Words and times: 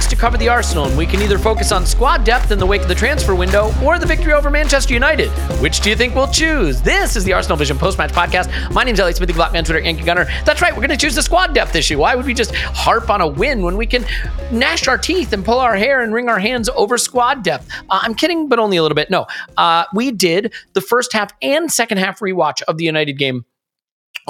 Weeks 0.00 0.08
to 0.08 0.16
cover 0.16 0.38
the 0.38 0.48
Arsenal, 0.48 0.86
and 0.86 0.96
we 0.96 1.04
can 1.04 1.20
either 1.20 1.38
focus 1.38 1.72
on 1.72 1.84
squad 1.84 2.24
depth 2.24 2.50
in 2.50 2.58
the 2.58 2.64
wake 2.64 2.80
of 2.80 2.88
the 2.88 2.94
transfer 2.94 3.34
window 3.34 3.70
or 3.84 3.98
the 3.98 4.06
victory 4.06 4.32
over 4.32 4.50
Manchester 4.50 4.94
United. 4.94 5.28
Which 5.60 5.80
do 5.80 5.90
you 5.90 5.96
think 5.96 6.14
we'll 6.14 6.30
choose? 6.30 6.80
This 6.80 7.16
is 7.16 7.24
the 7.24 7.34
Arsenal 7.34 7.58
Vision 7.58 7.76
post 7.76 7.98
match 7.98 8.10
podcast. 8.10 8.72
My 8.72 8.82
name's 8.82 8.98
Elliot 8.98 9.18
Smith, 9.18 9.34
Blackman 9.34 9.64
Twitter, 9.64 9.80
Yankee 9.80 10.04
Gunner. 10.04 10.24
That's 10.46 10.62
right, 10.62 10.72
we're 10.72 10.80
going 10.80 10.90
to 10.90 10.96
choose 10.96 11.14
the 11.14 11.22
squad 11.22 11.52
depth 11.54 11.74
issue. 11.74 11.98
Why 11.98 12.14
would 12.14 12.24
we 12.24 12.32
just 12.32 12.54
harp 12.54 13.10
on 13.10 13.20
a 13.20 13.26
win 13.26 13.62
when 13.62 13.76
we 13.76 13.84
can 13.84 14.06
gnash 14.50 14.88
our 14.88 14.96
teeth 14.96 15.34
and 15.34 15.44
pull 15.44 15.58
our 15.58 15.76
hair 15.76 16.00
and 16.00 16.14
wring 16.14 16.30
our 16.30 16.38
hands 16.38 16.70
over 16.70 16.96
squad 16.96 17.42
depth? 17.42 17.68
Uh, 17.90 18.00
I'm 18.02 18.14
kidding, 18.14 18.48
but 18.48 18.58
only 18.58 18.78
a 18.78 18.82
little 18.82 18.96
bit. 18.96 19.10
No, 19.10 19.26
uh, 19.58 19.84
we 19.92 20.12
did 20.12 20.54
the 20.72 20.80
first 20.80 21.12
half 21.12 21.30
and 21.42 21.70
second 21.70 21.98
half 21.98 22.20
rewatch 22.20 22.62
of 22.62 22.78
the 22.78 22.84
United 22.84 23.18
game 23.18 23.44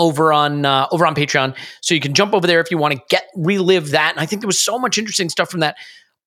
over 0.01 0.33
on 0.33 0.65
uh, 0.65 0.89
over 0.91 1.07
on 1.07 1.15
Patreon. 1.15 1.55
So 1.83 1.95
you 1.95 2.01
can 2.01 2.15
jump 2.15 2.35
over 2.35 2.47
there 2.47 2.61
if 2.61 2.71
you 2.71 2.79
want 2.79 2.95
to 2.95 3.01
get 3.11 3.25
relive 3.37 3.91
that. 3.91 4.13
And 4.13 4.21
I 4.21 4.27
think 4.27 4.41
there 4.41 4.49
was 4.49 4.59
so 4.59 4.79
much 4.79 4.99
interesting 4.99 5.29
stuff 5.29 5.51
from 5.51 5.61
that. 5.61 5.77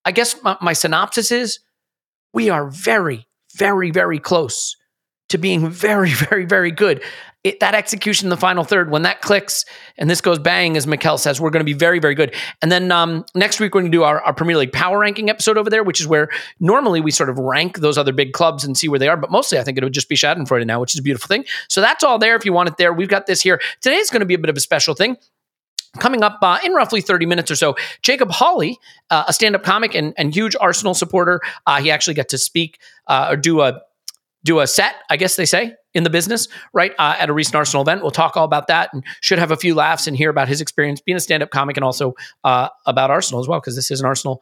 I 0.05 0.11
guess 0.11 0.41
my, 0.43 0.55
my 0.61 0.73
synopsis 0.73 1.31
is 1.31 1.59
we 2.33 2.49
are 2.49 2.69
very, 2.69 3.27
very, 3.55 3.91
very 3.91 4.19
close 4.19 4.75
to 5.33 5.37
being 5.37 5.69
very, 5.69 6.11
very, 6.13 6.45
very 6.45 6.71
good. 6.71 7.03
It, 7.43 7.59
that 7.59 7.75
execution 7.75 8.27
in 8.27 8.29
the 8.29 8.37
final 8.37 8.63
third, 8.63 8.89
when 8.89 9.01
that 9.01 9.21
clicks 9.21 9.65
and 9.97 10.09
this 10.09 10.21
goes 10.21 10.39
bang, 10.39 10.77
as 10.77 10.87
Mikel 10.87 11.17
says, 11.17 11.41
we're 11.41 11.49
going 11.49 11.59
to 11.59 11.65
be 11.65 11.73
very, 11.73 11.99
very 11.99 12.15
good. 12.15 12.33
And 12.61 12.71
then 12.71 12.89
um, 12.89 13.25
next 13.35 13.59
week, 13.59 13.75
we're 13.75 13.81
going 13.81 13.91
to 13.91 13.97
do 13.97 14.03
our, 14.03 14.21
our 14.21 14.33
Premier 14.33 14.55
League 14.55 14.71
power 14.71 14.97
ranking 14.99 15.29
episode 15.29 15.57
over 15.57 15.69
there, 15.69 15.83
which 15.83 15.99
is 15.99 16.07
where 16.07 16.29
normally 16.61 17.01
we 17.01 17.11
sort 17.11 17.29
of 17.29 17.37
rank 17.37 17.79
those 17.79 17.97
other 17.97 18.13
big 18.13 18.31
clubs 18.31 18.63
and 18.63 18.77
see 18.77 18.87
where 18.87 18.97
they 18.97 19.09
are. 19.09 19.17
But 19.17 19.29
mostly, 19.29 19.59
I 19.59 19.63
think 19.63 19.77
it 19.77 19.83
would 19.83 19.91
just 19.91 20.07
be 20.07 20.15
Schadenfreude 20.15 20.65
now, 20.65 20.79
which 20.79 20.95
is 20.95 20.99
a 20.99 21.03
beautiful 21.03 21.27
thing. 21.27 21.43
So 21.67 21.81
that's 21.81 22.01
all 22.01 22.17
there 22.17 22.37
if 22.37 22.45
you 22.45 22.53
want 22.53 22.69
it 22.69 22.77
there. 22.77 22.93
We've 22.93 23.09
got 23.09 23.25
this 23.25 23.41
here. 23.41 23.59
Today's 23.81 24.09
going 24.09 24.21
to 24.21 24.25
be 24.25 24.35
a 24.35 24.39
bit 24.39 24.49
of 24.49 24.55
a 24.55 24.61
special 24.61 24.95
thing. 24.95 25.17
Coming 25.99 26.23
up 26.23 26.39
uh, 26.41 26.59
in 26.63 26.71
roughly 26.71 27.01
30 27.01 27.25
minutes 27.25 27.51
or 27.51 27.55
so, 27.55 27.75
Jacob 28.01 28.31
Hawley, 28.31 28.79
uh, 29.09 29.25
a 29.27 29.33
stand 29.33 29.53
up 29.53 29.63
comic 29.63 29.93
and, 29.93 30.13
and 30.17 30.33
huge 30.33 30.55
Arsenal 30.59 30.93
supporter, 30.93 31.41
uh, 31.67 31.81
he 31.81 31.91
actually 31.91 32.13
got 32.13 32.29
to 32.29 32.37
speak 32.37 32.79
uh, 33.07 33.27
or 33.29 33.35
do 33.35 33.61
a 33.61 33.81
do 34.43 34.59
a 34.59 34.67
set, 34.67 34.95
I 35.09 35.17
guess 35.17 35.35
they 35.35 35.45
say 35.45 35.73
in 35.93 36.03
the 36.03 36.09
business, 36.09 36.47
right? 36.73 36.91
Uh, 36.99 37.15
at 37.17 37.29
a 37.29 37.33
recent 37.33 37.55
Arsenal 37.55 37.81
event. 37.81 38.01
We'll 38.01 38.11
talk 38.11 38.35
all 38.35 38.45
about 38.45 38.67
that 38.67 38.89
and 38.93 39.03
should 39.21 39.39
have 39.39 39.51
a 39.51 39.57
few 39.57 39.75
laughs 39.75 40.07
and 40.07 40.17
hear 40.17 40.29
about 40.29 40.47
his 40.47 40.59
experience 40.61 41.01
being 41.01 41.15
a 41.15 41.19
stand 41.19 41.43
up 41.43 41.51
comic 41.51 41.77
and 41.77 41.83
also 41.83 42.13
uh, 42.43 42.69
about 42.85 43.11
Arsenal 43.11 43.41
as 43.41 43.47
well, 43.47 43.59
because 43.59 43.75
this 43.75 43.91
is 43.91 43.99
an 43.99 44.05
Arsenal 44.05 44.41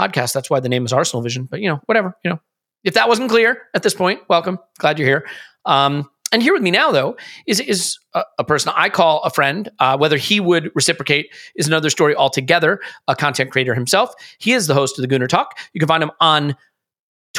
podcast. 0.00 0.32
That's 0.32 0.48
why 0.48 0.60
the 0.60 0.68
name 0.68 0.84
is 0.84 0.92
Arsenal 0.92 1.22
Vision. 1.22 1.48
But, 1.50 1.60
you 1.60 1.68
know, 1.68 1.80
whatever, 1.86 2.16
you 2.24 2.30
know, 2.30 2.40
if 2.84 2.94
that 2.94 3.08
wasn't 3.08 3.30
clear 3.30 3.62
at 3.74 3.82
this 3.82 3.94
point, 3.94 4.20
welcome. 4.28 4.58
Glad 4.78 4.98
you're 4.98 5.08
here. 5.08 5.26
Um, 5.64 6.08
and 6.32 6.42
here 6.42 6.54
with 6.54 6.62
me 6.62 6.70
now, 6.70 6.90
though, 6.90 7.16
is 7.46 7.60
is 7.60 7.98
a, 8.14 8.22
a 8.38 8.44
person 8.44 8.72
I 8.74 8.88
call 8.88 9.22
a 9.22 9.30
friend. 9.30 9.70
Uh, 9.78 9.98
whether 9.98 10.16
he 10.16 10.40
would 10.40 10.70
reciprocate 10.74 11.28
is 11.56 11.66
another 11.66 11.90
story 11.90 12.16
altogether. 12.16 12.80
A 13.06 13.14
content 13.14 13.50
creator 13.50 13.74
himself. 13.74 14.14
He 14.38 14.52
is 14.52 14.66
the 14.66 14.74
host 14.74 14.98
of 14.98 15.06
the 15.06 15.14
Gooner 15.14 15.28
Talk. 15.28 15.58
You 15.74 15.78
can 15.78 15.88
find 15.88 16.02
him 16.02 16.10
on 16.20 16.56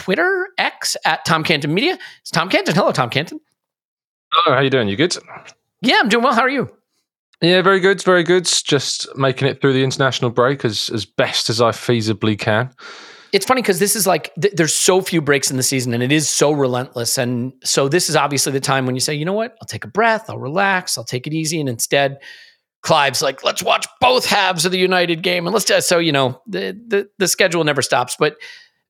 Twitter 0.04 0.50
X 0.58 0.98
at 1.06 1.24
Tom 1.24 1.46
Canton 1.46 1.74
Media. 1.74 1.98
It's 2.20 2.30
Tom 2.30 2.50
Canton. 2.50 2.76
Hello, 2.76 2.92
Tom 2.92 3.10
Canton. 3.10 3.40
Hello, 4.34 4.54
how 4.54 4.62
you 4.62 4.70
doing? 4.70 4.90
You 4.90 4.98
good? 4.98 5.16
Yeah, 5.82 6.02
I'm 6.02 6.10
doing 6.10 6.26
well. 6.26 6.34
How 6.34 6.42
are 6.42 6.50
you? 6.50 6.70
Yeah, 7.42 7.62
very 7.62 7.80
good, 7.80 8.04
very 8.04 8.24
good. 8.24 8.44
Just 8.44 9.08
making 9.16 9.48
it 9.48 9.62
through 9.62 9.72
the 9.72 9.84
international 9.84 10.30
break 10.30 10.66
as 10.66 10.90
as 10.90 11.06
best 11.06 11.50
as 11.50 11.62
I 11.62 11.70
feasibly 11.72 12.38
can. 12.38 12.70
It's 13.32 13.46
funny 13.46 13.62
because 13.62 13.80
this 13.80 13.96
is 13.96 14.06
like 14.06 14.36
th- 14.36 14.54
there's 14.56 14.76
so 14.76 15.02
few 15.02 15.22
breaks 15.22 15.50
in 15.50 15.56
the 15.56 15.64
season, 15.64 15.94
and 15.94 16.04
it 16.04 16.12
is 16.12 16.28
so 16.28 16.52
relentless. 16.52 17.18
And 17.18 17.54
so 17.64 17.88
this 17.88 18.10
is 18.10 18.18
obviously 18.18 18.52
the 18.52 18.60
time 18.60 18.86
when 18.86 18.96
you 18.96 19.02
say, 19.02 19.14
you 19.14 19.24
know 19.24 19.32
what, 19.32 19.56
I'll 19.62 19.68
take 19.68 19.86
a 19.86 19.88
breath, 19.88 20.30
I'll 20.30 20.38
relax, 20.38 20.98
I'll 20.98 21.06
take 21.06 21.28
it 21.28 21.34
easy, 21.34 21.62
and 21.62 21.70
instead. 21.70 22.18
Clive's 22.82 23.22
like, 23.22 23.46
let's 23.46 23.64
watch 23.64 23.88
both 24.02 24.26
halves 24.26 24.66
of 24.66 24.74
the 24.74 24.78
United 24.78 25.24
game, 25.24 25.48
and 25.48 25.54
let's 25.54 25.64
do 25.64 25.80
so. 25.80 26.00
You 26.00 26.12
know, 26.12 26.42
the 26.46 26.78
the, 26.86 27.10
the 27.18 27.30
schedule 27.30 27.64
never 27.64 27.82
stops, 27.82 28.18
but 28.20 28.36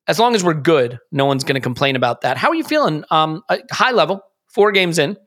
as 0.07 0.19
long 0.19 0.35
as 0.35 0.43
we're 0.43 0.53
good, 0.53 0.99
no 1.11 1.25
one's 1.25 1.43
going 1.43 1.55
to 1.55 1.61
complain 1.61 1.95
about 1.95 2.21
that. 2.21 2.37
How 2.37 2.49
are 2.49 2.55
you 2.55 2.63
feeling? 2.63 3.03
Um, 3.11 3.41
uh, 3.49 3.57
high 3.71 3.91
level, 3.91 4.21
four 4.47 4.71
games 4.71 4.99
in. 4.99 5.17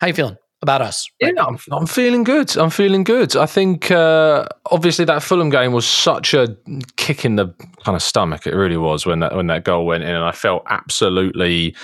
How 0.00 0.08
you 0.08 0.14
feeling 0.14 0.36
about 0.62 0.82
us? 0.82 1.08
Yeah, 1.20 1.30
I'm, 1.38 1.58
I'm 1.70 1.86
feeling 1.86 2.24
good. 2.24 2.56
I'm 2.56 2.70
feeling 2.70 3.04
good. 3.04 3.36
I 3.36 3.46
think 3.46 3.90
uh, 3.90 4.46
obviously 4.70 5.04
that 5.06 5.22
Fulham 5.22 5.50
game 5.50 5.72
was 5.72 5.86
such 5.86 6.34
a 6.34 6.56
kick 6.96 7.24
in 7.24 7.36
the 7.36 7.46
kind 7.84 7.96
of 7.96 8.02
stomach. 8.02 8.46
It 8.46 8.54
really 8.54 8.76
was 8.76 9.06
when 9.06 9.20
that 9.20 9.34
when 9.34 9.46
that 9.46 9.64
goal 9.64 9.86
went 9.86 10.02
in, 10.02 10.10
and 10.10 10.24
I 10.24 10.32
felt 10.32 10.64
absolutely. 10.68 11.74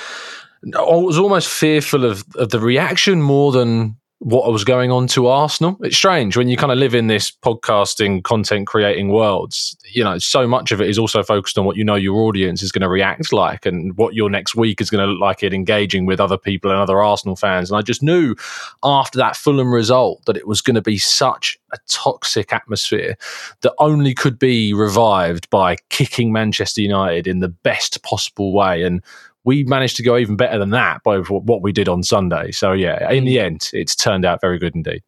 I 0.76 0.80
was 0.80 1.18
almost 1.18 1.48
fearful 1.48 2.04
of, 2.04 2.24
of 2.36 2.50
the 2.50 2.60
reaction 2.60 3.20
more 3.20 3.50
than 3.50 3.96
what 4.22 4.50
was 4.52 4.62
going 4.62 4.92
on 4.92 5.08
to 5.08 5.26
Arsenal. 5.26 5.76
It's 5.80 5.96
strange 5.96 6.36
when 6.36 6.48
you 6.48 6.56
kind 6.56 6.70
of 6.70 6.78
live 6.78 6.94
in 6.94 7.08
this 7.08 7.32
podcasting, 7.32 8.22
content 8.22 8.68
creating 8.68 9.08
worlds. 9.08 9.76
You 9.90 10.04
know, 10.04 10.18
so 10.18 10.46
much 10.46 10.70
of 10.70 10.80
it 10.80 10.88
is 10.88 10.96
also 10.96 11.24
focused 11.24 11.58
on 11.58 11.64
what 11.64 11.76
you 11.76 11.82
know 11.82 11.96
your 11.96 12.22
audience 12.22 12.62
is 12.62 12.70
going 12.70 12.82
to 12.82 12.88
react 12.88 13.32
like 13.32 13.66
and 13.66 13.96
what 13.96 14.14
your 14.14 14.30
next 14.30 14.54
week 14.54 14.80
is 14.80 14.90
going 14.90 15.04
to 15.04 15.12
look 15.12 15.20
like 15.20 15.42
it 15.42 15.52
engaging 15.52 16.06
with 16.06 16.20
other 16.20 16.38
people 16.38 16.70
and 16.70 16.78
other 16.78 17.02
Arsenal 17.02 17.34
fans. 17.34 17.68
And 17.68 17.76
I 17.76 17.82
just 17.82 18.00
knew 18.00 18.36
after 18.84 19.18
that 19.18 19.34
Fulham 19.34 19.74
result 19.74 20.24
that 20.26 20.36
it 20.36 20.46
was 20.46 20.60
going 20.60 20.76
to 20.76 20.82
be 20.82 20.98
such 20.98 21.58
a 21.72 21.78
toxic 21.88 22.52
atmosphere 22.52 23.16
that 23.62 23.74
only 23.78 24.14
could 24.14 24.38
be 24.38 24.72
revived 24.72 25.50
by 25.50 25.76
kicking 25.88 26.32
Manchester 26.32 26.80
United 26.80 27.26
in 27.26 27.40
the 27.40 27.48
best 27.48 28.00
possible 28.04 28.52
way. 28.52 28.84
And 28.84 29.02
we 29.44 29.64
managed 29.64 29.96
to 29.96 30.02
go 30.02 30.16
even 30.16 30.36
better 30.36 30.58
than 30.58 30.70
that 30.70 31.02
by 31.02 31.18
what 31.18 31.62
we 31.62 31.72
did 31.72 31.88
on 31.88 32.02
Sunday. 32.02 32.50
So 32.52 32.72
yeah, 32.72 33.10
in 33.10 33.24
the 33.24 33.36
mm. 33.36 33.42
end, 33.42 33.70
it's 33.72 33.96
turned 33.96 34.24
out 34.24 34.40
very 34.40 34.58
good 34.58 34.74
indeed. 34.74 35.02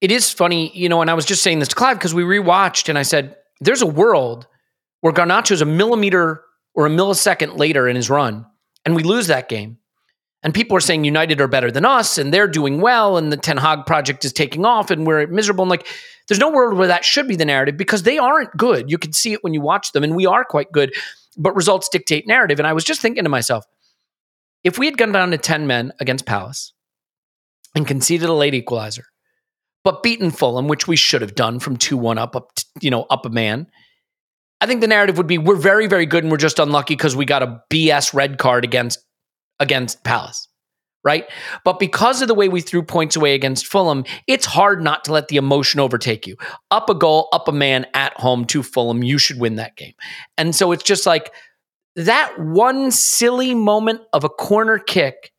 It 0.00 0.10
is 0.12 0.30
funny, 0.30 0.76
you 0.76 0.88
know, 0.88 1.00
and 1.00 1.10
I 1.10 1.14
was 1.14 1.24
just 1.24 1.42
saying 1.42 1.60
this 1.60 1.68
to 1.68 1.74
Clive 1.74 1.98
because 1.98 2.14
we 2.14 2.22
rewatched 2.22 2.88
and 2.88 2.98
I 2.98 3.02
said, 3.02 3.36
there's 3.60 3.82
a 3.82 3.86
world 3.86 4.46
where 5.00 5.12
Garnacho's 5.12 5.62
a 5.62 5.66
millimeter 5.66 6.42
or 6.74 6.86
a 6.86 6.90
millisecond 6.90 7.56
later 7.58 7.88
in 7.88 7.96
his 7.96 8.10
run, 8.10 8.44
and 8.84 8.94
we 8.94 9.02
lose 9.02 9.28
that 9.28 9.48
game. 9.48 9.78
And 10.42 10.52
people 10.52 10.76
are 10.76 10.80
saying 10.80 11.04
United 11.04 11.40
are 11.40 11.48
better 11.48 11.70
than 11.70 11.84
us 11.84 12.18
and 12.18 12.32
they're 12.32 12.46
doing 12.46 12.80
well 12.80 13.16
and 13.16 13.32
the 13.32 13.36
Ten 13.36 13.56
Hag 13.56 13.84
project 13.86 14.24
is 14.24 14.32
taking 14.32 14.64
off 14.64 14.90
and 14.90 15.06
we're 15.06 15.26
miserable. 15.26 15.62
And 15.62 15.70
like, 15.70 15.88
there's 16.28 16.38
no 16.38 16.50
world 16.50 16.78
where 16.78 16.86
that 16.86 17.04
should 17.04 17.26
be 17.26 17.34
the 17.34 17.44
narrative 17.44 17.76
because 17.76 18.02
they 18.02 18.18
aren't 18.18 18.56
good. 18.56 18.90
You 18.90 18.98
can 18.98 19.12
see 19.12 19.32
it 19.32 19.42
when 19.42 19.54
you 19.54 19.60
watch 19.60 19.92
them, 19.92 20.04
and 20.04 20.14
we 20.14 20.26
are 20.26 20.44
quite 20.44 20.70
good, 20.72 20.94
but 21.36 21.56
results 21.56 21.88
dictate 21.88 22.26
narrative. 22.26 22.58
And 22.58 22.66
I 22.66 22.72
was 22.74 22.84
just 22.84 23.00
thinking 23.00 23.24
to 23.24 23.30
myself, 23.30 23.64
if 24.66 24.78
we 24.78 24.86
had 24.86 24.98
gone 24.98 25.12
down 25.12 25.30
to 25.30 25.38
10 25.38 25.68
men 25.68 25.92
against 26.00 26.26
Palace 26.26 26.72
and 27.76 27.86
conceded 27.86 28.28
a 28.28 28.32
late 28.32 28.52
equalizer, 28.52 29.04
but 29.84 30.02
beaten 30.02 30.32
Fulham, 30.32 30.66
which 30.66 30.88
we 30.88 30.96
should 30.96 31.22
have 31.22 31.36
done 31.36 31.60
from 31.60 31.76
2 31.76 31.96
1 31.96 32.18
up, 32.18 32.34
up, 32.34 32.50
you 32.80 32.90
know, 32.90 33.06
up 33.08 33.24
a 33.24 33.30
man, 33.30 33.68
I 34.60 34.66
think 34.66 34.80
the 34.80 34.88
narrative 34.88 35.18
would 35.18 35.28
be 35.28 35.38
we're 35.38 35.54
very, 35.54 35.86
very 35.86 36.04
good 36.04 36.24
and 36.24 36.32
we're 36.32 36.38
just 36.38 36.58
unlucky 36.58 36.94
because 36.96 37.14
we 37.14 37.24
got 37.24 37.44
a 37.44 37.60
BS 37.70 38.12
red 38.12 38.38
card 38.38 38.64
against 38.64 38.98
against 39.60 40.02
Palace. 40.02 40.48
Right. 41.04 41.30
But 41.64 41.78
because 41.78 42.20
of 42.20 42.26
the 42.26 42.34
way 42.34 42.48
we 42.48 42.60
threw 42.60 42.82
points 42.82 43.14
away 43.14 43.34
against 43.34 43.68
Fulham, 43.68 44.04
it's 44.26 44.46
hard 44.46 44.82
not 44.82 45.04
to 45.04 45.12
let 45.12 45.28
the 45.28 45.36
emotion 45.36 45.78
overtake 45.78 46.26
you. 46.26 46.36
Up 46.72 46.90
a 46.90 46.94
goal, 46.96 47.28
up 47.32 47.46
a 47.46 47.52
man 47.52 47.86
at 47.94 48.14
home 48.14 48.44
to 48.46 48.64
Fulham, 48.64 49.04
you 49.04 49.16
should 49.16 49.38
win 49.38 49.54
that 49.54 49.76
game. 49.76 49.94
And 50.36 50.56
so 50.56 50.72
it's 50.72 50.82
just 50.82 51.06
like 51.06 51.30
that 51.96 52.38
one 52.38 52.90
silly 52.90 53.54
moment 53.54 54.02
of 54.12 54.24
a 54.24 54.28
corner 54.28 54.78
kick, 54.78 55.32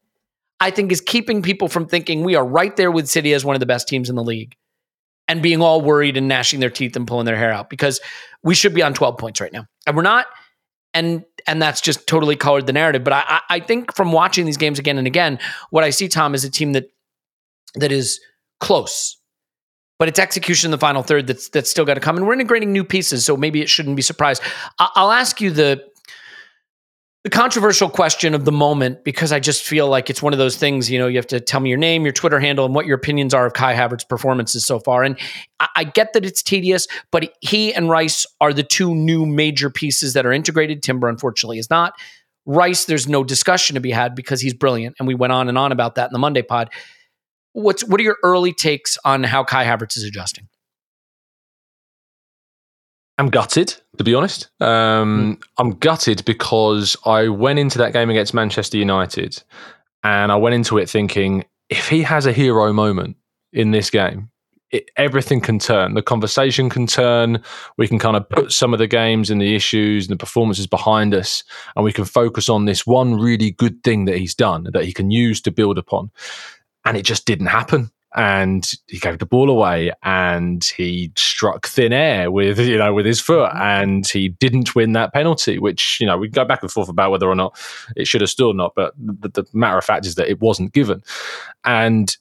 I 0.59 0.71
think 0.71 0.91
is 0.91 1.01
keeping 1.01 1.41
people 1.41 1.67
from 1.67 1.87
thinking 1.87 2.23
we 2.23 2.35
are 2.35 2.45
right 2.45 2.75
there 2.75 2.91
with 2.91 3.07
City 3.07 3.33
as 3.33 3.45
one 3.45 3.55
of 3.55 3.59
the 3.59 3.65
best 3.65 3.87
teams 3.87 4.09
in 4.09 4.15
the 4.15 4.23
league 4.23 4.55
and 5.27 5.41
being 5.41 5.61
all 5.61 5.81
worried 5.81 6.17
and 6.17 6.27
gnashing 6.27 6.59
their 6.59 6.69
teeth 6.69 6.95
and 6.95 7.07
pulling 7.07 7.25
their 7.25 7.35
hair 7.35 7.51
out 7.51 7.69
because 7.69 7.99
we 8.43 8.55
should 8.55 8.73
be 8.73 8.81
on 8.81 8.93
12 8.93 9.17
points 9.17 9.39
right 9.39 9.53
now. 9.53 9.65
And 9.85 9.95
we're 9.95 10.03
not. 10.03 10.25
And 10.93 11.23
and 11.45 11.61
that's 11.61 11.79
just 11.79 12.07
totally 12.07 12.35
colored 12.35 12.65
the 12.65 12.73
narrative. 12.73 13.03
But 13.03 13.13
I, 13.13 13.41
I 13.49 13.59
think 13.59 13.93
from 13.93 14.11
watching 14.11 14.45
these 14.45 14.57
games 14.57 14.79
again 14.79 14.97
and 14.97 15.05
again, 15.05 15.37
what 15.69 15.83
I 15.83 15.91
see, 15.91 16.07
Tom, 16.07 16.33
is 16.33 16.43
a 16.43 16.49
team 16.49 16.73
that 16.73 16.85
that 17.75 17.91
is 17.91 18.19
close, 18.59 19.17
but 19.99 20.07
it's 20.07 20.17
execution 20.17 20.67
in 20.67 20.71
the 20.71 20.77
final 20.77 21.03
third 21.03 21.27
that's 21.27 21.49
that's 21.49 21.69
still 21.69 21.85
got 21.85 21.95
to 21.95 21.99
come. 21.99 22.17
And 22.17 22.25
we're 22.25 22.33
integrating 22.33 22.71
new 22.71 22.83
pieces, 22.83 23.25
so 23.25 23.37
maybe 23.37 23.61
it 23.61 23.69
shouldn't 23.69 23.95
be 23.95 24.01
surprised. 24.01 24.41
I'll 24.79 25.11
ask 25.11 25.39
you 25.39 25.51
the 25.51 25.83
the 27.27 27.35
controversial 27.35 27.89
question 27.89 28.33
of 28.33 28.45
the 28.45 28.53
moment 28.53 29.03
because 29.03 29.33
I 29.33 29.41
just 29.41 29.61
feel 29.61 29.89
like 29.89 30.09
it's 30.09 30.23
one 30.23 30.31
of 30.31 30.39
those 30.39 30.55
things. 30.55 30.89
You 30.89 30.97
know, 30.97 31.07
you 31.07 31.17
have 31.17 31.27
to 31.27 31.41
tell 31.41 31.59
me 31.59 31.67
your 31.67 31.77
name, 31.77 32.03
your 32.03 32.13
Twitter 32.13 32.39
handle, 32.39 32.63
and 32.63 32.73
what 32.73 32.85
your 32.85 32.95
opinions 32.95 33.33
are 33.33 33.45
of 33.45 33.51
Kai 33.51 33.75
Havertz's 33.75 34.05
performances 34.05 34.65
so 34.65 34.79
far. 34.79 35.03
And 35.03 35.19
I, 35.59 35.67
I, 35.75 35.83
get 35.83 36.13
that 36.13 36.23
it's 36.23 36.41
tedious, 36.41 36.87
but 37.11 37.29
he 37.41 37.73
and 37.73 37.89
Rice 37.89 38.25
are 38.39 38.53
the 38.53 38.63
two 38.63 38.95
new 38.95 39.25
major 39.25 39.69
pieces 39.69 40.13
that 40.13 40.25
are 40.25 40.31
integrated. 40.31 40.81
Timber, 40.81 41.09
unfortunately, 41.09 41.59
is 41.59 41.69
not. 41.69 41.95
Rice, 42.45 42.85
there's 42.85 43.09
no 43.09 43.25
discussion 43.25 43.73
to 43.73 43.81
be 43.81 43.91
had 43.91 44.15
because 44.15 44.39
he's 44.39 44.53
brilliant, 44.53 44.95
and 44.97 45.05
we 45.05 45.13
went 45.13 45.33
on 45.33 45.49
and 45.49 45.57
on 45.57 45.73
about 45.73 45.95
that 45.95 46.07
in 46.07 46.13
the 46.13 46.19
Monday 46.19 46.43
pod. 46.43 46.69
What's 47.51 47.83
what 47.83 47.99
are 47.99 48.05
your 48.05 48.19
early 48.23 48.53
takes 48.53 48.97
on 49.03 49.25
how 49.25 49.43
Kai 49.43 49.65
Havertz 49.65 49.97
is 49.97 50.05
adjusting? 50.05 50.47
I'm 53.17 53.27
gutted, 53.27 53.75
to 53.97 54.03
be 54.03 54.13
honest. 54.13 54.49
Um, 54.59 55.37
mm. 55.37 55.43
I'm 55.57 55.71
gutted 55.71 56.23
because 56.25 56.95
I 57.05 57.27
went 57.27 57.59
into 57.59 57.77
that 57.79 57.93
game 57.93 58.09
against 58.09 58.33
Manchester 58.33 58.77
United 58.77 59.41
and 60.03 60.31
I 60.31 60.35
went 60.35 60.55
into 60.55 60.77
it 60.77 60.89
thinking 60.89 61.45
if 61.69 61.89
he 61.89 62.03
has 62.03 62.25
a 62.25 62.31
hero 62.31 62.71
moment 62.73 63.17
in 63.51 63.71
this 63.71 63.89
game, 63.89 64.29
it, 64.71 64.89
everything 64.97 65.41
can 65.41 65.59
turn. 65.59 65.93
The 65.93 66.01
conversation 66.01 66.69
can 66.69 66.87
turn. 66.87 67.41
We 67.77 67.87
can 67.87 67.99
kind 67.99 68.17
of 68.17 68.27
put 68.29 68.51
some 68.51 68.73
of 68.73 68.79
the 68.79 68.87
games 68.87 69.29
and 69.29 69.41
the 69.41 69.55
issues 69.55 70.07
and 70.07 70.13
the 70.13 70.19
performances 70.19 70.67
behind 70.67 71.13
us, 71.13 71.43
and 71.75 71.85
we 71.85 71.93
can 71.93 72.05
focus 72.05 72.49
on 72.49 72.65
this 72.65 72.85
one 72.85 73.15
really 73.15 73.51
good 73.51 73.83
thing 73.83 74.05
that 74.05 74.17
he's 74.17 74.35
done 74.35 74.67
that 74.73 74.83
he 74.83 74.93
can 74.93 75.09
use 75.09 75.41
to 75.41 75.51
build 75.51 75.77
upon. 75.77 76.11
And 76.85 76.97
it 76.97 77.03
just 77.03 77.25
didn't 77.25 77.47
happen 77.47 77.91
and 78.17 78.73
he 78.87 78.97
gave 78.97 79.19
the 79.19 79.25
ball 79.27 79.47
away 79.47 79.91
and 80.01 80.65
he 80.75 81.11
struck 81.15 81.67
thin 81.67 81.93
air 81.93 82.31
with 82.31 82.59
you 82.59 82.77
know 82.77 82.91
with 82.93 83.05
his 83.05 83.21
foot 83.21 83.51
mm-hmm. 83.51 83.61
and 83.61 84.07
he 84.07 84.27
didn't 84.27 84.75
win 84.75 84.93
that 84.93 85.13
penalty 85.13 85.59
which 85.59 85.99
you 86.01 86.07
know 86.07 86.17
we 86.17 86.27
can 86.27 86.33
go 86.33 86.43
back 86.43 86.63
and 86.63 86.71
forth 86.71 86.89
about 86.89 87.11
whether 87.11 87.27
or 87.27 87.35
not 87.35 87.57
it 87.95 88.07
should 88.07 88.21
have 88.21 88.29
stood 88.29 88.47
or 88.47 88.53
not 88.55 88.73
but 88.75 88.93
the, 88.97 89.29
the 89.29 89.45
matter 89.53 89.77
of 89.77 89.85
fact 89.85 90.05
is 90.05 90.15
that 90.15 90.27
it 90.27 90.41
wasn't 90.41 90.73
given 90.73 91.01
and 91.63 92.17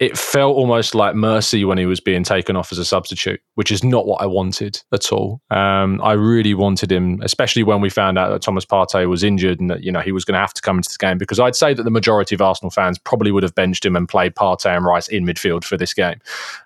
it 0.00 0.16
felt 0.16 0.56
almost 0.56 0.94
like 0.94 1.16
mercy 1.16 1.64
when 1.64 1.76
he 1.76 1.84
was 1.84 1.98
being 1.98 2.22
taken 2.22 2.54
off 2.54 2.70
as 2.70 2.78
a 2.78 2.84
substitute, 2.84 3.40
which 3.56 3.72
is 3.72 3.82
not 3.82 4.06
what 4.06 4.22
I 4.22 4.26
wanted 4.26 4.80
at 4.92 5.10
all. 5.12 5.40
Um, 5.50 6.00
I 6.02 6.12
really 6.12 6.54
wanted 6.54 6.92
him, 6.92 7.20
especially 7.22 7.64
when 7.64 7.80
we 7.80 7.90
found 7.90 8.16
out 8.16 8.30
that 8.30 8.40
Thomas 8.40 8.64
Partey 8.64 9.08
was 9.08 9.24
injured 9.24 9.58
and 9.58 9.68
that 9.70 9.82
you 9.82 9.90
know 9.90 9.98
he 9.98 10.12
was 10.12 10.24
going 10.24 10.34
to 10.34 10.40
have 10.40 10.54
to 10.54 10.62
come 10.62 10.76
into 10.76 10.88
the 10.90 11.04
game. 11.04 11.18
Because 11.18 11.40
I'd 11.40 11.56
say 11.56 11.74
that 11.74 11.82
the 11.82 11.90
majority 11.90 12.36
of 12.36 12.40
Arsenal 12.40 12.70
fans 12.70 12.96
probably 12.96 13.32
would 13.32 13.42
have 13.42 13.56
benched 13.56 13.84
him 13.84 13.96
and 13.96 14.08
played 14.08 14.36
Partey 14.36 14.76
and 14.76 14.84
Rice 14.84 15.08
in 15.08 15.24
midfield 15.24 15.64
for 15.64 15.76
this 15.76 15.92
game. 15.92 16.20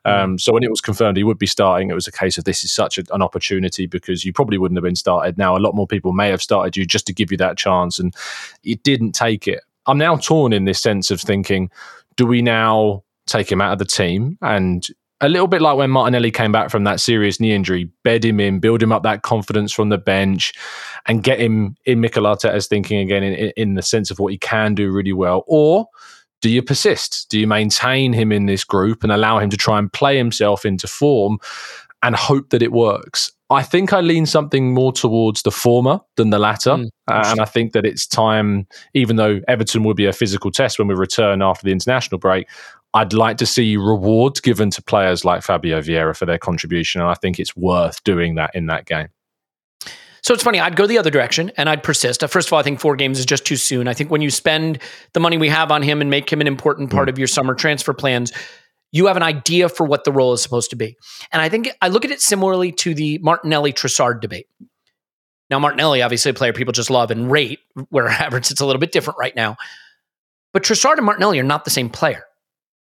Um, 0.05 0.39
so 0.39 0.53
when 0.53 0.63
it 0.63 0.71
was 0.71 0.83
confirmed 0.83 1.17
he 1.17 1.25
would 1.25 1.39
be 1.39 1.47
starting, 1.47 1.89
it 1.89 1.95
was 1.95 2.07
a 2.07 2.13
case 2.13 2.37
of 2.37 2.45
this 2.45 2.65
is 2.65 2.71
such 2.71 2.99
a, 2.99 3.05
an 3.15 3.23
opportunity 3.23 3.87
because 3.87 4.27
you 4.27 4.35
probably 4.35 4.59
wouldn't 4.59 4.77
have 4.77 4.85
been 4.85 4.95
started. 4.95 5.39
Now 5.39 5.57
a 5.57 5.59
lot 5.59 5.75
more 5.75 5.87
people 5.87 6.13
may 6.13 6.29
have 6.29 6.43
started 6.43 6.77
you 6.77 6.85
just 6.85 7.07
to 7.07 7.15
give 7.15 7.31
you 7.31 7.39
that 7.39 7.57
chance, 7.57 7.99
and 7.99 8.15
you 8.63 8.77
didn't 8.77 9.13
take 9.13 9.49
it. 9.49 9.61
I'm 9.87 9.99
now 9.99 10.17
torn 10.17 10.53
in 10.53 10.67
this 10.67 10.81
sense 10.81 11.11
of 11.11 11.21
thinking, 11.21 11.71
do 12.17 12.27
we 12.27 12.43
now 12.43 13.03
take 13.33 13.51
him 13.51 13.61
out 13.61 13.73
of 13.73 13.79
the 13.79 13.85
team 13.85 14.39
and 14.43 14.87
a 15.23 15.29
little 15.29 15.47
bit 15.47 15.63
like 15.63 15.77
when 15.77 15.91
Martinelli 15.91 16.33
came 16.33 16.51
back 16.51 16.69
from 16.69 16.83
that 16.85 16.99
serious 16.99 17.39
knee 17.39 17.53
injury, 17.53 17.89
bed 18.03 18.25
him 18.25 18.41
in, 18.41 18.59
build 18.59 18.83
him 18.83 18.91
up 18.91 19.05
that 19.05 19.23
confidence 19.23 19.73
from 19.73 19.89
the 19.89 19.97
bench, 19.97 20.53
and 21.07 21.23
get 21.23 21.39
him 21.39 21.77
in 21.87 22.01
Mikel 22.01 22.25
Arteta's 22.25 22.67
thinking 22.67 22.99
again 22.99 23.23
in, 23.23 23.53
in 23.57 23.75
the 23.75 23.83
sense 23.83 24.11
of 24.11 24.19
what 24.19 24.33
he 24.33 24.39
can 24.39 24.75
do 24.75 24.91
really 24.91 25.13
well? 25.13 25.45
Or 25.47 25.87
do 26.41 26.51
you 26.51 26.61
persist? 26.61 27.29
Do 27.31 27.39
you 27.39 27.47
maintain 27.47 28.13
him 28.13 28.33
in 28.33 28.47
this 28.47 28.65
group 28.65 29.05
and 29.05 29.13
allow 29.13 29.39
him 29.39 29.49
to 29.51 29.57
try 29.57 29.79
and 29.79 29.93
play 29.93 30.17
himself 30.17 30.65
into 30.65 30.89
form 30.89 31.39
and 32.03 32.17
hope 32.17 32.51
that 32.51 32.63
it 32.63 32.73
works? 32.73 33.31
I 33.49 33.63
think 33.63 33.93
I 33.93 34.01
lean 34.01 34.27
something 34.27 34.75
more 34.75 34.93
towards 34.93 35.43
the 35.43 35.51
former 35.53 36.01
than 36.17 36.31
the 36.31 36.39
latter. 36.39 36.71
Mm, 36.71 36.89
uh, 37.09 37.23
and 37.27 37.41
I 37.41 37.45
think 37.45 37.75
that 37.75 37.85
it's 37.85 38.07
time, 38.07 38.67
even 38.95 39.17
though 39.17 39.41
Everton 39.47 39.85
will 39.85 39.95
be 39.95 40.07
a 40.07 40.13
physical 40.13 40.51
test 40.51 40.79
when 40.81 40.89
we 40.89 40.95
return 40.95 41.43
after 41.43 41.65
the 41.65 41.71
international 41.71 42.19
break, 42.19 42.49
I'd 42.95 43.13
like 43.13 43.39
to 43.39 43.47
see 43.47 43.77
rewards 43.77 44.41
given 44.41 44.71
to 44.71 44.83
players 44.83 45.25
like 45.25 45.43
Fabio 45.43 45.81
Vieira 45.81 46.17
for 46.17 46.27
their 46.27 46.39
contribution. 46.39 47.01
And 47.01 47.11
I 47.11 47.15
think 47.15 47.39
it's 47.39 47.57
worth 47.57 48.05
doing 48.05 48.35
that 48.35 48.55
in 48.55 48.67
that 48.67 48.85
game. 48.85 49.09
So 50.23 50.33
it's 50.33 50.43
funny, 50.45 50.61
I'd 50.61 50.77
go 50.77 50.87
the 50.87 50.99
other 50.99 51.11
direction 51.11 51.51
and 51.57 51.69
I'd 51.69 51.83
persist. 51.83 52.23
Uh, 52.23 52.29
first 52.29 52.49
of 52.49 52.53
all, 52.53 52.61
I 52.61 52.63
think 52.63 52.79
four 52.79 52.95
games 52.95 53.19
is 53.19 53.27
just 53.27 53.45
too 53.45 53.57
soon. 53.57 53.89
I 53.89 53.95
think 53.95 54.11
when 54.11 54.21
you 54.21 54.31
spend 54.31 54.79
the 55.15 55.21
money 55.21 55.37
we 55.37 55.49
have 55.49 55.73
on 55.73 55.83
him 55.83 56.01
and 56.01 56.11
make 56.11 56.33
him 56.33 56.41
an 56.41 56.47
important 56.47 56.91
part 56.91 57.09
mm. 57.09 57.11
of 57.11 57.19
your 57.19 57.27
summer 57.27 57.55
transfer 57.55 57.93
plans, 57.93 58.33
you 58.93 59.07
have 59.07 59.17
an 59.17 59.23
idea 59.25 59.69
for 59.69 59.85
what 59.85 60.05
the 60.05 60.13
role 60.13 60.33
is 60.33 60.41
supposed 60.41 60.71
to 60.71 60.77
be. 60.77 60.97
And 61.33 61.43
I 61.43 61.49
think 61.49 61.71
I 61.81 61.89
look 61.89 62.05
at 62.05 62.13
it 62.13 62.21
similarly 62.21 62.71
to 62.73 62.95
the 62.95 63.19
Martinelli 63.19 63.73
Trossard 63.73 64.21
debate. 64.21 64.47
Now, 65.51 65.59
Martinelli, 65.59 66.03
obviously, 66.03 66.31
a 66.31 66.35
player 66.35 66.53
people 66.53 66.73
just 66.73 66.89
love 66.89 67.11
and 67.11 67.31
rate, 67.31 67.59
where 67.89 68.09
Havertz, 68.11 68.51
it's 68.53 68.61
a 68.61 68.67
little 68.67 68.81
bit 68.81 68.93
different 68.93 69.19
right 69.19 69.35
now. 69.35 69.57
But 70.53 70.63
Trossard 70.63 70.99
and 70.99 71.07
Martinelli 71.07 71.41
are 71.41 71.45
not 71.45 71.65
the 71.65 71.71
same 71.71 71.91
player 71.91 72.25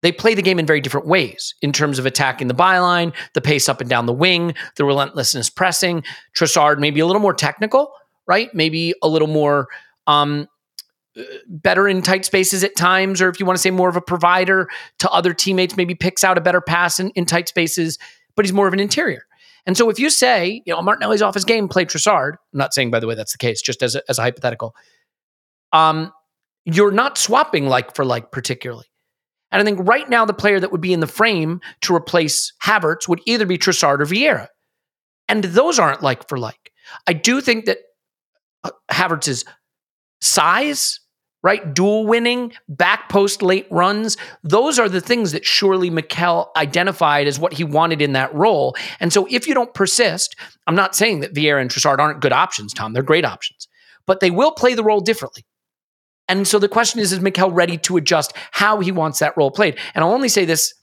they 0.05 0.12
play 0.12 0.35
the 0.35 0.41
game 0.41 0.59
in 0.59 0.67
very 0.67 0.81
different 0.81 1.07
ways 1.07 1.55
in 1.62 1.71
terms 1.71 1.97
of 1.97 2.05
attacking 2.05 2.47
the 2.47 2.53
byline, 2.53 3.12
the 3.33 3.41
pace 3.41 3.67
up 3.67 3.81
and 3.81 3.89
down 3.89 4.05
the 4.05 4.13
wing, 4.13 4.53
the 4.77 4.85
relentlessness 4.85 5.50
pressing. 5.50 6.03
Trossard 6.38 6.77
maybe 6.77 7.00
a 7.00 7.07
little 7.07 7.21
more 7.21 7.33
technical, 7.33 7.91
right? 8.27 8.53
Maybe 8.53 8.93
a 9.01 9.07
little 9.07 9.27
more 9.27 9.67
um, 10.05 10.47
better 11.47 11.88
in 11.88 12.01
tight 12.01 12.24
spaces 12.24 12.63
at 12.63 12.75
times, 12.75 13.21
or 13.21 13.29
if 13.29 13.39
you 13.39 13.45
want 13.45 13.57
to 13.57 13.62
say 13.62 13.71
more 13.71 13.89
of 13.89 13.95
a 13.95 14.01
provider 14.01 14.67
to 15.00 15.09
other 15.09 15.33
teammates, 15.33 15.75
maybe 15.75 15.95
picks 15.95 16.24
out 16.24 16.38
a 16.38 16.41
better 16.41 16.62
pass 16.62 17.00
in, 17.00 17.09
in 17.12 17.25
tight 17.25 17.47
spaces, 17.47 17.97
but 18.35 18.45
he's 18.45 18.53
more 18.53 18.67
of 18.67 18.74
an 18.74 18.79
interior. 18.79 19.24
And 19.65 19.75
so 19.75 19.89
if 19.89 19.97
you 19.97 20.12
say, 20.12 20.62
you 20.65 20.74
know, 20.74 20.81
Martinelli's 20.81 21.24
off 21.24 21.33
his 21.33 21.45
game, 21.45 21.67
play 21.67 21.85
Trossard, 21.85 22.33
I'm 22.33 22.59
not 22.59 22.74
saying, 22.74 22.91
by 22.91 23.00
the 23.00 23.07
way, 23.07 23.15
that's 23.15 23.31
the 23.31 23.39
case, 23.39 23.62
just 23.62 23.81
as 23.81 23.95
a, 23.95 24.03
as 24.07 24.19
a 24.19 24.21
hypothetical, 24.21 24.75
um, 25.74 26.12
you're 26.65 26.91
not 26.91 27.17
swapping 27.17 27.67
like 27.67 27.95
for 27.95 28.05
like 28.05 28.31
particularly. 28.31 28.85
And 29.52 29.62
I 29.62 29.66
think 29.66 29.88
right 29.88 30.10
now, 30.10 30.25
the 30.25 30.34
player 30.34 30.60
that 30.60 30.72
would 30.72 30.82
be 30.82 30.94
in 30.94 31.00
the 31.00 31.08
frame 31.08 31.62
to 31.82 31.96
replace 31.96 32.52
Havertz 32.64 33.08
would 33.08 33.22
either 33.25 33.46
be 33.46 33.58
Trossard 33.58 34.02
or 34.02 34.06
Vieira. 34.06 34.48
And 35.28 35.44
those 35.44 35.80
aren't 35.80 36.04
like 36.04 36.28
for 36.28 36.38
like. 36.38 36.72
I 37.08 37.14
do 37.14 37.42
think 37.42 37.66
that 37.66 37.80
uh, 38.64 38.72
Havertz's 38.92 39.46
size, 40.22 41.00
right? 41.44 41.74
Dual 41.74 42.06
winning, 42.06 42.54
back 42.68 43.08
post 43.10 43.42
late 43.42 43.68
runs, 43.70 44.18
those 44.44 44.80
are 44.80 44.90
the 44.90 45.02
things 45.02 45.32
that 45.32 45.46
surely 45.46 45.90
Mikel 45.90 46.52
identified 46.58 47.28
as 47.28 47.40
what 47.40 47.54
he 47.54 47.64
wanted 47.64 48.02
in 48.02 48.14
that 48.14 48.34
role. 48.34 48.75
And 49.00 49.14
so 49.14 49.28
if 49.30 49.48
you 49.48 49.54
don't 49.54 49.74
persist, 49.74 50.36
I'm 50.68 50.75
not 50.75 50.96
saying 50.96 51.20
that 51.20 51.34
Vieira 51.34 51.62
and 51.62 51.70
Trossard 51.70 52.00
aren't 52.00 52.22
good 52.22 52.34
options, 52.34 52.74
Tom. 52.74 52.94
They're 52.94 53.04
great 53.04 53.25
options, 53.25 53.68
but 54.08 54.20
they 54.20 54.32
will 54.32 54.52
play 54.52 54.74
the 54.74 54.84
role 54.84 55.02
differently. 55.02 55.46
And 56.27 56.48
so 56.48 56.60
the 56.60 56.67
question 56.67 57.00
is, 57.00 57.12
is 57.12 57.20
Mikel 57.20 57.51
ready 57.51 57.77
to 57.79 57.98
adjust 57.98 58.34
how 58.51 58.79
he 58.79 58.91
wants 58.91 59.20
that 59.20 59.38
role 59.38 59.51
played? 59.51 59.77
And 59.94 60.03
I'll 60.03 60.12
only 60.12 60.29
say 60.29 60.46
this, 60.46 60.74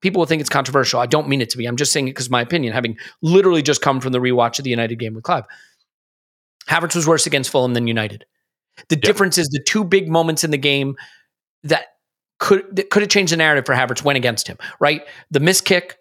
people 0.00 0.20
will 0.20 0.26
think 0.26 0.40
it's 0.40 0.50
controversial. 0.50 1.00
I 1.00 1.06
don't 1.06 1.28
mean 1.28 1.40
it 1.40 1.50
to 1.50 1.58
be. 1.58 1.66
I'm 1.66 1.76
just 1.76 1.92
saying 1.92 2.08
it 2.08 2.12
because 2.12 2.30
my 2.30 2.40
opinion, 2.40 2.72
having 2.72 2.96
literally 3.22 3.62
just 3.62 3.80
come 3.80 4.00
from 4.00 4.12
the 4.12 4.20
rewatch 4.20 4.58
of 4.58 4.64
the 4.64 4.70
United 4.70 4.96
game 4.96 5.14
with 5.14 5.24
Clive. 5.24 5.44
Havertz 6.68 6.94
was 6.94 7.08
worse 7.08 7.26
against 7.26 7.50
Fulham 7.50 7.74
than 7.74 7.86
United. 7.86 8.24
The 8.88 8.96
yep. 8.96 9.02
difference 9.02 9.38
is 9.38 9.48
the 9.48 9.62
two 9.66 9.84
big 9.84 10.08
moments 10.08 10.44
in 10.44 10.50
the 10.50 10.58
game 10.58 10.96
that 11.64 11.86
could 12.38 12.64
that 12.76 12.90
could 12.90 13.02
have 13.02 13.10
changed 13.10 13.32
the 13.32 13.36
narrative 13.36 13.66
for 13.66 13.74
Havertz 13.74 14.04
went 14.04 14.16
against 14.16 14.48
him, 14.48 14.58
right? 14.80 15.02
The 15.30 15.40
miss 15.40 15.60
kick 15.60 15.96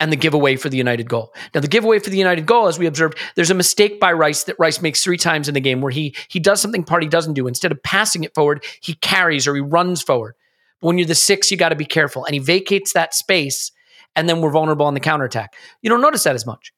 and 0.00 0.10
the 0.10 0.16
giveaway 0.16 0.56
for 0.56 0.68
the 0.68 0.76
United 0.76 1.08
goal. 1.08 1.32
Now, 1.54 1.60
the 1.60 1.68
giveaway 1.68 1.98
for 1.98 2.10
the 2.10 2.18
United 2.18 2.46
goal, 2.46 2.66
as 2.66 2.78
we 2.78 2.86
observed, 2.86 3.18
there's 3.36 3.50
a 3.50 3.54
mistake 3.54 4.00
by 4.00 4.12
Rice 4.12 4.44
that 4.44 4.56
Rice 4.58 4.82
makes 4.82 5.02
three 5.02 5.16
times 5.16 5.48
in 5.48 5.54
the 5.54 5.60
game 5.60 5.80
where 5.80 5.92
he 5.92 6.14
he 6.28 6.40
does 6.40 6.60
something 6.60 6.84
Partey 6.84 7.08
doesn't 7.08 7.34
do. 7.34 7.46
Instead 7.46 7.72
of 7.72 7.82
passing 7.82 8.24
it 8.24 8.34
forward, 8.34 8.64
he 8.80 8.94
carries 8.94 9.46
or 9.46 9.54
he 9.54 9.60
runs 9.60 10.02
forward. 10.02 10.34
But 10.80 10.88
when 10.88 10.98
you're 10.98 11.06
the 11.06 11.14
six, 11.14 11.50
you 11.50 11.56
got 11.56 11.68
to 11.68 11.76
be 11.76 11.84
careful. 11.84 12.24
And 12.24 12.34
he 12.34 12.40
vacates 12.40 12.92
that 12.92 13.14
space, 13.14 13.70
and 14.16 14.28
then 14.28 14.40
we're 14.40 14.50
vulnerable 14.50 14.86
on 14.86 14.94
the 14.94 15.00
counterattack. 15.00 15.54
You 15.80 15.90
don't 15.90 16.02
notice 16.02 16.24
that 16.24 16.34
as 16.34 16.44
much. 16.44 16.72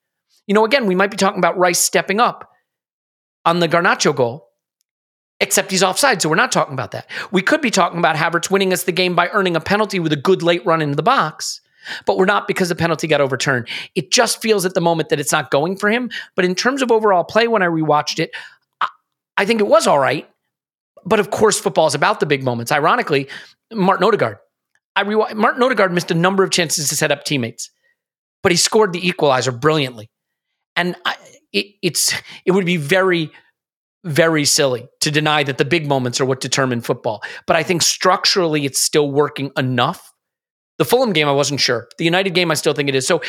You 0.47 0.55
know, 0.55 0.65
again, 0.65 0.87
we 0.87 0.95
might 0.95 1.11
be 1.11 1.17
talking 1.17 1.39
about 1.39 1.59
Rice 1.59 1.81
stepping 1.81 2.21
up 2.21 2.51
on 3.45 3.61
the 3.61 3.69
Garnacho 3.69 4.15
goal, 4.15 4.49
except 5.41 5.71
he's 5.71 5.83
offside, 5.83 6.21
so 6.21 6.29
we're 6.29 6.37
not 6.37 6.53
talking 6.53 6.75
about 6.75 6.91
that. 6.93 7.11
We 7.33 7.43
could 7.43 7.63
be 7.63 7.71
talking 7.71 7.99
about 7.99 8.17
Havertz 8.17 8.51
winning 8.51 8.73
us 8.73 8.85
the 8.85 8.93
game 8.93 9.17
by 9.17 9.29
earning 9.31 9.57
a 9.57 9.61
penalty 9.61 9.99
with 9.99 10.13
a 10.13 10.17
good 10.17 10.43
late 10.43 10.65
run 10.67 10.83
into 10.83 10.97
the 10.97 11.03
box 11.03 11.61
but 12.05 12.17
we're 12.17 12.25
not 12.25 12.49
because 12.49 12.69
the 12.69 12.75
penalty 12.75 13.07
got 13.07 13.21
overturned. 13.21 13.69
It 13.95 14.11
just 14.11 14.41
feels 14.41 14.65
at 14.65 14.75
the 14.75 14.81
moment 14.81 15.09
that 15.09 15.21
it's 15.21 15.33
not 15.33 15.51
going 15.51 15.77
for 15.77 15.91
him. 15.91 16.11
But 16.35 16.45
in 16.45 16.55
terms 16.55 16.83
of 16.83 16.91
overall 16.91 17.25
play, 17.25 17.49
when 17.49 17.63
I 17.63 17.67
rewatched 17.67 18.19
it, 18.19 18.31
I, 18.81 18.89
I 19.37 19.45
think 19.47 19.61
it 19.61 19.67
was 19.67 19.87
all 19.87 19.99
right. 19.99 20.29
But 21.05 21.21
of 21.21 21.31
course, 21.31 21.59
football 21.59 21.87
is 21.87 21.95
about 21.95 22.21
the 22.21 22.27
big 22.27 22.43
moments. 22.43 22.73
Ironically, 22.73 23.29
Martin 23.73 24.05
Odegaard. 24.05 24.39
I 24.97 25.03
re- 25.03 25.35
Martin 25.35 25.63
Odegaard 25.63 25.93
missed 25.93 26.11
a 26.11 26.15
number 26.15 26.43
of 26.43 26.51
chances 26.51 26.89
to 26.89 26.97
set 26.97 27.13
up 27.13 27.25
teammates, 27.25 27.71
but 28.43 28.51
he 28.51 28.57
scored 28.57 28.93
the 28.93 29.07
equalizer 29.07 29.53
brilliantly. 29.53 30.11
And 30.75 30.97
I, 31.05 31.17
it, 31.53 31.67
it's 31.83 32.15
it 32.45 32.53
would 32.53 32.67
be 32.67 32.77
very 32.77 33.31
very 34.05 34.45
silly 34.45 34.89
to 35.01 35.11
deny 35.11 35.43
that 35.43 35.59
the 35.59 35.65
big 35.65 35.87
moments 35.87 36.21
are 36.21 36.25
what 36.25 36.41
determine 36.41 36.81
football. 36.81 37.23
But 37.47 37.57
I 37.57 37.65
think 37.65 37.83
structurally 37.83 38.65
it's 38.65 38.81
still 38.81 39.11
working 39.11 39.51
enough 39.57 40.13
the 40.79 40.85
Fulham 40.85 41.13
game, 41.13 41.29
I 41.29 41.33
wasn't 41.33 41.61
sure. 41.61 41.89
The 41.99 42.05
United 42.05 42.31
game, 42.31 42.51
I 42.51 42.55
still 42.55 42.75
think 42.75 42.89
it 42.89 42.95
is. 42.95 43.07
So, 43.07 43.23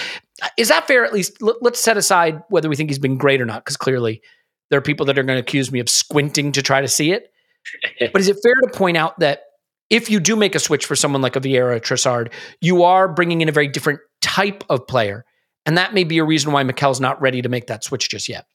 is 0.58 0.68
that 0.70 0.88
fair? 0.88 1.06
At 1.06 1.14
least 1.14 1.38
let's 1.42 1.80
set 1.80 1.98
aside 1.98 2.44
whether 2.50 2.70
we 2.70 2.76
think 2.76 2.90
he's 2.90 3.00
been 3.00 3.18
great 3.18 3.42
or 3.42 3.46
not, 3.46 3.64
because 3.64 3.78
clearly 3.78 4.22
there 4.70 4.78
are 4.78 4.82
people 4.82 5.06
that 5.06 5.18
are 5.18 5.24
going 5.24 5.38
to 5.38 5.42
accuse 5.42 5.72
me 5.72 5.80
of 5.80 5.90
squinting 5.90 6.52
to 6.54 6.62
try 6.62 6.82
to 6.82 6.88
see 6.88 7.12
it. 7.12 7.32
but 8.12 8.22
is 8.22 8.28
it 8.28 8.38
fair 8.44 8.54
to 8.64 8.78
point 8.78 8.98
out 8.98 9.20
that 9.20 9.44
if 9.90 10.10
you 10.10 10.20
do 10.20 10.36
make 10.36 10.56
a 10.56 10.60
switch 10.60 10.86
for 10.86 10.96
someone 10.96 11.22
like 11.22 11.36
a 11.36 11.40
Vieira 11.40 11.80
Trossard, 11.80 12.32
you 12.62 12.84
are 12.84 13.08
bringing 13.08 13.42
in 13.42 13.50
a 13.50 13.54
very 13.54 13.68
different 13.68 14.02
type 14.22 14.64
of 14.70 14.86
player, 14.86 15.26
and 15.66 15.78
that 15.78 15.94
may 15.94 16.04
be 16.04 16.18
a 16.18 16.26
reason 16.26 16.52
why 16.52 16.64
Mikel's 16.64 17.00
not 17.00 17.22
ready 17.22 17.42
to 17.42 17.50
make 17.50 17.68
that 17.68 17.84
switch 17.84 18.10
just 18.10 18.28
yet. 18.28 18.46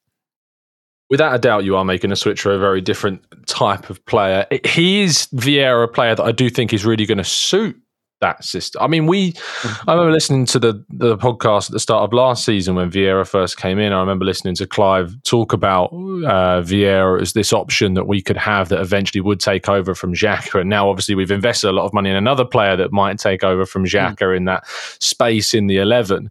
Without 1.08 1.34
a 1.34 1.38
doubt, 1.38 1.64
you 1.64 1.76
are 1.76 1.84
making 1.84 2.10
a 2.10 2.16
switch 2.16 2.40
for 2.40 2.52
a 2.52 2.58
very 2.58 2.80
different 2.80 3.22
type 3.46 3.90
of 3.90 4.04
player. 4.06 4.46
He 4.64 5.02
is 5.02 5.28
Vieira, 5.34 5.84
a 5.84 5.88
player 5.88 6.14
that 6.14 6.22
I 6.22 6.32
do 6.32 6.48
think 6.48 6.72
is 6.72 6.86
really 6.86 7.04
going 7.04 7.18
to 7.18 7.24
suit 7.24 7.76
that 8.22 8.42
system. 8.42 8.82
I 8.82 8.86
mean, 8.86 9.06
we. 9.06 9.32
Mm-hmm. 9.32 9.90
I 9.90 9.92
remember 9.92 10.12
listening 10.12 10.46
to 10.46 10.58
the 10.58 10.84
the 10.88 11.18
podcast 11.18 11.66
at 11.66 11.72
the 11.72 11.80
start 11.80 12.04
of 12.04 12.14
last 12.14 12.46
season 12.46 12.74
when 12.76 12.90
Vieira 12.90 13.28
first 13.28 13.58
came 13.58 13.78
in. 13.78 13.92
I 13.92 14.00
remember 14.00 14.24
listening 14.24 14.54
to 14.56 14.66
Clive 14.66 15.14
talk 15.24 15.52
about 15.52 15.92
uh, 15.92 16.62
Vieira 16.62 17.20
as 17.20 17.34
this 17.34 17.52
option 17.52 17.92
that 17.94 18.06
we 18.06 18.22
could 18.22 18.38
have 18.38 18.70
that 18.70 18.80
eventually 18.80 19.20
would 19.20 19.40
take 19.40 19.68
over 19.68 19.94
from 19.94 20.14
Xhaka. 20.14 20.62
And 20.62 20.70
now, 20.70 20.88
obviously, 20.88 21.14
we've 21.14 21.30
invested 21.30 21.68
a 21.68 21.72
lot 21.72 21.84
of 21.84 21.92
money 21.92 22.08
in 22.08 22.16
another 22.16 22.46
player 22.46 22.76
that 22.76 22.92
might 22.92 23.18
take 23.18 23.44
over 23.44 23.66
from 23.66 23.84
mm. 23.84 23.90
Xhaka 23.90 24.16
mm. 24.16 24.36
in 24.38 24.44
that 24.46 24.66
space 25.00 25.52
in 25.52 25.66
the 25.66 25.76
eleven. 25.76 26.30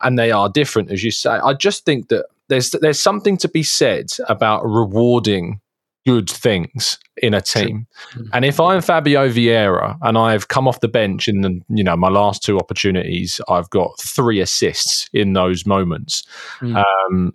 And 0.00 0.18
they 0.18 0.32
are 0.32 0.48
different, 0.48 0.90
as 0.90 1.04
you 1.04 1.10
say. 1.10 1.30
I 1.30 1.52
just 1.52 1.84
think 1.84 2.08
that 2.08 2.26
there's 2.48 2.70
there's 2.70 3.00
something 3.00 3.36
to 3.38 3.48
be 3.48 3.62
said 3.62 4.10
about 4.28 4.64
rewarding 4.64 5.60
good 6.06 6.28
things 6.28 6.98
in 7.18 7.34
a 7.34 7.40
team. 7.40 7.86
Mm-hmm. 8.12 8.28
And 8.32 8.44
if 8.44 8.58
I'm 8.58 8.80
Fabio 8.80 9.28
Vieira 9.28 9.96
and 10.02 10.18
I've 10.18 10.48
come 10.48 10.66
off 10.66 10.80
the 10.80 10.88
bench 10.88 11.28
in 11.28 11.42
the 11.42 11.60
you 11.68 11.84
know 11.84 11.96
my 11.96 12.08
last 12.08 12.42
two 12.42 12.58
opportunities, 12.58 13.40
I've 13.48 13.70
got 13.70 14.00
three 14.00 14.40
assists 14.40 15.08
in 15.12 15.32
those 15.32 15.66
moments. 15.66 16.24
Mm. 16.60 16.82
Um, 17.10 17.34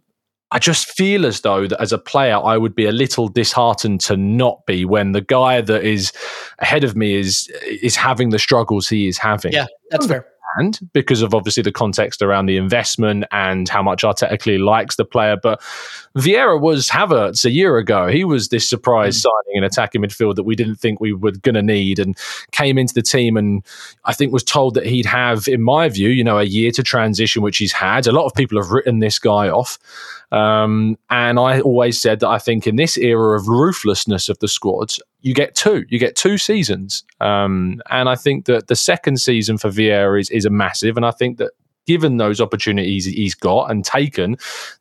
I 0.49 0.59
just 0.59 0.89
feel 0.91 1.25
as 1.25 1.41
though 1.41 1.67
that 1.67 1.81
as 1.81 1.91
a 1.91 1.97
player, 1.97 2.37
I 2.37 2.57
would 2.57 2.73
be 2.73 2.85
a 2.85 2.91
little 2.93 3.27
disheartened 3.27 3.99
to 4.01 4.15
not 4.15 4.65
be 4.65 4.85
when 4.85 5.11
the 5.11 5.21
guy 5.21 5.59
that 5.59 5.83
is 5.83 6.13
ahead 6.59 6.85
of 6.85 6.95
me 6.95 7.15
is 7.15 7.49
is 7.65 7.95
having 7.95 8.29
the 8.29 8.39
struggles 8.39 8.87
he 8.87 9.07
is 9.07 9.17
having. 9.17 9.51
Yeah, 9.51 9.67
that's 9.91 10.07
fair 10.07 10.25
understand 10.55 10.89
because 10.93 11.21
of 11.21 11.33
obviously 11.33 11.63
the 11.63 11.71
context 11.71 12.21
around 12.21 12.45
the 12.45 12.57
investment 12.57 13.25
and 13.31 13.67
how 13.69 13.81
much 13.81 14.03
Arteta 14.03 14.39
clearly 14.39 14.63
likes 14.63 14.95
the 14.95 15.05
player. 15.05 15.37
But 15.41 15.61
Vieira 16.17 16.59
was 16.59 16.89
Havertz 16.89 17.45
a 17.45 17.51
year 17.51 17.77
ago. 17.77 18.07
He 18.07 18.23
was 18.23 18.49
this 18.49 18.69
surprise 18.69 19.17
mm. 19.17 19.23
signing 19.23 19.57
an 19.57 19.63
attacking 19.63 20.01
midfield 20.01 20.35
that 20.35 20.43
we 20.43 20.55
didn't 20.55 20.75
think 20.75 20.99
we 20.99 21.13
were 21.13 21.31
going 21.31 21.55
to 21.55 21.61
need 21.61 21.99
and 21.99 22.17
came 22.51 22.77
into 22.77 22.93
the 22.93 23.01
team 23.01 23.37
and 23.37 23.63
I 24.05 24.13
think 24.13 24.33
was 24.33 24.43
told 24.43 24.73
that 24.75 24.85
he'd 24.85 25.05
have, 25.05 25.47
in 25.47 25.61
my 25.61 25.89
view, 25.89 26.09
you 26.09 26.23
know, 26.23 26.39
a 26.39 26.43
year 26.43 26.71
to 26.71 26.83
transition, 26.83 27.41
which 27.41 27.57
he's 27.57 27.73
had. 27.73 28.07
A 28.07 28.11
lot 28.11 28.25
of 28.25 28.33
people 28.33 28.61
have 28.61 28.71
written 28.71 28.99
this 28.99 29.19
guy 29.19 29.49
off. 29.49 29.77
Um, 30.31 30.97
and 31.09 31.39
I 31.39 31.61
always 31.61 31.99
said 31.99 32.19
that 32.19 32.27
I 32.27 32.37
think 32.37 32.67
in 32.67 32.75
this 32.75 32.97
era 32.97 33.37
of 33.37 33.47
ruthlessness 33.47 34.29
of 34.29 34.39
the 34.39 34.47
squads, 34.47 35.01
you 35.21 35.33
get 35.33 35.55
two. 35.55 35.85
You 35.89 35.99
get 35.99 36.15
two 36.15 36.37
seasons. 36.37 37.03
Um, 37.21 37.81
and 37.89 38.09
I 38.09 38.15
think 38.15 38.45
that 38.45 38.67
the 38.67 38.75
second 38.75 39.19
season 39.19 39.57
for 39.57 39.69
Vieira 39.69 40.19
is, 40.19 40.29
is 40.29 40.45
a 40.45 40.49
massive. 40.49 40.97
And 40.97 41.05
I 41.05 41.11
think 41.11 41.37
that 41.37 41.51
given 41.87 42.17
those 42.17 42.41
opportunities 42.41 43.05
he's 43.05 43.33
got 43.33 43.71
and 43.71 43.83
taken, 43.83 44.37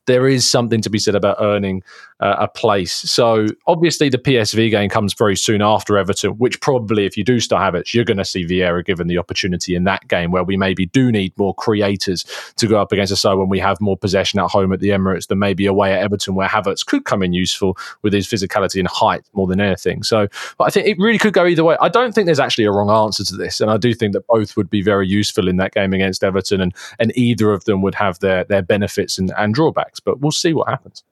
there 0.06 0.26
is 0.26 0.50
something 0.50 0.82
to 0.82 0.90
be 0.90 0.98
said 0.98 1.14
about 1.14 1.36
earning 1.40 1.82
uh, 2.20 2.36
a 2.38 2.48
place. 2.48 2.92
So 2.92 3.46
obviously 3.66 4.08
the 4.08 4.18
PSV 4.18 4.70
game 4.70 4.88
comes 4.88 5.12
very 5.14 5.36
soon 5.36 5.60
after 5.62 5.98
Everton, 5.98 6.32
which 6.32 6.60
probably 6.60 7.04
if 7.04 7.16
you 7.16 7.24
do 7.24 7.40
start 7.40 7.74
Havertz, 7.74 7.92
you're 7.92 8.04
going 8.04 8.16
to 8.16 8.24
see 8.24 8.44
Vieira 8.44 8.84
given 8.84 9.06
the 9.06 9.18
opportunity 9.18 9.74
in 9.74 9.84
that 9.84 10.08
game 10.08 10.30
where 10.30 10.44
we 10.44 10.56
maybe 10.56 10.86
do 10.86 11.12
need 11.12 11.36
more 11.36 11.54
creators 11.54 12.24
to 12.56 12.66
go 12.66 12.80
up 12.80 12.92
against 12.92 13.12
a 13.12 13.16
side 13.16 13.34
when 13.34 13.48
we 13.48 13.58
have 13.58 13.80
more 13.80 13.96
possession 13.96 14.40
at 14.40 14.50
home 14.50 14.72
at 14.72 14.80
the 14.80 14.88
Emirates 14.88 15.26
than 15.26 15.38
maybe 15.38 15.66
away 15.66 15.92
at 15.92 16.00
Everton 16.00 16.34
where 16.34 16.48
Havertz 16.48 16.84
could 16.84 17.04
come 17.04 17.22
in 17.22 17.32
useful 17.32 17.76
with 18.02 18.12
his 18.12 18.26
physicality 18.26 18.78
and 18.78 18.88
height 18.88 19.24
more 19.34 19.46
than 19.46 19.60
anything. 19.60 20.02
So 20.02 20.28
but 20.58 20.64
I 20.64 20.70
think 20.70 20.86
it 20.86 20.98
really 20.98 21.18
could 21.18 21.34
go 21.34 21.46
either 21.46 21.64
way. 21.64 21.76
I 21.80 21.88
don't 21.88 22.14
think 22.14 22.26
there's 22.26 22.40
actually 22.40 22.64
a 22.64 22.72
wrong 22.72 22.90
answer 22.90 23.24
to 23.24 23.36
this. 23.36 23.60
And 23.60 23.70
I 23.70 23.76
do 23.76 23.92
think 23.92 24.14
that 24.14 24.26
both 24.26 24.56
would 24.56 24.70
be 24.70 24.82
very 24.82 25.06
useful 25.06 25.48
in 25.48 25.56
that 25.56 25.74
game 25.74 25.92
against 25.92 26.24
Everton 26.24 26.60
and, 26.60 26.74
and 26.98 27.12
either 27.16 27.52
of 27.52 27.64
them 27.64 27.82
would 27.82 27.94
have 27.94 28.18
their, 28.20 28.44
their 28.44 28.62
benefits 28.62 29.18
and, 29.18 29.32
and 29.36 29.54
drawbacks. 29.54 30.00
But 30.00 30.20
we'll 30.20 30.32
see 30.32 30.54
what 30.54 30.68
happens. 30.68 31.04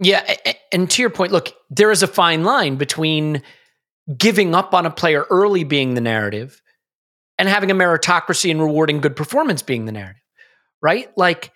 Yeah, 0.00 0.34
and 0.72 0.90
to 0.90 1.02
your 1.02 1.10
point, 1.10 1.32
look, 1.32 1.52
there 1.70 1.90
is 1.90 2.02
a 2.02 2.08
fine 2.08 2.42
line 2.42 2.76
between 2.76 3.42
giving 4.18 4.54
up 4.54 4.74
on 4.74 4.86
a 4.86 4.90
player 4.90 5.24
early 5.30 5.64
being 5.64 5.94
the 5.94 6.00
narrative 6.00 6.60
and 7.38 7.48
having 7.48 7.70
a 7.70 7.74
meritocracy 7.74 8.50
and 8.50 8.60
rewarding 8.60 9.00
good 9.00 9.16
performance 9.16 9.62
being 9.62 9.84
the 9.84 9.92
narrative, 9.92 10.22
right? 10.82 11.08
Like, 11.16 11.52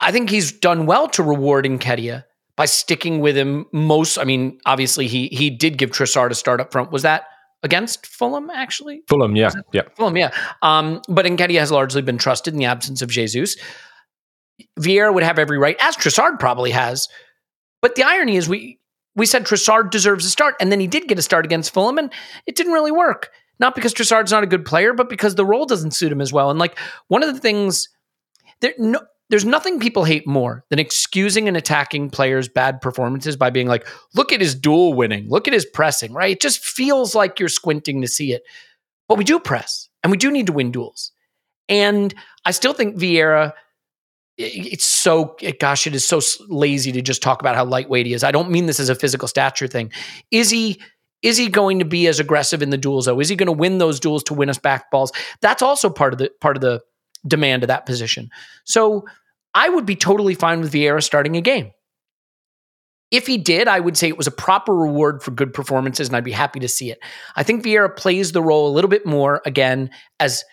I 0.00 0.12
think 0.12 0.30
he's 0.30 0.52
done 0.52 0.86
well 0.86 1.08
to 1.10 1.22
reward 1.22 1.64
Nketiah 1.64 2.24
by 2.56 2.66
sticking 2.66 3.20
with 3.20 3.36
him 3.36 3.66
most. 3.72 4.18
I 4.18 4.24
mean, 4.24 4.58
obviously 4.66 5.06
he 5.06 5.28
he 5.28 5.50
did 5.50 5.78
give 5.78 5.90
Trossard 5.90 6.30
a 6.30 6.34
start 6.34 6.60
up 6.60 6.72
front. 6.72 6.90
Was 6.90 7.02
that 7.02 7.24
against 7.62 8.06
Fulham 8.06 8.50
actually? 8.50 9.02
Fulham, 9.08 9.36
yeah, 9.36 9.50
yeah, 9.72 9.82
Fulham, 9.96 10.16
yeah. 10.16 10.30
Um, 10.62 11.00
but 11.08 11.24
Nketiah 11.24 11.60
has 11.60 11.70
largely 11.70 12.02
been 12.02 12.18
trusted 12.18 12.52
in 12.52 12.58
the 12.58 12.66
absence 12.66 13.00
of 13.00 13.08
Jesus. 13.08 13.56
Vieira 14.78 15.12
would 15.12 15.22
have 15.22 15.38
every 15.38 15.58
right, 15.58 15.76
as 15.80 15.96
Trossard 15.96 16.38
probably 16.38 16.70
has. 16.70 17.08
But 17.82 17.94
the 17.94 18.04
irony 18.04 18.36
is, 18.36 18.48
we 18.48 18.78
we 19.14 19.26
said 19.26 19.44
Trossard 19.44 19.90
deserves 19.90 20.24
a 20.24 20.30
start, 20.30 20.54
and 20.60 20.70
then 20.70 20.80
he 20.80 20.86
did 20.86 21.08
get 21.08 21.18
a 21.18 21.22
start 21.22 21.44
against 21.44 21.72
Fulham, 21.72 21.98
and 21.98 22.12
it 22.46 22.54
didn't 22.56 22.72
really 22.72 22.92
work. 22.92 23.30
Not 23.58 23.74
because 23.74 23.94
Trossard's 23.94 24.32
not 24.32 24.42
a 24.42 24.46
good 24.46 24.66
player, 24.66 24.92
but 24.92 25.08
because 25.08 25.34
the 25.34 25.46
role 25.46 25.64
doesn't 25.64 25.92
suit 25.92 26.12
him 26.12 26.20
as 26.20 26.32
well. 26.32 26.50
And 26.50 26.58
like 26.58 26.78
one 27.08 27.22
of 27.22 27.34
the 27.34 27.40
things, 27.40 27.88
there 28.60 28.74
no, 28.78 29.00
there's 29.30 29.44
nothing 29.44 29.80
people 29.80 30.04
hate 30.04 30.26
more 30.26 30.64
than 30.68 30.78
excusing 30.78 31.48
and 31.48 31.56
attacking 31.56 32.10
players' 32.10 32.48
bad 32.48 32.80
performances 32.80 33.36
by 33.36 33.50
being 33.50 33.66
like, 33.66 33.86
"Look 34.14 34.32
at 34.32 34.40
his 34.40 34.54
duel 34.54 34.92
winning, 34.92 35.28
look 35.28 35.48
at 35.48 35.54
his 35.54 35.64
pressing." 35.64 36.12
Right? 36.12 36.32
It 36.32 36.42
just 36.42 36.64
feels 36.64 37.14
like 37.14 37.40
you're 37.40 37.48
squinting 37.48 38.02
to 38.02 38.08
see 38.08 38.32
it. 38.32 38.42
But 39.08 39.18
we 39.18 39.24
do 39.24 39.38
press, 39.38 39.88
and 40.02 40.10
we 40.10 40.18
do 40.18 40.30
need 40.30 40.46
to 40.46 40.52
win 40.52 40.70
duels. 40.70 41.12
And 41.68 42.14
I 42.44 42.50
still 42.50 42.74
think 42.74 42.96
Vieira 42.96 43.52
it's 44.38 44.84
so 44.84 45.36
gosh 45.60 45.86
it 45.86 45.94
is 45.94 46.06
so 46.06 46.20
lazy 46.48 46.92
to 46.92 47.00
just 47.00 47.22
talk 47.22 47.40
about 47.40 47.56
how 47.56 47.64
lightweight 47.64 48.06
he 48.06 48.12
is. 48.12 48.22
I 48.22 48.32
don't 48.32 48.50
mean 48.50 48.66
this 48.66 48.80
as 48.80 48.88
a 48.88 48.94
physical 48.94 49.28
stature 49.28 49.66
thing. 49.66 49.90
Is 50.30 50.50
he 50.50 50.80
is 51.22 51.38
he 51.38 51.48
going 51.48 51.78
to 51.78 51.84
be 51.84 52.06
as 52.06 52.20
aggressive 52.20 52.62
in 52.62 52.70
the 52.70 52.78
duels 52.78 53.06
though? 53.06 53.18
Is 53.18 53.28
he 53.28 53.36
going 53.36 53.46
to 53.46 53.52
win 53.52 53.78
those 53.78 53.98
duels 53.98 54.22
to 54.24 54.34
win 54.34 54.50
us 54.50 54.58
back 54.58 54.90
balls? 54.90 55.10
That's 55.40 55.62
also 55.62 55.88
part 55.88 56.12
of 56.12 56.18
the 56.18 56.30
part 56.40 56.56
of 56.56 56.60
the 56.60 56.82
demand 57.26 57.64
of 57.64 57.68
that 57.68 57.86
position. 57.86 58.30
So 58.64 59.04
i 59.54 59.68
would 59.68 59.86
be 59.86 59.96
totally 59.96 60.34
fine 60.34 60.60
with 60.60 60.72
vieira 60.72 61.02
starting 61.02 61.36
a 61.36 61.40
game. 61.40 61.70
If 63.10 63.26
he 63.26 63.38
did 63.38 63.68
i 63.68 63.80
would 63.80 63.96
say 63.96 64.08
it 64.08 64.18
was 64.18 64.26
a 64.26 64.32
proper 64.32 64.74
reward 64.74 65.22
for 65.22 65.30
good 65.30 65.54
performances 65.54 66.08
and 66.08 66.16
i'd 66.16 66.24
be 66.24 66.32
happy 66.32 66.60
to 66.60 66.68
see 66.68 66.90
it. 66.90 66.98
I 67.36 67.42
think 67.42 67.64
vieira 67.64 67.96
plays 67.96 68.32
the 68.32 68.42
role 68.42 68.68
a 68.68 68.74
little 68.74 68.90
bit 68.90 69.06
more 69.06 69.40
again 69.46 69.90
as 70.20 70.44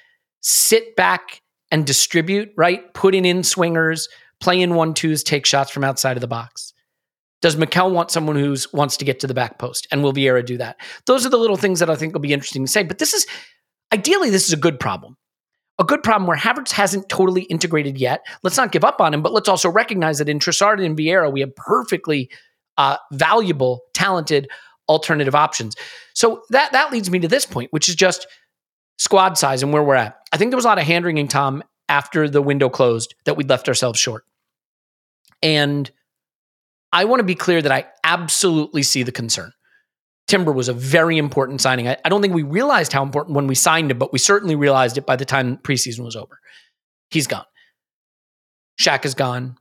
sit 0.42 0.96
back 0.96 1.43
and 1.74 1.86
distribute, 1.86 2.53
right? 2.56 2.94
Putting 2.94 3.25
in 3.25 3.44
swingers, 3.44 4.08
playing 4.39 4.75
one 4.75 4.94
twos, 4.94 5.24
take 5.24 5.46
shots 5.46 5.72
from 5.72 5.84
outside 5.84 6.15
of 6.15 6.22
the 6.22 6.27
box. 6.27 6.72
Does 7.42 7.58
Mikel 7.58 7.92
want 7.92 8.12
someone 8.12 8.38
who 8.38 8.56
wants 8.72 8.96
to 8.98 9.06
get 9.06 9.20
to 9.20 9.27
the 9.27 9.34
back 9.34 9.60
post? 9.60 9.88
And 9.92 10.01
will 10.01 10.13
Vieira 10.13 10.46
do 10.46 10.58
that? 10.58 10.77
Those 11.08 11.25
are 11.25 11.30
the 11.30 11.38
little 11.38 11.58
things 11.58 11.80
that 11.80 11.89
I 11.89 11.96
think 11.96 12.13
will 12.13 12.22
be 12.22 12.32
interesting 12.32 12.63
to 12.63 12.72
say. 12.72 12.84
But 12.84 13.00
this 13.00 13.13
is 13.13 13.25
ideally, 13.92 14.30
this 14.30 14.48
is 14.48 14.53
a 14.53 14.58
good 14.58 14.80
problem. 14.80 15.18
a 15.80 15.84
good 15.84 16.03
problem 16.03 16.27
where 16.27 16.38
Havertz 16.38 16.72
hasn't 16.72 17.10
totally 17.10 17.44
integrated 17.44 17.98
yet. 17.98 18.25
Let's 18.44 18.58
not 18.58 18.72
give 18.72 18.84
up 18.84 19.01
on 19.01 19.13
him, 19.13 19.22
but 19.22 19.34
let's 19.34 19.50
also 19.50 19.70
recognize 19.70 20.20
that 20.20 20.30
in 20.30 20.39
Trossard 20.39 20.84
and 20.84 20.98
Vieira, 20.98 21.32
we 21.32 21.42
have 21.42 21.56
perfectly 21.56 22.30
uh, 22.77 22.98
valuable, 23.12 23.82
talented 23.94 24.48
alternative 24.88 25.36
options. 25.36 25.75
So 26.13 26.44
that 26.50 26.72
that 26.74 26.92
leads 26.92 27.10
me 27.10 27.20
to 27.20 27.27
this 27.27 27.46
point, 27.46 27.72
which 27.72 27.89
is 27.89 27.96
just 27.96 28.27
squad 28.98 29.38
size 29.38 29.64
and 29.64 29.74
where 29.74 29.84
we're 29.84 29.96
at. 29.96 30.18
I 30.32 30.38
think 30.38 30.52
there 30.52 30.58
was 30.58 30.66
a 30.66 30.68
lot 30.68 30.80
of 30.80 30.86
hand 30.86 31.06
wringing, 31.06 31.28
Tom, 31.28 31.64
after 31.90 32.30
the 32.30 32.42
window 32.42 32.70
closed 32.70 33.16
that 33.26 33.36
we'd 33.36 33.50
left 33.50 33.68
ourselves 33.68 34.00
short. 34.00 34.26
And 35.42 35.90
I 36.92 37.06
want 37.06 37.20
to 37.20 37.26
be 37.26 37.36
clear 37.36 37.62
that 37.62 37.72
I 37.72 37.88
absolutely 38.04 38.84
see 38.84 39.04
the 39.04 39.12
concern. 39.12 39.52
Timber 40.28 40.52
was 40.52 40.70
a 40.70 40.74
very 40.74 41.18
important 41.18 41.60
signing. 41.60 41.88
I, 41.88 41.98
I, 42.06 42.10
don't 42.10 42.22
think 42.22 42.34
we 42.34 42.44
realized 42.44 42.94
how 42.94 43.04
important 43.04 43.36
when 43.36 43.48
we 43.48 43.56
signed 43.56 43.92
him, 43.92 43.98
but 43.98 44.14
we 44.14 44.20
certainly 44.20 44.56
realized 44.56 44.98
it 44.98 45.06
by 45.06 45.18
the 45.18 45.26
time 45.26 45.58
preseason 45.58 46.06
was 46.06 46.16
over. 46.16 46.40
He's 47.10 47.28
gone. 47.28 47.46
Shaq 48.80 49.06
is 49.06 49.16
gone. 49.16 49.58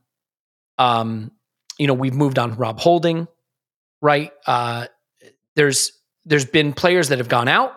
Um, 0.77 1.31
you 1.77 1.87
know, 1.87 1.93
we've 1.93 2.13
moved 2.13 2.39
on 2.39 2.55
Rob 2.55 2.79
Holding, 2.79 3.27
right? 4.01 4.31
Uh, 4.47 4.87
there's 5.55 5.91
there's 6.25 6.45
been 6.45 6.73
players 6.73 7.09
that 7.09 7.17
have 7.17 7.29
gone 7.29 7.47
out, 7.47 7.73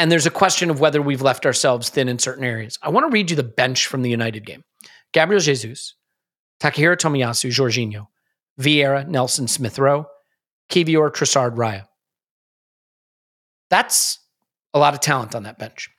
and 0.00 0.10
there's 0.10 0.24
a 0.24 0.30
question 0.30 0.70
of 0.70 0.80
whether 0.80 1.02
we've 1.02 1.20
left 1.20 1.44
ourselves 1.44 1.90
thin 1.90 2.08
in 2.08 2.18
certain 2.18 2.42
areas. 2.42 2.78
I 2.82 2.88
want 2.88 3.04
to 3.04 3.12
read 3.12 3.28
you 3.28 3.36
the 3.36 3.42
bench 3.42 3.86
from 3.86 4.00
the 4.00 4.08
United 4.08 4.46
game: 4.46 4.64
Gabriel 5.12 5.40
Jesus, 5.40 5.94
Takahiro 6.58 6.96
Tomiyasu, 6.96 7.50
Jorginho, 7.50 8.06
Vieira, 8.58 9.06
Nelson, 9.06 9.46
Smith 9.46 9.78
Rowe, 9.78 10.06
Kiwior, 10.70 11.10
Trossard, 11.10 11.54
Raya. 11.54 11.86
That's 13.68 14.18
a 14.72 14.78
lot 14.78 14.94
of 14.94 15.00
talent 15.00 15.34
on 15.34 15.42
that 15.42 15.58
bench. 15.58 15.90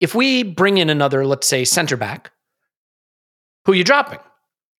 If 0.00 0.16
we 0.16 0.42
bring 0.42 0.78
in 0.78 0.90
another, 0.90 1.24
let's 1.24 1.46
say, 1.46 1.64
center 1.64 1.96
back, 1.96 2.32
who 3.66 3.72
are 3.72 3.76
you 3.76 3.84
dropping? 3.84 4.18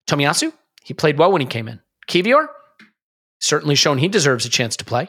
Tomiyasu? 0.08 0.52
He 0.82 0.94
played 0.94 1.16
well 1.16 1.30
when 1.30 1.42
he 1.42 1.46
came 1.46 1.68
in. 1.68 1.78
Kiwior? 2.08 2.48
Certainly 3.38 3.76
shown 3.76 3.98
he 3.98 4.08
deserves 4.08 4.44
a 4.46 4.50
chance 4.50 4.76
to 4.78 4.84
play. 4.84 5.08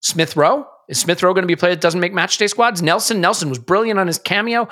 Smith 0.00 0.36
Rowe? 0.36 0.66
Is 0.88 0.98
Smith 0.98 1.22
Rowe 1.22 1.32
going 1.32 1.42
to 1.42 1.46
be 1.46 1.54
a 1.54 1.56
player 1.56 1.74
that 1.74 1.80
doesn't 1.80 2.00
make 2.00 2.12
matchday 2.12 2.48
squads? 2.48 2.82
Nelson? 2.82 3.20
Nelson 3.20 3.48
was 3.48 3.58
brilliant 3.58 3.98
on 3.98 4.06
his 4.06 4.18
cameo. 4.18 4.68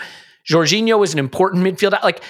Jorginho 0.49 1.03
is 1.05 1.13
an 1.13 1.19
important 1.19 1.65
midfielder. 1.65 2.03
Like, 2.03 2.23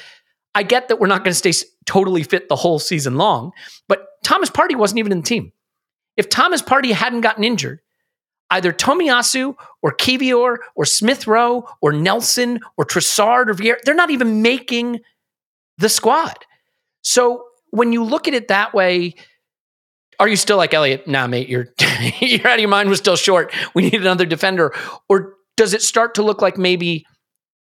I 0.54 0.62
get 0.62 0.88
that 0.88 0.98
we're 0.98 1.06
not 1.06 1.24
going 1.24 1.34
to 1.34 1.52
stay 1.52 1.52
totally 1.86 2.22
fit 2.22 2.48
the 2.48 2.56
whole 2.56 2.78
season 2.78 3.16
long, 3.16 3.52
but 3.88 4.06
Thomas 4.24 4.50
Partey 4.50 4.76
wasn't 4.76 4.98
even 4.98 5.12
in 5.12 5.18
the 5.18 5.26
team. 5.26 5.52
If 6.16 6.28
Thomas 6.28 6.60
Partey 6.60 6.92
hadn't 6.92 7.20
gotten 7.22 7.44
injured, 7.44 7.80
either 8.50 8.72
Tomiyasu 8.72 9.54
or 9.80 9.92
Kiwior 9.92 10.56
or 10.74 10.84
Smith 10.84 11.26
Rowe 11.26 11.68
or 11.80 11.92
Nelson 11.92 12.60
or 12.76 12.84
Trossard 12.84 13.48
or 13.48 13.54
Vieira, 13.54 13.78
they're 13.84 13.94
not 13.94 14.10
even 14.10 14.42
making 14.42 15.00
the 15.78 15.88
squad. 15.88 16.36
So 17.02 17.44
when 17.70 17.92
you 17.92 18.02
look 18.04 18.28
at 18.28 18.34
it 18.34 18.48
that 18.48 18.74
way, 18.74 19.14
are 20.20 20.28
you 20.28 20.36
still 20.36 20.58
like 20.58 20.72
Elliot? 20.74 21.08
Nah, 21.08 21.26
mate, 21.26 21.48
you're 21.48 21.68
you're 22.20 22.46
out 22.46 22.54
of 22.54 22.60
your 22.60 22.68
mind. 22.68 22.88
We're 22.88 22.94
still 22.94 23.16
short. 23.16 23.52
We 23.74 23.82
need 23.82 23.94
another 23.94 24.26
defender. 24.26 24.72
Or 25.08 25.34
does 25.56 25.74
it 25.74 25.82
start 25.82 26.14
to 26.14 26.22
look 26.22 26.40
like 26.42 26.56
maybe 26.56 27.04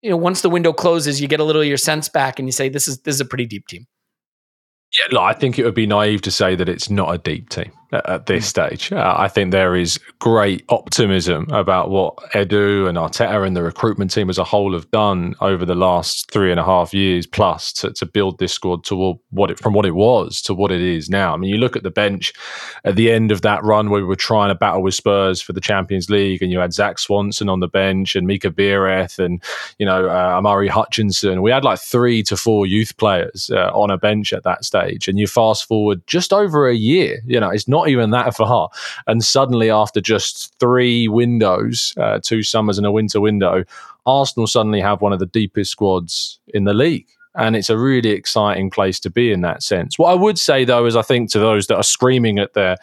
you 0.01 0.09
know 0.09 0.17
once 0.17 0.41
the 0.41 0.49
window 0.49 0.73
closes, 0.73 1.21
you 1.21 1.27
get 1.27 1.39
a 1.39 1.43
little 1.43 1.61
of 1.61 1.67
your 1.67 1.77
sense 1.77 2.09
back 2.09 2.39
and 2.39 2.47
you 2.47 2.53
say 2.53 2.69
this 2.69 2.87
is 2.87 3.01
this 3.01 3.13
is 3.13 3.21
a 3.21 3.25
pretty 3.25 3.45
deep 3.45 3.67
team. 3.67 3.85
Yeah, 4.97 5.07
look, 5.11 5.23
I 5.23 5.33
think 5.33 5.59
it 5.59 5.65
would 5.65 5.75
be 5.75 5.85
naive 5.85 6.21
to 6.21 6.31
say 6.31 6.55
that 6.55 6.69
it's 6.69 6.89
not 6.89 7.13
a 7.13 7.17
deep 7.17 7.49
team 7.49 7.71
at 7.91 8.25
this 8.25 8.45
mm. 8.45 8.49
stage. 8.49 8.91
Uh, 8.91 9.15
I 9.17 9.27
think 9.27 9.51
there 9.51 9.75
is 9.75 9.99
great 10.19 10.63
optimism 10.69 11.47
about 11.51 11.89
what 11.89 12.15
Edu 12.33 12.87
and 12.87 12.97
Arteta 12.97 13.45
and 13.45 13.55
the 13.55 13.63
recruitment 13.63 14.11
team 14.11 14.29
as 14.29 14.37
a 14.37 14.43
whole 14.43 14.73
have 14.73 14.89
done 14.91 15.35
over 15.41 15.65
the 15.65 15.75
last 15.75 16.31
three 16.31 16.51
and 16.51 16.59
a 16.59 16.63
half 16.63 16.93
years 16.93 17.27
plus 17.27 17.71
to, 17.73 17.91
to 17.93 18.05
build 18.05 18.39
this 18.39 18.53
squad 18.53 18.83
to 18.85 19.19
what 19.29 19.51
it 19.51 19.59
from 19.59 19.73
what 19.73 19.85
it 19.85 19.95
was 19.95 20.41
to 20.41 20.53
what 20.53 20.71
it 20.71 20.81
is 20.81 21.09
now. 21.09 21.33
I 21.33 21.37
mean, 21.37 21.49
you 21.49 21.57
look 21.57 21.75
at 21.75 21.83
the 21.83 21.91
bench 21.91 22.33
at 22.83 22.95
the 22.95 23.11
end 23.11 23.31
of 23.31 23.41
that 23.41 23.63
run 23.63 23.89
where 23.89 24.01
we 24.01 24.07
were 24.07 24.15
trying 24.15 24.49
to 24.49 24.55
battle 24.55 24.81
with 24.81 24.95
Spurs 24.95 25.41
for 25.41 25.53
the 25.53 25.61
Champions 25.61 26.09
League, 26.09 26.41
and 26.41 26.51
you 26.51 26.59
had 26.59 26.73
Zach 26.73 26.99
Swanson 26.99 27.49
on 27.49 27.59
the 27.59 27.67
bench 27.67 28.15
and 28.15 28.27
Mika 28.27 28.49
Biereth 28.49 29.19
and 29.19 29.43
you 29.77 29.85
know 29.85 30.09
uh, 30.09 30.37
Omari 30.37 30.67
Hutchinson. 30.67 31.41
We 31.41 31.51
had 31.51 31.63
like 31.63 31.79
three 31.79 32.23
to 32.23 32.37
four 32.37 32.65
youth 32.65 32.97
players 32.97 33.49
uh, 33.53 33.71
on 33.73 33.91
a 33.91 33.97
bench 33.97 34.33
at 34.33 34.43
that 34.43 34.65
stage, 34.65 35.07
and 35.07 35.19
you 35.19 35.27
fast 35.27 35.67
forward 35.67 36.01
just 36.07 36.33
over 36.33 36.67
a 36.67 36.75
year. 36.75 37.19
You 37.25 37.39
know, 37.39 37.49
it's 37.49 37.67
not 37.67 37.74
not 37.75 37.89
even 37.89 38.11
that 38.11 38.35
far. 38.35 38.69
And 39.07 39.23
suddenly, 39.23 39.69
after 39.69 40.01
just 40.01 40.57
three 40.59 41.07
windows, 41.07 41.93
uh, 41.97 42.19
two 42.21 42.41
summers 42.41 42.77
and 42.77 42.87
a 42.87 42.91
winter 42.91 43.19
window, 43.19 43.63
Arsenal 44.05 44.47
suddenly 44.47 44.81
have 44.81 45.01
one 45.01 45.13
of 45.13 45.19
the 45.19 45.25
deepest 45.25 45.71
squads 45.71 46.39
in 46.53 46.63
the 46.63 46.73
league. 46.73 47.07
And 47.37 47.55
it's 47.55 47.69
a 47.69 47.77
really 47.77 48.11
exciting 48.11 48.69
place 48.69 48.99
to 49.01 49.09
be 49.09 49.31
in 49.31 49.41
that 49.41 49.61
sense. 49.63 49.99
What 49.99 50.11
I 50.11 50.15
would 50.15 50.39
say, 50.39 50.65
though, 50.65 50.85
is 50.85 50.95
I 50.95 51.01
think 51.01 51.31
to 51.31 51.39
those 51.39 51.67
that 51.67 51.75
are 51.75 51.83
screaming 51.83 52.39
at 52.39 52.53
their 52.53 52.77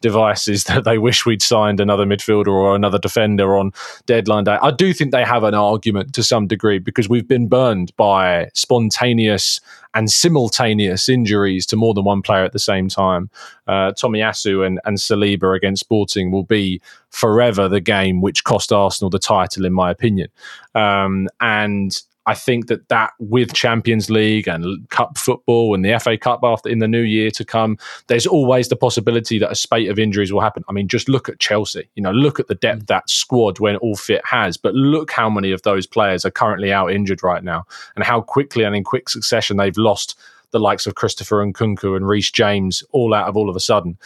devices 0.00 0.64
that 0.64 0.84
they 0.84 0.98
wish 0.98 1.26
we'd 1.26 1.42
signed 1.42 1.80
another 1.80 2.04
midfielder 2.04 2.48
or 2.48 2.74
another 2.74 2.98
defender 2.98 3.56
on 3.56 3.72
deadline 4.06 4.44
day. 4.44 4.58
I 4.62 4.70
do 4.70 4.92
think 4.92 5.12
they 5.12 5.24
have 5.24 5.44
an 5.44 5.54
argument 5.54 6.14
to 6.14 6.22
some 6.22 6.46
degree 6.46 6.78
because 6.78 7.08
we've 7.08 7.28
been 7.28 7.48
burned 7.48 7.94
by 7.96 8.50
spontaneous 8.54 9.60
and 9.94 10.10
simultaneous 10.10 11.08
injuries 11.08 11.66
to 11.66 11.76
more 11.76 11.94
than 11.94 12.04
one 12.04 12.22
player 12.22 12.44
at 12.44 12.52
the 12.52 12.58
same 12.58 12.88
time. 12.88 13.30
Uh, 13.66 13.92
Tomiyasu 13.92 14.64
and, 14.66 14.80
and 14.84 14.98
Saliba 14.98 15.56
against 15.56 15.80
Sporting 15.80 16.30
will 16.30 16.44
be 16.44 16.80
forever 17.10 17.68
the 17.68 17.80
game 17.80 18.20
which 18.20 18.44
cost 18.44 18.70
Arsenal 18.70 19.10
the 19.10 19.18
title, 19.18 19.64
in 19.64 19.72
my 19.72 19.90
opinion. 19.90 20.28
Um, 20.74 21.28
and 21.40 22.00
I 22.28 22.34
think 22.34 22.66
that 22.66 22.90
that 22.90 23.14
with 23.18 23.54
Champions 23.54 24.10
League 24.10 24.46
and 24.46 24.86
Cup 24.90 25.16
football 25.16 25.74
and 25.74 25.82
the 25.82 25.98
FA 25.98 26.18
Cup 26.18 26.40
after 26.42 26.68
in 26.68 26.78
the 26.78 26.86
new 26.86 27.00
year 27.00 27.30
to 27.30 27.42
come, 27.42 27.78
there's 28.08 28.26
always 28.26 28.68
the 28.68 28.76
possibility 28.76 29.38
that 29.38 29.50
a 29.50 29.54
spate 29.54 29.88
of 29.88 29.98
injuries 29.98 30.30
will 30.30 30.42
happen. 30.42 30.62
I 30.68 30.72
mean, 30.72 30.88
just 30.88 31.08
look 31.08 31.30
at 31.30 31.40
Chelsea. 31.40 31.88
You 31.94 32.02
know, 32.02 32.12
look 32.12 32.38
at 32.38 32.48
the 32.48 32.54
depth 32.54 32.82
mm. 32.82 32.86
that 32.88 33.08
squad 33.08 33.60
when 33.60 33.76
all 33.76 33.96
fit 33.96 34.20
has, 34.26 34.58
but 34.58 34.74
look 34.74 35.10
how 35.10 35.30
many 35.30 35.52
of 35.52 35.62
those 35.62 35.86
players 35.86 36.26
are 36.26 36.30
currently 36.30 36.70
out 36.70 36.92
injured 36.92 37.22
right 37.22 37.42
now, 37.42 37.64
and 37.96 38.04
how 38.04 38.20
quickly 38.20 38.62
and 38.62 38.76
in 38.76 38.84
quick 38.84 39.08
succession 39.08 39.56
they've 39.56 39.78
lost 39.78 40.14
the 40.50 40.60
likes 40.60 40.86
of 40.86 40.94
Christopher 40.94 41.44
Nkunku 41.44 41.96
and 41.96 42.06
Reece 42.06 42.30
James 42.30 42.82
all 42.90 43.14
out 43.14 43.28
of 43.28 43.38
all 43.38 43.48
of 43.48 43.56
a 43.56 43.60
sudden. 43.60 43.96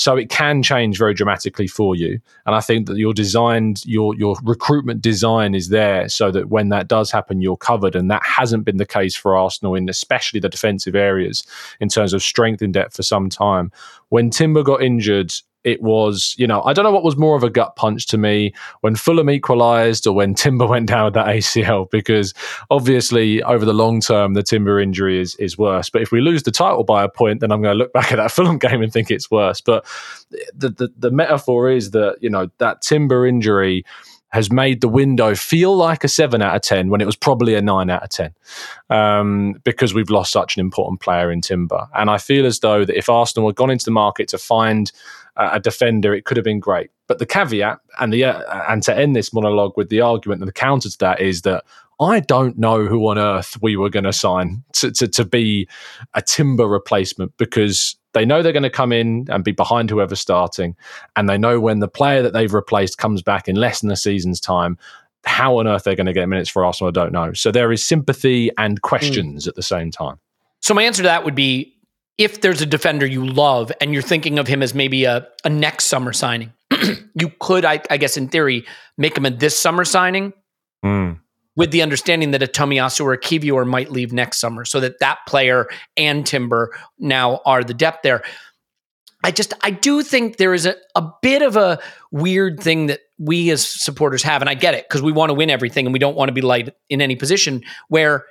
So 0.00 0.16
it 0.16 0.30
can 0.30 0.62
change 0.62 0.96
very 0.96 1.12
dramatically 1.12 1.66
for 1.66 1.94
you. 1.94 2.18
And 2.46 2.54
I 2.54 2.60
think 2.60 2.86
that 2.86 2.96
your 2.96 3.12
designed, 3.12 3.84
your 3.84 4.14
your 4.14 4.34
recruitment 4.42 5.02
design 5.02 5.54
is 5.54 5.68
there 5.68 6.08
so 6.08 6.30
that 6.30 6.48
when 6.48 6.70
that 6.70 6.88
does 6.88 7.10
happen, 7.10 7.42
you're 7.42 7.58
covered. 7.58 7.94
And 7.94 8.10
that 8.10 8.24
hasn't 8.24 8.64
been 8.64 8.78
the 8.78 8.86
case 8.86 9.14
for 9.14 9.36
Arsenal 9.36 9.74
in 9.74 9.90
especially 9.90 10.40
the 10.40 10.48
defensive 10.48 10.96
areas 10.96 11.46
in 11.80 11.90
terms 11.90 12.14
of 12.14 12.22
strength 12.22 12.62
in 12.62 12.72
depth 12.72 12.96
for 12.96 13.02
some 13.02 13.28
time. 13.28 13.70
When 14.08 14.30
Timber 14.30 14.62
got 14.62 14.82
injured, 14.82 15.34
it 15.64 15.82
was, 15.82 16.34
you 16.38 16.46
know, 16.46 16.62
I 16.62 16.72
don't 16.72 16.84
know 16.84 16.90
what 16.90 17.04
was 17.04 17.16
more 17.16 17.36
of 17.36 17.42
a 17.42 17.50
gut 17.50 17.76
punch 17.76 18.06
to 18.08 18.18
me 18.18 18.52
when 18.80 18.96
Fulham 18.96 19.28
equalised 19.28 20.06
or 20.06 20.14
when 20.14 20.34
Timber 20.40 20.66
went 20.66 20.88
down 20.88 21.04
with 21.06 21.14
that 21.14 21.26
ACL, 21.26 21.90
because 21.90 22.32
obviously 22.70 23.42
over 23.42 23.64
the 23.64 23.74
long 23.74 24.00
term, 24.00 24.34
the 24.34 24.42
Timber 24.42 24.80
injury 24.80 25.20
is, 25.20 25.34
is 25.36 25.58
worse. 25.58 25.90
But 25.90 26.02
if 26.02 26.12
we 26.12 26.20
lose 26.20 26.44
the 26.44 26.50
title 26.50 26.84
by 26.84 27.04
a 27.04 27.08
point, 27.08 27.40
then 27.40 27.52
I'm 27.52 27.62
going 27.62 27.74
to 27.74 27.78
look 27.78 27.92
back 27.92 28.12
at 28.12 28.16
that 28.16 28.32
Fulham 28.32 28.58
game 28.58 28.82
and 28.82 28.92
think 28.92 29.10
it's 29.10 29.30
worse. 29.30 29.60
But 29.60 29.86
the, 30.54 30.70
the, 30.70 30.88
the 30.96 31.10
metaphor 31.10 31.70
is 31.70 31.90
that, 31.90 32.16
you 32.20 32.30
know, 32.30 32.50
that 32.58 32.82
Timber 32.82 33.26
injury 33.26 33.84
has 34.30 34.50
made 34.50 34.80
the 34.80 34.88
window 34.88 35.34
feel 35.34 35.76
like 35.76 36.04
a 36.04 36.08
seven 36.08 36.40
out 36.40 36.54
of 36.54 36.62
10 36.62 36.88
when 36.88 37.00
it 37.00 37.06
was 37.06 37.16
probably 37.16 37.54
a 37.54 37.60
nine 37.60 37.90
out 37.90 38.02
of 38.02 38.08
10 38.10 38.32
um, 38.88 39.54
because 39.64 39.92
we've 39.92 40.10
lost 40.10 40.32
such 40.32 40.56
an 40.56 40.60
important 40.60 41.00
player 41.00 41.30
in 41.30 41.40
Timber. 41.40 41.88
And 41.94 42.08
I 42.08 42.18
feel 42.18 42.46
as 42.46 42.60
though 42.60 42.84
that 42.84 42.96
if 42.96 43.08
Arsenal 43.08 43.48
had 43.48 43.56
gone 43.56 43.70
into 43.70 43.84
the 43.84 43.90
market 43.90 44.28
to 44.28 44.38
find 44.38 44.92
a 45.36 45.60
defender, 45.60 46.14
it 46.14 46.24
could 46.24 46.36
have 46.36 46.44
been 46.44 46.60
great. 46.60 46.90
But 47.06 47.18
the 47.18 47.26
caveat 47.26 47.78
and 47.98 48.12
the 48.12 48.24
uh, 48.24 48.64
and 48.68 48.82
to 48.84 48.96
end 48.96 49.16
this 49.16 49.32
monologue 49.32 49.76
with 49.76 49.88
the 49.88 50.00
argument 50.00 50.42
and 50.42 50.48
the 50.48 50.52
counter 50.52 50.88
to 50.88 50.98
that 50.98 51.20
is 51.20 51.42
that 51.42 51.64
I 52.00 52.20
don't 52.20 52.58
know 52.58 52.86
who 52.86 53.08
on 53.08 53.18
earth 53.18 53.58
we 53.60 53.76
were 53.76 53.90
going 53.90 54.04
to 54.04 54.12
sign 54.12 54.64
to, 54.74 54.90
to, 54.92 55.08
to 55.08 55.24
be 55.24 55.68
a 56.14 56.22
timber 56.22 56.66
replacement 56.66 57.36
because 57.36 57.96
they 58.12 58.24
know 58.24 58.42
they're 58.42 58.52
going 58.52 58.62
to 58.62 58.70
come 58.70 58.92
in 58.92 59.26
and 59.30 59.44
be 59.44 59.52
behind 59.52 59.90
whoever's 59.90 60.20
starting, 60.20 60.76
and 61.16 61.28
they 61.28 61.38
know 61.38 61.60
when 61.60 61.80
the 61.80 61.88
player 61.88 62.22
that 62.22 62.32
they've 62.32 62.52
replaced 62.52 62.98
comes 62.98 63.22
back 63.22 63.48
in 63.48 63.56
less 63.56 63.80
than 63.80 63.90
a 63.90 63.96
season's 63.96 64.40
time, 64.40 64.78
how 65.24 65.58
on 65.58 65.66
earth 65.66 65.84
they're 65.84 65.96
going 65.96 66.06
to 66.06 66.12
get 66.12 66.28
minutes 66.28 66.48
for 66.48 66.64
Arsenal, 66.64 66.88
I 66.88 66.92
don't 66.92 67.12
know. 67.12 67.32
So 67.32 67.50
there 67.50 67.70
is 67.72 67.84
sympathy 67.84 68.50
and 68.58 68.80
questions 68.82 69.44
mm. 69.44 69.48
at 69.48 69.54
the 69.54 69.62
same 69.62 69.90
time. 69.90 70.18
So 70.60 70.74
my 70.74 70.82
answer 70.82 71.02
to 71.02 71.08
that 71.08 71.24
would 71.24 71.34
be 71.34 71.76
if 72.18 72.40
there's 72.40 72.60
a 72.60 72.66
defender 72.66 73.06
you 73.06 73.26
love 73.26 73.72
and 73.80 73.92
you're 73.92 74.02
thinking 74.02 74.38
of 74.38 74.46
him 74.46 74.62
as 74.62 74.74
maybe 74.74 75.04
a, 75.04 75.26
a 75.44 75.50
next 75.50 75.86
summer 75.86 76.12
signing, 76.12 76.52
you 77.14 77.32
could, 77.38 77.64
I, 77.64 77.80
I, 77.90 77.96
guess, 77.96 78.16
in 78.16 78.28
theory, 78.28 78.66
make 78.98 79.16
him 79.16 79.24
a 79.24 79.30
this 79.30 79.58
summer 79.58 79.84
signing. 79.84 80.32
Mm 80.84 81.20
with 81.60 81.72
the 81.72 81.82
understanding 81.82 82.30
that 82.30 82.42
a 82.42 82.46
Tomiyasu 82.46 83.04
or 83.04 83.12
a 83.12 83.20
Kiwior 83.20 83.66
might 83.66 83.90
leave 83.92 84.14
next 84.14 84.40
summer, 84.40 84.64
so 84.64 84.80
that 84.80 84.98
that 85.00 85.18
player 85.28 85.68
and 85.94 86.24
Timber 86.24 86.74
now 86.98 87.42
are 87.44 87.62
the 87.62 87.74
depth 87.74 87.98
there. 88.02 88.22
I 89.22 89.30
just 89.30 89.52
I 89.60 89.70
do 89.70 90.02
think 90.02 90.38
there 90.38 90.54
is 90.54 90.64
a, 90.64 90.76
a 90.96 91.06
bit 91.20 91.42
of 91.42 91.56
a 91.56 91.78
weird 92.10 92.60
thing 92.60 92.86
that 92.86 93.00
we 93.18 93.50
as 93.50 93.66
supporters 93.66 94.22
have, 94.22 94.40
and 94.40 94.48
I 94.48 94.54
get 94.54 94.72
it 94.72 94.86
because 94.88 95.02
we 95.02 95.12
want 95.12 95.28
to 95.28 95.34
win 95.34 95.50
everything 95.50 95.84
and 95.84 95.92
we 95.92 95.98
don't 95.98 96.16
want 96.16 96.30
to 96.30 96.32
be 96.32 96.40
light 96.40 96.74
in 96.88 97.02
any 97.02 97.14
position 97.14 97.62
where 97.88 98.24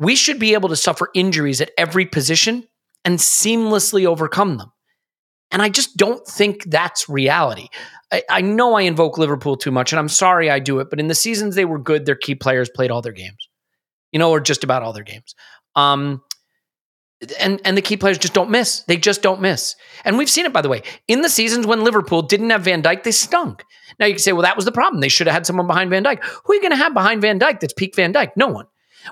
we 0.00 0.16
should 0.16 0.40
be 0.40 0.54
able 0.54 0.70
to 0.70 0.76
suffer 0.76 1.10
injuries 1.14 1.60
at 1.60 1.70
every 1.78 2.06
position 2.06 2.66
and 3.04 3.20
seamlessly 3.20 4.04
overcome 4.04 4.58
them. 4.58 4.72
And 5.52 5.62
I 5.62 5.68
just 5.68 5.96
don't 5.96 6.26
think 6.26 6.64
that's 6.64 7.08
reality. 7.08 7.68
I, 8.10 8.22
I 8.30 8.40
know 8.40 8.74
I 8.74 8.82
invoke 8.82 9.18
Liverpool 9.18 9.56
too 9.56 9.70
much, 9.70 9.92
and 9.92 9.98
I'm 9.98 10.08
sorry 10.08 10.50
I 10.50 10.58
do 10.58 10.80
it, 10.80 10.90
but 10.90 11.00
in 11.00 11.08
the 11.08 11.14
seasons 11.14 11.54
they 11.54 11.64
were 11.64 11.78
good, 11.78 12.06
their 12.06 12.16
key 12.16 12.34
players 12.34 12.68
played 12.68 12.90
all 12.90 13.02
their 13.02 13.12
games, 13.12 13.48
you 14.12 14.18
know, 14.18 14.30
or 14.30 14.40
just 14.40 14.64
about 14.64 14.82
all 14.82 14.92
their 14.92 15.04
games. 15.04 15.34
Um, 15.76 16.22
and 17.40 17.60
and 17.64 17.76
the 17.76 17.82
key 17.82 17.96
players 17.96 18.16
just 18.16 18.32
don't 18.32 18.50
miss. 18.50 18.82
They 18.82 18.96
just 18.96 19.22
don't 19.22 19.40
miss. 19.40 19.74
And 20.04 20.16
we've 20.16 20.30
seen 20.30 20.46
it, 20.46 20.52
by 20.52 20.62
the 20.62 20.68
way, 20.68 20.82
in 21.08 21.22
the 21.22 21.28
seasons 21.28 21.66
when 21.66 21.82
Liverpool 21.82 22.22
didn't 22.22 22.50
have 22.50 22.62
Van 22.62 22.82
Dijk, 22.82 23.02
they 23.02 23.10
stunk. 23.10 23.64
Now 23.98 24.06
you 24.06 24.14
can 24.14 24.20
say, 24.20 24.32
well, 24.32 24.42
that 24.42 24.56
was 24.56 24.64
the 24.64 24.72
problem. 24.72 25.00
They 25.00 25.08
should 25.08 25.26
have 25.26 25.34
had 25.34 25.46
someone 25.46 25.66
behind 25.66 25.90
Van 25.90 26.04
Dijk. 26.04 26.22
Who 26.22 26.52
are 26.52 26.54
you 26.54 26.60
going 26.60 26.72
to 26.72 26.76
have 26.76 26.94
behind 26.94 27.22
Van 27.22 27.40
Dijk 27.40 27.60
that's 27.60 27.72
peak 27.72 27.96
Van 27.96 28.12
Dijk? 28.12 28.30
No 28.36 28.46
one. 28.46 28.66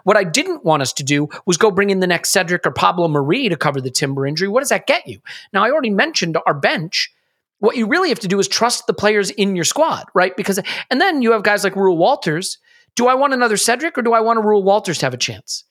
What 0.05 0.17
I 0.17 0.25
didn't 0.25 0.65
want 0.65 0.83
us 0.83 0.93
to 0.95 1.05
do 1.05 1.29
was 1.47 1.57
go 1.57 1.71
bring 1.71 1.91
in 1.91 2.01
the 2.01 2.07
next 2.07 2.31
Cedric 2.31 2.67
or 2.67 2.71
Pablo 2.71 3.09
Marí 3.09 3.49
to 3.49 3.57
cover 3.57 3.81
the 3.81 3.91
Timber 3.91 4.27
injury. 4.27 4.49
What 4.49 4.61
does 4.61 4.69
that 4.69 4.87
get 4.87 5.07
you? 5.07 5.21
Now 5.53 5.65
I 5.65 5.71
already 5.71 5.91
mentioned 5.91 6.37
our 6.47 6.55
bench. 6.55 7.11
What 7.59 7.77
you 7.77 7.87
really 7.87 8.11
have 8.11 8.19
to 8.21 8.29
do 8.29 8.39
is 8.39 8.49
trust 8.49 8.87
the 8.87 8.95
players 8.95 9.31
in 9.31 9.57
your 9.57 9.65
squad, 9.65 10.05
right? 10.15 10.37
Because 10.37 10.61
and 10.91 11.01
then 11.01 11.23
you 11.23 11.33
have 11.33 11.43
guys 11.43 11.65
like 11.65 11.75
Reuell 11.75 11.97
Walters. 11.97 12.59
Do 12.97 13.09
I 13.09 13.15
want 13.15 13.35
another 13.35 13.57
Cedric 13.57 13.97
or 13.97 14.03
do 14.03 14.13
I 14.13 14.21
want 14.21 14.39
a 14.39 14.43
Reuell 14.43 14.63
Walters 14.63 14.99
to 14.99 15.07
have 15.07 15.15
a 15.15 15.19
chance? 15.19 15.65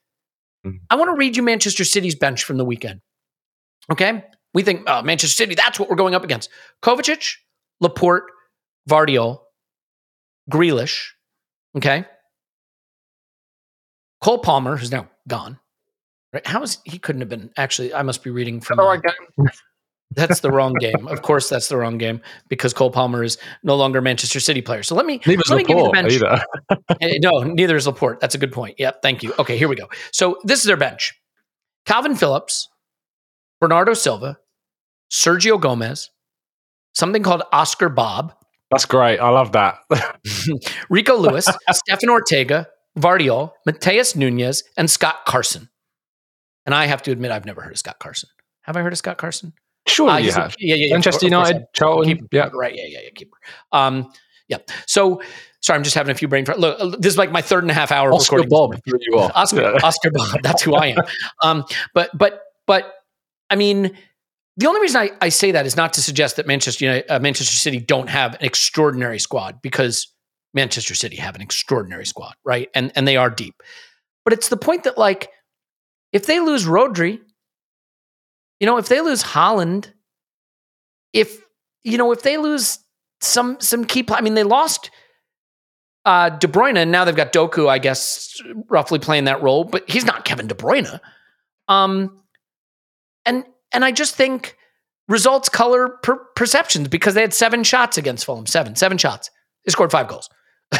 Mm-hmm. 0.65 0.77
I 0.89 0.95
want 0.95 1.09
to 1.09 1.15
read 1.15 1.35
you 1.35 1.43
Manchester 1.43 1.83
City's 1.83 2.15
bench 2.15 2.43
from 2.43 2.57
the 2.57 2.65
weekend. 2.65 3.01
Okay? 3.91 4.23
We 4.53 4.63
think 4.63 4.83
oh, 4.87 5.01
Manchester 5.01 5.35
City, 5.35 5.55
that's 5.55 5.79
what 5.79 5.89
we're 5.89 5.95
going 5.95 6.15
up 6.15 6.23
against. 6.23 6.49
Kovacic, 6.81 7.33
Laporte, 7.81 8.23
Gvardiol, 8.89 9.39
Grealish, 10.49 11.09
okay? 11.77 12.05
Cole 14.21 14.39
Palmer, 14.39 14.77
who's 14.77 14.91
now 14.91 15.09
gone. 15.27 15.59
Right? 16.33 16.45
How 16.47 16.63
is 16.63 16.79
he 16.83 16.97
couldn't 16.97 17.21
have 17.21 17.29
been 17.29 17.51
actually 17.57 17.93
I 17.93 18.01
must 18.01 18.23
be 18.23 18.29
reading 18.29 18.59
from 18.59 18.77
the 18.77 18.83
right 18.83 19.01
game. 19.01 19.47
That's 20.15 20.39
the 20.39 20.51
wrong 20.51 20.73
game. 20.73 21.07
Of 21.07 21.21
course, 21.21 21.49
that's 21.49 21.67
the 21.67 21.77
wrong 21.77 21.97
game 21.97 22.21
because 22.49 22.73
Cole 22.73 22.91
Palmer 22.91 23.23
is 23.23 23.37
no 23.63 23.75
longer 23.75 24.01
Manchester 24.01 24.39
City 24.39 24.61
player. 24.61 24.83
So 24.83 24.95
let 24.95 25.05
me 25.05 25.21
neither 25.25 25.43
let 25.49 25.57
me 25.57 25.63
give 25.63 25.77
you 25.77 25.83
the 25.83 25.89
bench. 25.89 26.13
Either. 26.13 26.43
Eh, 27.01 27.17
no, 27.21 27.43
neither 27.43 27.75
is 27.75 27.87
Laporte. 27.87 28.19
That's 28.21 28.35
a 28.35 28.37
good 28.37 28.51
point. 28.51 28.79
Yep. 28.79 29.01
Thank 29.01 29.21
you. 29.21 29.33
Okay, 29.37 29.57
here 29.57 29.67
we 29.67 29.75
go. 29.75 29.87
So 30.11 30.37
this 30.43 30.59
is 30.59 30.65
their 30.65 30.77
bench: 30.77 31.13
Kalvin 31.85 32.17
Phillips, 32.17 32.69
Bernardo 33.59 33.93
Silva, 33.93 34.37
Sergio 35.11 35.59
Gomez, 35.59 36.09
something 36.93 37.23
called 37.23 37.43
Oscar 37.51 37.89
Bobb. 37.89 38.33
That's 38.71 38.85
great. 38.85 39.19
I 39.19 39.29
love 39.29 39.51
that. 39.53 39.79
Rico 40.89 41.17
Lewis, 41.17 41.47
Stefan 41.71 42.09
Ortega, 42.09 42.67
Gvardiol, 42.97 43.51
Matheus 43.67 44.15
Nunez, 44.15 44.63
and 44.77 44.89
Scott 44.89 45.25
Carson. 45.25 45.69
And 46.65 46.73
I 46.73 46.87
have 46.87 47.01
to 47.03 47.11
admit, 47.11 47.31
I've 47.31 47.45
never 47.45 47.61
heard 47.61 47.73
of 47.73 47.77
Scott 47.77 47.99
Carson. 47.99 48.29
Have 48.63 48.75
I 48.75 48.81
heard 48.81 48.93
of 48.93 48.97
Scott 48.97 49.17
Carson? 49.17 49.53
Sure, 49.87 50.09
uh, 50.09 50.17
you 50.17 50.31
have. 50.31 50.55
Yeah, 50.59 50.75
yeah, 50.75 50.87
yeah. 50.87 50.93
Manchester 50.93 51.25
United, 51.25 51.65
Charlton. 51.73 52.17
Keeper, 52.17 52.27
yeah, 52.31 52.49
right. 52.53 52.73
Yeah, 52.75 52.85
yeah, 52.87 52.99
yeah. 53.03 53.09
Keeper. 53.13 53.37
Um, 53.71 54.11
yeah. 54.47 54.57
So, 54.87 55.21
sorry, 55.61 55.77
I'm 55.77 55.83
just 55.83 55.95
having 55.95 56.11
a 56.11 56.15
few 56.15 56.27
brain. 56.27 56.45
Fr- 56.45 56.53
Look, 56.53 56.79
uh, 56.79 56.95
this 56.97 57.13
is 57.13 57.17
like 57.17 57.31
my 57.31 57.41
third 57.41 57.63
and 57.63 57.71
a 57.71 57.73
half 57.73 57.91
hour 57.91 58.11
Oscar 58.11 58.37
recording. 58.37 58.81
Bob, 58.85 58.99
you 58.99 59.17
are. 59.17 59.31
Oscar, 59.35 59.61
yeah. 59.61 59.79
Oscar 59.83 60.11
Bobb. 60.11 60.41
That's 60.43 60.61
who 60.61 60.75
I 60.75 60.87
am. 60.87 61.03
Um, 61.43 61.65
but, 61.93 62.09
but, 62.17 62.41
but, 62.65 62.93
I 63.49 63.55
mean, 63.55 63.95
the 64.57 64.67
only 64.67 64.81
reason 64.81 65.01
I, 65.01 65.11
I 65.21 65.29
say 65.29 65.51
that 65.51 65.65
is 65.65 65.75
not 65.75 65.93
to 65.93 66.01
suggest 66.01 66.37
that 66.37 66.47
Manchester 66.47 66.85
United, 66.85 67.11
uh, 67.11 67.19
Manchester 67.19 67.55
City 67.55 67.79
don't 67.79 68.09
have 68.09 68.35
an 68.35 68.45
extraordinary 68.45 69.19
squad 69.19 69.61
because 69.61 70.07
Manchester 70.53 70.95
City 70.95 71.17
have 71.17 71.35
an 71.35 71.41
extraordinary 71.41 72.05
squad, 72.05 72.33
right? 72.43 72.69
And 72.73 72.91
and 72.95 73.07
they 73.07 73.17
are 73.17 73.29
deep. 73.29 73.61
But 74.23 74.33
it's 74.33 74.47
the 74.49 74.57
point 74.57 74.85
that 74.85 74.97
like 74.97 75.29
if 76.13 76.25
they 76.25 76.39
lose 76.39 76.65
Rodri, 76.65 77.19
you 78.65 78.71
know, 78.71 78.77
if 78.77 78.87
they 78.87 78.99
lose 78.99 79.21
Haaland, 79.21 79.91
if 81.13 81.39
you 81.83 81.99
know, 81.99 82.11
if 82.11 82.23
they 82.23 82.37
lose 82.37 82.79
some 83.21 83.57
some 83.59 83.85
key, 83.85 84.03
I 84.09 84.21
mean, 84.21 84.33
they 84.33 84.41
lost 84.41 84.89
uh, 86.03 86.29
De 86.29 86.47
Bruyne, 86.47 86.75
and 86.75 86.91
now 86.91 87.05
they've 87.05 87.15
got 87.15 87.31
Doku, 87.31 87.69
I 87.69 87.77
guess, 87.77 88.41
roughly 88.67 88.97
playing 88.97 89.25
that 89.25 89.43
role, 89.43 89.65
but 89.65 89.87
he's 89.87 90.03
not 90.03 90.25
Kevin 90.25 90.47
De 90.47 90.55
Bruyne. 90.55 90.99
Um, 91.67 92.23
and 93.23 93.45
and 93.71 93.85
I 93.85 93.91
just 93.91 94.15
think 94.15 94.57
results 95.07 95.47
color 95.47 95.99
per- 96.01 96.25
perceptions 96.35 96.87
because 96.87 97.13
they 97.13 97.21
had 97.21 97.35
seven 97.35 97.63
shots 97.63 97.99
against 97.99 98.25
Fulham, 98.25 98.47
seven, 98.47 98.75
seven 98.75 98.97
shots. 98.97 99.29
They 99.63 99.73
scored 99.73 99.91
five 99.91 100.07
goals. 100.07 100.27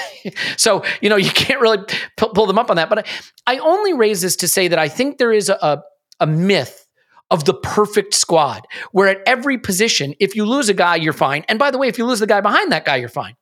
so 0.57 0.83
you 1.01 1.09
know 1.09 1.17
you 1.17 1.29
can't 1.29 1.61
really 1.61 1.85
pull 2.17 2.47
them 2.47 2.57
up 2.57 2.71
on 2.71 2.77
that. 2.77 2.89
But 2.89 3.07
I, 3.45 3.57
I, 3.57 3.57
only 3.59 3.93
raise 3.93 4.23
this 4.23 4.37
to 4.37 4.47
say 4.47 4.69
that 4.69 4.79
I 4.79 4.87
think 4.89 5.19
there 5.19 5.31
is 5.31 5.49
a, 5.49 5.83
a 6.19 6.25
myth 6.25 6.84
of 7.31 7.45
the 7.45 7.53
perfect 7.53 8.13
squad 8.13 8.65
where 8.91 9.07
at 9.07 9.21
every 9.25 9.57
position, 9.57 10.13
if 10.19 10.35
you 10.35 10.45
lose 10.45 10.69
a 10.69 10.73
guy, 10.73 10.95
you're 10.95 11.13
fine. 11.13 11.43
And 11.47 11.57
by 11.57 11.71
the 11.71 11.77
way, 11.77 11.87
if 11.87 11.97
you 11.97 12.05
lose 12.05 12.19
the 12.19 12.27
guy 12.27 12.41
behind 12.41 12.71
that 12.71 12.85
guy, 12.85 12.97
you're 12.97 13.09
fine. 13.09 13.35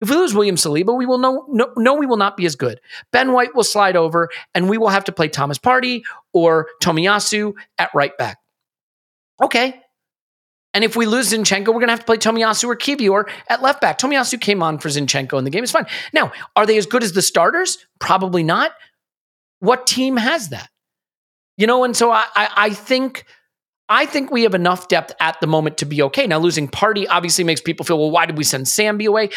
If 0.00 0.10
we 0.10 0.16
lose 0.16 0.34
William 0.34 0.56
Saliba, 0.56 0.96
we 0.96 1.06
will 1.06 1.18
know, 1.18 1.46
no, 1.48 1.72
no, 1.76 1.94
we 1.94 2.04
will 2.04 2.18
not 2.18 2.36
be 2.36 2.44
as 2.44 2.54
good. 2.54 2.80
Ben 3.12 3.32
White 3.32 3.54
will 3.54 3.64
slide 3.64 3.96
over, 3.96 4.28
and 4.54 4.68
we 4.68 4.76
will 4.76 4.90
have 4.90 5.04
to 5.04 5.12
play 5.12 5.28
Thomas 5.28 5.58
Partey 5.58 6.02
or 6.34 6.68
Tomiyasu 6.82 7.54
at 7.78 7.90
right 7.94 8.16
back. 8.18 8.36
Okay. 9.42 9.80
And 10.74 10.84
if 10.84 10.96
we 10.96 11.06
lose 11.06 11.32
Zinchenko, 11.32 11.68
we're 11.68 11.74
going 11.74 11.86
to 11.86 11.92
have 11.92 12.00
to 12.00 12.04
play 12.04 12.18
Tomiyasu 12.18 12.64
or 12.64 12.76
Kiwior 12.76 13.26
at 13.48 13.62
left 13.62 13.80
back. 13.80 13.98
Tomiyasu 13.98 14.38
came 14.38 14.62
on 14.62 14.76
for 14.76 14.90
Zinchenko 14.90 15.38
in 15.38 15.44
the 15.44 15.50
game. 15.50 15.62
It's 15.62 15.72
fine. 15.72 15.86
Now, 16.12 16.32
are 16.54 16.66
they 16.66 16.76
as 16.76 16.84
good 16.84 17.02
as 17.02 17.12
the 17.12 17.22
starters? 17.22 17.78
Probably 17.98 18.42
not. 18.42 18.72
What 19.60 19.86
team 19.86 20.18
has 20.18 20.50
that? 20.50 20.68
You 21.56 21.66
know, 21.66 21.84
and 21.84 21.96
so 21.96 22.10
I, 22.10 22.24
I, 22.34 22.48
I 22.56 22.70
think 22.70 23.24
I 23.88 24.06
think 24.06 24.30
we 24.30 24.42
have 24.42 24.54
enough 24.54 24.88
depth 24.88 25.12
at 25.20 25.40
the 25.40 25.46
moment 25.46 25.78
to 25.78 25.84
be 25.84 26.02
okay. 26.02 26.26
Now, 26.26 26.38
losing 26.38 26.68
Partey 26.68 27.06
obviously 27.08 27.44
makes 27.44 27.60
people 27.60 27.84
feel, 27.84 27.98
well, 27.98 28.10
why 28.10 28.26
did 28.26 28.36
we 28.36 28.44
send 28.44 28.66
Sambi 28.66 29.06
away? 29.06 29.30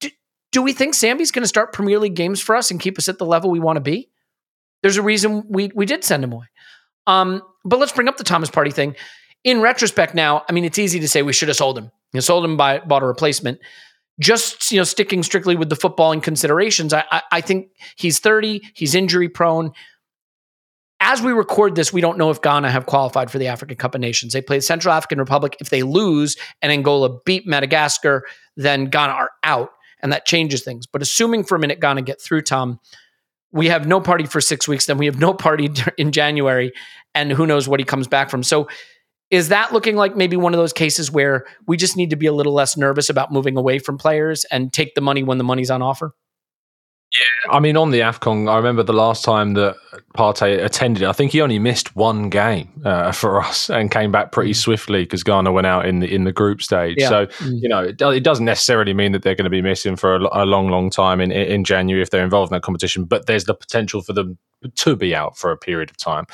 Do, 0.00 0.10
do 0.52 0.62
we 0.62 0.72
think 0.72 0.94
Sambi's 0.94 1.30
going 1.30 1.42
to 1.42 1.48
start 1.48 1.72
Premier 1.72 1.98
League 1.98 2.14
games 2.14 2.40
for 2.40 2.54
us 2.54 2.70
and 2.70 2.78
keep 2.78 2.98
us 2.98 3.08
at 3.08 3.18
the 3.18 3.24
level 3.24 3.50
we 3.50 3.60
want 3.60 3.76
to 3.76 3.80
be? 3.80 4.10
There's 4.82 4.98
a 4.98 5.02
reason 5.02 5.44
we 5.48 5.70
we 5.74 5.86
did 5.86 6.04
send 6.04 6.22
him 6.22 6.32
away. 6.32 6.46
Um, 7.06 7.42
but 7.64 7.78
let's 7.78 7.92
bring 7.92 8.08
up 8.08 8.18
the 8.18 8.24
Thomas 8.24 8.50
Partey 8.50 8.72
thing. 8.72 8.94
In 9.44 9.60
retrospect, 9.60 10.14
now, 10.14 10.44
I 10.48 10.52
mean, 10.52 10.64
it's 10.64 10.78
easy 10.78 11.00
to 11.00 11.08
say 11.08 11.22
we 11.22 11.32
should 11.32 11.48
have 11.48 11.56
sold 11.56 11.78
him. 11.78 11.84
You 11.84 12.18
know, 12.18 12.20
sold 12.20 12.44
him 12.44 12.56
by 12.56 12.78
bought 12.78 13.02
a 13.02 13.06
replacement. 13.06 13.58
Just 14.20 14.70
you 14.70 14.78
know, 14.78 14.84
sticking 14.84 15.22
strictly 15.22 15.56
with 15.56 15.70
the 15.70 15.76
footballing 15.76 16.22
considerations, 16.22 16.92
I, 16.92 17.04
I, 17.10 17.22
I 17.32 17.40
think 17.40 17.68
he's 17.96 18.18
30. 18.18 18.62
He's 18.74 18.94
injury 18.94 19.28
prone 19.28 19.72
as 21.00 21.22
we 21.22 21.32
record 21.32 21.74
this, 21.74 21.92
we 21.92 22.00
don't 22.00 22.18
know 22.18 22.30
if 22.30 22.42
Ghana 22.42 22.70
have 22.70 22.86
qualified 22.86 23.30
for 23.30 23.38
the 23.38 23.46
African 23.46 23.76
Cup 23.76 23.94
of 23.94 24.00
Nations. 24.00 24.32
They 24.32 24.42
play 24.42 24.58
the 24.58 24.62
Central 24.62 24.92
African 24.92 25.18
Republic. 25.18 25.56
If 25.60 25.70
they 25.70 25.82
lose 25.82 26.36
and 26.60 26.72
Angola 26.72 27.20
beat 27.24 27.46
Madagascar, 27.46 28.24
then 28.56 28.86
Ghana 28.86 29.12
are 29.12 29.30
out, 29.44 29.70
and 30.02 30.12
that 30.12 30.26
changes 30.26 30.64
things. 30.64 30.86
But 30.86 31.02
assuming 31.02 31.44
for 31.44 31.54
a 31.54 31.58
minute 31.58 31.80
Ghana 31.80 32.02
get 32.02 32.20
through, 32.20 32.42
Tom, 32.42 32.80
we 33.52 33.68
have 33.68 33.86
no 33.86 34.00
Partey 34.00 34.28
for 34.28 34.40
six 34.40 34.66
weeks. 34.66 34.86
Then 34.86 34.98
we 34.98 35.06
have 35.06 35.18
no 35.18 35.32
Partey 35.32 35.88
in 35.98 36.10
January, 36.10 36.72
and 37.14 37.30
who 37.30 37.46
knows 37.46 37.68
what 37.68 37.80
he 37.80 37.84
comes 37.84 38.08
back 38.08 38.28
from. 38.28 38.42
So, 38.42 38.68
is 39.30 39.50
that 39.50 39.74
looking 39.74 39.94
like 39.94 40.16
maybe 40.16 40.36
one 40.36 40.54
of 40.54 40.58
those 40.58 40.72
cases 40.72 41.10
where 41.10 41.44
we 41.66 41.76
just 41.76 41.98
need 41.98 42.10
to 42.10 42.16
be 42.16 42.26
a 42.26 42.32
little 42.32 42.54
less 42.54 42.78
nervous 42.78 43.10
about 43.10 43.30
moving 43.30 43.58
away 43.58 43.78
from 43.78 43.98
players 43.98 44.46
and 44.50 44.72
take 44.72 44.94
the 44.94 45.02
money 45.02 45.22
when 45.22 45.36
the 45.36 45.44
money's 45.44 45.70
on 45.70 45.82
offer? 45.82 46.14
Yeah, 47.18 47.52
I 47.52 47.60
mean, 47.60 47.76
on 47.76 47.90
the 47.90 48.00
Afcon, 48.00 48.50
I 48.50 48.56
remember 48.56 48.82
the 48.82 48.92
last 48.92 49.24
time 49.24 49.54
that 49.54 49.76
Partey 50.14 50.62
attended. 50.62 51.04
I 51.04 51.12
think 51.12 51.32
he 51.32 51.40
only 51.40 51.58
missed 51.58 51.94
one 51.96 52.28
game 52.28 52.68
uh, 52.84 53.12
for 53.12 53.40
us 53.40 53.70
and 53.70 53.90
came 53.90 54.12
back 54.12 54.32
pretty 54.32 54.52
mm. 54.52 54.56
swiftly 54.56 55.02
because 55.02 55.22
Ghana 55.22 55.52
went 55.52 55.66
out 55.66 55.86
in 55.86 56.00
the 56.00 56.12
in 56.12 56.24
the 56.24 56.32
group 56.32 56.62
stage. 56.62 56.96
Yeah. 56.98 57.08
So 57.08 57.26
mm. 57.26 57.60
you 57.60 57.68
know, 57.68 57.84
it, 57.84 58.00
it, 58.00 58.24
doesn't 58.24 58.44
necessarily 58.44 58.94
mean 58.94 59.12
that 59.12 59.22
they're 59.22 59.34
going 59.34 59.44
to 59.44 59.50
be 59.50 59.62
missing 59.62 59.96
for 59.96 60.16
a, 60.16 60.44
a, 60.44 60.44
long, 60.44 60.68
long 60.68 60.90
time 60.90 61.20
in 61.20 61.30
in 61.32 61.64
January 61.64 62.02
if 62.02 62.10
they're 62.10 62.24
involved 62.24 62.52
in 62.52 62.56
that 62.56 62.62
competition. 62.62 63.04
But 63.04 63.26
there's 63.26 63.44
the 63.44 63.54
potential 63.54 64.02
for 64.02 64.12
them 64.12 64.38
to 64.74 64.96
be 64.96 65.14
out 65.14 65.38
for 65.38 65.50
a 65.50 65.56
period 65.56 65.90
of 65.90 65.96
time. 65.96 66.26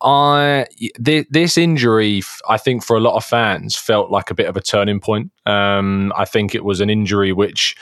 I 0.00 0.66
th- 1.04 1.26
this 1.30 1.58
injury, 1.58 2.22
I 2.48 2.56
think, 2.56 2.84
for 2.84 2.96
a 2.96 3.00
lot 3.00 3.16
of 3.16 3.24
fans, 3.24 3.74
felt 3.76 4.10
like 4.10 4.30
a 4.30 4.34
bit 4.34 4.46
of 4.46 4.56
a 4.56 4.60
turning 4.60 5.00
point. 5.00 5.32
Um, 5.44 6.12
I 6.16 6.24
think 6.24 6.54
it 6.54 6.64
was 6.64 6.80
an 6.80 6.88
injury 6.88 7.32
which 7.32 7.76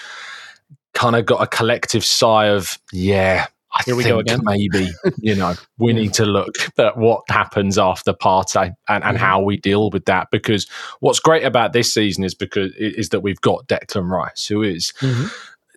kind 0.96 1.14
of 1.14 1.26
got 1.26 1.42
a 1.42 1.46
collective 1.46 2.04
sigh 2.04 2.46
of, 2.46 2.78
yeah, 2.90 3.46
I 3.72 3.82
Here 3.84 3.94
we 3.94 4.04
go 4.04 4.18
again. 4.18 4.40
maybe, 4.42 4.88
you 5.18 5.34
know, 5.34 5.54
we 5.78 5.92
need 5.92 6.14
to 6.14 6.24
look 6.24 6.56
at 6.78 6.96
what 6.96 7.22
happens 7.28 7.76
after 7.76 8.14
Partey 8.14 8.74
and, 8.88 9.04
and 9.04 9.04
mm-hmm. 9.04 9.16
how 9.16 9.42
we 9.42 9.58
deal 9.58 9.90
with 9.90 10.06
that. 10.06 10.28
Because 10.32 10.66
what's 11.00 11.20
great 11.20 11.44
about 11.44 11.74
this 11.74 11.92
season 11.92 12.24
is 12.24 12.34
because 12.34 12.72
is 12.76 13.10
that 13.10 13.20
we've 13.20 13.40
got 13.42 13.66
Declan 13.68 14.10
Rice, 14.10 14.46
who 14.46 14.62
is 14.62 14.94
mm-hmm. 15.00 15.26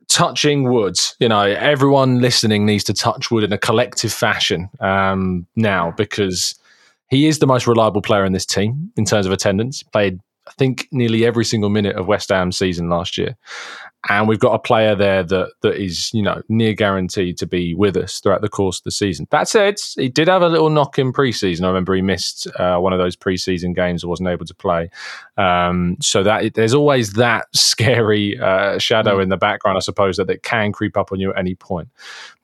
touching 0.07 0.71
wood. 0.71 0.95
You 1.19 1.27
know, 1.27 1.41
everyone 1.41 2.21
listening 2.21 2.65
needs 2.65 2.85
to 2.85 2.93
touch 2.93 3.29
wood 3.29 3.43
in 3.43 3.51
a 3.51 3.57
collective 3.57 4.13
fashion 4.13 4.69
um, 4.79 5.45
now 5.57 5.91
because 5.91 6.55
he 7.09 7.27
is 7.27 7.39
the 7.39 7.47
most 7.47 7.67
reliable 7.67 8.01
player 8.01 8.23
in 8.23 8.31
this 8.31 8.45
team 8.45 8.93
in 8.95 9.03
terms 9.03 9.25
of 9.25 9.33
attendance. 9.33 9.83
Played, 9.83 10.19
I 10.47 10.51
think, 10.51 10.87
nearly 10.93 11.25
every 11.25 11.43
single 11.43 11.69
minute 11.69 11.97
of 11.97 12.07
West 12.07 12.29
Ham's 12.29 12.57
season 12.57 12.87
last 12.87 13.17
year. 13.17 13.35
And 14.07 14.29
we've 14.29 14.39
got 14.39 14.53
a 14.53 14.59
player 14.59 14.95
there 14.95 15.23
that 15.23 15.51
that 15.61 15.75
is, 15.75 16.13
you 16.13 16.21
know, 16.21 16.41
near 16.47 16.73
guaranteed 16.73 17.37
to 17.39 17.45
be 17.45 17.73
with 17.73 17.97
us 17.97 18.19
throughout 18.19 18.41
the 18.41 18.47
course 18.47 18.79
of 18.79 18.85
the 18.85 18.91
season. 18.91 19.27
That 19.31 19.49
said, 19.49 19.75
he 19.95 20.07
did 20.07 20.29
have 20.29 20.41
a 20.41 20.47
little 20.47 20.69
knock 20.69 20.97
in 20.97 21.11
preseason. 21.11 21.63
I 21.63 21.67
remember 21.67 21.93
he 21.95 22.01
missed 22.01 22.47
uh, 22.57 22.77
one 22.77 22.93
of 22.93 22.99
those 22.99 23.17
preseason 23.17 23.75
games, 23.75 24.05
wasn't 24.05 24.29
able 24.29 24.45
to 24.45 24.53
play. 24.53 24.89
Um, 25.35 25.97
so 25.99 26.23
that 26.23 26.53
there's 26.53 26.73
always 26.73 27.13
that 27.13 27.47
scary 27.53 28.39
uh, 28.39 28.79
shadow 28.79 29.17
mm. 29.17 29.23
in 29.23 29.29
the 29.29 29.37
background, 29.37 29.77
I 29.77 29.81
suppose, 29.81 30.15
that, 30.15 30.27
that 30.27 30.43
can 30.43 30.71
creep 30.71 30.95
up 30.95 31.11
on 31.11 31.19
you 31.19 31.31
at 31.31 31.37
any 31.37 31.55
point. 31.55 31.89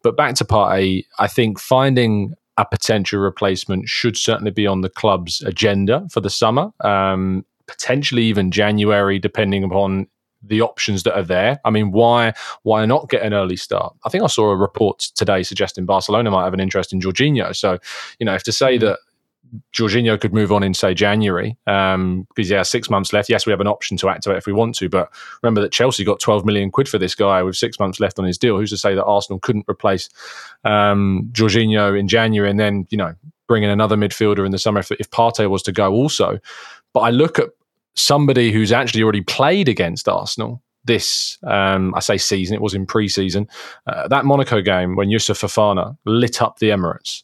But 0.04 0.18
back 0.18 0.36
to 0.36 0.46
Partey, 0.46 1.06
I 1.20 1.28
think 1.28 1.58
finding 1.60 2.34
a 2.58 2.66
potential 2.66 3.20
replacement 3.20 3.88
should 3.88 4.18
certainly 4.18 4.52
be 4.52 4.68
on 4.68 4.82
the 4.82 4.90
club's 4.90 5.42
agenda 5.42 6.06
for 6.12 6.20
the 6.20 6.30
summer. 6.30 6.72
Um, 6.82 7.46
potentially 7.68 8.24
even 8.24 8.52
January, 8.52 9.20
depending 9.20 9.64
upon 9.64 10.08
the 10.48 10.62
options 10.62 11.04
that 11.04 11.18
are 11.18 11.24
there. 11.24 11.60
I 11.66 11.70
mean, 11.70 11.92
why 11.92 12.34
why 12.64 12.86
not 12.86 13.10
get 13.10 13.24
an 13.24 13.34
early 13.34 13.56
start? 13.56 13.96
I 14.06 14.10
think 14.10 14.24
I 14.24 14.28
saw 14.28 14.50
a 14.50 14.56
report 14.56 15.00
today 15.00 15.44
suggesting 15.44 15.86
Barcelona 15.86 16.32
might 16.32 16.44
have 16.44 16.54
an 16.54 16.60
interest 16.60 16.94
in 16.94 17.00
Jorginho. 17.00 17.56
So, 17.56 17.80
you 18.20 18.26
know, 18.26 18.34
if 18.34 18.44
to 18.44 18.52
say 18.52 18.78
hmm. 18.78 18.86
that 18.86 19.00
Jorginho 19.74 20.20
could 20.20 20.34
move 20.34 20.52
on 20.52 20.64
in 20.64 20.74
say 20.74 20.94
January 20.94 21.58
um, 21.68 22.28
because 22.36 22.50
yeah, 22.50 22.64
six 22.64 22.90
months 22.90 23.14
left. 23.14 23.30
Yes, 23.30 23.46
we 23.46 23.52
have 23.52 23.62
an 23.62 23.68
option 23.68 23.98
to 23.98 24.10
activate 24.10 24.38
if 24.38 24.46
we 24.46 24.54
want 24.54 24.76
to, 24.76 24.90
but 24.90 25.12
remember 25.42 25.62
that 25.62 25.72
Chelsea 25.72 26.04
got 26.04 26.20
12 26.20 26.46
million 26.46 26.72
quid 26.72 26.90
for 26.90 26.98
this 26.98 27.16
guy 27.16 27.42
with 27.44 27.56
six 27.56 27.80
months 27.80 28.00
left 28.00 28.20
on 28.20 28.26
his 28.26 28.38
deal. 28.38 28.58
Who's 28.58 28.72
to 28.72 28.78
say 28.78 28.96
that 28.96 29.06
Arsenal 29.06 29.40
couldn't 29.40 29.66
replace 29.70 30.10
um, 30.64 31.30
Jorginho 31.32 31.98
in 31.98 32.08
January 32.08 32.50
and 32.50 32.60
then 32.60 32.88
you 32.90 32.98
know 32.98 33.14
bring 33.48 33.64
in 33.64 33.70
another 33.70 33.96
midfielder 33.96 34.46
in 34.46 34.52
the 34.52 34.58
summer 34.58 34.80
if, 34.80 34.92
if 34.92 35.10
Partey 35.12 35.50
was 35.50 35.64
to 35.64 35.72
go 35.72 35.94
also? 35.94 36.40
But 36.94 37.02
I 37.02 37.10
look 37.12 37.40
at 37.40 37.50
somebody 37.96 38.52
who's 38.52 38.72
actually 38.72 39.04
already 39.04 39.22
played 39.22 39.68
against 39.68 40.08
Arsenal 40.08 40.62
this, 40.84 41.40
um, 41.44 41.96
I 41.96 42.00
say 42.00 42.18
season, 42.18 42.54
it 42.54 42.62
was 42.62 42.76
in 42.76 42.86
pre-season, 42.86 43.48
uh, 43.88 44.08
that 44.08 44.24
Monaco 44.24 44.62
game 44.62 44.96
when 44.96 45.10
Youssouf 45.10 45.40
Fofana 45.42 45.98
lit 46.06 46.44
up 46.44 46.60
the 46.60 46.70
Emirates 46.70 47.24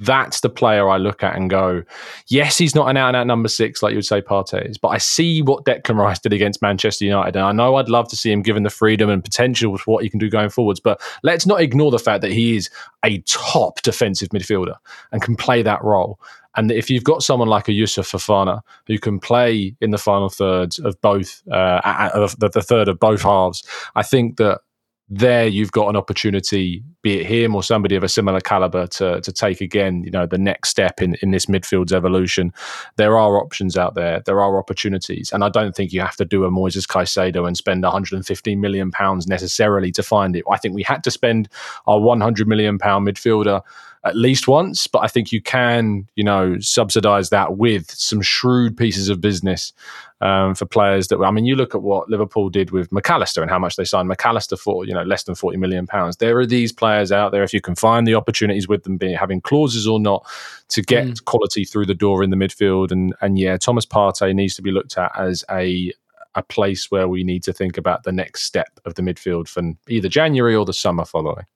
that's 0.00 0.40
the 0.40 0.50
player 0.50 0.88
I 0.88 0.98
look 0.98 1.22
at 1.22 1.36
and 1.36 1.48
go, 1.48 1.82
yes, 2.28 2.58
he's 2.58 2.74
not 2.74 2.88
an 2.88 2.96
out 2.96 3.08
and 3.08 3.16
out 3.16 3.26
number 3.26 3.48
six 3.48 3.82
like 3.82 3.92
you 3.92 3.98
would 3.98 4.06
say 4.06 4.20
Partey 4.20 4.68
is, 4.68 4.78
but 4.78 4.88
I 4.88 4.98
see 4.98 5.42
what 5.42 5.64
Declan 5.64 5.96
Rice 5.96 6.18
did 6.18 6.32
against 6.32 6.62
Manchester 6.62 7.04
United, 7.04 7.36
and 7.36 7.46
I 7.46 7.52
know 7.52 7.76
I'd 7.76 7.88
love 7.88 8.08
to 8.08 8.16
see 8.16 8.30
him 8.30 8.42
given 8.42 8.62
the 8.62 8.70
freedom 8.70 9.08
and 9.08 9.24
potential 9.24 9.72
with 9.72 9.86
what 9.86 10.02
he 10.02 10.10
can 10.10 10.18
do 10.18 10.28
going 10.28 10.50
forwards. 10.50 10.80
But 10.80 11.00
let's 11.22 11.46
not 11.46 11.60
ignore 11.60 11.90
the 11.90 11.98
fact 11.98 12.22
that 12.22 12.32
he 12.32 12.56
is 12.56 12.68
a 13.04 13.18
top 13.22 13.82
defensive 13.82 14.28
midfielder 14.30 14.76
and 15.12 15.22
can 15.22 15.36
play 15.36 15.62
that 15.62 15.82
role. 15.82 16.20
And 16.56 16.72
if 16.72 16.90
you've 16.90 17.04
got 17.04 17.22
someone 17.22 17.48
like 17.48 17.68
a 17.68 17.72
Youssouf 17.72 18.10
Fofana 18.10 18.60
who 18.86 18.98
can 18.98 19.20
play 19.20 19.76
in 19.80 19.90
the 19.90 19.98
final 19.98 20.28
thirds 20.28 20.78
of 20.78 21.00
both, 21.00 21.42
uh, 21.50 22.10
of 22.14 22.38
the, 22.38 22.48
the 22.48 22.62
third 22.62 22.88
of 22.88 22.98
both 22.98 23.22
halves, 23.22 23.62
I 23.94 24.02
think 24.02 24.38
that 24.38 24.60
there 25.08 25.46
you've 25.46 25.70
got 25.70 25.88
an 25.88 25.96
opportunity, 25.96 26.82
be 27.02 27.20
it 27.20 27.26
him 27.26 27.54
or 27.54 27.62
somebody 27.62 27.94
of 27.94 28.02
a 28.02 28.08
similar 28.08 28.40
caliber, 28.40 28.88
to 28.88 29.20
to 29.20 29.32
take 29.32 29.60
again, 29.60 30.02
you 30.02 30.10
know, 30.10 30.26
the 30.26 30.38
next 30.38 30.70
step 30.70 31.00
in 31.00 31.16
in 31.22 31.30
this 31.30 31.46
midfield's 31.46 31.92
evolution. 31.92 32.52
There 32.96 33.16
are 33.16 33.38
options 33.40 33.76
out 33.76 33.94
there. 33.94 34.20
There 34.26 34.40
are 34.40 34.58
opportunities, 34.58 35.32
and 35.32 35.44
I 35.44 35.48
don't 35.48 35.76
think 35.76 35.92
you 35.92 36.00
have 36.00 36.16
to 36.16 36.24
do 36.24 36.44
a 36.44 36.50
Moises 36.50 36.88
Caicedo 36.88 37.46
and 37.46 37.56
spend 37.56 37.84
115 37.84 38.60
million 38.60 38.90
pounds 38.90 39.28
necessarily 39.28 39.92
to 39.92 40.02
find 40.02 40.34
it. 40.34 40.44
I 40.50 40.56
think 40.56 40.74
we 40.74 40.82
had 40.82 41.04
to 41.04 41.10
spend 41.12 41.48
our 41.86 42.00
100 42.00 42.48
million 42.48 42.78
pound 42.78 43.06
midfielder 43.06 43.62
at 44.06 44.16
least 44.16 44.46
once, 44.46 44.86
but 44.86 45.00
I 45.00 45.08
think 45.08 45.32
you 45.32 45.42
can, 45.42 46.06
you 46.14 46.22
know, 46.22 46.56
subsidize 46.60 47.30
that 47.30 47.56
with 47.56 47.90
some 47.90 48.22
shrewd 48.22 48.76
pieces 48.76 49.08
of 49.08 49.20
business 49.20 49.72
um, 50.20 50.54
for 50.54 50.64
players 50.64 51.08
that, 51.08 51.20
I 51.20 51.30
mean, 51.32 51.44
you 51.44 51.56
look 51.56 51.74
at 51.74 51.82
what 51.82 52.08
Liverpool 52.08 52.48
did 52.48 52.70
with 52.70 52.92
Mac 52.92 53.10
Allister 53.10 53.42
and 53.42 53.50
how 53.50 53.58
much 53.58 53.74
they 53.74 53.84
signed 53.84 54.08
Mac 54.08 54.24
Allister 54.24 54.56
for, 54.56 54.86
you 54.86 54.94
know, 54.94 55.02
less 55.02 55.24
than 55.24 55.34
40 55.34 55.58
million 55.58 55.86
pounds. 55.86 56.18
There 56.18 56.38
are 56.38 56.46
these 56.46 56.72
players 56.72 57.10
out 57.10 57.32
there, 57.32 57.42
if 57.42 57.52
you 57.52 57.60
can 57.60 57.74
find 57.74 58.06
the 58.06 58.14
opportunities 58.14 58.68
with 58.68 58.84
them, 58.84 58.96
being 58.96 59.16
having 59.16 59.40
clauses 59.40 59.88
or 59.88 59.98
not, 59.98 60.24
to 60.68 60.82
get 60.82 61.06
mm. 61.06 61.24
quality 61.24 61.64
through 61.64 61.86
the 61.86 61.94
door 61.94 62.22
in 62.22 62.30
the 62.30 62.36
midfield. 62.36 62.92
And, 62.92 63.12
and 63.20 63.38
yeah, 63.38 63.56
Thomas 63.56 63.86
Partey 63.86 64.34
needs 64.34 64.54
to 64.54 64.62
be 64.62 64.70
looked 64.70 64.96
at 64.96 65.10
as 65.18 65.44
a, 65.50 65.92
a 66.36 66.42
place 66.44 66.92
where 66.92 67.08
we 67.08 67.24
need 67.24 67.42
to 67.42 67.52
think 67.52 67.76
about 67.76 68.04
the 68.04 68.12
next 68.12 68.44
step 68.44 68.78
of 68.84 68.94
the 68.94 69.02
midfield 69.02 69.48
for 69.48 69.62
either 69.88 70.08
January 70.08 70.54
or 70.54 70.64
the 70.64 70.72
summer 70.72 71.04
following 71.04 71.46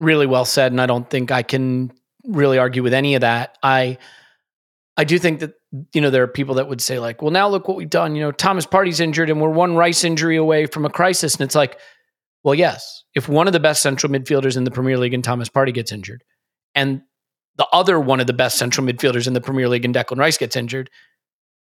really 0.00 0.26
well 0.26 0.44
said, 0.44 0.72
and 0.72 0.80
I 0.80 0.86
don't 0.86 1.08
think 1.08 1.30
I 1.30 1.42
can 1.42 1.92
really 2.24 2.58
argue 2.58 2.82
with 2.82 2.94
any 2.94 3.14
of 3.14 3.22
that. 3.22 3.56
I 3.62 3.98
I 4.96 5.04
do 5.04 5.18
think 5.18 5.40
that 5.40 5.54
you 5.92 6.00
know 6.00 6.10
there 6.10 6.22
are 6.22 6.28
people 6.28 6.56
that 6.56 6.68
would 6.68 6.80
say 6.80 6.98
like, 6.98 7.22
well, 7.22 7.30
now 7.30 7.48
look 7.48 7.68
what 7.68 7.76
we've 7.76 7.88
done. 7.88 8.16
You 8.16 8.22
know, 8.22 8.32
Thomas 8.32 8.66
Partey's 8.66 9.00
injured, 9.00 9.30
and 9.30 9.40
we're 9.40 9.50
one 9.50 9.76
Rice 9.76 10.04
injury 10.04 10.36
away 10.36 10.66
from 10.66 10.84
a 10.84 10.90
crisis. 10.90 11.34
And 11.34 11.42
it's 11.42 11.54
like, 11.54 11.78
well, 12.42 12.54
yes, 12.54 13.04
if 13.14 13.28
one 13.28 13.46
of 13.46 13.52
the 13.52 13.60
best 13.60 13.82
central 13.82 14.12
midfielders 14.12 14.56
in 14.56 14.64
the 14.64 14.70
Premier 14.70 14.98
League 14.98 15.14
and 15.14 15.24
Thomas 15.24 15.48
Partey 15.48 15.72
gets 15.72 15.92
injured, 15.92 16.24
and 16.74 17.02
the 17.56 17.66
other 17.72 17.98
one 17.98 18.20
of 18.20 18.26
the 18.26 18.32
best 18.32 18.58
central 18.58 18.86
midfielders 18.86 19.26
in 19.26 19.32
the 19.34 19.40
Premier 19.40 19.68
League 19.68 19.84
and 19.84 19.94
Declan 19.94 20.18
Rice 20.18 20.38
gets 20.38 20.56
injured, 20.56 20.90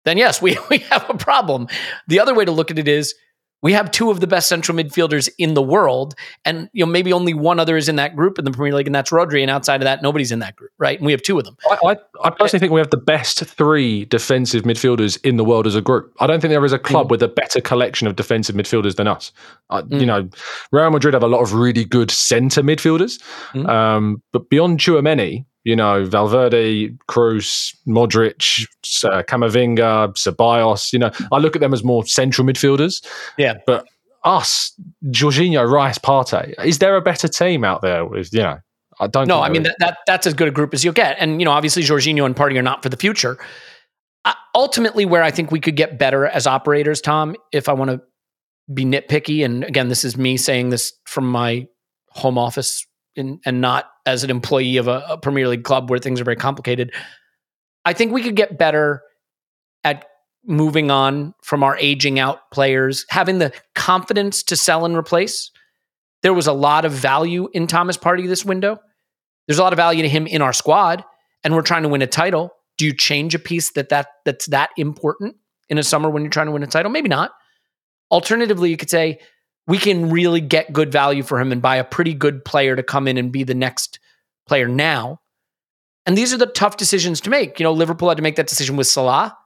then 0.05 0.18
yes, 0.18 0.40
we 0.40 0.59
we 0.70 0.79
have 0.79 1.09
a 1.11 1.14
problem. 1.14 1.68
The 2.09 2.20
other 2.20 2.35
way 2.35 2.44
to 2.44 2.53
look 2.53 2.70
at 2.70 2.79
it 2.79 2.88
is 2.88 3.14
we 3.62 3.72
have 3.72 3.90
two 3.90 4.10
of 4.10 4.20
the 4.20 4.26
best 4.26 4.48
central 4.48 4.76
midfielders 4.76 5.28
in 5.38 5.54
the 5.54 5.62
world, 5.62 6.14
and 6.44 6.68
you 6.72 6.84
know 6.84 6.90
maybe 6.90 7.12
only 7.12 7.34
one 7.34 7.58
other 7.58 7.76
is 7.76 7.88
in 7.88 7.96
that 7.96 8.14
group 8.14 8.38
in 8.38 8.44
the 8.44 8.50
Premier 8.50 8.74
League, 8.74 8.86
and 8.86 8.94
that's 8.94 9.10
Rodri. 9.10 9.42
And 9.42 9.50
outside 9.50 9.80
of 9.80 9.84
that, 9.84 10.02
nobody's 10.02 10.30
in 10.30 10.40
that 10.40 10.56
group, 10.56 10.70
right? 10.78 10.98
And 10.98 11.06
we 11.06 11.12
have 11.12 11.22
two 11.22 11.38
of 11.38 11.44
them. 11.44 11.56
I, 11.70 11.78
I, 11.84 11.96
I 12.24 12.30
personally 12.30 12.60
think 12.60 12.72
we 12.72 12.80
have 12.80 12.90
the 12.90 12.96
best 12.96 13.44
three 13.44 14.04
defensive 14.06 14.64
midfielders 14.64 15.18
in 15.24 15.36
the 15.36 15.44
world 15.44 15.66
as 15.66 15.74
a 15.74 15.80
group. 15.80 16.14
I 16.20 16.26
don't 16.26 16.40
think 16.40 16.50
there 16.50 16.64
is 16.64 16.72
a 16.72 16.78
club 16.78 17.06
mm. 17.06 17.10
with 17.10 17.22
a 17.22 17.28
better 17.28 17.60
collection 17.60 18.06
of 18.06 18.16
defensive 18.16 18.54
midfielders 18.54 18.96
than 18.96 19.08
us. 19.08 19.32
Uh, 19.70 19.82
mm. 19.82 20.00
You 20.00 20.06
know, 20.06 20.28
Real 20.70 20.90
Madrid 20.90 21.14
have 21.14 21.22
a 21.22 21.28
lot 21.28 21.40
of 21.40 21.54
really 21.54 21.84
good 21.84 22.10
centre 22.10 22.62
midfielders, 22.62 23.22
mm. 23.52 23.68
um, 23.68 24.22
but 24.32 24.48
beyond 24.50 24.80
Tchouameni, 24.80 25.44
you 25.66 25.74
know, 25.74 26.05
Valverde, 26.05 26.90
Kroos, 27.09 27.74
Modric, 27.88 28.68
uh, 29.02 29.24
Camavinga, 29.24 30.14
Ceballos. 30.14 30.92
You 30.92 31.00
know, 31.00 31.11
I 31.33 31.38
look 31.38 31.57
at 31.57 31.61
them 31.61 31.74
as 31.74 31.83
more 31.83 32.07
central 32.07 32.46
midfielders. 32.46 33.05
Yeah. 33.37 33.55
But 33.66 33.85
us, 34.22 34.72
Jorginho, 35.07 35.68
Rice, 35.68 35.98
Partey, 35.98 36.55
is 36.64 36.79
there 36.79 36.94
a 36.94 37.02
better 37.02 37.26
team 37.26 37.64
out 37.64 37.83
there 37.83 38.07
with, 38.07 38.33
you 38.33 38.42
know, 38.42 38.59
I 39.00 39.09
don't 39.09 39.26
No, 39.26 39.42
I 39.42 39.48
mean, 39.48 39.64
that, 39.64 39.74
that, 39.81 39.98
that's 40.07 40.24
as 40.29 40.35
good 40.35 40.46
a 40.46 40.52
group 40.52 40.72
as 40.72 40.85
you'll 40.85 40.94
get. 40.94 41.16
And, 41.18 41.40
you 41.40 41.44
know, 41.44 41.50
obviously 41.50 41.83
Jorginho 41.83 42.24
and 42.24 42.37
Partey 42.37 42.57
are 42.57 42.62
not 42.62 42.85
for 42.85 42.88
the 42.88 42.96
future. 42.96 43.37
Uh, 44.24 44.35
ultimately, 44.55 45.05
where 45.05 45.24
I 45.24 45.33
think 45.33 45.50
we 45.50 45.59
could 45.59 45.74
get 45.74 45.98
better 45.98 46.26
as 46.26 46.46
operators, 46.46 47.00
Tom, 47.00 47.35
if 47.50 47.68
I 47.68 47.72
want 47.72 47.90
to 47.90 48.00
be 48.72 48.85
nitpicky, 48.85 49.44
and 49.44 49.64
again, 49.64 49.88
this 49.88 50.05
is 50.05 50.16
me 50.16 50.37
saying 50.37 50.70
this 50.70 50.92
from 51.07 51.29
my 51.29 51.66
home 52.11 52.38
office 52.38 52.87
and 53.16 53.61
not 53.61 53.90
as 54.05 54.24
an 54.24 54.31
employee 54.31 54.76
of 54.76 54.88
a, 54.88 55.05
a 55.09 55.18
Premier 55.18 55.48
League 55.48 55.64
club 55.64 55.90
where 55.90 55.98
things 55.98 56.20
are 56.20 56.24
very 56.24 56.37
complicated. 56.37 56.92
I 57.85 57.92
think 57.92 58.12
we 58.12 58.22
could 58.22 58.37
get 58.37 58.59
better 58.59 59.02
at 59.85 60.05
moving 60.44 60.90
on 60.90 61.35
from 61.42 61.62
our 61.62 61.76
aging 61.79 62.18
out 62.18 62.50
players, 62.52 63.05
having 63.09 63.38
the 63.38 63.52
confidence 63.74 64.42
to 64.44 64.57
sell 64.57 64.85
and 64.85 64.96
replace. 64.96 65.50
There 66.22 66.35
was 66.35 66.46
a 66.46 66.52
lot 66.52 66.85
of 66.85 66.92
value 66.92 67.48
in 67.52 67.66
Thomas 67.66 67.96
Partey 67.96 68.26
this 68.26 68.44
window. 68.44 68.79
There's 69.46 69.59
a 69.59 69.62
lot 69.62 69.72
of 69.72 69.76
value 69.76 70.02
to 70.02 70.09
him 70.09 70.26
in 70.26 70.42
our 70.42 70.52
squad, 70.52 71.05
and 71.44 71.55
we're 71.55 71.62
trying 71.62 71.83
to 71.85 71.88
win 71.88 72.02
a 72.02 72.07
title. 72.07 72.50
Do 72.79 72.85
you 72.85 72.92
change 72.92 73.35
a 73.35 73.38
piece 73.38 73.70
that, 73.72 73.88
that 73.90 74.09
that's 74.24 74.46
that 74.46 74.70
important 74.76 75.37
in 75.68 75.79
a 75.79 75.83
summer 75.83 76.11
when 76.11 76.22
you're 76.22 76.31
trying 76.31 76.46
to 76.46 76.52
win 76.52 76.62
a 76.62 76.66
title? 76.66 76.90
Maybe 76.90 77.09
not. 77.09 77.33
Alternatively, 78.11 78.70
you 78.70 78.76
could 78.76 78.90
say, 78.90 79.18
we 79.66 79.79
can 79.79 80.11
really 80.11 80.40
get 80.40 80.72
good 80.72 80.92
value 80.92 81.22
for 81.22 81.40
him 81.40 81.52
and 81.52 81.61
buy 81.61 81.76
a 81.76 81.85
pretty 81.85 82.14
good 82.14 82.44
player 82.44 82.76
to 82.76 82.83
come 82.83 83.09
in 83.09 83.16
and 83.16 83.33
be 83.33 83.42
the 83.42 83.55
next 83.55 83.98
player 84.46 84.68
now. 84.68 85.20
And 86.05 86.16
these 86.16 86.33
are 86.33 86.38
the 86.38 86.46
tough 86.46 86.76
decisions 86.76 87.20
to 87.22 87.31
make. 87.31 87.59
You 87.59 87.64
know, 87.64 87.72
Liverpool 87.72 88.09
had 88.09 88.16
to 88.18 88.22
make 88.22 88.37
that 88.37 88.46
decision 88.46 88.76
with 88.76 88.87
Salah, 88.87 89.37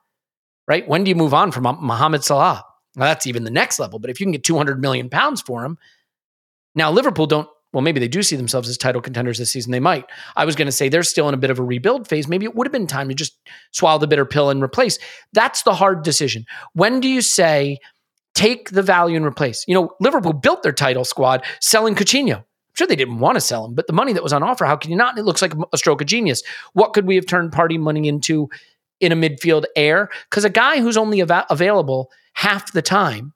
right? 0.68 0.86
When 0.86 1.04
do 1.04 1.08
you 1.08 1.14
move 1.14 1.32
on 1.32 1.52
from 1.52 1.62
Mohamed 1.62 2.22
Salah? 2.22 2.64
Well, 2.96 3.08
that's 3.08 3.26
even 3.26 3.44
the 3.44 3.50
next 3.50 3.78
level. 3.78 3.98
But 3.98 4.10
if 4.10 4.20
you 4.20 4.26
can 4.26 4.32
get 4.32 4.44
200 4.44 4.80
million 4.80 5.08
pounds 5.08 5.40
for 5.40 5.64
him, 5.64 5.78
now 6.74 6.90
Liverpool 6.90 7.26
don't, 7.26 7.48
well, 7.72 7.82
maybe 7.82 8.00
they 8.00 8.08
do 8.08 8.22
see 8.22 8.36
themselves 8.36 8.68
as 8.68 8.76
title 8.76 9.00
contenders 9.00 9.38
this 9.38 9.52
season. 9.52 9.70
They 9.70 9.80
might. 9.80 10.04
I 10.36 10.44
was 10.44 10.56
going 10.56 10.66
to 10.66 10.72
say 10.72 10.88
they're 10.88 11.02
still 11.04 11.28
in 11.28 11.34
a 11.34 11.38
bit 11.38 11.50
of 11.50 11.58
a 11.60 11.64
rebuild 11.64 12.08
phase. 12.08 12.26
Maybe 12.26 12.44
it 12.44 12.54
would 12.54 12.66
have 12.66 12.72
been 12.72 12.88
time 12.88 13.08
to 13.08 13.14
just 13.14 13.38
swallow 13.70 13.98
the 13.98 14.08
bitter 14.08 14.26
pill 14.26 14.50
and 14.50 14.62
replace. 14.62 14.98
That's 15.32 15.62
the 15.62 15.74
hard 15.74 16.02
decision. 16.02 16.46
When 16.74 17.00
do 17.00 17.08
you 17.08 17.22
say, 17.22 17.78
take 18.34 18.70
the 18.70 18.82
value 18.82 19.16
and 19.16 19.26
replace. 19.26 19.64
You 19.66 19.74
know, 19.74 19.90
Liverpool 20.00 20.32
built 20.32 20.62
their 20.62 20.72
title 20.72 21.04
squad 21.04 21.44
selling 21.60 21.94
Coutinho. 21.94 22.38
I'm 22.38 22.74
sure 22.74 22.86
they 22.86 22.96
didn't 22.96 23.18
want 23.18 23.36
to 23.36 23.40
sell 23.40 23.64
him, 23.64 23.74
but 23.74 23.86
the 23.86 23.92
money 23.92 24.12
that 24.12 24.22
was 24.22 24.32
on 24.32 24.42
offer, 24.42 24.64
how 24.64 24.76
can 24.76 24.90
you 24.90 24.96
not? 24.96 25.18
It 25.18 25.24
looks 25.24 25.42
like 25.42 25.52
a 25.72 25.78
stroke 25.78 26.00
of 26.00 26.06
genius. 26.06 26.42
What 26.72 26.92
could 26.92 27.06
we 27.06 27.16
have 27.16 27.26
turned 27.26 27.52
Partey 27.52 27.78
money 27.78 28.08
into 28.08 28.48
in 29.00 29.12
a 29.12 29.16
midfield 29.16 29.64
heir? 29.74 30.08
Because 30.28 30.44
a 30.44 30.50
guy 30.50 30.80
who's 30.80 30.96
only 30.96 31.20
av- 31.20 31.46
available 31.50 32.10
half 32.34 32.72
the 32.72 32.82
time, 32.82 33.32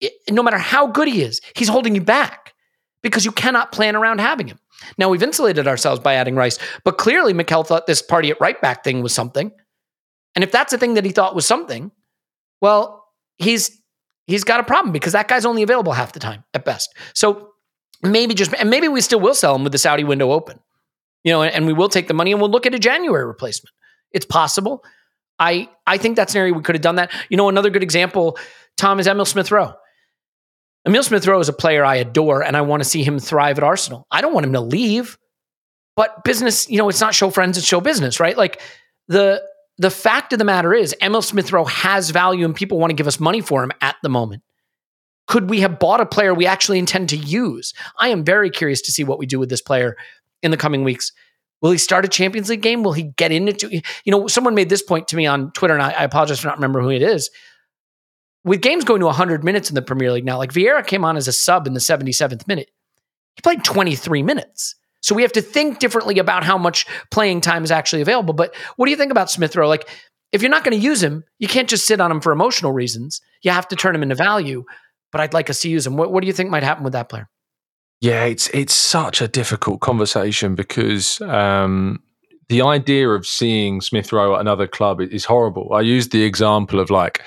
it, 0.00 0.12
no 0.28 0.42
matter 0.42 0.58
how 0.58 0.88
good 0.88 1.08
he 1.08 1.22
is, 1.22 1.40
he's 1.54 1.68
holding 1.68 1.94
you 1.94 2.00
back 2.00 2.52
because 3.02 3.24
you 3.24 3.32
cannot 3.32 3.70
plan 3.70 3.94
around 3.94 4.20
having 4.20 4.48
him. 4.48 4.58
Now 4.98 5.08
we've 5.08 5.22
insulated 5.22 5.68
ourselves 5.68 6.00
by 6.00 6.14
adding 6.14 6.34
Rice, 6.34 6.58
but 6.84 6.98
clearly 6.98 7.32
Mikel 7.32 7.62
thought 7.62 7.86
this 7.86 8.02
Partey 8.02 8.30
at 8.30 8.40
right 8.40 8.60
back 8.60 8.82
thing 8.82 9.02
was 9.02 9.14
something. 9.14 9.52
And 10.34 10.42
if 10.42 10.50
that's 10.50 10.72
a 10.72 10.78
thing 10.78 10.94
that 10.94 11.04
he 11.04 11.12
thought 11.12 11.34
was 11.34 11.46
something, 11.46 11.92
well, 12.60 13.03
he's 13.38 13.80
he's 14.26 14.44
got 14.44 14.60
a 14.60 14.64
problem 14.64 14.92
because 14.92 15.12
that 15.12 15.28
guy's 15.28 15.44
only 15.44 15.62
available 15.62 15.92
half 15.92 16.12
the 16.12 16.20
time 16.20 16.44
at 16.54 16.64
best. 16.64 16.94
So 17.14 17.50
maybe 18.02 18.34
just 18.34 18.54
and 18.54 18.70
maybe 18.70 18.88
we 18.88 19.00
still 19.00 19.20
will 19.20 19.34
sell 19.34 19.54
him 19.54 19.62
with 19.62 19.72
the 19.72 19.78
Saudi 19.78 20.04
window 20.04 20.32
open. 20.32 20.60
You 21.22 21.32
know, 21.32 21.42
and, 21.42 21.54
and 21.54 21.66
we 21.66 21.72
will 21.72 21.88
take 21.88 22.06
the 22.08 22.14
money 22.14 22.32
and 22.32 22.40
we'll 22.40 22.50
look 22.50 22.66
at 22.66 22.74
a 22.74 22.78
January 22.78 23.24
replacement. 23.24 23.72
It's 24.12 24.26
possible. 24.26 24.84
I 25.38 25.68
I 25.86 25.98
think 25.98 26.16
that's 26.16 26.34
an 26.34 26.40
area 26.40 26.52
we 26.52 26.62
could 26.62 26.74
have 26.74 26.82
done 26.82 26.96
that. 26.96 27.10
You 27.28 27.36
know, 27.36 27.48
another 27.48 27.70
good 27.70 27.82
example, 27.82 28.38
Tom, 28.76 29.00
is 29.00 29.06
Emil 29.06 29.24
Smith 29.24 29.50
Rowe. 29.50 29.74
Emil 30.86 31.02
Smith 31.02 31.26
Rowe 31.26 31.40
is 31.40 31.48
a 31.48 31.52
player 31.52 31.84
I 31.84 31.96
adore 31.96 32.42
and 32.42 32.56
I 32.56 32.60
want 32.60 32.82
to 32.82 32.88
see 32.88 33.02
him 33.02 33.18
thrive 33.18 33.56
at 33.58 33.64
Arsenal. 33.64 34.06
I 34.10 34.20
don't 34.20 34.34
want 34.34 34.44
him 34.44 34.52
to 34.52 34.60
leave, 34.60 35.16
but 35.96 36.24
business, 36.24 36.68
you 36.68 36.76
know, 36.76 36.88
it's 36.88 37.00
not 37.00 37.14
show 37.14 37.30
friends, 37.30 37.56
it's 37.56 37.66
show 37.66 37.80
business, 37.80 38.20
right? 38.20 38.36
Like 38.36 38.60
the 39.08 39.42
the 39.78 39.90
fact 39.90 40.32
of 40.32 40.38
the 40.38 40.44
matter 40.44 40.72
is, 40.72 40.94
Emile 41.02 41.22
Smith 41.22 41.52
Rowe 41.52 41.64
has 41.64 42.10
value 42.10 42.44
and 42.44 42.54
people 42.54 42.78
want 42.78 42.90
to 42.90 42.96
give 42.96 43.08
us 43.08 43.18
money 43.18 43.40
for 43.40 43.62
him 43.64 43.72
at 43.80 43.96
the 44.02 44.08
moment. 44.08 44.42
Could 45.26 45.48
we 45.50 45.60
have 45.60 45.78
bought 45.78 46.00
a 46.00 46.06
player 46.06 46.34
we 46.34 46.46
actually 46.46 46.78
intend 46.78 47.08
to 47.08 47.16
use? 47.16 47.72
I 47.98 48.08
am 48.08 48.24
very 48.24 48.50
curious 48.50 48.82
to 48.82 48.92
see 48.92 49.04
what 49.04 49.18
we 49.18 49.26
do 49.26 49.38
with 49.38 49.48
this 49.48 49.62
player 49.62 49.96
in 50.42 50.50
the 50.50 50.56
coming 50.56 50.84
weeks. 50.84 51.12
Will 51.60 51.70
he 51.70 51.78
start 51.78 52.04
a 52.04 52.08
Champions 52.08 52.50
League 52.50 52.60
game? 52.60 52.82
Will 52.82 52.92
he 52.92 53.04
get 53.04 53.32
into, 53.32 53.70
you 53.70 53.82
know, 54.12 54.26
someone 54.26 54.54
made 54.54 54.68
this 54.68 54.82
point 54.82 55.08
to 55.08 55.16
me 55.16 55.26
on 55.26 55.50
Twitter, 55.52 55.72
and 55.72 55.82
I, 55.82 55.92
I 55.92 56.04
apologize 56.04 56.40
for 56.40 56.48
not 56.48 56.58
remembering 56.58 56.84
who 56.84 56.90
it 56.90 57.02
is. 57.02 57.30
With 58.44 58.60
games 58.60 58.84
going 58.84 59.00
to 59.00 59.06
100 59.06 59.42
minutes 59.42 59.70
in 59.70 59.74
the 59.74 59.80
Premier 59.80 60.12
League 60.12 60.26
now, 60.26 60.36
like 60.36 60.52
Vieira 60.52 60.86
came 60.86 61.06
on 61.06 61.16
as 61.16 61.26
a 61.26 61.32
sub 61.32 61.66
in 61.66 61.72
the 61.72 61.80
77th 61.80 62.46
minute. 62.46 62.70
He 63.34 63.40
played 63.40 63.64
23 63.64 64.22
minutes. 64.22 64.74
So 65.04 65.14
we 65.14 65.20
have 65.20 65.32
to 65.32 65.42
think 65.42 65.80
differently 65.80 66.18
about 66.18 66.44
how 66.44 66.56
much 66.56 66.86
playing 67.10 67.42
time 67.42 67.62
is 67.62 67.70
actually 67.70 68.00
available. 68.00 68.32
But 68.32 68.54
what 68.76 68.86
do 68.86 68.90
you 68.90 68.96
think 68.96 69.10
about 69.10 69.30
Smith 69.30 69.54
Rowe? 69.54 69.68
Like, 69.68 69.86
if 70.32 70.40
you're 70.40 70.50
not 70.50 70.64
going 70.64 70.74
to 70.74 70.82
use 70.82 71.02
him, 71.02 71.24
you 71.38 71.46
can't 71.46 71.68
just 71.68 71.86
sit 71.86 72.00
on 72.00 72.10
him 72.10 72.22
for 72.22 72.32
emotional 72.32 72.72
reasons. 72.72 73.20
You 73.42 73.50
have 73.50 73.68
to 73.68 73.76
turn 73.76 73.94
him 73.94 74.02
into 74.02 74.14
value. 74.14 74.64
But 75.12 75.20
I'd 75.20 75.34
like 75.34 75.50
us 75.50 75.60
to 75.60 75.68
use 75.68 75.86
him. 75.86 75.98
What, 75.98 76.10
what 76.10 76.22
do 76.22 76.26
you 76.26 76.32
think 76.32 76.48
might 76.48 76.62
happen 76.62 76.84
with 76.84 76.94
that 76.94 77.10
player? 77.10 77.28
Yeah, 78.00 78.24
it's 78.24 78.48
it's 78.48 78.74
such 78.74 79.20
a 79.20 79.28
difficult 79.28 79.80
conversation 79.80 80.54
because 80.54 81.20
um, 81.20 82.02
the 82.48 82.62
idea 82.62 83.08
of 83.08 83.26
seeing 83.26 83.80
Smith 83.80 84.12
Rowe 84.12 84.34
at 84.34 84.40
another 84.40 84.66
club 84.66 85.00
is 85.00 85.24
horrible. 85.24 85.72
I 85.72 85.80
used 85.80 86.12
the 86.12 86.24
example 86.24 86.80
of 86.80 86.90
like 86.90 87.22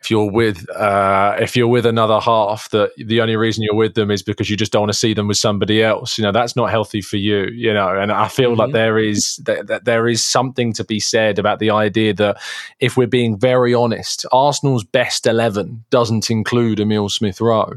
if 0.00 0.10
you're 0.10 0.30
with 0.30 0.68
uh, 0.70 1.36
if 1.38 1.54
you're 1.54 1.68
with 1.68 1.84
another 1.84 2.20
half 2.20 2.70
that 2.70 2.90
the 2.96 3.20
only 3.20 3.36
reason 3.36 3.62
you're 3.62 3.74
with 3.74 3.94
them 3.94 4.10
is 4.10 4.22
because 4.22 4.48
you 4.48 4.56
just 4.56 4.72
don't 4.72 4.82
want 4.82 4.92
to 4.92 4.98
see 4.98 5.12
them 5.12 5.28
with 5.28 5.36
somebody 5.36 5.82
else. 5.82 6.16
You 6.16 6.24
know 6.24 6.32
that's 6.32 6.56
not 6.56 6.70
healthy 6.70 7.02
for 7.02 7.16
you. 7.16 7.48
You 7.48 7.72
know, 7.74 7.88
and 7.96 8.10
I 8.10 8.28
feel 8.28 8.50
mm-hmm. 8.50 8.60
like 8.60 8.72
there 8.72 8.98
is 8.98 9.36
that, 9.44 9.66
that 9.66 9.84
there 9.84 10.08
is 10.08 10.24
something 10.24 10.72
to 10.74 10.84
be 10.84 11.00
said 11.00 11.38
about 11.38 11.58
the 11.58 11.70
idea 11.70 12.14
that 12.14 12.38
if 12.80 12.96
we're 12.96 13.06
being 13.06 13.38
very 13.38 13.74
honest, 13.74 14.24
Arsenal's 14.32 14.84
best 14.84 15.26
eleven 15.26 15.84
doesn't 15.90 16.30
include 16.30 16.80
Emile 16.80 17.10
Smith 17.10 17.40
Rowe, 17.40 17.74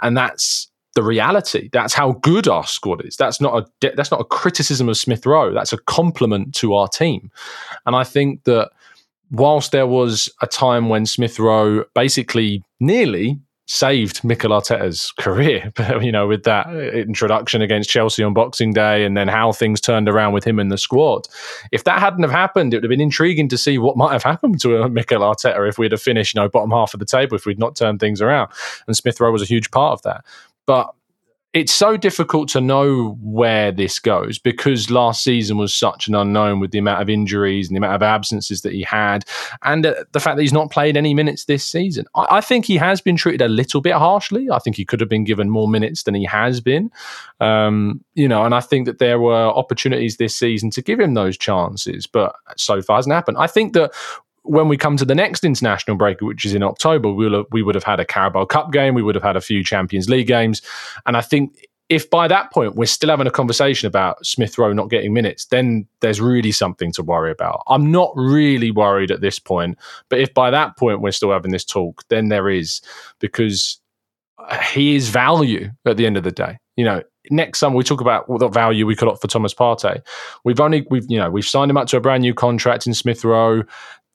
and 0.00 0.16
that's 0.16 0.68
the 0.98 1.04
reality. 1.04 1.68
That's 1.72 1.94
how 1.94 2.14
good 2.22 2.48
our 2.48 2.66
squad 2.66 3.06
is. 3.06 3.16
That's 3.16 3.40
not 3.40 3.70
a 3.80 3.92
that's 3.94 4.10
not 4.10 4.20
a 4.20 4.24
criticism 4.24 4.88
of 4.88 4.96
Smith 4.96 5.24
Rowe. 5.24 5.54
That's 5.54 5.72
a 5.72 5.78
compliment 5.78 6.56
to 6.56 6.74
our 6.74 6.88
team. 6.88 7.30
And 7.86 7.94
I 7.94 8.02
think 8.02 8.42
that 8.44 8.72
whilst 9.30 9.70
there 9.70 9.86
was 9.86 10.28
a 10.42 10.48
time 10.48 10.88
when 10.88 11.06
Smith 11.06 11.38
Rowe 11.38 11.84
basically 11.94 12.64
nearly 12.80 13.38
saved 13.68 14.24
Mikel 14.24 14.50
Arteta's 14.50 15.12
career, 15.18 15.72
you 16.00 16.10
know, 16.10 16.26
with 16.26 16.42
that 16.44 16.66
introduction 16.74 17.62
against 17.62 17.90
Chelsea 17.90 18.24
on 18.24 18.34
Boxing 18.34 18.72
Day 18.72 19.04
and 19.04 19.16
then 19.16 19.28
how 19.28 19.52
things 19.52 19.80
turned 19.80 20.08
around 20.08 20.32
with 20.32 20.42
him 20.42 20.58
in 20.58 20.68
the 20.68 20.78
squad. 20.78 21.28
If 21.70 21.84
that 21.84 22.00
hadn't 22.00 22.22
have 22.22 22.32
happened, 22.32 22.72
it 22.72 22.78
would 22.78 22.84
have 22.84 22.90
been 22.90 23.00
intriguing 23.00 23.48
to 23.50 23.58
see 23.58 23.78
what 23.78 23.96
might 23.96 24.12
have 24.12 24.22
happened 24.22 24.60
to 24.62 24.82
uh, 24.82 24.88
Mikel 24.88 25.20
Arteta 25.20 25.68
if 25.68 25.78
we'd 25.78 25.92
have 25.92 26.02
finished, 26.02 26.34
you 26.34 26.40
know, 26.40 26.48
bottom 26.48 26.70
half 26.70 26.94
of 26.94 26.98
the 26.98 27.06
table 27.06 27.36
if 27.36 27.46
we'd 27.46 27.58
not 27.58 27.76
turned 27.76 28.00
things 28.00 28.20
around. 28.20 28.50
And 28.86 28.96
Smith 28.96 29.20
Rowe 29.20 29.30
was 29.30 29.42
a 29.42 29.46
huge 29.46 29.70
part 29.70 29.92
of 29.92 30.02
that. 30.02 30.24
But 30.68 30.92
it's 31.54 31.72
so 31.72 31.96
difficult 31.96 32.50
to 32.50 32.60
know 32.60 33.16
where 33.22 33.72
this 33.72 33.98
goes 33.98 34.38
because 34.38 34.90
last 34.90 35.24
season 35.24 35.56
was 35.56 35.74
such 35.74 36.06
an 36.06 36.14
unknown 36.14 36.60
with 36.60 36.72
the 36.72 36.78
amount 36.78 37.00
of 37.00 37.08
injuries 37.08 37.68
and 37.68 37.74
the 37.74 37.78
amount 37.78 37.94
of 37.94 38.02
absences 38.02 38.60
that 38.60 38.74
he 38.74 38.82
had, 38.82 39.24
and 39.64 39.82
the 39.84 40.20
fact 40.20 40.36
that 40.36 40.42
he's 40.42 40.52
not 40.52 40.70
played 40.70 40.94
any 40.94 41.14
minutes 41.14 41.46
this 41.46 41.64
season. 41.64 42.04
I, 42.14 42.36
I, 42.36 42.40
think 42.42 42.66
he 42.66 42.76
has 42.76 43.00
been 43.00 43.16
treated 43.16 43.40
a 43.40 43.48
little 43.48 43.80
bit 43.80 43.94
harshly. 43.94 44.50
I 44.50 44.58
think 44.58 44.76
he 44.76 44.84
could 44.84 45.00
have 45.00 45.08
been 45.08 45.24
given 45.24 45.48
more 45.48 45.68
minutes 45.68 46.02
than 46.02 46.14
he 46.14 46.24
has 46.24 46.60
been. 46.60 46.90
Um, 47.40 48.04
you 48.14 48.28
know, 48.28 48.44
and 48.44 48.54
I 48.54 48.60
think 48.60 48.84
that 48.84 48.98
there 48.98 49.18
were 49.18 49.46
opportunities 49.46 50.18
this 50.18 50.36
season 50.36 50.70
to 50.72 50.82
give 50.82 51.00
him 51.00 51.14
those 51.14 51.38
chances, 51.38 52.06
but 52.06 52.36
so 52.58 52.82
far 52.82 52.96
hasn't 52.96 53.14
happened. 53.14 53.38
I 53.38 53.46
think 53.46 53.72
that 53.72 53.92
when 54.48 54.68
we 54.68 54.76
come 54.76 54.96
to 54.96 55.04
the 55.04 55.14
next 55.14 55.44
international 55.44 55.96
break, 55.96 56.20
which 56.20 56.44
is 56.44 56.54
in 56.54 56.62
October, 56.62 57.12
we'll 57.12 57.34
have, 57.34 57.46
we 57.52 57.62
would 57.62 57.74
have 57.74 57.84
had 57.84 58.00
a 58.00 58.04
Carabao 58.04 58.46
Cup 58.46 58.72
game, 58.72 58.94
we 58.94 59.02
would 59.02 59.14
have 59.14 59.24
had 59.24 59.36
a 59.36 59.40
few 59.40 59.62
Champions 59.62 60.08
League 60.08 60.26
games, 60.26 60.62
and 61.06 61.16
I 61.16 61.20
think 61.20 61.66
if 61.88 62.10
by 62.10 62.28
that 62.28 62.52
point 62.52 62.74
we're 62.74 62.86
still 62.86 63.08
having 63.08 63.26
a 63.26 63.30
conversation 63.30 63.86
about 63.86 64.24
Smith 64.24 64.58
Rowe 64.58 64.72
not 64.72 64.90
getting 64.90 65.14
minutes, 65.14 65.46
then 65.46 65.86
there's 66.00 66.20
really 66.20 66.52
something 66.52 66.92
to 66.92 67.02
worry 67.02 67.30
about. 67.30 67.62
I'm 67.66 67.90
not 67.90 68.12
really 68.14 68.70
worried 68.70 69.10
at 69.10 69.22
this 69.22 69.38
point, 69.38 69.78
but 70.10 70.20
if 70.20 70.34
by 70.34 70.50
that 70.50 70.76
point 70.76 71.00
we're 71.00 71.12
still 71.12 71.32
having 71.32 71.50
this 71.50 71.64
talk, 71.64 72.04
then 72.08 72.28
there 72.28 72.50
is 72.50 72.82
because 73.20 73.80
he 74.70 74.96
is 74.96 75.08
value 75.08 75.70
at 75.86 75.96
the 75.96 76.06
end 76.06 76.16
of 76.16 76.24
the 76.24 76.30
day. 76.30 76.58
You 76.76 76.84
know, 76.84 77.02
next 77.30 77.58
summer 77.58 77.76
we 77.76 77.84
talk 77.84 78.00
about 78.00 78.28
what 78.28 78.52
value 78.52 78.86
we 78.86 78.94
could 78.94 79.08
offer 79.08 79.26
Thomas 79.26 79.54
Partey. 79.54 80.02
We've 80.44 80.60
only 80.60 80.86
we've 80.90 81.06
you 81.08 81.18
know 81.18 81.30
we've 81.30 81.46
signed 81.46 81.70
him 81.70 81.76
up 81.76 81.88
to 81.88 81.96
a 81.96 82.00
brand 82.00 82.22
new 82.22 82.34
contract 82.34 82.86
in 82.86 82.94
Smith 82.94 83.24
Rowe 83.24 83.62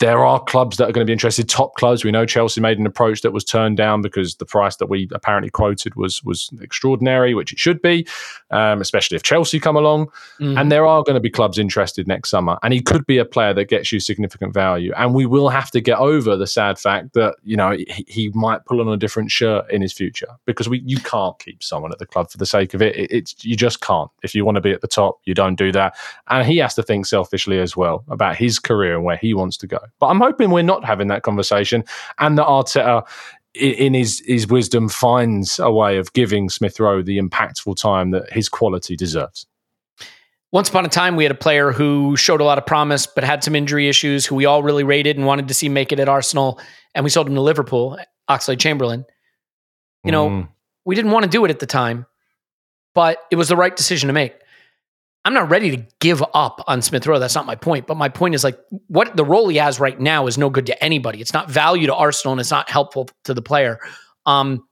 there 0.04 0.26
are 0.26 0.44
clubs 0.44 0.76
that 0.76 0.90
are 0.90 0.92
going 0.92 1.06
to 1.06 1.10
be 1.10 1.14
interested. 1.14 1.48
Top 1.48 1.76
clubs, 1.76 2.04
we 2.04 2.12
know 2.12 2.26
Chelsea 2.26 2.60
made 2.60 2.78
an 2.78 2.86
approach 2.86 3.22
that 3.22 3.32
was 3.32 3.46
turned 3.46 3.78
down 3.78 4.02
because 4.02 4.36
the 4.36 4.46
price 4.46 4.76
that 4.76 4.88
we 4.88 5.08
apparently 5.14 5.50
quoted 5.50 5.96
was 5.96 6.22
was 6.26 6.50
extraordinary, 6.62 7.34
which 7.34 7.54
it 7.54 7.60
should 7.60 7.82
be, 7.82 8.06
um, 8.52 8.82
especially 8.82 9.16
if 9.16 9.24
Chelsea 9.24 9.62
come 9.62 9.78
along. 9.78 10.08
Mm-hmm. 10.42 10.58
And 10.58 10.70
there 10.70 10.86
are 10.86 11.04
going 11.04 11.14
to 11.14 11.22
be 11.22 11.30
clubs 11.30 11.58
interested 11.58 12.06
next 12.06 12.32
summer, 12.32 12.58
and 12.64 12.74
he 12.74 12.82
could 12.82 13.06
be 13.06 13.18
a 13.18 13.24
player 13.24 13.54
that 13.54 13.70
gets 13.70 13.94
you 13.94 14.02
significant 14.02 14.54
value. 14.54 14.92
And 14.98 15.14
we 15.14 15.26
will 15.26 15.48
have 15.48 15.72
to 15.72 15.80
get 15.80 15.98
over 16.00 16.36
the 16.36 16.48
sad 16.48 16.78
fact 16.78 17.14
that 17.14 17.36
you 17.42 17.56
know 17.56 17.72
he, 17.72 18.06
he 18.06 18.30
might 18.34 18.66
pull 18.66 18.82
on 18.82 18.90
a 18.90 18.98
different 18.98 19.32
shirt 19.32 19.72
in 19.72 19.82
his 19.82 19.94
future 19.94 20.36
because 20.46 20.68
we 20.68 20.82
you 20.86 20.98
can't 20.98 21.40
keep 21.40 21.64
someone 21.64 21.94
at 21.94 22.00
the 22.00 22.06
club 22.06 22.30
for 22.30 22.38
the 22.38 22.46
sake 22.46 22.74
of 22.74 22.82
it. 22.82 22.94
it 22.98 23.10
it's 23.10 23.46
you 23.46 23.56
just 23.56 23.80
can't. 23.80 24.12
If 24.22 24.36
you 24.36 24.44
want 24.44 24.56
to 24.56 24.62
be 24.62 24.72
at 24.72 24.82
the 24.82 24.88
top, 24.90 25.22
you 25.24 25.34
don't 25.34 25.56
do 25.56 25.72
that. 25.72 25.96
And 26.28 26.46
he 26.46 26.58
has 26.58 26.76
to 26.76 26.84
think 26.84 27.06
selfishly 27.06 27.60
as 27.60 27.78
well 27.78 28.04
about 28.10 28.36
his 28.36 28.60
career 28.60 28.96
and 28.96 29.06
where 29.06 29.16
he 29.16 29.34
wants 29.34 29.56
to 29.58 29.68
go. 29.68 29.80
But 30.00 30.08
I'm 30.08 30.20
hoping 30.20 30.52
we're 30.52 30.64
not 30.64 30.84
having 30.84 31.08
that 31.08 31.24
conversation 31.24 31.84
and 32.20 32.38
that 32.38 32.46
Arteta 32.46 33.08
in 33.54 33.94
his 33.94 34.22
his 34.26 34.48
wisdom 34.48 34.90
finds 34.90 35.60
a 35.60 35.72
way 35.72 35.98
of 35.98 36.12
giving 36.14 36.50
Smith 36.50 36.80
Rowe 36.80 37.02
the 37.02 37.20
impactful 37.20 37.78
time 37.78 38.12
that 38.12 38.32
his 38.32 38.50
quality 38.50 38.96
deserves. 38.96 39.46
Once 40.52 40.70
upon 40.70 40.86
a 40.86 40.90
time, 40.90 41.16
we 41.16 41.24
had 41.24 41.32
a 41.32 41.36
player 41.36 41.72
who 41.72 42.16
showed 42.16 42.40
a 42.40 42.44
lot 42.44 42.60
of 42.60 42.66
promise, 42.66 43.08
but 43.08 43.24
had 43.24 43.44
some 43.44 43.56
injury 43.56 43.90
issues, 43.90 44.24
who 44.24 44.36
we 44.36 44.46
all 44.46 44.62
really 44.62 44.84
rated 44.84 45.18
and 45.18 45.26
wanted 45.26 45.48
to 45.48 45.54
see 45.54 45.68
make 45.68 45.92
it 45.92 46.00
at 46.00 46.08
Arsenal, 46.08 46.60
and 46.94 47.04
we 47.04 47.10
sold 47.10 47.28
him 47.28 47.34
to 47.34 47.42
Liverpool, 47.42 47.98
Oxlade-Chamberlain. 48.30 49.04
You 50.04 50.12
know, 50.12 50.30
mm. 50.30 50.48
we 50.86 50.94
didn't 50.94 51.10
want 51.10 51.24
to 51.24 51.30
do 51.30 51.44
it 51.46 51.50
at 51.50 51.58
the 51.58 51.66
time, 51.66 52.06
but 52.94 53.18
it 53.32 53.36
was 53.36 53.48
the 53.48 53.56
right 53.56 53.76
decision 53.76 54.08
to 54.08 54.14
make. 54.14 54.36
I'm 55.26 55.34
not 55.34 55.50
ready 55.50 55.76
to 55.78 55.84
give 56.00 56.22
up 56.34 56.62
on 56.68 56.82
Smith 56.82 57.08
Rowe. 57.08 57.20
That's 57.20 57.36
not 57.36 57.46
my 57.46 57.56
point. 57.56 57.88
But 57.88 57.96
my 57.96 58.10
point 58.10 58.36
is 58.36 58.44
like 58.44 58.60
what 58.88 59.16
the 59.16 59.24
role 59.24 59.48
he 59.48 59.58
has 59.58 59.80
right 59.80 59.98
now 60.00 60.28
is 60.28 60.38
no 60.38 60.50
good 60.50 60.66
to 60.66 60.84
anybody. 60.84 61.22
It's 61.22 61.34
not 61.34 61.50
value 61.50 61.88
to 61.88 61.96
Arsenal 61.96 62.34
and 62.34 62.42
it's 62.42 62.52
not 62.52 62.70
helpful 62.70 63.10
to 63.24 63.34
the 63.34 63.42
player. 63.42 63.80
Um, 64.26 64.68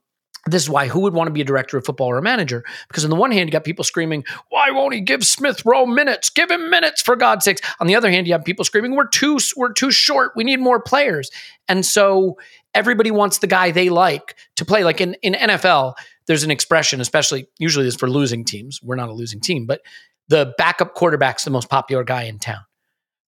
this 0.46 0.62
is 0.62 0.68
why 0.68 0.88
who 0.88 1.00
would 1.00 1.14
want 1.14 1.28
to 1.28 1.32
be 1.32 1.40
a 1.40 1.44
director 1.44 1.76
of 1.76 1.84
football 1.84 2.08
or 2.08 2.18
a 2.18 2.22
manager? 2.22 2.64
Because 2.88 3.04
on 3.04 3.10
the 3.10 3.16
one 3.16 3.30
hand, 3.30 3.48
you 3.48 3.52
got 3.52 3.62
people 3.62 3.84
screaming, 3.84 4.24
"Why 4.48 4.72
won't 4.72 4.92
he 4.92 5.00
give 5.00 5.22
Smith 5.22 5.64
Rowe 5.64 5.86
minutes? 5.86 6.30
Give 6.30 6.50
him 6.50 6.68
minutes 6.68 7.00
for 7.00 7.14
God's 7.14 7.44
sakes!" 7.44 7.60
On 7.78 7.86
the 7.86 7.94
other 7.94 8.10
hand, 8.10 8.26
you 8.26 8.32
have 8.32 8.44
people 8.44 8.64
screaming, 8.64 8.96
"We're 8.96 9.06
too, 9.06 9.38
we're 9.56 9.72
too 9.72 9.92
short. 9.92 10.32
We 10.34 10.42
need 10.42 10.58
more 10.58 10.80
players." 10.80 11.30
And 11.68 11.86
so 11.86 12.38
everybody 12.74 13.12
wants 13.12 13.38
the 13.38 13.46
guy 13.46 13.70
they 13.70 13.88
like 13.88 14.34
to 14.56 14.64
play. 14.64 14.82
Like 14.82 15.00
in 15.00 15.14
in 15.22 15.34
NFL, 15.34 15.94
there's 16.26 16.42
an 16.42 16.50
expression, 16.50 17.00
especially 17.00 17.46
usually 17.58 17.84
this 17.84 17.94
for 17.94 18.10
losing 18.10 18.44
teams. 18.44 18.82
We're 18.82 18.96
not 18.96 19.10
a 19.10 19.14
losing 19.14 19.40
team, 19.40 19.66
but 19.66 19.82
the 20.28 20.54
backup 20.58 20.94
quarterback's 20.94 21.44
the 21.44 21.50
most 21.50 21.68
popular 21.68 22.04
guy 22.04 22.24
in 22.24 22.38
town. 22.38 22.60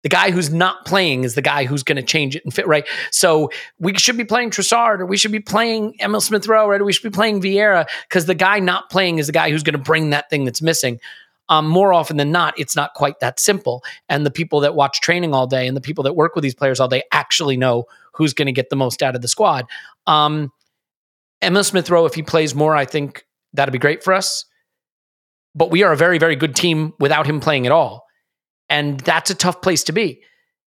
The 0.03 0.11
guy 0.11 0.31
who's 0.31 0.53
not 0.53 0.85
playing 0.85 1.25
is 1.25 1.35
the 1.35 1.43
guy 1.43 1.65
who's 1.65 1.83
going 1.83 1.97
to 1.97 2.03
change 2.03 2.37
it 2.37 2.45
and 2.45 2.53
fit 2.53 2.67
right. 2.67 2.87
So 3.11 3.51
we 3.79 3.97
should 3.97 4.19
be 4.19 4.25
playing 4.25 4.51
Trossard, 4.51 5.01
or 5.01 5.07
we 5.07 5.17
should 5.17 5.33
be 5.33 5.41
playing 5.41 5.95
Emile 5.99 6.21
Smith 6.21 6.47
Rowe? 6.47 6.69
Or 6.69 6.85
we 6.85 6.93
should 6.93 7.11
be 7.11 7.15
playing 7.15 7.41
Vieira 7.41 7.87
because 8.07 8.27
the 8.27 8.35
guy 8.35 8.61
not 8.61 8.91
playing 8.91 9.19
is 9.19 9.27
the 9.27 9.33
guy 9.33 9.51
who's 9.51 9.63
going 9.63 9.73
to 9.73 9.83
bring 9.83 10.11
that 10.11 10.29
thing 10.29 10.45
that's 10.45 10.61
missing. 10.61 11.01
Um, 11.49 11.67
more 11.67 11.93
often 11.93 12.19
than 12.19 12.31
not, 12.31 12.59
it's 12.59 12.77
not 12.77 12.93
quite 12.95 13.21
that 13.21 13.41
simple. 13.41 13.83
And 14.11 14.27
the 14.27 14.31
people 14.31 14.61
that 14.61 14.75
watch 14.75 15.01
training 15.01 15.35
all 15.35 15.47
day 15.47 15.67
and 15.67 15.77
the 15.77 15.81
people 15.81 16.05
that 16.05 16.15
work 16.15 16.35
with 16.35 16.43
these 16.43 16.55
players 16.55 16.81
all 16.81 16.89
day 16.89 17.03
actually 17.11 17.57
know 17.57 17.85
who's 18.13 18.35
going 18.35 18.47
to 18.47 18.53
get 18.53 18.69
the 18.69 18.77
most 18.77 19.03
out 19.03 19.17
of 19.17 19.23
the 19.23 19.29
squad. 19.29 19.67
Um, 20.07 20.53
Emile 21.43 21.65
Smith 21.65 21.89
Rowe, 21.89 22.05
if 22.05 22.15
he 22.15 22.23
plays 22.23 22.55
more, 22.55 22.77
I 22.77 22.85
think 22.85 23.27
that'd 23.55 23.73
be 23.73 23.79
great 23.79 24.03
for 24.03 24.13
us. 24.13 24.45
But 25.55 25.71
we 25.71 25.83
are 25.83 25.93
a 25.93 25.97
very, 25.97 26.19
very 26.19 26.37
good 26.37 26.57
team 26.57 26.95
without 26.99 27.27
him 27.27 27.41
playing 27.41 27.67
at 27.67 27.73
all. 27.73 28.05
And 28.69 28.99
that's 29.01 29.31
a 29.31 29.35
tough 29.35 29.63
place 29.63 29.85
to 29.85 29.93
be. 29.93 30.23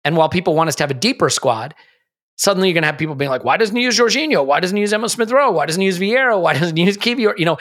And 0.03 0.15
while 0.15 0.29
people 0.29 0.55
want 0.55 0.67
us 0.67 0.75
to 0.75 0.83
have 0.83 0.91
a 0.91 0.95
deeper 0.95 1.29
squad, 1.29 1.73
suddenly 2.37 2.69
you're 2.69 2.73
going 2.73 2.83
to 2.83 2.87
have 2.87 2.97
people 2.97 3.15
being 3.15 3.31
like, 3.31 3.43
why 3.43 3.57
doesn't 3.57 3.75
he 3.75 3.83
use 3.83 3.97
Jorginho? 3.97 4.45
Why 4.45 4.59
doesn't 4.59 4.75
he 4.75 4.81
use 4.81 4.93
Emile 4.93 5.09
Smith 5.09 5.31
Rowe? 5.31 5.51
Why 5.51 5.65
doesn't 5.65 5.81
he 5.81 5.87
use 5.87 5.99
Vieira? 5.99 6.39
Why 6.39 6.53
doesn't 6.53 6.75
he 6.75 6.83
use 6.83 6.97
Kiwior? 6.97 7.37
You 7.37 7.45
know, 7.45 7.57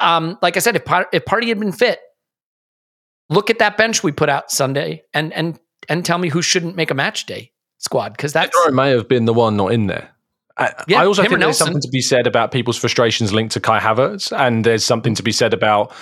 um, 0.00 0.38
like 0.42 0.56
I 0.56 0.60
said, 0.60 0.76
if, 0.76 0.82
if 1.12 1.24
Partey 1.24 1.48
had 1.48 1.60
been 1.60 1.72
fit, 1.72 2.00
look 3.30 3.50
at 3.50 3.58
that 3.58 3.76
bench 3.76 4.02
we 4.02 4.12
put 4.12 4.28
out 4.28 4.50
Sunday 4.50 5.02
and 5.14 5.32
and 5.32 5.58
and 5.88 6.04
tell 6.04 6.18
me 6.18 6.28
who 6.28 6.42
shouldn't 6.42 6.76
make 6.76 6.90
a 6.90 6.94
match 6.94 7.26
day 7.26 7.52
squad 7.78 8.12
because 8.12 8.32
that 8.32 8.50
may 8.72 8.90
have 8.90 9.08
been 9.08 9.24
the 9.24 9.34
one 9.34 9.56
not 9.56 9.72
in 9.72 9.86
there. 9.86 10.10
I, 10.58 10.72
yeah, 10.88 11.02
I 11.02 11.06
also 11.06 11.22
think 11.22 11.38
there's 11.38 11.58
something 11.58 11.82
to 11.82 11.88
be 11.88 12.00
said 12.00 12.26
about 12.26 12.50
people's 12.50 12.78
frustrations 12.78 13.32
linked 13.32 13.52
to 13.54 13.60
Kai 13.60 13.78
Havertz, 13.78 14.36
and 14.36 14.64
there's 14.64 14.84
something 14.84 15.14
to 15.14 15.22
be 15.22 15.32
said 15.32 15.52
about 15.52 15.92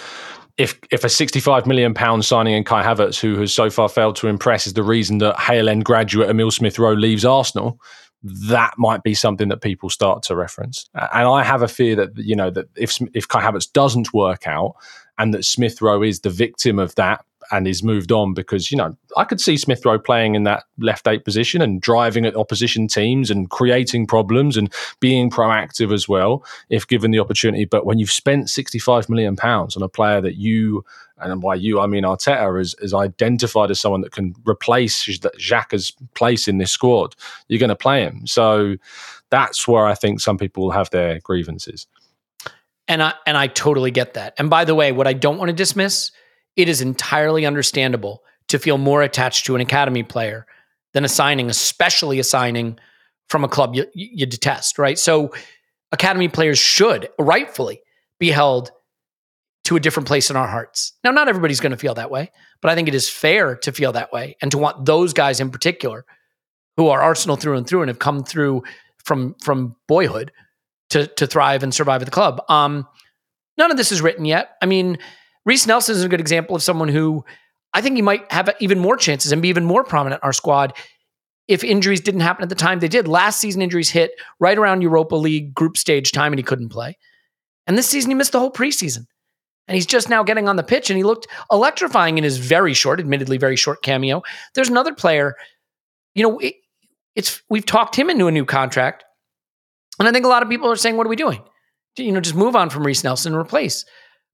if 0.56 0.78
if 0.90 1.02
a 1.02 1.08
65 1.08 1.66
million 1.66 1.94
pound 1.94 2.24
signing 2.24 2.54
in 2.54 2.64
Kai 2.64 2.82
Havertz, 2.82 3.18
who 3.18 3.38
has 3.40 3.52
so 3.52 3.68
far 3.70 3.88
failed 3.88 4.16
to 4.16 4.28
impress, 4.28 4.66
is 4.66 4.74
the 4.74 4.82
reason 4.82 5.18
that 5.18 5.38
Hale 5.40 5.68
End 5.68 5.84
graduate 5.84 6.30
Emile 6.30 6.52
Smith 6.52 6.78
Rowe 6.78 6.92
leaves 6.92 7.24
Arsenal, 7.24 7.80
that 8.22 8.74
might 8.78 9.02
be 9.02 9.14
something 9.14 9.48
that 9.48 9.60
people 9.60 9.90
start 9.90 10.22
to 10.24 10.36
reference. 10.36 10.88
And 10.94 11.26
I 11.26 11.42
have 11.42 11.62
a 11.62 11.68
fear 11.68 11.96
that 11.96 12.10
you 12.16 12.36
know 12.36 12.50
that 12.50 12.66
if 12.76 12.98
if 13.12 13.26
Kai 13.26 13.42
Havertz 13.42 13.70
doesn't 13.72 14.14
work 14.14 14.46
out, 14.46 14.76
and 15.18 15.34
that 15.34 15.44
Smith 15.44 15.82
Rowe 15.82 16.02
is 16.02 16.20
the 16.20 16.30
victim 16.30 16.78
of 16.78 16.94
that 16.94 17.24
and 17.54 17.68
is 17.68 17.84
moved 17.84 18.10
on 18.10 18.34
because 18.34 18.70
you 18.70 18.76
know 18.76 18.96
I 19.16 19.24
could 19.24 19.40
see 19.40 19.56
Smith 19.56 19.84
Rowe 19.84 19.98
playing 19.98 20.34
in 20.34 20.42
that 20.42 20.64
left 20.78 21.06
eight 21.06 21.24
position 21.24 21.62
and 21.62 21.80
driving 21.80 22.26
at 22.26 22.34
opposition 22.34 22.88
teams 22.88 23.30
and 23.30 23.48
creating 23.48 24.06
problems 24.08 24.56
and 24.56 24.72
being 24.98 25.30
proactive 25.30 25.92
as 25.92 26.08
well 26.08 26.44
if 26.68 26.88
given 26.88 27.12
the 27.12 27.20
opportunity. 27.20 27.64
But 27.64 27.86
when 27.86 27.98
you've 27.98 28.10
spent 28.10 28.50
sixty 28.50 28.80
five 28.80 29.08
million 29.08 29.36
pounds 29.36 29.76
on 29.76 29.82
a 29.82 29.88
player 29.88 30.20
that 30.20 30.34
you 30.34 30.84
and 31.18 31.40
by 31.40 31.54
you 31.54 31.80
I 31.80 31.86
mean 31.86 32.02
Arteta 32.02 32.60
is, 32.60 32.74
is 32.80 32.92
identified 32.92 33.70
as 33.70 33.80
someone 33.80 34.00
that 34.00 34.12
can 34.12 34.34
replace 34.44 35.06
Xhaka's 35.06 35.92
place 36.14 36.48
in 36.48 36.58
this 36.58 36.72
squad, 36.72 37.14
you're 37.46 37.60
going 37.60 37.68
to 37.68 37.76
play 37.76 38.02
him. 38.02 38.26
So 38.26 38.74
that's 39.30 39.68
where 39.68 39.86
I 39.86 39.94
think 39.94 40.20
some 40.20 40.38
people 40.38 40.64
will 40.64 40.72
have 40.72 40.90
their 40.90 41.20
grievances. 41.20 41.86
And 42.88 43.00
I 43.00 43.14
and 43.26 43.36
I 43.36 43.46
totally 43.46 43.92
get 43.92 44.14
that. 44.14 44.34
And 44.38 44.50
by 44.50 44.64
the 44.64 44.74
way, 44.74 44.90
what 44.90 45.06
I 45.06 45.12
don't 45.12 45.38
want 45.38 45.50
to 45.50 45.54
dismiss 45.54 46.10
it 46.56 46.68
is 46.68 46.80
entirely 46.80 47.46
understandable 47.46 48.22
to 48.48 48.58
feel 48.58 48.78
more 48.78 49.02
attached 49.02 49.46
to 49.46 49.54
an 49.54 49.60
academy 49.60 50.02
player 50.02 50.46
than 50.92 51.04
assigning, 51.04 51.50
especially 51.50 52.18
assigning 52.18 52.78
from 53.28 53.44
a 53.44 53.48
club 53.48 53.74
you, 53.74 53.86
you 53.94 54.26
detest, 54.26 54.78
right? 54.78 54.98
So, 54.98 55.32
academy 55.92 56.28
players 56.28 56.58
should 56.58 57.08
rightfully 57.18 57.80
be 58.18 58.30
held 58.30 58.70
to 59.64 59.76
a 59.76 59.80
different 59.80 60.06
place 60.06 60.30
in 60.30 60.36
our 60.36 60.46
hearts. 60.46 60.92
Now, 61.02 61.10
not 61.10 61.28
everybody's 61.28 61.60
going 61.60 61.72
to 61.72 61.78
feel 61.78 61.94
that 61.94 62.10
way, 62.10 62.30
but 62.60 62.70
I 62.70 62.74
think 62.74 62.88
it 62.88 62.94
is 62.94 63.08
fair 63.08 63.56
to 63.56 63.72
feel 63.72 63.92
that 63.92 64.12
way 64.12 64.36
and 64.42 64.50
to 64.50 64.58
want 64.58 64.84
those 64.84 65.12
guys 65.12 65.40
in 65.40 65.50
particular 65.50 66.04
who 66.76 66.88
are 66.88 67.00
Arsenal 67.00 67.36
through 67.36 67.56
and 67.56 67.66
through 67.66 67.82
and 67.82 67.88
have 67.88 67.98
come 67.98 68.22
through 68.22 68.62
from 68.98 69.34
from 69.42 69.76
boyhood 69.86 70.32
to 70.90 71.06
to 71.06 71.26
thrive 71.26 71.62
and 71.62 71.74
survive 71.74 72.02
at 72.02 72.04
the 72.04 72.10
club. 72.10 72.42
Um, 72.48 72.86
none 73.56 73.70
of 73.70 73.76
this 73.76 73.92
is 73.92 74.02
written 74.02 74.24
yet. 74.24 74.50
I 74.60 74.66
mean, 74.66 74.98
Reiss 75.44 75.66
Nelson 75.66 75.94
is 75.94 76.04
a 76.04 76.08
good 76.08 76.20
example 76.20 76.56
of 76.56 76.62
someone 76.62 76.88
who 76.88 77.24
I 77.72 77.80
think 77.80 77.96
he 77.96 78.02
might 78.02 78.30
have 78.32 78.48
even 78.60 78.78
more 78.78 78.96
chances 78.96 79.32
and 79.32 79.42
be 79.42 79.48
even 79.48 79.64
more 79.64 79.84
prominent 79.84 80.22
in 80.22 80.26
our 80.26 80.32
squad 80.32 80.74
if 81.48 81.62
injuries 81.62 82.00
didn't 82.00 82.20
happen 82.20 82.42
at 82.42 82.48
the 82.48 82.54
time 82.54 82.78
they 82.78 82.88
did. 82.88 83.08
Last 83.08 83.40
season, 83.40 83.60
injuries 83.60 83.90
hit 83.90 84.12
right 84.40 84.56
around 84.56 84.80
Europa 84.80 85.16
League 85.16 85.54
group 85.54 85.76
stage 85.76 86.12
time 86.12 86.32
and 86.32 86.38
he 86.38 86.44
couldn't 86.44 86.70
play. 86.70 86.96
And 87.66 87.76
this 87.76 87.88
season, 87.88 88.10
he 88.10 88.14
missed 88.14 88.32
the 88.32 88.38
whole 88.38 88.52
preseason. 88.52 89.06
And 89.66 89.74
he's 89.74 89.86
just 89.86 90.10
now 90.10 90.22
getting 90.22 90.46
on 90.46 90.56
the 90.56 90.62
pitch 90.62 90.90
and 90.90 90.96
he 90.96 91.02
looked 91.02 91.26
electrifying 91.50 92.18
in 92.18 92.24
his 92.24 92.36
very 92.36 92.74
short, 92.74 93.00
admittedly 93.00 93.38
very 93.38 93.56
short 93.56 93.82
cameo. 93.82 94.22
There's 94.54 94.68
another 94.68 94.94
player, 94.94 95.36
you 96.14 96.22
know, 96.22 96.38
it, 96.38 96.54
it's 97.14 97.42
we've 97.48 97.64
talked 97.64 97.96
him 97.96 98.10
into 98.10 98.26
a 98.26 98.32
new 98.32 98.44
contract. 98.44 99.04
And 99.98 100.06
I 100.06 100.12
think 100.12 100.26
a 100.26 100.28
lot 100.28 100.42
of 100.42 100.48
people 100.48 100.70
are 100.70 100.76
saying, 100.76 100.96
what 100.96 101.06
are 101.06 101.10
we 101.10 101.16
doing? 101.16 101.42
You 101.96 102.12
know, 102.12 102.20
just 102.20 102.34
move 102.34 102.56
on 102.56 102.70
from 102.70 102.84
Reiss 102.84 103.04
Nelson 103.04 103.32
and 103.32 103.40
replace. 103.40 103.84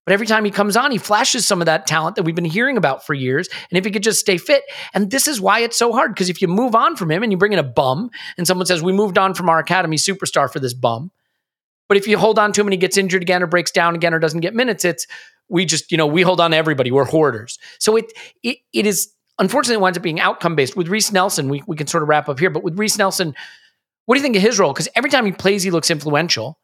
But 0.07 0.15
every 0.15 0.27
time 0.27 0.45
he 0.45 0.51
comes 0.51 0.77
on, 0.77 0.91
he 0.91 0.99
flashes 0.99 1.47
some 1.47 1.61
of 1.61 1.67
that 1.67 1.87
talent 1.87 2.17
that 2.17 2.23
we've 2.23 2.35
been 2.35 2.45
hearing 2.45 2.77
about 2.77 3.07
for 3.07 3.15
years. 3.15 3.49
And 3.71 3.79
if 3.79 3.85
he 3.85 3.91
could 3.91 4.03
just 4.03 4.19
stay 4.19 4.39
fit, 4.39 4.65
and 4.95 5.11
this 5.11 5.29
is 5.29 5.41
why 5.41 5.61
it's 5.61 5.77
so 5.77 5.93
hard 5.93 6.15
because 6.15 6.31
if 6.31 6.41
you 6.41 6.49
move 6.49 6.75
on 6.75 6.97
from 6.97 7.11
him 7.11 7.23
and 7.23 7.31
you 7.31 7.39
bring 7.39 7.53
in 7.53 7.59
a 7.59 7.65
bum, 7.65 8.11
and 8.39 8.47
someone 8.47 8.67
says, 8.67 8.83
We 8.83 8.93
moved 8.93 9.19
on 9.19 9.35
from 9.35 9.49
our 9.49 9.59
academy 9.59 9.97
superstar 9.97 10.51
for 10.51 10.59
this 10.59 10.75
bum. 10.75 11.11
But 11.89 11.97
if 11.97 12.07
you 12.07 12.17
hold 12.19 12.39
on 12.39 12.53
to 12.53 12.61
him 12.61 12.69
and 12.69 12.73
he 12.73 12.79
gets 12.79 12.97
injured 12.97 13.23
again 13.23 13.43
or 13.43 13.47
breaks 13.47 13.73
down 13.73 13.95
again 13.95 14.15
or 14.15 14.19
doesn't 14.19 14.41
get 14.41 14.55
minutes, 14.55 14.85
it's 14.85 15.07
we 15.49 15.65
just, 15.65 15.91
you 15.91 15.99
know, 15.99 16.07
we 16.07 16.23
hold 16.23 16.41
on 16.41 16.53
to 16.53 16.57
everybody. 16.57 16.91
We're 16.91 17.05
hoarders. 17.05 17.59
So 17.79 17.97
it 17.97 18.13
it, 18.43 18.59
it 18.73 18.87
is 18.87 19.13
unfortunately 19.39 19.81
it 19.81 19.83
winds 19.83 19.99
up 19.99 20.03
being 20.03 20.21
outcome 20.21 20.55
based. 20.55 20.77
With 20.77 20.89
Reiss 20.89 21.13
Nelson, 21.13 21.49
we, 21.49 21.63
we 21.67 21.77
can 21.77 21.87
sort 21.89 22.03
of 22.03 22.09
wrap 22.09 22.29
up 22.29 22.39
here, 22.39 22.51
but 22.51 22.63
with 22.63 22.79
Reiss 22.79 22.97
Nelson, 22.97 23.35
what 24.07 24.15
do 24.15 24.21
you 24.21 24.23
think 24.23 24.37
of 24.37 24.43
his 24.43 24.59
role? 24.59 24.73
Because 24.73 24.89
every 24.95 25.11
time 25.11 25.27
he 25.27 25.33
plays, 25.33 25.63
he 25.63 25.71
looks 25.71 25.91
influential. 25.91 26.59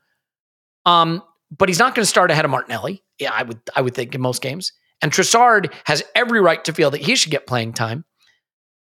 Um, 0.84 1.22
but 1.51 1.69
he's 1.69 1.79
not 1.79 1.95
going 1.95 2.03
to 2.03 2.09
start 2.09 2.31
ahead 2.31 2.45
of 2.45 2.51
Martinelli. 2.51 3.03
Yeah, 3.19 3.33
I 3.33 3.43
would 3.43 3.61
I 3.75 3.83
would 3.83 3.95
think 3.95 4.15
in 4.15 4.21
most 4.21 4.43
games. 4.43 4.73
And 5.03 5.13
Trossard 5.13 5.73
has 5.85 6.03
every 6.15 6.41
right 6.41 6.65
to 6.65 6.73
feel 6.73 6.91
that 6.91 7.03
he 7.03 7.17
should 7.17 7.31
get 7.31 7.47
playing 7.47 7.75
time. 7.75 8.05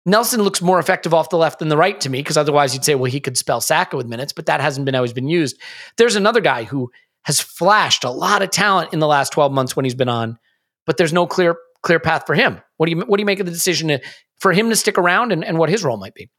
Nelson 0.06 0.42
looks 0.42 0.62
more 0.62 0.80
effective 0.80 1.14
off 1.14 1.30
the 1.30 1.38
left 1.38 1.60
than 1.60 1.70
the 1.70 1.78
right 1.78 2.00
to 2.02 2.10
me, 2.10 2.20
because 2.20 2.38
otherwise 2.38 2.74
you'd 2.74 2.84
say, 2.84 2.96
well, 2.96 3.12
he 3.12 3.20
could 3.20 3.38
spell 3.38 3.62
Saka 3.62 3.96
with 3.96 4.08
minutes, 4.08 4.34
but 4.34 4.48
that 4.48 4.60
hasn't 4.60 4.86
been 4.86 4.96
always 4.96 5.14
been 5.14 5.28
used. 5.28 5.60
There's 5.98 6.16
another 6.16 6.42
guy 6.42 6.64
who 6.64 6.92
has 7.26 7.40
flashed 7.40 8.04
a 8.04 8.10
lot 8.10 8.42
of 8.42 8.50
talent 8.50 8.94
in 8.94 9.00
the 9.00 9.08
last 9.08 9.32
12 9.32 9.52
months 9.52 9.76
when 9.76 9.86
he's 9.86 9.96
been 9.96 10.10
on, 10.10 10.40
but 10.86 10.98
there's 10.98 11.14
no 11.14 11.28
clear 11.28 11.56
clear 11.84 12.00
path 12.00 12.24
for 12.26 12.36
him. 12.36 12.62
What 12.78 12.88
do 12.88 12.96
you 12.96 13.02
what 13.02 13.18
do 13.18 13.22
you 13.22 13.26
make 13.26 13.40
of 13.40 13.46
the 13.46 13.52
decision 13.52 13.90
to, 13.90 14.02
for 14.40 14.52
him 14.52 14.70
to 14.70 14.76
stick 14.76 14.98
around 14.98 15.32
and, 15.32 15.46
and 15.46 15.58
what 15.58 15.70
his 15.70 15.84
role 15.84 15.98
might 15.98 16.16
be? 16.16 16.30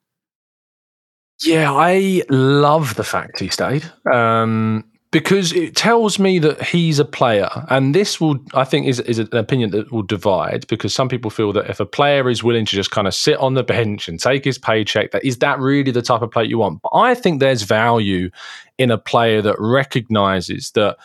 Yeah, 1.44 1.72
I 1.72 2.22
love 2.30 2.94
the 2.94 3.04
fact 3.04 3.40
he 3.40 3.48
stayed. 3.48 3.84
Um, 4.12 4.84
because 5.12 5.52
it 5.52 5.76
tells 5.76 6.18
me 6.18 6.38
that 6.40 6.60
he's 6.62 6.98
a 6.98 7.04
player 7.04 7.48
and 7.70 7.94
this 7.94 8.20
will 8.20 8.38
i 8.54 8.64
think 8.64 8.86
is, 8.86 8.98
is 9.00 9.20
an 9.20 9.28
opinion 9.36 9.70
that 9.70 9.92
will 9.92 10.02
divide 10.02 10.66
because 10.66 10.92
some 10.92 11.08
people 11.08 11.30
feel 11.30 11.52
that 11.52 11.70
if 11.70 11.78
a 11.78 11.86
player 11.86 12.28
is 12.28 12.42
willing 12.42 12.66
to 12.66 12.74
just 12.74 12.90
kind 12.90 13.06
of 13.06 13.14
sit 13.14 13.38
on 13.38 13.54
the 13.54 13.62
bench 13.62 14.08
and 14.08 14.18
take 14.18 14.44
his 14.44 14.58
paycheck 14.58 15.12
that 15.12 15.24
is 15.24 15.38
that 15.38 15.58
really 15.60 15.92
the 15.92 16.02
type 16.02 16.22
of 16.22 16.30
player 16.30 16.46
you 16.46 16.58
want? 16.58 16.80
But 16.82 16.92
i 16.94 17.14
think 17.14 17.38
there's 17.38 17.62
value 17.62 18.30
in 18.78 18.90
a 18.90 18.98
player 18.98 19.40
that 19.42 19.56
recognizes 19.60 20.72
that 20.72 20.96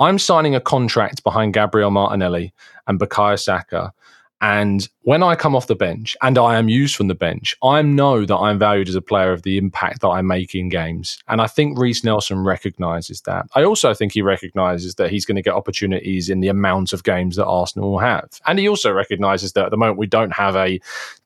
i'm 0.00 0.18
signing 0.18 0.56
a 0.56 0.60
contract 0.60 1.22
behind 1.22 1.54
gabriel 1.54 1.90
martinelli 1.90 2.52
and 2.86 2.98
Bukayo 2.98 3.38
Saka 3.38 3.92
and 4.40 4.88
when 5.02 5.22
I 5.22 5.34
come 5.34 5.54
off 5.54 5.66
the 5.66 5.74
bench 5.74 6.16
and 6.22 6.38
I 6.38 6.56
am 6.58 6.68
used 6.68 6.96
from 6.96 7.08
the 7.08 7.14
bench, 7.14 7.54
I 7.62 7.82
know 7.82 8.24
that 8.24 8.36
I'm 8.36 8.58
valued 8.58 8.88
as 8.88 8.94
a 8.94 9.02
player 9.02 9.32
of 9.32 9.42
the 9.42 9.58
impact 9.58 10.00
that 10.00 10.08
I 10.08 10.22
make 10.22 10.54
in 10.54 10.68
games. 10.68 11.18
And 11.28 11.40
I 11.40 11.46
think 11.46 11.78
Reiss 11.78 12.04
Nelson 12.04 12.38
recognizes 12.38 13.20
that. 13.22 13.46
I 13.54 13.64
also 13.64 13.92
think 13.92 14.12
he 14.12 14.22
recognizes 14.22 14.94
that 14.94 15.10
he's 15.10 15.26
going 15.26 15.36
to 15.36 15.42
get 15.42 15.54
opportunities 15.54 16.30
in 16.30 16.40
the 16.40 16.48
amount 16.48 16.92
of 16.92 17.04
games 17.04 17.36
that 17.36 17.46
Arsenal 17.46 17.90
will 17.90 17.98
have. 17.98 18.28
And 18.46 18.58
he 18.58 18.68
also 18.68 18.92
recognizes 18.92 19.52
that 19.52 19.66
at 19.66 19.70
the 19.70 19.76
moment 19.76 19.98
we 19.98 20.06
don't 20.06 20.32
have 20.32 20.56
a 20.56 20.80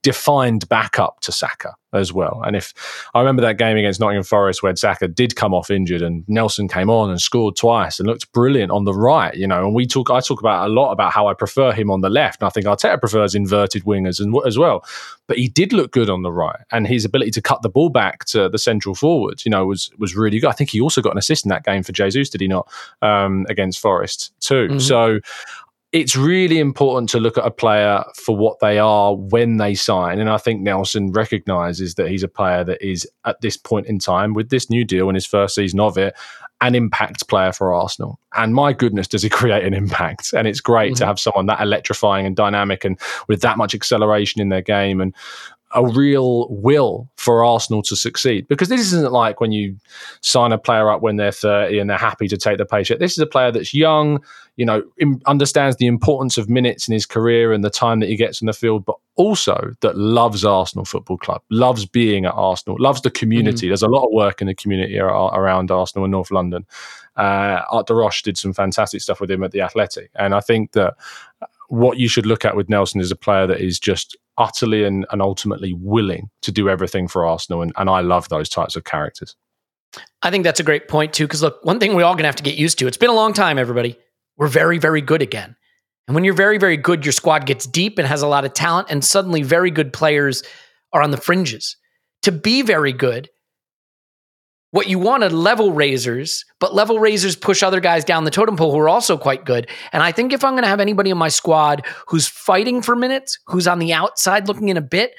defined 0.05 0.69
backup 0.69 1.19
to 1.21 1.33
Saka 1.33 1.75
as 1.95 2.13
well. 2.13 2.43
And 2.45 2.55
if 2.55 2.75
I 3.15 3.21
remember 3.21 3.41
that 3.43 3.57
game 3.57 3.77
against 3.77 4.01
Nottingham 4.01 4.25
Forest 4.25 4.63
where 4.63 4.77
Saka 4.77 5.09
did 5.09 5.35
come 5.35 5.55
off 5.55 5.71
injured 5.71 6.03
and 6.03 6.25
Nelson 6.29 6.69
came 6.69 6.91
on 6.91 7.09
and 7.09 7.21
scored 7.21 7.57
twice 7.57 7.99
and 7.99 8.07
looked 8.07 8.31
brilliant 8.33 8.71
on 8.71 8.85
the 8.85 8.93
right, 8.93 9.35
you 9.35 9.47
know, 9.47 9.65
and 9.65 9.75
we 9.75 9.87
talk 9.87 10.11
I 10.11 10.21
talk 10.21 10.41
about 10.41 10.69
a 10.69 10.73
lot 10.73 10.93
about 10.93 11.13
how 11.13 11.27
I 11.27 11.35
prefer 11.35 11.73
him 11.73 11.91
on 11.91 12.03
the 12.03 12.11
left. 12.11 12.43
And 12.43 12.47
I 12.47 12.51
think 12.51 12.67
Arteta 12.67 13.01
prefers 13.01 13.35
inverted 13.35 13.85
wingers 13.85 14.21
and, 14.21 14.37
as 14.47 14.59
well. 14.59 14.85
But 15.27 15.39
he 15.39 15.49
did 15.49 15.73
look 15.73 15.91
good 15.91 16.11
on 16.11 16.21
the 16.21 16.31
right, 16.31 16.61
and 16.71 16.87
his 16.87 17.07
ability 17.07 17.31
to 17.31 17.41
cut 17.41 17.63
the 17.63 17.71
ball 17.71 17.89
back 17.89 18.27
to 18.27 18.51
the 18.51 18.59
central 18.59 18.95
forwards, 18.95 19.47
you 19.47 19.51
know, 19.51 19.65
was 19.65 19.91
was 19.97 20.15
really 20.15 20.39
good. 20.39 20.51
I 20.51 20.53
think 20.53 20.69
he 20.69 20.83
also 20.83 21.01
got 21.01 21.13
an 21.13 21.19
assist 21.19 21.47
in 21.47 21.49
that 21.49 21.65
game 21.65 21.83
for 21.83 21.93
Jesus, 21.93 22.29
did 22.29 22.43
he 22.43 22.47
not? 22.49 22.71
Um, 23.01 23.47
against 23.49 23.81
Forest 23.81 24.35
too. 24.41 24.69
Mm-hmm. 24.69 24.79
So 24.81 25.21
it's 25.95 26.17
really 26.17 26.59
important 26.59 27.09
to 27.09 27.21
look 27.21 27.39
at 27.39 27.47
a 27.47 27.53
player 27.53 28.03
for 28.17 28.37
what 28.37 28.59
they 28.59 28.81
are 28.81 29.15
when 29.15 29.59
they 29.59 29.77
sign. 29.77 30.19
And 30.19 30.29
I 30.29 30.39
think 30.39 30.61
Nelson 30.61 31.13
recognizes 31.13 31.95
that 31.95 32.09
he's 32.11 32.25
a 32.25 32.29
player 32.29 32.65
that 32.65 32.85
is 32.85 33.09
at 33.25 33.41
this 33.43 33.57
point 33.57 33.87
in 33.87 34.01
time 34.01 34.35
with 34.35 34.51
this 34.51 34.69
new 34.69 34.85
deal 34.85 35.09
in 35.09 35.15
his 35.15 35.25
first 35.25 35.55
season 35.55 35.79
of 35.79 35.97
it, 35.97 36.13
an 36.61 36.75
impact 36.75 37.29
player 37.29 37.53
for 37.53 37.73
Arsenal. 37.73 38.19
And 38.35 38.57
my 38.57 38.73
goodness, 38.73 39.07
does 39.07 39.23
he 39.23 39.29
create 39.31 39.65
an 39.65 39.73
impact? 39.73 40.33
And 40.33 40.49
it's 40.49 40.61
great 40.61 40.95
mm-hmm. 40.95 40.99
to 40.99 41.07
have 41.07 41.21
someone 41.21 41.47
that 41.47 41.61
electrifying 41.61 42.27
and 42.27 42.35
dynamic 42.35 42.85
and 42.85 42.99
with 43.29 43.41
that 43.43 43.57
much 43.57 43.73
acceleration 43.73 44.41
in 44.41 44.49
their 44.49 44.63
game. 44.63 45.01
And 45.01 45.15
a 45.75 45.85
real 45.85 46.49
will 46.49 47.09
for 47.17 47.45
Arsenal 47.45 47.83
to 47.83 47.97
succeed. 47.97 48.47
Because 48.49 48.69
this 48.69 48.81
isn't 48.81 49.13
like 49.13 49.41
when 49.41 49.53
you 49.53 49.77
sign 50.21 50.53
a 50.53 50.59
player 50.59 50.91
up 50.91 51.03
when 51.03 51.17
they're 51.17 51.33
30 51.33 51.79
and 51.79 51.91
they're 51.91 51.99
happy 51.99 52.29
to 52.29 52.37
take 52.37 52.59
the 52.59 52.65
paycheck. 52.65 53.01
This 53.01 53.13
is 53.13 53.19
a 53.19 53.27
player 53.27 53.51
that's 53.51 53.75
young, 53.75 54.23
you 54.57 54.65
know, 54.65 54.83
understands 55.27 55.77
the 55.77 55.87
importance 55.87 56.39
of 56.39 56.49
minutes 56.49 56.87
in 56.87 56.93
his 56.93 57.07
career 57.07 57.53
and 57.53 57.65
the 57.65 57.71
time 57.71 58.01
that 58.01 58.09
he 58.09 58.17
gets 58.17 58.41
in 58.41 58.47
the 58.47 58.53
field, 58.53 58.85
but 58.85 58.97
also 59.17 59.75
that 59.81 59.97
loves 59.97 60.45
Arsenal 60.45 60.85
Football 60.85 61.19
Club, 61.19 61.43
loves 61.51 61.87
being 61.87 62.25
at 62.25 62.35
Arsenal, 62.35 62.77
loves 62.81 63.03
the 63.03 63.11
community. 63.11 63.67
Mm-hmm. 63.67 63.71
There's 63.71 63.83
a 63.83 63.89
lot 63.89 64.07
of 64.07 64.13
work 64.13 64.41
in 64.41 64.47
the 64.47 64.55
community 64.55 64.99
around 64.99 65.71
Arsenal 65.71 66.05
in 66.05 66.13
North 66.13 66.31
London. 66.31 66.65
Uh, 67.17 67.63
Art 67.71 67.87
de 67.87 67.95
Roche 67.95 68.23
did 68.23 68.37
some 68.37 68.53
fantastic 68.53 69.01
stuff 69.01 69.21
with 69.21 69.31
him 69.31 69.45
at 69.45 69.53
the 69.53 69.61
Athletic. 69.61 70.11
And 70.17 70.35
I 70.35 70.41
think 70.41 70.73
that 70.73 70.95
what 71.69 71.99
you 71.99 72.09
should 72.09 72.27
look 72.27 72.45
at 72.45 72.57
with 72.57 72.69
Nelson 72.69 73.01
is 73.01 73.11
a 73.11 73.17
player 73.17 73.47
that 73.47 73.61
is 73.61 73.79
just 73.79 74.17
utterly 74.39 74.85
and, 74.85 75.07
and 75.11 75.23
ultimately 75.23 75.73
willing 75.73 76.29
to 76.43 76.53
do 76.53 76.69
everything 76.69 77.09
for 77.09 77.27
Arsenal. 77.27 77.63
And, 77.63 77.73
and 77.77 77.89
I 77.89 78.01
love 78.01 78.29
those 78.29 78.49
types 78.49 78.77
of 78.77 78.85
characters. 78.85 79.37
I 80.23 80.31
think 80.31 80.45
that's 80.45 80.61
a 80.61 80.65
great 80.65 80.89
point, 80.89 81.13
too. 81.13 81.25
Because 81.25 81.43
look, 81.43 81.65
one 81.65 81.79
thing 81.79 81.95
we're 81.95 82.05
all 82.05 82.15
going 82.15 82.25
to 82.25 82.29
have 82.29 82.37
to 82.37 82.43
get 82.43 82.57
used 82.57 82.79
to 82.81 82.87
it's 82.87 82.97
been 82.97 83.11
a 83.11 83.15
long 83.15 83.33
time, 83.33 83.59
everybody. 83.59 83.99
We're 84.37 84.49
very, 84.49 84.79
very 84.79 85.01
good 85.01 85.23
again. 85.23 85.57
And 86.07 86.15
when 86.15 86.25
you're 86.25 86.35
very, 86.35 86.59
very 86.59 86.77
good, 86.77 87.05
your 87.05 87.13
squad 87.13 87.47
gets 87.47 87.67
deep 87.67 87.99
and 87.99 88.07
has 88.07 88.23
a 88.23 88.27
lot 88.27 88.45
of 88.45 88.53
talent, 88.53 88.89
and 88.91 89.05
suddenly 89.05 89.43
very 89.43 89.71
good 89.71 89.93
players 89.93 90.43
are 90.93 91.03
on 91.03 91.13
the 91.13 91.17
fringes. 91.17 91.77
To 92.23 92.33
be 92.33 92.63
very 92.63 92.93
good, 92.93 93.31
what 94.75 94.89
you 94.89 94.99
want 94.99 95.23
are 95.23 95.31
level 95.31 95.71
raisers, 95.71 96.45
but 96.59 96.75
level 96.75 96.99
raisers 96.99 97.37
push 97.37 97.63
other 97.63 97.79
guys 97.79 98.05
down 98.05 98.25
the 98.25 98.31
totem 98.33 98.57
pole 98.57 98.73
who 98.73 98.79
are 98.81 98.89
also 98.89 99.17
quite 99.17 99.45
good. 99.45 99.71
And 99.93 100.03
I 100.03 100.11
think 100.11 100.33
if 100.33 100.43
I'm 100.43 100.55
going 100.55 100.65
to 100.65 100.69
have 100.69 100.81
anybody 100.81 101.11
in 101.11 101.17
my 101.17 101.29
squad 101.29 101.87
who's 102.09 102.27
fighting 102.27 102.83
for 102.83 102.97
minutes, 102.97 103.39
who's 103.47 103.69
on 103.69 103.79
the 103.79 103.93
outside 103.93 104.49
looking 104.49 104.71
in 104.71 104.77
a 104.77 104.83
bit, 104.83 105.15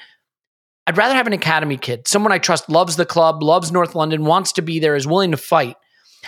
I'd 0.86 0.98
rather 0.98 1.14
have 1.14 1.26
an 1.26 1.32
academy 1.32 1.78
kid, 1.78 2.06
someone 2.06 2.32
I 2.32 2.38
trust, 2.38 2.68
loves 2.68 2.96
the 2.96 3.06
club, 3.06 3.42
loves 3.42 3.72
North 3.72 3.94
London, 3.94 4.26
wants 4.26 4.52
to 4.52 4.62
be 4.62 4.78
there, 4.78 4.94
is 4.94 5.06
willing 5.06 5.30
to 5.30 5.38
fight, 5.38 5.76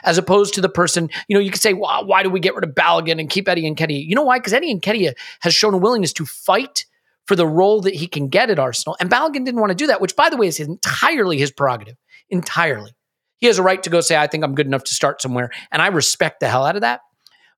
as 0.04 0.16
opposed 0.16 0.54
to 0.54 0.62
the 0.62 0.70
person, 0.70 1.10
you 1.28 1.34
know, 1.34 1.40
you 1.40 1.50
could 1.50 1.60
say, 1.60 1.74
well, 1.74 2.06
why 2.06 2.22
do 2.22 2.30
we 2.30 2.40
get 2.40 2.54
rid 2.54 2.64
of 2.64 2.74
Balogun 2.74 3.20
and 3.20 3.28
keep 3.28 3.46
Eddie 3.46 3.66
and 3.66 3.76
Nketiah? 3.76 4.06
You 4.06 4.14
know 4.14 4.22
why? 4.22 4.38
Because 4.38 4.54
Eddie 4.54 4.70
and 4.70 4.80
Nketiah 4.80 5.12
has 5.40 5.54
shown 5.54 5.74
a 5.74 5.78
willingness 5.78 6.14
to 6.14 6.24
fight 6.24 6.86
for 7.26 7.36
the 7.36 7.46
role 7.46 7.82
that 7.82 7.94
he 7.94 8.06
can 8.06 8.28
get 8.28 8.48
at 8.48 8.58
Arsenal. 8.58 8.96
And 9.00 9.10
Balogun 9.10 9.44
didn't 9.44 9.60
want 9.60 9.68
to 9.68 9.76
do 9.76 9.88
that, 9.88 10.00
which, 10.00 10.16
by 10.16 10.30
the 10.30 10.38
way, 10.38 10.46
is 10.46 10.60
entirely 10.60 11.36
his 11.36 11.50
prerogative. 11.50 11.96
Entirely. 12.30 12.92
He 13.38 13.46
has 13.46 13.58
a 13.58 13.62
right 13.62 13.82
to 13.82 13.90
go 13.90 14.00
say, 14.00 14.16
I 14.16 14.26
think 14.26 14.44
I'm 14.44 14.54
good 14.54 14.66
enough 14.66 14.84
to 14.84 14.94
start 14.94 15.22
somewhere. 15.22 15.50
And 15.70 15.80
I 15.80 15.88
respect 15.88 16.40
the 16.40 16.48
hell 16.48 16.64
out 16.64 16.74
of 16.76 16.82
that. 16.82 17.00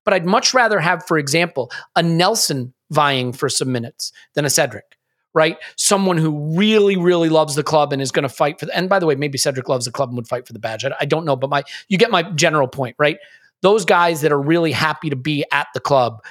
But 0.03 0.13
I'd 0.13 0.25
much 0.25 0.53
rather 0.53 0.79
have, 0.79 1.05
for 1.05 1.17
example, 1.17 1.71
a 1.95 2.01
Nelson 2.01 2.73
vying 2.89 3.33
for 3.33 3.49
some 3.49 3.71
minutes 3.71 4.11
than 4.33 4.45
a 4.45 4.49
Cedric, 4.49 4.97
right? 5.33 5.57
Someone 5.75 6.17
who 6.17 6.57
really, 6.57 6.97
really 6.97 7.29
loves 7.29 7.55
the 7.55 7.63
club 7.63 7.93
and 7.93 8.01
is 8.01 8.11
going 8.11 8.23
to 8.23 8.29
fight 8.29 8.59
for 8.59 8.65
the, 8.65 8.75
and 8.75 8.89
by 8.89 8.99
the 8.99 9.05
way, 9.05 9.15
maybe 9.15 9.37
Cedric 9.37 9.69
loves 9.69 9.85
the 9.85 9.91
club 9.91 10.09
and 10.09 10.15
would 10.17 10.27
fight 10.27 10.47
for 10.47 10.53
the 10.53 10.59
badge. 10.59 10.83
I, 10.83 10.91
I 11.01 11.05
don't 11.05 11.25
know, 11.25 11.35
but 11.35 11.49
my 11.49 11.63
you 11.87 11.97
get 11.97 12.11
my 12.11 12.23
general 12.23 12.67
point, 12.67 12.95
right? 12.97 13.17
Those 13.61 13.85
guys 13.85 14.21
that 14.21 14.31
are 14.31 14.41
really 14.41 14.71
happy 14.71 15.11
to 15.11 15.15
be 15.15 15.45
at 15.51 15.67
the 15.73 15.79
club, 15.79 16.23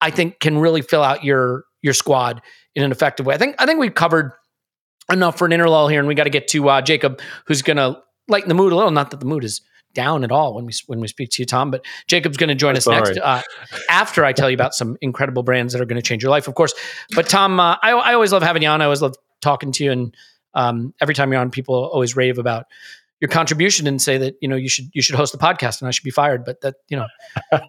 I 0.00 0.10
think 0.10 0.40
can 0.40 0.58
really 0.58 0.80
fill 0.80 1.02
out 1.02 1.22
your 1.22 1.64
your 1.82 1.94
squad 1.94 2.40
in 2.74 2.82
an 2.82 2.92
effective 2.92 3.26
way. 3.26 3.34
I 3.34 3.38
think 3.38 3.56
I 3.58 3.66
think 3.66 3.78
we've 3.78 3.94
covered 3.94 4.32
enough 5.12 5.36
for 5.38 5.44
an 5.44 5.52
interlull 5.52 5.90
here, 5.90 6.00
and 6.00 6.08
we 6.08 6.14
got 6.14 6.24
to 6.24 6.30
get 6.30 6.48
to 6.48 6.68
uh, 6.68 6.80
Jacob, 6.80 7.20
who's 7.46 7.62
going 7.62 7.76
to 7.76 8.02
lighten 8.28 8.48
the 8.48 8.54
mood 8.54 8.72
a 8.72 8.76
little. 8.76 8.90
Not 8.90 9.10
that 9.10 9.20
the 9.20 9.26
mood 9.26 9.44
is 9.44 9.60
down 9.94 10.22
at 10.22 10.30
all 10.30 10.54
when 10.54 10.66
we 10.66 10.72
when 10.86 11.00
we 11.00 11.08
speak 11.08 11.30
to 11.30 11.42
you, 11.42 11.46
Tom. 11.46 11.70
But 11.70 11.84
Jacob's 12.06 12.36
going 12.36 12.48
to 12.48 12.54
join 12.54 12.76
us 12.76 12.84
Sorry. 12.84 13.00
next 13.00 13.18
uh, 13.18 13.42
after 13.90 14.24
I 14.24 14.32
tell 14.32 14.50
you 14.50 14.54
about 14.54 14.74
some 14.74 14.96
incredible 15.00 15.42
brands 15.42 15.72
that 15.72 15.82
are 15.82 15.86
going 15.86 16.00
to 16.00 16.06
change 16.06 16.22
your 16.22 16.30
life, 16.30 16.48
of 16.48 16.54
course. 16.54 16.74
But 17.14 17.28
Tom, 17.28 17.58
uh, 17.58 17.76
I, 17.82 17.92
I 17.92 18.14
always 18.14 18.32
love 18.32 18.42
having 18.42 18.62
you 18.62 18.68
on. 18.68 18.80
I 18.80 18.84
always 18.84 19.02
love 19.02 19.14
talking 19.40 19.72
to 19.72 19.84
you, 19.84 19.92
and 19.92 20.16
um, 20.54 20.94
every 21.00 21.14
time 21.14 21.32
you're 21.32 21.40
on, 21.40 21.50
people 21.50 21.74
always 21.74 22.16
rave 22.16 22.38
about 22.38 22.66
your 23.20 23.28
contribution 23.28 23.86
and 23.86 24.00
say 24.00 24.16
that 24.18 24.36
you 24.40 24.48
know 24.48 24.56
you 24.56 24.68
should 24.68 24.86
you 24.92 25.02
should 25.02 25.16
host 25.16 25.32
the 25.32 25.38
podcast 25.38 25.80
and 25.80 25.88
I 25.88 25.90
should 25.90 26.04
be 26.04 26.10
fired. 26.10 26.44
But 26.44 26.60
that 26.60 26.76
you 26.88 26.96
know 26.96 27.06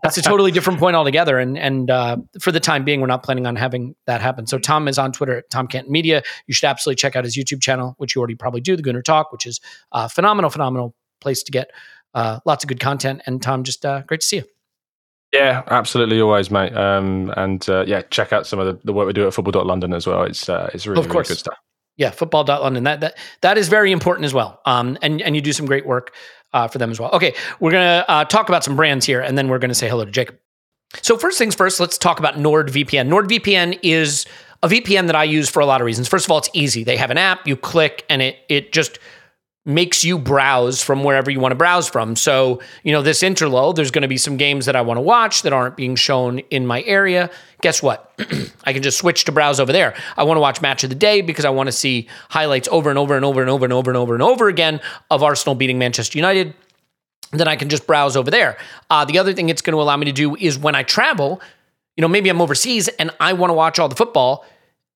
that's 0.04 0.18
a 0.18 0.22
totally 0.22 0.52
different 0.52 0.80
point 0.80 0.96
altogether. 0.96 1.40
And 1.40 1.58
and 1.58 1.90
uh, 1.90 2.18
for 2.40 2.52
the 2.52 2.60
time 2.60 2.86
being, 2.86 3.02
we're 3.02 3.08
not 3.08 3.24
planning 3.24 3.48
on 3.48 3.56
having 3.56 3.96
that 4.06 4.22
happen. 4.22 4.48
So 4.48 4.60
Tom 4.60 4.88
is 4.88 5.00
on 5.00 5.12
Twitter 5.12 5.38
at 5.38 5.50
Tom 5.50 5.68
Canton 5.68 5.92
Media. 5.92 6.22
You 6.48 6.54
should 6.54 6.68
absolutely 6.68 6.98
check 6.98 7.16
out 7.16 7.24
his 7.24 7.36
YouTube 7.38 7.62
channel, 7.62 7.96
which 7.98 8.16
you 8.16 8.20
already 8.20 8.36
probably 8.36 8.62
do, 8.62 8.76
the 8.76 8.84
Gooner 8.84 9.04
Talk, 9.04 9.32
which 9.32 9.46
is 9.46 9.60
a 9.92 10.08
phenomenal, 10.10 10.50
phenomenal 10.50 10.94
place 11.20 11.44
to 11.44 11.52
get 11.52 11.72
uh, 12.14 12.40
lots 12.46 12.64
of 12.64 12.68
good 12.68 12.80
content. 12.80 13.22
And 13.26 13.42
Tom, 13.42 13.64
just 13.64 13.86
uh, 13.86 14.02
great 14.08 14.22
to 14.22 14.28
see 14.28 14.38
you. 14.38 14.44
Yeah, 15.34 15.62
absolutely, 15.68 16.20
always, 16.22 16.50
mate. 16.50 16.76
Um, 16.76 17.32
and 17.38 17.68
uh, 17.70 17.86
yeah, 17.86 18.02
check 18.10 18.34
out 18.34 18.48
some 18.48 18.58
of 18.58 18.66
the, 18.66 18.80
the 18.84 18.94
work 18.94 19.06
we 19.06 19.14
do 19.14 19.28
at 19.28 19.34
Football.London 19.34 19.94
as 19.94 20.08
well. 20.08 20.24
It's 20.24 20.50
uh, 20.50 20.72
it's 20.74 20.88
really, 20.88 21.02
Of 21.02 21.10
course. 21.10 21.30
really 21.30 21.36
good 21.36 21.40
stuff. 21.40 21.58
Yeah, 22.00 22.12
football.london. 22.12 22.86
That 22.86 23.02
that 23.02 23.18
that 23.42 23.58
is 23.58 23.68
very 23.68 23.92
important 23.92 24.24
as 24.24 24.34
well. 24.34 24.62
Um, 24.66 24.98
and 25.02 25.22
and 25.22 25.36
you 25.36 25.42
do 25.42 25.52
some 25.52 25.66
great 25.66 25.86
work 25.86 26.16
uh, 26.54 26.70
for 26.70 26.78
them 26.78 26.92
as 26.92 27.00
well. 27.00 27.12
Okay, 27.12 27.36
we're 27.60 27.72
gonna 27.72 28.06
uh, 28.08 28.24
talk 28.24 28.48
about 28.48 28.64
some 28.64 28.78
brands 28.78 29.06
here, 29.06 29.20
and 29.20 29.38
then 29.38 29.50
we're 29.50 29.60
gonna 29.60 29.76
say 29.76 29.90
hello 29.90 30.06
to 30.06 30.12
Jacob. 30.12 30.38
So 31.02 31.18
first 31.18 31.38
things 31.38 31.56
first, 31.56 31.78
let's 31.78 31.98
talk 31.98 32.18
about 32.18 32.36
NordVPN. 32.36 33.10
NordVPN 33.10 33.80
is 33.84 34.26
a 34.64 34.70
VPN 34.70 35.08
that 35.08 35.16
I 35.16 35.26
use 35.26 35.50
for 35.50 35.60
a 35.60 35.66
lot 35.66 35.82
of 35.82 35.86
reasons. 35.86 36.08
First 36.08 36.26
of 36.26 36.32
all, 36.32 36.38
it's 36.38 36.50
easy. 36.54 36.86
They 36.86 36.96
have 36.96 37.12
an 37.12 37.18
app, 37.18 37.46
you 37.46 37.58
click, 37.58 38.06
and 38.10 38.22
it 38.22 38.38
it 38.48 38.72
just 38.72 38.98
makes 39.66 40.04
you 40.04 40.18
browse 40.18 40.82
from 40.82 41.04
wherever 41.04 41.30
you 41.30 41.40
want 41.40 41.52
to 41.52 41.56
browse 41.56 41.88
from. 41.88 42.16
So, 42.16 42.62
you 42.84 42.92
know, 42.92 43.02
this 43.02 43.22
interlull, 43.22 43.76
there's 43.76 43.92
going 43.92 44.04
to 44.04 44.08
be 44.08 44.18
some 44.18 44.38
games 44.38 44.66
that 44.66 44.76
I 44.76 44.82
want 44.82 44.98
to 44.98 45.02
watch 45.02 45.42
that 45.44 45.54
aren't 45.54 45.76
being 45.76 45.96
shown 45.96 46.40
in 46.50 46.66
my 46.66 46.82
area. 46.84 47.30
Guess 47.62 47.84
what? 47.84 48.12
I 48.64 48.74
can 48.74 48.82
just 48.82 48.98
switch 48.98 49.26
to 49.26 49.32
browse 49.32 49.60
over 49.60 49.72
there. 49.72 49.96
I 50.16 50.24
want 50.24 50.38
to 50.38 50.42
watch 50.42 50.62
match 50.62 50.84
of 50.84 50.90
the 50.90 50.96
day 50.96 51.22
because 51.22 51.46
I 51.46 51.50
want 51.50 51.68
to 51.68 51.74
see 51.74 52.08
highlights 52.30 52.70
over 52.72 52.90
and 52.90 52.98
over 52.98 53.16
and 53.16 53.26
over 53.26 53.42
and 53.42 53.50
over 53.50 53.66
and 53.66 53.74
over 53.74 53.92
and 53.92 53.98
over 53.98 54.14
and 54.14 54.24
over 54.24 54.48
again 54.48 54.80
of 55.12 55.24
Arsenal 55.24 55.56
beating 55.56 55.78
Manchester 55.78 56.18
United. 56.18 56.54
Then 57.32 57.48
I 57.48 57.56
can 57.56 57.70
just 57.70 57.86
browse 57.86 58.16
over 58.16 58.32
there. 58.32 58.58
Uh, 58.90 59.06
the 59.06 59.20
other 59.20 59.34
thing 59.34 59.50
it's 59.50 59.62
going 59.62 59.74
to 59.74 59.82
allow 59.82 59.98
me 59.98 60.06
to 60.06 60.12
do 60.12 60.36
is 60.36 60.58
when 60.58 60.74
I 60.74 60.84
travel, 60.84 61.42
you 61.96 62.02
know, 62.02 62.08
maybe 62.08 62.30
I'm 62.30 62.42
overseas 62.42 62.88
and 62.88 63.12
I 63.20 63.34
want 63.34 63.50
to 63.52 63.56
watch 63.56 63.78
all 63.78 63.90
the 63.90 63.96
football 63.96 64.46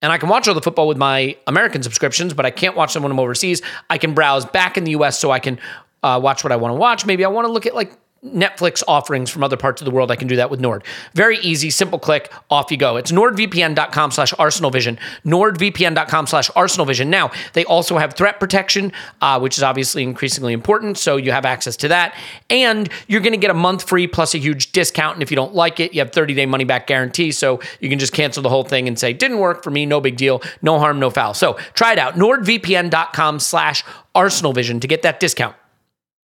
and 0.04 0.12
I 0.12 0.18
can 0.20 0.30
watch 0.30 0.48
all 0.48 0.54
the 0.54 0.62
football 0.62 0.88
with 0.88 0.98
my 0.98 1.36
American 1.48 1.82
subscriptions, 1.82 2.34
but 2.34 2.46
I 2.46 2.52
can't 2.52 2.76
watch 2.76 2.94
them 2.94 3.02
when 3.04 3.12
I'm 3.12 3.20
overseas. 3.20 3.62
I 3.90 3.98
can 3.98 4.14
browse 4.14 4.46
back 4.46 4.78
in 4.78 4.84
the 4.84 4.92
US 4.92 5.18
so 5.18 5.32
I 5.32 5.40
can 5.40 5.58
uh, 6.04 6.20
watch 6.22 6.44
what 6.44 6.52
I 6.52 6.58
want 6.58 6.74
to 6.74 6.76
watch. 6.76 7.06
Maybe 7.06 7.24
I 7.24 7.30
want 7.30 7.48
to 7.48 7.52
look 7.52 7.66
at 7.66 7.74
like 7.74 7.98
Netflix 8.26 8.82
offerings 8.88 9.30
from 9.30 9.44
other 9.44 9.58
parts 9.58 9.82
of 9.82 9.86
the 9.86 9.92
world. 9.92 10.10
I 10.10 10.16
can 10.16 10.28
do 10.28 10.38
that 10.38 10.50
with 10.50 10.60
Nord. 10.60 10.84
Very 11.14 11.38
easy, 11.40 11.70
simple 11.70 12.00
click, 12.00 12.32
off 12.50 12.72
you 12.72 12.78
go. 12.78 12.96
It's 12.96 13.12
nordvpn.com 13.12 14.12
slash 14.12 14.34
arsenalvision, 14.34 14.98
nordvpn.com 15.26 16.28
slash 16.28 16.50
arsenalvision. 16.52 17.08
Now, 17.08 17.32
they 17.54 17.66
also 17.66 17.98
have 17.98 18.14
threat 18.14 18.40
protection, 18.40 18.94
uh, 19.22 19.40
which 19.40 19.58
is 19.58 19.64
obviously 19.64 20.04
increasingly 20.04 20.54
important, 20.54 20.98
so 20.98 21.18
you 21.18 21.32
have 21.32 21.46
access 21.46 21.76
to 21.78 21.90
that. 21.90 22.16
And 22.50 22.90
you're 23.08 23.22
going 23.22 23.34
to 23.34 23.38
get 23.38 23.52
a 23.52 23.56
month 23.56 23.88
free 23.88 24.08
plus 24.08 24.34
a 24.34 24.38
huge 24.38 24.72
discount, 24.72 25.16
and 25.16 25.24
if 25.24 25.30
you 25.30 25.36
don't 25.36 25.54
like 25.54 25.80
it, 25.80 25.94
you 25.94 26.00
have 26.00 26.12
30-day 26.12 26.46
money-back 26.46 26.88
guarantee, 26.88 27.32
so 27.32 27.60
you 27.80 27.90
can 27.90 28.00
just 28.00 28.14
cancel 28.14 28.42
the 28.42 28.50
whole 28.50 28.64
thing 28.64 28.88
and 28.88 28.98
say, 28.98 29.12
didn't 29.14 29.40
work 29.40 29.64
for 29.64 29.72
me, 29.72 29.86
no 29.86 30.00
big 30.00 30.16
deal, 30.16 30.42
no 30.62 30.80
harm, 30.80 31.00
no 31.00 31.10
foul. 31.10 31.34
So 31.34 31.56
try 31.74 31.92
it 31.92 32.00
out, 32.00 32.16
nordvpn.com 32.16 33.40
slash 33.40 33.84
arsenalvision 34.16 34.80
to 34.82 34.88
get 34.88 35.02
that 35.02 35.20
discount. 35.20 35.56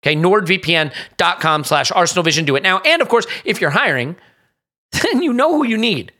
Okay, 0.02 0.16
nordvpn.com 0.16 1.64
slash 1.64 1.90
arsenalvision. 1.90 2.46
Do 2.46 2.56
it 2.56 2.62
now. 2.62 2.78
And 2.80 3.02
of 3.02 3.08
course, 3.08 3.26
if 3.44 3.60
you're 3.60 3.70
hiring, 3.70 4.16
then 4.92 5.22
you 5.22 5.32
know 5.32 5.56
who 5.56 5.66
you 5.66 5.76
need. 5.76 6.12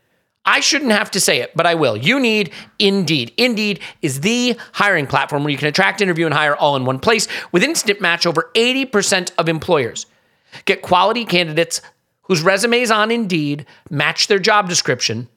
I 0.45 0.61
shouldn't 0.61 0.93
have 0.93 1.11
to 1.12 1.20
say 1.20 1.41
it, 1.41 1.53
but 1.55 1.66
I 1.66 1.74
will. 1.74 1.97
You 1.97 2.18
need 2.18 2.51
Indeed. 2.78 3.33
Indeed 3.37 3.81
is 4.01 4.20
the 4.20 4.59
hiring 4.72 5.07
platform 5.07 5.45
where 5.45 5.51
you 5.51 5.59
can 5.59 5.68
attract, 5.68 6.01
interview, 6.01 6.24
and 6.24 6.35
hire 6.35 6.57
all 6.57 6.76
in 6.76 6.85
one 6.85 6.99
place 6.99 7.28
with 7.53 7.62
Instant 7.62 8.01
Match 8.01 8.26
over 8.26 8.51
80% 8.55 9.33
of 9.37 9.49
employers. 9.49 10.07
Get 10.64 10.83
quality 10.83 11.24
candidates 11.24 11.83
whose 12.22 12.43
resumes 12.43 12.91
on 12.91 13.11
Indeed 13.11 13.66
match 13.91 14.28
their 14.28 14.39
job 14.39 14.68
description 14.68 15.28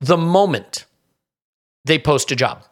the 0.00 0.16
moment 0.16 0.84
they 1.84 1.98
post 1.98 2.32
a 2.32 2.36
job 2.36 2.64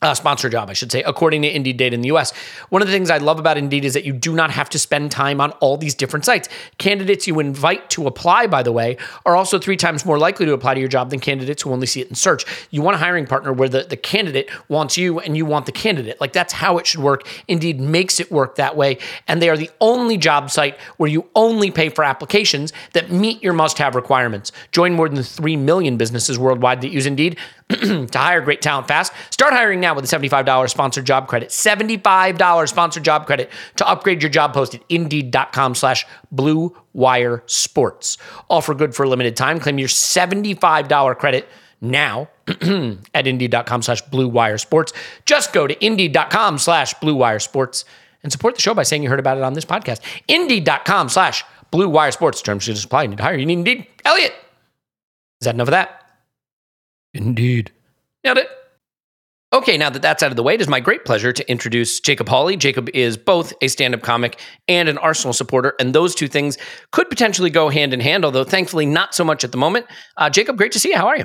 uh, 0.00 0.14
sponsor 0.14 0.48
job, 0.48 0.70
I 0.70 0.74
should 0.74 0.92
say, 0.92 1.02
according 1.02 1.42
to 1.42 1.52
Indeed 1.52 1.76
data 1.76 1.94
in 1.94 2.02
the 2.02 2.12
US. 2.12 2.32
One 2.68 2.82
of 2.82 2.86
the 2.86 2.94
things 2.94 3.10
I 3.10 3.18
love 3.18 3.40
about 3.40 3.58
Indeed 3.58 3.84
is 3.84 3.94
that 3.94 4.04
you 4.04 4.12
do 4.12 4.32
not 4.32 4.50
have 4.50 4.70
to 4.70 4.78
spend 4.78 5.10
time 5.10 5.40
on 5.40 5.50
all 5.52 5.76
these 5.76 5.94
different 5.94 6.24
sites. 6.24 6.48
Candidates 6.78 7.26
you 7.26 7.40
invite 7.40 7.90
to 7.90 8.06
apply, 8.06 8.46
by 8.46 8.62
the 8.62 8.70
way, 8.70 8.96
are 9.26 9.34
also 9.34 9.58
three 9.58 9.76
times 9.76 10.06
more 10.06 10.16
likely 10.16 10.46
to 10.46 10.52
apply 10.52 10.74
to 10.74 10.80
your 10.80 10.88
job 10.88 11.10
than 11.10 11.18
candidates 11.18 11.62
who 11.62 11.72
only 11.72 11.86
see 11.86 12.00
it 12.00 12.08
in 12.08 12.14
search. 12.14 12.44
You 12.70 12.80
want 12.80 12.94
a 12.94 12.98
hiring 12.98 13.26
partner 13.26 13.52
where 13.52 13.68
the, 13.68 13.82
the 13.82 13.96
candidate 13.96 14.50
wants 14.68 14.96
you 14.96 15.18
and 15.18 15.36
you 15.36 15.44
want 15.44 15.66
the 15.66 15.72
candidate. 15.72 16.20
Like 16.20 16.32
that's 16.32 16.52
how 16.52 16.78
it 16.78 16.86
should 16.86 17.00
work. 17.00 17.26
Indeed 17.48 17.80
makes 17.80 18.20
it 18.20 18.30
work 18.30 18.54
that 18.54 18.76
way. 18.76 18.98
And 19.26 19.42
they 19.42 19.48
are 19.48 19.56
the 19.56 19.70
only 19.80 20.16
job 20.16 20.52
site 20.52 20.78
where 20.98 21.10
you 21.10 21.28
only 21.34 21.72
pay 21.72 21.88
for 21.88 22.04
applications 22.04 22.72
that 22.92 23.10
meet 23.10 23.42
your 23.42 23.52
must 23.52 23.78
have 23.78 23.96
requirements. 23.96 24.52
Join 24.70 24.92
more 24.92 25.08
than 25.08 25.24
3 25.24 25.56
million 25.56 25.96
businesses 25.96 26.38
worldwide 26.38 26.82
that 26.82 26.90
use 26.90 27.04
Indeed 27.04 27.36
to 28.08 28.08
hire 28.18 28.40
great 28.40 28.62
talent 28.62 28.88
fast. 28.88 29.12
Start 29.30 29.52
hiring 29.52 29.80
now 29.80 29.94
with 29.94 30.10
a 30.10 30.16
$75 30.16 30.70
sponsored 30.70 31.04
job 31.04 31.28
credit. 31.28 31.50
$75 31.50 32.68
sponsored 32.68 33.02
job 33.04 33.26
credit 33.26 33.50
to 33.76 33.86
upgrade 33.86 34.22
your 34.22 34.30
job 34.30 34.54
post 34.54 34.74
at 34.74 34.82
indeed.com 34.88 35.74
slash 35.74 36.06
blue 36.32 36.74
wire 36.94 37.42
sports. 37.46 38.16
Offer 38.48 38.74
good 38.74 38.94
for 38.94 39.04
a 39.04 39.08
limited 39.08 39.36
time. 39.36 39.60
Claim 39.60 39.78
your 39.78 39.88
$75 39.88 41.18
credit 41.18 41.48
now 41.80 42.28
at 43.14 43.26
indeed.com 43.26 43.82
slash 43.82 44.02
blue 44.02 44.28
wire 44.28 44.58
sports. 44.58 44.92
Just 45.26 45.52
go 45.52 45.66
to 45.66 45.84
indeed.com 45.84 46.58
slash 46.58 46.94
blue 46.94 47.14
wire 47.14 47.38
sports 47.38 47.84
and 48.22 48.32
support 48.32 48.54
the 48.54 48.60
show 48.60 48.74
by 48.74 48.82
saying 48.82 49.02
you 49.02 49.10
heard 49.10 49.20
about 49.20 49.36
it 49.36 49.44
on 49.44 49.52
this 49.52 49.64
podcast. 49.66 50.00
Indeed.com 50.26 51.10
slash 51.10 51.44
blue 51.70 51.88
wire 51.88 52.12
sports. 52.12 52.40
Terms 52.42 52.64
should 52.64 52.82
apply. 52.82 53.02
You 53.02 53.08
need 53.08 53.18
to 53.18 53.22
hire. 53.22 53.36
You 53.36 53.46
need 53.46 53.58
Indeed. 53.58 53.86
Elliot. 54.04 54.32
Is 55.40 55.44
that 55.44 55.54
enough 55.54 55.68
of 55.68 55.72
that? 55.72 56.07
Indeed. 57.18 57.72
Nailed 58.24 58.38
it. 58.38 58.48
Okay, 59.52 59.78
now 59.78 59.88
that 59.88 60.02
that's 60.02 60.22
out 60.22 60.30
of 60.30 60.36
the 60.36 60.42
way, 60.42 60.54
it 60.54 60.60
is 60.60 60.68
my 60.68 60.78
great 60.78 61.06
pleasure 61.06 61.32
to 61.32 61.50
introduce 61.50 62.00
Jacob 62.00 62.28
Hawley. 62.28 62.56
Jacob 62.56 62.90
is 62.92 63.16
both 63.16 63.54
a 63.62 63.68
stand 63.68 63.94
up 63.94 64.02
comic 64.02 64.38
and 64.68 64.90
an 64.90 64.98
Arsenal 64.98 65.32
supporter, 65.32 65.74
and 65.80 65.94
those 65.94 66.14
two 66.14 66.28
things 66.28 66.58
could 66.92 67.08
potentially 67.08 67.48
go 67.48 67.70
hand 67.70 67.94
in 67.94 68.00
hand, 68.00 68.26
although 68.26 68.44
thankfully 68.44 68.84
not 68.84 69.14
so 69.14 69.24
much 69.24 69.44
at 69.44 69.52
the 69.52 69.58
moment. 69.58 69.86
Uh, 70.18 70.28
Jacob, 70.28 70.58
great 70.58 70.72
to 70.72 70.78
see 70.78 70.90
you. 70.90 70.96
How 70.96 71.06
are 71.06 71.16
you? 71.16 71.24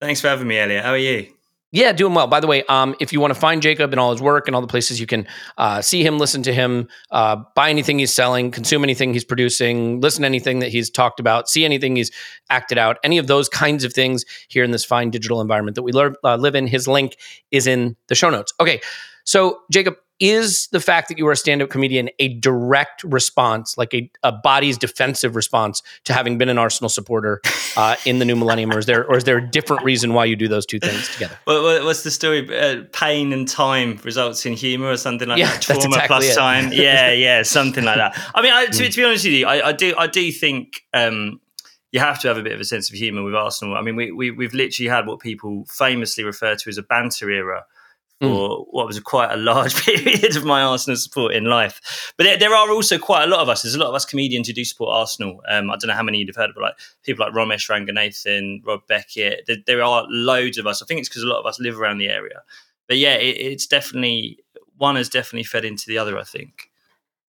Thanks 0.00 0.20
for 0.20 0.28
having 0.28 0.48
me, 0.48 0.58
Elliot. 0.58 0.82
How 0.82 0.92
are 0.92 0.98
you? 0.98 1.26
Yeah, 1.70 1.92
doing 1.92 2.14
well. 2.14 2.26
By 2.26 2.40
the 2.40 2.46
way, 2.46 2.64
um, 2.64 2.94
if 2.98 3.12
you 3.12 3.20
want 3.20 3.34
to 3.34 3.38
find 3.38 3.60
Jacob 3.60 3.92
and 3.92 4.00
all 4.00 4.10
his 4.10 4.22
work 4.22 4.46
and 4.46 4.54
all 4.54 4.62
the 4.62 4.66
places 4.66 4.98
you 4.98 5.06
can 5.06 5.26
uh, 5.58 5.82
see 5.82 6.02
him, 6.02 6.16
listen 6.16 6.42
to 6.44 6.52
him, 6.54 6.88
uh, 7.10 7.36
buy 7.54 7.68
anything 7.68 7.98
he's 7.98 8.14
selling, 8.14 8.50
consume 8.50 8.82
anything 8.84 9.12
he's 9.12 9.24
producing, 9.24 10.00
listen 10.00 10.22
to 10.22 10.26
anything 10.26 10.60
that 10.60 10.70
he's 10.70 10.88
talked 10.88 11.20
about, 11.20 11.46
see 11.46 11.66
anything 11.66 11.94
he's 11.96 12.10
acted 12.48 12.78
out, 12.78 12.96
any 13.04 13.18
of 13.18 13.26
those 13.26 13.50
kinds 13.50 13.84
of 13.84 13.92
things 13.92 14.24
here 14.48 14.64
in 14.64 14.70
this 14.70 14.82
fine 14.82 15.10
digital 15.10 15.42
environment 15.42 15.74
that 15.74 15.82
we 15.82 15.92
uh, 15.92 16.36
live 16.36 16.54
in, 16.54 16.66
his 16.66 16.88
link 16.88 17.18
is 17.50 17.66
in 17.66 17.96
the 18.06 18.14
show 18.14 18.30
notes. 18.30 18.54
Okay, 18.60 18.80
so 19.24 19.60
Jacob, 19.70 19.96
is 20.20 20.68
the 20.72 20.80
fact 20.80 21.08
that 21.08 21.18
you 21.18 21.26
are 21.28 21.32
a 21.32 21.36
stand-up 21.36 21.70
comedian 21.70 22.10
a 22.18 22.28
direct 22.34 23.04
response, 23.04 23.76
like 23.78 23.94
a, 23.94 24.10
a 24.22 24.32
body's 24.32 24.76
defensive 24.76 25.36
response 25.36 25.82
to 26.04 26.12
having 26.12 26.38
been 26.38 26.48
an 26.48 26.58
Arsenal 26.58 26.88
supporter 26.88 27.40
uh, 27.76 27.96
in 28.04 28.18
the 28.18 28.24
new 28.24 28.36
millennium, 28.36 28.72
or 28.72 28.78
is 28.78 28.86
there 28.86 29.06
or 29.06 29.16
is 29.16 29.24
there 29.24 29.38
a 29.38 29.50
different 29.50 29.84
reason 29.84 30.14
why 30.14 30.24
you 30.24 30.36
do 30.36 30.48
those 30.48 30.66
two 30.66 30.78
things 30.80 31.12
together? 31.12 31.38
What, 31.44 31.84
what's 31.84 32.02
the 32.02 32.10
story? 32.10 32.48
Uh, 32.58 32.84
pain 32.92 33.32
and 33.32 33.46
time 33.46 34.00
results 34.04 34.44
in 34.46 34.54
humor, 34.54 34.90
or 34.90 34.96
something 34.96 35.28
like 35.28 35.38
Yeah, 35.38 35.52
that. 35.52 35.62
Trauma 35.62 35.84
exactly 35.84 36.06
plus 36.08 36.24
it. 36.30 36.34
time. 36.34 36.72
Yeah, 36.78 37.12
yeah, 37.12 37.42
something 37.42 37.84
like 37.84 37.96
that. 37.96 38.20
I 38.34 38.42
mean, 38.42 38.52
I, 38.52 38.66
to, 38.66 38.88
to 38.90 38.96
be 38.96 39.04
honest 39.04 39.24
with 39.24 39.34
you, 39.34 39.46
I, 39.46 39.68
I 39.68 39.72
do, 39.72 39.94
I 39.96 40.06
do 40.06 40.30
think. 40.32 40.82
Um, 40.92 41.40
you 41.90 42.00
have 42.00 42.20
to 42.20 42.28
have 42.28 42.36
a 42.36 42.42
bit 42.42 42.52
of 42.52 42.60
a 42.60 42.64
sense 42.64 42.90
of 42.90 42.96
humour 42.96 43.22
with 43.22 43.34
Arsenal. 43.34 43.74
I 43.74 43.80
mean, 43.80 43.96
we, 43.96 44.12
we 44.12 44.30
we've 44.30 44.52
literally 44.52 44.90
had 44.90 45.06
what 45.06 45.20
people 45.20 45.64
famously 45.70 46.22
refer 46.22 46.54
to 46.54 46.68
as 46.68 46.76
a 46.76 46.82
banter 46.82 47.30
era 47.30 47.64
Hmm. 48.20 48.26
for 48.26 48.66
what 48.70 48.88
was 48.88 48.98
quite 48.98 49.32
a 49.32 49.36
large 49.36 49.76
period 49.84 50.36
of 50.36 50.44
my 50.44 50.62
Arsenal 50.62 50.96
support 50.96 51.34
in 51.34 51.44
life. 51.44 52.12
But 52.16 52.24
there, 52.24 52.36
there 52.36 52.54
are 52.54 52.68
also 52.70 52.98
quite 52.98 53.22
a 53.22 53.26
lot 53.28 53.40
of 53.40 53.48
us. 53.48 53.62
There's 53.62 53.76
a 53.76 53.78
lot 53.78 53.90
of 53.90 53.94
us 53.94 54.04
comedians 54.04 54.48
who 54.48 54.54
do 54.54 54.64
support 54.64 54.90
Arsenal. 54.92 55.40
Um, 55.48 55.70
I 55.70 55.76
don't 55.76 55.86
know 55.86 55.94
how 55.94 56.02
many 56.02 56.18
you've 56.18 56.34
heard 56.34 56.50
of, 56.50 56.56
but 56.56 56.62
like 56.62 56.78
people 57.04 57.24
like 57.24 57.32
Romesh 57.32 57.68
Ranganathan, 57.70 58.66
Rob 58.66 58.80
Beckett. 58.88 59.44
There, 59.46 59.58
there 59.66 59.82
are 59.84 60.04
loads 60.08 60.58
of 60.58 60.66
us. 60.66 60.82
I 60.82 60.86
think 60.86 60.98
it's 60.98 61.08
because 61.08 61.22
a 61.22 61.28
lot 61.28 61.38
of 61.38 61.46
us 61.46 61.60
live 61.60 61.80
around 61.80 61.98
the 61.98 62.08
area. 62.08 62.42
But 62.88 62.98
yeah, 62.98 63.14
it, 63.14 63.36
it's 63.36 63.66
definitely 63.68 64.38
one 64.76 64.96
has 64.96 65.08
definitely 65.08 65.44
fed 65.44 65.64
into 65.64 65.84
the 65.86 65.98
other. 65.98 66.18
I 66.18 66.24
think. 66.24 66.70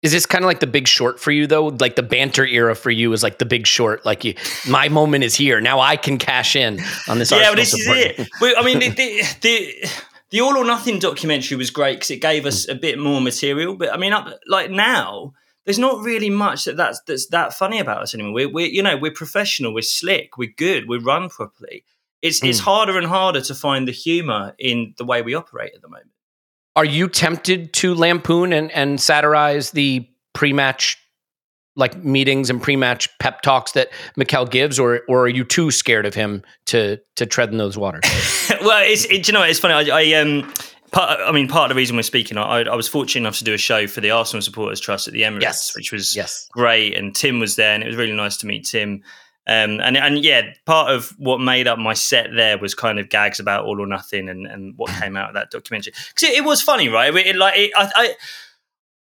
Is 0.00 0.12
this 0.12 0.26
kind 0.26 0.44
of 0.44 0.46
like 0.46 0.60
the 0.60 0.66
big 0.68 0.86
short 0.86 1.18
for 1.18 1.32
you 1.32 1.46
though? 1.46 1.66
Like 1.66 1.96
the 1.96 2.04
banter 2.04 2.46
era 2.46 2.74
for 2.76 2.90
you 2.90 3.12
is 3.12 3.22
like 3.22 3.38
the 3.38 3.44
big 3.44 3.66
short. 3.66 4.06
Like 4.06 4.24
you, 4.24 4.34
my 4.68 4.88
moment 4.88 5.24
is 5.24 5.34
here. 5.34 5.60
Now 5.60 5.80
I 5.80 5.96
can 5.96 6.18
cash 6.18 6.54
in 6.54 6.80
on 7.08 7.18
this. 7.18 7.30
yeah, 7.30 7.38
Arsenal 7.38 7.50
well, 7.50 7.54
this 7.56 7.70
support. 7.72 7.98
is 7.98 8.28
it. 8.42 8.56
I 8.56 8.64
mean, 8.64 8.78
the, 8.78 8.88
the, 8.90 9.22
the 9.40 9.90
the 10.30 10.40
All 10.40 10.56
or 10.56 10.64
Nothing 10.64 10.98
documentary 10.98 11.56
was 11.56 11.70
great 11.70 11.94
because 11.96 12.10
it 12.10 12.20
gave 12.20 12.46
us 12.46 12.68
a 12.68 12.74
bit 12.74 12.98
more 12.98 13.20
material. 13.20 13.76
But 13.76 13.92
I 13.92 13.96
mean, 13.96 14.12
up, 14.12 14.28
like 14.46 14.70
now, 14.70 15.32
there's 15.64 15.78
not 15.78 16.02
really 16.02 16.30
much 16.30 16.64
that 16.64 16.76
that's 16.76 17.00
that's 17.06 17.26
that 17.28 17.54
funny 17.54 17.78
about 17.78 18.02
us 18.02 18.14
anymore. 18.14 18.32
We're, 18.34 18.48
we're 18.52 18.66
you 18.68 18.82
know 18.82 18.96
we're 18.96 19.12
professional, 19.12 19.72
we're 19.74 19.82
slick, 19.82 20.36
we're 20.38 20.52
good, 20.56 20.88
we 20.88 20.98
run 20.98 21.28
properly. 21.28 21.84
It's 22.22 22.42
it's 22.42 22.60
Mm. 22.60 22.64
harder 22.64 22.98
and 22.98 23.06
harder 23.06 23.40
to 23.42 23.54
find 23.54 23.86
the 23.86 23.92
humor 23.92 24.54
in 24.58 24.94
the 24.98 25.04
way 25.04 25.22
we 25.22 25.34
operate 25.34 25.72
at 25.74 25.82
the 25.82 25.88
moment. 25.88 26.10
Are 26.76 26.84
you 26.84 27.08
tempted 27.08 27.72
to 27.74 27.94
lampoon 27.94 28.52
and, 28.52 28.70
and 28.72 29.00
satirize 29.00 29.72
the 29.72 30.08
pre-match 30.32 30.96
like 31.78 31.96
meetings 32.04 32.50
and 32.50 32.60
pre-match 32.60 33.08
pep 33.18 33.40
talks 33.40 33.72
that 33.72 33.88
Mikel 34.16 34.44
gives, 34.44 34.78
or 34.78 35.00
or 35.08 35.22
are 35.22 35.28
you 35.28 35.44
too 35.44 35.70
scared 35.70 36.04
of 36.04 36.14
him 36.14 36.42
to 36.66 36.98
to 37.16 37.24
tread 37.24 37.50
in 37.50 37.56
those 37.56 37.78
waters? 37.78 38.02
well, 38.62 38.82
it's 38.84 39.06
it, 39.06 39.26
you 39.26 39.32
know 39.32 39.42
it's 39.42 39.58
funny. 39.58 39.90
I, 39.90 40.00
I 40.00 40.20
um. 40.20 40.52
Part, 40.90 41.20
I 41.20 41.32
mean, 41.32 41.48
part 41.48 41.70
of 41.70 41.74
the 41.74 41.78
reason 41.78 41.96
we're 41.96 42.02
speaking, 42.02 42.38
I, 42.38 42.60
I 42.62 42.74
was 42.74 42.88
fortunate 42.88 43.20
enough 43.20 43.36
to 43.36 43.44
do 43.44 43.52
a 43.52 43.58
show 43.58 43.86
for 43.86 44.00
the 44.00 44.10
Arsenal 44.10 44.40
Supporters 44.40 44.80
Trust 44.80 45.06
at 45.06 45.12
the 45.12 45.20
Emirates, 45.20 45.42
Yes. 45.42 45.76
which 45.76 45.92
was 45.92 46.16
yes. 46.16 46.48
great. 46.52 46.96
And 46.96 47.14
Tim 47.14 47.40
was 47.40 47.56
there, 47.56 47.74
and 47.74 47.82
it 47.82 47.86
was 47.88 47.96
really 47.96 48.14
nice 48.14 48.38
to 48.38 48.46
meet 48.46 48.64
Tim. 48.64 49.02
Um, 49.46 49.80
and 49.80 49.98
and 49.98 50.24
yeah, 50.24 50.54
part 50.64 50.90
of 50.90 51.14
what 51.18 51.42
made 51.42 51.68
up 51.68 51.78
my 51.78 51.92
set 51.92 52.28
there 52.34 52.56
was 52.56 52.74
kind 52.74 52.98
of 52.98 53.10
gags 53.10 53.38
about 53.38 53.66
all 53.66 53.78
or 53.82 53.86
nothing, 53.86 54.30
and, 54.30 54.46
and 54.46 54.78
what 54.78 54.90
came 54.98 55.14
out 55.14 55.28
of 55.28 55.34
that 55.34 55.50
documentary. 55.50 55.92
Because 56.14 56.30
it, 56.30 56.38
it 56.38 56.44
was 56.44 56.62
funny, 56.62 56.88
right? 56.88 57.14
It, 57.14 57.36
like 57.36 57.58
it, 57.58 57.70
I, 57.76 57.90
I, 57.94 58.14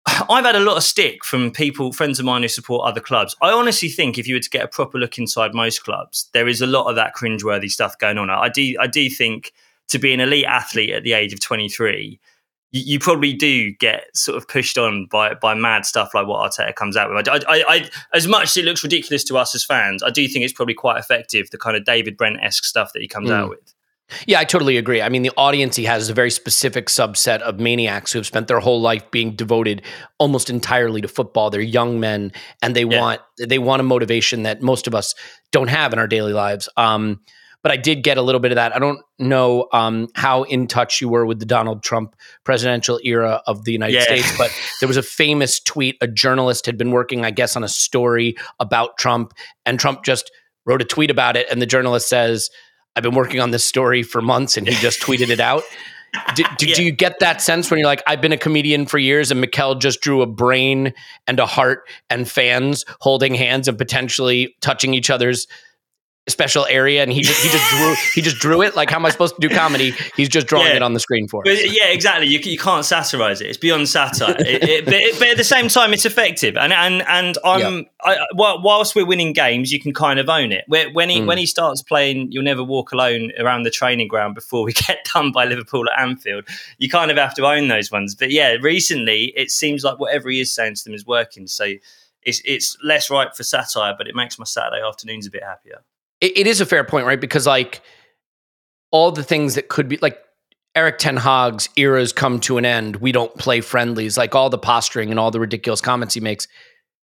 I've 0.06 0.44
had 0.44 0.56
a 0.56 0.60
lot 0.60 0.76
of 0.76 0.82
stick 0.82 1.24
from 1.24 1.50
people, 1.50 1.92
friends 1.92 2.18
of 2.18 2.24
mine 2.24 2.42
who 2.42 2.48
support 2.48 2.86
other 2.88 3.00
clubs. 3.00 3.34
I 3.42 3.50
honestly 3.50 3.88
think 3.88 4.18
if 4.18 4.26
you 4.26 4.34
were 4.36 4.40
to 4.40 4.50
get 4.50 4.64
a 4.64 4.68
proper 4.68 4.98
look 4.98 5.18
inside 5.18 5.54
most 5.54 5.82
clubs, 5.84 6.28
there 6.32 6.48
is 6.48 6.60
a 6.62 6.66
lot 6.66 6.88
of 6.88 6.96
that 6.96 7.14
cringeworthy 7.14 7.68
stuff 7.70 7.98
going 7.98 8.18
on. 8.18 8.30
I 8.30 8.48
do, 8.48 8.74
I 8.80 8.86
do 8.86 9.10
think 9.10 9.52
to 9.88 9.98
be 9.98 10.12
an 10.14 10.20
elite 10.20 10.44
athlete 10.46 10.90
at 10.90 11.02
the 11.02 11.12
age 11.12 11.32
of 11.32 11.40
23, 11.40 12.18
you, 12.72 12.82
you 12.84 12.98
probably 12.98 13.32
do 13.32 13.72
get 13.74 14.04
sort 14.16 14.36
of 14.36 14.48
pushed 14.48 14.78
on 14.78 15.06
by 15.10 15.34
by 15.34 15.54
mad 15.54 15.84
stuff 15.86 16.14
like 16.14 16.26
what 16.26 16.50
Arteta 16.50 16.74
comes 16.74 16.96
out 16.96 17.12
with. 17.14 17.28
I, 17.28 17.36
I, 17.48 17.64
I, 17.68 17.90
as 18.14 18.26
much 18.26 18.44
as 18.44 18.56
it 18.56 18.64
looks 18.64 18.82
ridiculous 18.82 19.22
to 19.24 19.36
us 19.38 19.54
as 19.54 19.64
fans, 19.64 20.02
I 20.02 20.10
do 20.10 20.26
think 20.28 20.44
it's 20.44 20.54
probably 20.54 20.74
quite 20.74 20.98
effective. 20.98 21.50
The 21.50 21.58
kind 21.58 21.76
of 21.76 21.84
David 21.84 22.16
Brent 22.16 22.38
esque 22.42 22.64
stuff 22.64 22.92
that 22.92 23.02
he 23.02 23.08
comes 23.08 23.28
Mm. 23.30 23.34
out 23.34 23.50
with. 23.50 23.74
Yeah, 24.26 24.38
I 24.38 24.44
totally 24.44 24.76
agree. 24.76 25.02
I 25.02 25.08
mean, 25.08 25.22
the 25.22 25.32
audience 25.36 25.74
he 25.76 25.84
has 25.84 26.02
is 26.04 26.10
a 26.10 26.14
very 26.14 26.30
specific 26.30 26.86
subset 26.86 27.40
of 27.40 27.58
maniacs 27.58 28.12
who 28.12 28.18
have 28.18 28.26
spent 28.26 28.46
their 28.46 28.60
whole 28.60 28.80
life 28.80 29.10
being 29.10 29.34
devoted 29.34 29.82
almost 30.18 30.48
entirely 30.48 31.00
to 31.00 31.08
football. 31.08 31.50
They're 31.50 31.60
young 31.60 31.98
men, 31.98 32.32
and 32.62 32.76
they 32.76 32.84
Yeah. 32.84 33.00
want 33.00 33.20
they 33.38 33.58
want 33.58 33.80
a 33.80 33.84
motivation 33.84 34.44
that 34.44 34.62
most 34.62 34.86
of 34.86 34.94
us 34.94 35.14
don't 35.50 35.68
have 35.68 35.92
in 35.92 35.98
our 35.98 36.06
daily 36.06 36.32
lives. 36.32 36.68
Um, 36.76 37.20
but 37.62 37.72
I 37.72 37.76
did 37.76 38.04
get 38.04 38.16
a 38.16 38.22
little 38.22 38.38
bit 38.40 38.52
of 38.52 38.56
that. 38.56 38.76
I 38.76 38.78
don't 38.78 39.00
know 39.18 39.66
um, 39.72 40.06
how 40.14 40.44
in 40.44 40.68
touch 40.68 41.00
you 41.00 41.08
were 41.08 41.26
with 41.26 41.40
the 41.40 41.46
Donald 41.46 41.82
Trump 41.82 42.14
presidential 42.44 43.00
era 43.02 43.42
of 43.48 43.64
the 43.64 43.72
United 43.72 43.94
Yeah. 43.94 44.02
States, 44.02 44.38
but 44.38 44.52
there 44.80 44.86
was 44.86 44.96
a 44.96 45.02
famous 45.02 45.58
tweet. 45.58 45.96
A 46.00 46.06
journalist 46.06 46.64
had 46.66 46.78
been 46.78 46.92
working, 46.92 47.24
I 47.24 47.32
guess, 47.32 47.56
on 47.56 47.64
a 47.64 47.68
story 47.68 48.36
about 48.60 48.98
Trump, 48.98 49.34
and 49.64 49.80
Trump 49.80 50.04
just 50.04 50.30
wrote 50.64 50.80
a 50.80 50.84
tweet 50.84 51.10
about 51.10 51.36
it. 51.36 51.48
And 51.50 51.60
the 51.60 51.66
journalist 51.66 52.08
says, 52.08 52.50
I've 52.96 53.02
been 53.02 53.14
working 53.14 53.40
on 53.40 53.50
this 53.50 53.64
story 53.64 54.02
for 54.02 54.22
months, 54.22 54.56
and 54.56 54.66
he 54.66 54.74
just 54.76 55.00
tweeted 55.00 55.28
it 55.28 55.40
out. 55.40 55.62
Do, 56.34 56.44
do, 56.56 56.74
do 56.74 56.82
you 56.82 56.92
get 56.92 57.18
that 57.18 57.42
sense 57.42 57.70
when 57.70 57.78
you're 57.78 57.86
like, 57.86 58.02
I've 58.06 58.22
been 58.22 58.32
a 58.32 58.38
comedian 58.38 58.86
for 58.86 58.96
years, 58.96 59.30
and 59.30 59.40
Mikel 59.40 59.74
just 59.74 60.00
drew 60.00 60.22
a 60.22 60.26
brain 60.26 60.94
and 61.26 61.38
a 61.38 61.46
heart 61.46 61.88
and 62.08 62.28
fans 62.28 62.86
holding 63.00 63.34
hands 63.34 63.68
and 63.68 63.76
potentially 63.76 64.56
touching 64.62 64.94
each 64.94 65.10
other's 65.10 65.46
special 66.28 66.66
area, 66.68 67.02
and 67.02 67.12
he 67.12 67.20
just 67.22 67.40
he 67.42 67.48
just 67.50 67.70
drew 67.70 67.94
he 68.14 68.20
just 68.22 68.36
drew 68.38 68.62
it. 68.62 68.74
Like, 68.74 68.90
how 68.90 68.96
am 68.96 69.06
I 69.06 69.10
supposed 69.10 69.36
to 69.36 69.48
do 69.48 69.54
comedy? 69.54 69.94
He's 70.16 70.28
just 70.28 70.46
drawing 70.46 70.66
Yeah. 70.66 70.76
it 70.76 70.82
on 70.82 70.92
the 70.92 71.00
screen 71.00 71.28
for 71.28 71.46
us. 71.46 71.58
Yeah, 71.64 71.86
exactly. 71.86 72.26
You, 72.26 72.38
you 72.40 72.58
can't 72.58 72.84
satirize 72.84 73.40
it. 73.40 73.46
It's 73.48 73.58
beyond 73.58 73.88
satire. 73.88 74.34
It- 74.40 74.62
it- 74.64 74.84
but, 74.84 74.94
but 75.18 75.28
at 75.28 75.36
the 75.36 75.44
same 75.44 75.68
time, 75.68 75.92
it's 75.92 76.04
effective. 76.04 76.56
And 76.56 76.72
and 76.72 77.02
and 77.06 77.38
I'm 77.44 77.86
I, 78.02 78.18
whil- 78.34 78.60
whilst 78.62 78.94
we're 78.96 79.06
winning 79.06 79.32
games, 79.32 79.70
you 79.72 79.80
can 79.80 79.92
kind 79.94 80.18
of 80.18 80.28
own 80.28 80.52
it. 80.52 80.64
When 80.66 81.08
he 81.08 81.20
Mm. 81.20 81.26
when 81.26 81.38
he 81.38 81.46
starts 81.46 81.82
playing, 81.82 82.32
you'll 82.32 82.42
never 82.44 82.64
walk 82.64 82.92
alone 82.92 83.30
around 83.38 83.62
the 83.62 83.70
training 83.70 84.08
ground 84.08 84.34
before 84.34 84.64
we 84.64 84.72
get 84.86 85.08
done 85.14 85.32
by 85.32 85.44
Liverpool 85.44 85.84
at 85.94 86.00
Anfield. 86.00 86.44
You 86.78 86.88
kind 86.88 87.10
of 87.10 87.16
have 87.18 87.34
to 87.34 87.46
own 87.46 87.68
those 87.68 87.90
ones. 87.92 88.14
But 88.14 88.30
yeah, 88.30 88.56
recently 88.60 89.32
it 89.36 89.50
seems 89.50 89.84
like 89.84 89.98
whatever 90.00 90.28
he 90.30 90.40
is 90.40 90.52
saying 90.52 90.74
to 90.74 90.84
them 90.84 90.94
is 90.94 91.06
working. 91.06 91.46
So. 91.46 91.74
It's, 92.22 92.42
it's 92.44 92.76
less 92.82 93.08
ripe 93.08 93.36
for 93.36 93.44
satire, 93.44 93.94
but 93.96 94.08
it 94.08 94.16
makes 94.16 94.36
my 94.36 94.44
Saturday 94.44 94.82
afternoons 94.84 95.28
a 95.28 95.30
bit 95.30 95.44
happier. 95.44 95.84
It, 96.20 96.38
it 96.38 96.46
is 96.46 96.60
a 96.60 96.66
fair 96.66 96.84
point, 96.84 97.06
right? 97.06 97.20
Because 97.20 97.46
like 97.46 97.82
all 98.90 99.10
the 99.12 99.22
things 99.22 99.54
that 99.54 99.68
could 99.68 99.88
be 99.88 99.98
like 99.98 100.18
Erik 100.74 100.98
Ten 100.98 101.16
Hag's 101.16 101.68
eras 101.76 102.12
come 102.12 102.38
to 102.40 102.58
an 102.58 102.64
end. 102.64 102.96
We 102.96 103.12
don't 103.12 103.34
play 103.36 103.60
friendlies. 103.60 104.16
Like 104.16 104.34
all 104.34 104.50
the 104.50 104.58
posturing 104.58 105.10
and 105.10 105.18
all 105.18 105.30
the 105.30 105.40
ridiculous 105.40 105.80
comments 105.80 106.14
he 106.14 106.20
makes, 106.20 106.46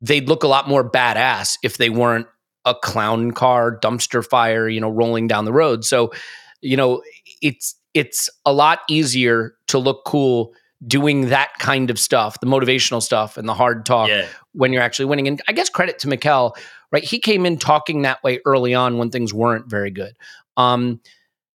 they'd 0.01 0.29
look 0.29 0.43
a 0.43 0.49
lot 0.49 0.69
more 0.69 0.89
badass 0.89 1.59
if 1.63 1.79
they 1.79 1.91
weren't 1.91 2.27
a 2.65 2.75
clown 2.75 3.31
car 3.33 3.79
dumpster 3.79 4.25
fire, 4.27 4.69
you 4.69 4.81
know, 4.81 4.91
rolling 4.91 5.27
down 5.27 5.45
the 5.45 5.53
road. 5.53 5.85
So, 5.85 6.13
you 6.61 6.77
know, 6.77 7.03
it's 7.41 7.75
it's 7.95 8.29
a 8.45 8.53
lot 8.53 8.81
easier 8.91 9.55
to 9.69 9.79
look 9.79 10.05
cool 10.05 10.53
doing 10.87 11.29
that 11.31 11.51
kind 11.59 11.89
of 11.89 11.99
stuff, 11.99 12.39
the 12.41 12.47
motivational 12.47 13.03
stuff 13.03 13.39
and 13.39 13.49
the 13.49 13.55
hard 13.55 13.87
talk 13.87 14.09
Yeah. 14.11 14.27
when 14.53 14.73
you're 14.73 14.83
actually 14.83 15.07
winning. 15.07 15.27
And 15.29 15.41
I 15.49 15.53
guess 15.53 15.71
credit 15.71 15.99
to 16.01 16.09
Mikel, 16.09 16.55
right? 16.93 17.05
He 17.05 17.19
came 17.19 17.47
in 17.47 17.59
talking 17.59 18.03
that 18.03 18.23
way 18.23 18.41
early 18.45 18.75
on 18.75 18.99
when 18.99 19.11
things 19.11 19.33
weren't 19.33 19.69
very 19.71 19.91
good. 19.91 20.17
Um, 20.57 21.01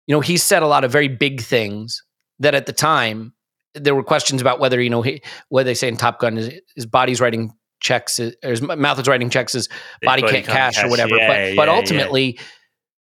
you 0.08 0.16
know, 0.16 0.22
he 0.22 0.38
said 0.38 0.64
a 0.64 0.68
lot 0.68 0.84
of 0.84 0.92
very 0.92 1.08
big 1.08 1.42
things 1.42 2.04
that 2.40 2.56
at 2.56 2.66
the 2.66 2.74
time 2.74 3.34
there 3.76 3.94
were 3.94 4.04
questions 4.04 4.42
about 4.42 4.60
whether 4.60 4.82
you 4.82 4.90
know 4.90 5.02
he, 5.02 5.22
what 5.50 5.64
they 5.64 5.74
say 5.74 5.88
in 5.88 5.98
Top 5.98 6.20
Gun 6.20 6.38
is 6.38 6.52
his 6.76 6.86
body's 6.86 7.22
writing 7.22 7.54
checks, 7.80 8.20
or 8.20 8.34
his 8.44 8.62
mouth 8.62 9.00
is 9.00 9.08
writing 9.08 9.30
checks, 9.30 9.54
his 9.54 9.70
body, 10.02 10.22
can't 10.24 10.46
cash, 10.46 10.84
or 10.84 10.90
whatever. 10.90 11.16
Yeah, 11.16 11.28
but 11.28 11.56
but 11.56 11.68
yeah, 11.68 11.74
yeah. 11.74 11.80
ultimately. 11.80 12.40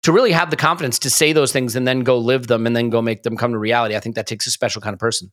To 0.02 0.12
really 0.12 0.32
have 0.32 0.50
the 0.50 0.56
confidence 0.56 0.98
to 0.98 1.08
say 1.08 1.32
those 1.32 1.50
things 1.50 1.76
and 1.76 1.88
then 1.88 2.00
go 2.00 2.18
live 2.18 2.46
them 2.46 2.66
and 2.66 2.76
then 2.76 2.90
go 2.90 3.00
make 3.00 3.22
them 3.22 3.38
come 3.38 3.52
to 3.52 3.58
reality, 3.58 3.96
I 3.96 4.00
think 4.00 4.16
that 4.16 4.26
takes 4.26 4.46
a 4.46 4.50
special 4.50 4.82
kind 4.82 4.92
of 4.92 5.00
person. 5.00 5.32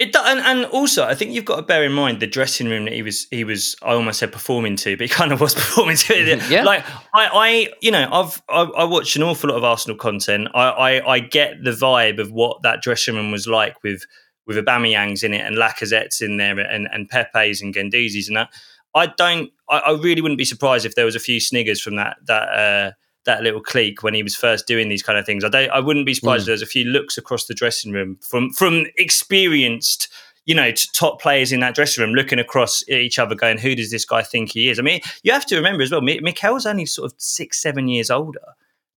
It 0.00 0.14
do, 0.14 0.18
and, 0.24 0.40
and 0.40 0.64
also 0.72 1.04
I 1.04 1.14
think 1.14 1.32
you've 1.32 1.44
got 1.44 1.56
to 1.56 1.62
bear 1.62 1.84
in 1.84 1.92
mind 1.92 2.20
the 2.20 2.26
dressing 2.26 2.70
room 2.70 2.86
that 2.86 2.94
he 2.94 3.02
was 3.02 3.26
he 3.30 3.44
was 3.44 3.76
I 3.82 3.92
almost 3.92 4.18
said 4.18 4.32
performing 4.32 4.74
to, 4.76 4.96
but 4.96 5.02
he 5.02 5.08
kind 5.14 5.30
of 5.30 5.42
was 5.42 5.54
performing 5.54 5.96
to. 5.96 6.40
Yeah. 6.48 6.64
Like 6.64 6.84
I, 7.14 7.28
I 7.32 7.68
you 7.82 7.90
know 7.90 8.08
I've 8.10 8.42
I, 8.48 8.62
I 8.62 8.84
watched 8.84 9.14
an 9.16 9.22
awful 9.22 9.50
lot 9.50 9.58
of 9.58 9.64
Arsenal 9.64 9.98
content. 9.98 10.48
I, 10.54 10.68
I 10.70 11.12
I 11.14 11.18
get 11.20 11.62
the 11.62 11.72
vibe 11.72 12.18
of 12.18 12.32
what 12.32 12.62
that 12.62 12.80
dressing 12.80 13.14
room 13.14 13.30
was 13.30 13.46
like 13.46 13.82
with 13.82 14.06
with 14.46 14.56
Aubameyangs 14.56 15.22
in 15.22 15.34
it 15.34 15.42
and 15.46 15.56
Lacazette's 15.56 16.22
in 16.22 16.38
there 16.38 16.58
and 16.58 16.88
and 16.90 17.06
Pepe's 17.06 17.60
and 17.60 17.74
Guendouzi's 17.74 18.28
and 18.28 18.38
that. 18.38 18.48
I 18.94 19.06
don't. 19.06 19.50
I, 19.68 19.78
I 19.80 19.90
really 19.92 20.22
wouldn't 20.22 20.38
be 20.38 20.46
surprised 20.46 20.86
if 20.86 20.94
there 20.94 21.04
was 21.04 21.14
a 21.14 21.20
few 21.20 21.40
sniggers 21.40 21.80
from 21.82 21.96
that 21.96 22.16
that. 22.26 22.48
Uh, 22.48 22.92
that 23.24 23.42
little 23.42 23.60
clique 23.60 24.02
when 24.02 24.14
he 24.14 24.22
was 24.22 24.34
first 24.34 24.66
doing 24.66 24.88
these 24.88 25.02
kind 25.02 25.18
of 25.18 25.26
things. 25.26 25.44
I 25.44 25.48
don't. 25.48 25.70
I 25.70 25.80
wouldn't 25.80 26.06
be 26.06 26.14
surprised 26.14 26.42
hmm. 26.42 26.44
if 26.44 26.46
there's 26.46 26.62
a 26.62 26.66
few 26.66 26.84
looks 26.84 27.18
across 27.18 27.46
the 27.46 27.54
dressing 27.54 27.92
room 27.92 28.18
from 28.20 28.50
from 28.52 28.86
experienced, 28.96 30.08
you 30.46 30.54
know, 30.54 30.70
top 30.92 31.20
players 31.20 31.52
in 31.52 31.60
that 31.60 31.74
dressing 31.74 32.02
room 32.02 32.14
looking 32.14 32.38
across 32.38 32.82
at 32.82 32.98
each 32.98 33.18
other, 33.18 33.34
going, 33.34 33.58
"Who 33.58 33.74
does 33.74 33.90
this 33.90 34.04
guy 34.04 34.22
think 34.22 34.52
he 34.52 34.70
is?" 34.70 34.78
I 34.78 34.82
mean, 34.82 35.00
you 35.22 35.32
have 35.32 35.46
to 35.46 35.56
remember 35.56 35.82
as 35.82 35.90
well. 35.90 36.00
Mi- 36.00 36.20
Mikel's 36.20 36.66
only 36.66 36.86
sort 36.86 37.12
of 37.12 37.20
six, 37.20 37.60
seven 37.60 37.88
years 37.88 38.10
older 38.10 38.40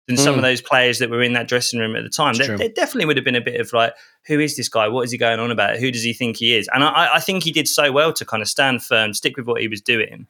than 0.07 0.17
some 0.17 0.33
of 0.33 0.39
hmm. 0.39 0.43
those 0.43 0.61
players 0.61 0.99
that 0.99 1.09
were 1.09 1.23
in 1.23 1.31
that 1.31 1.47
dressing 1.47 1.79
room 1.79 1.95
at 1.95 2.03
the 2.03 2.09
time. 2.09 2.35
There, 2.35 2.57
there 2.57 2.67
definitely 2.67 3.05
would 3.05 3.15
have 3.15 3.23
been 3.23 3.35
a 3.35 3.41
bit 3.41 3.59
of 3.59 3.73
like, 3.73 3.93
"Who 4.27 4.39
is 4.39 4.55
this 4.55 4.69
guy? 4.69 4.87
What 4.87 5.03
is 5.03 5.11
he 5.11 5.17
going 5.17 5.39
on 5.39 5.51
about? 5.51 5.77
Who 5.77 5.91
does 5.91 6.03
he 6.03 6.13
think 6.13 6.37
he 6.37 6.55
is?" 6.55 6.69
And 6.73 6.83
I, 6.83 7.15
I 7.15 7.19
think 7.19 7.43
he 7.43 7.51
did 7.51 7.67
so 7.67 7.91
well 7.91 8.13
to 8.13 8.25
kind 8.25 8.41
of 8.41 8.47
stand 8.47 8.83
firm, 8.83 9.13
stick 9.13 9.35
with 9.35 9.47
what 9.47 9.61
he 9.61 9.67
was 9.67 9.81
doing 9.81 10.27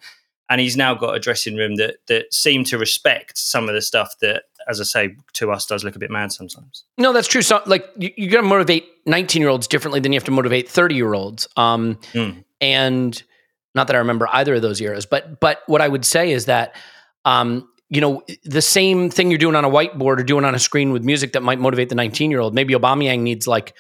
and 0.54 0.62
he's 0.62 0.78
now 0.78 0.94
got 0.94 1.16
a 1.16 1.20
dressing 1.20 1.56
room 1.56 1.78
that 1.78 1.96
that 2.08 2.32
seemed 2.32 2.68
to 2.68 2.78
respect 2.78 3.40
some 3.40 3.68
of 3.68 3.74
the 3.74 3.82
stuff 3.82 4.14
that, 4.22 4.44
as 4.68 4.80
I 4.80 4.84
say, 4.84 5.16
to 5.34 5.52
us 5.52 5.66
does 5.66 5.84
look 5.84 5.96
a 5.96 6.00
bit 6.00 6.12
mad 6.12 6.32
sometimes. 6.32 6.84
No, 7.00 7.12
that's 7.12 7.28
true. 7.28 7.42
So, 7.42 7.62
like, 7.66 7.90
you, 7.98 8.12
you 8.16 8.30
got 8.30 8.42
to 8.42 8.48
motivate 8.48 8.86
19 9.08 9.42
year 9.42 9.50
olds 9.50 9.68
differently 9.68 10.00
than 10.00 10.14
you 10.14 10.18
have 10.18 10.26
to 10.26 10.32
motivate 10.32 10.70
30 10.70 10.94
year 10.94 11.16
olds. 11.16 11.48
Um, 11.58 11.98
Mm. 12.14 12.44
And 12.62 13.24
not 13.74 13.88
that 13.88 13.96
I 13.96 14.00
remember 14.00 14.30
either 14.32 14.54
of 14.54 14.62
those 14.62 14.80
eras, 14.80 15.08
but 15.08 15.40
but 15.40 15.64
what 15.66 15.82
I 15.82 15.88
would 15.88 16.06
say 16.06 16.32
is 16.32 16.46
that, 16.46 16.76
um, 17.26 17.68
you 17.90 18.00
know, 18.00 18.22
the 18.44 18.62
same 18.62 19.10
thing 19.10 19.32
you're 19.32 19.40
doing 19.40 19.56
on 19.56 19.66
a 19.66 19.70
whiteboard 19.70 20.20
or 20.20 20.24
doing 20.24 20.46
on 20.46 20.54
a 20.54 20.60
screen 20.60 20.92
with 20.92 21.04
music 21.04 21.34
that 21.34 21.42
might 21.42 21.60
motivate 21.60 21.90
the 21.90 21.96
19 21.96 22.30
year 22.30 22.40
old. 22.40 22.54
Maybe 22.54 22.76
Aubameyang 22.76 23.22
needs 23.22 23.48
like 23.48 23.74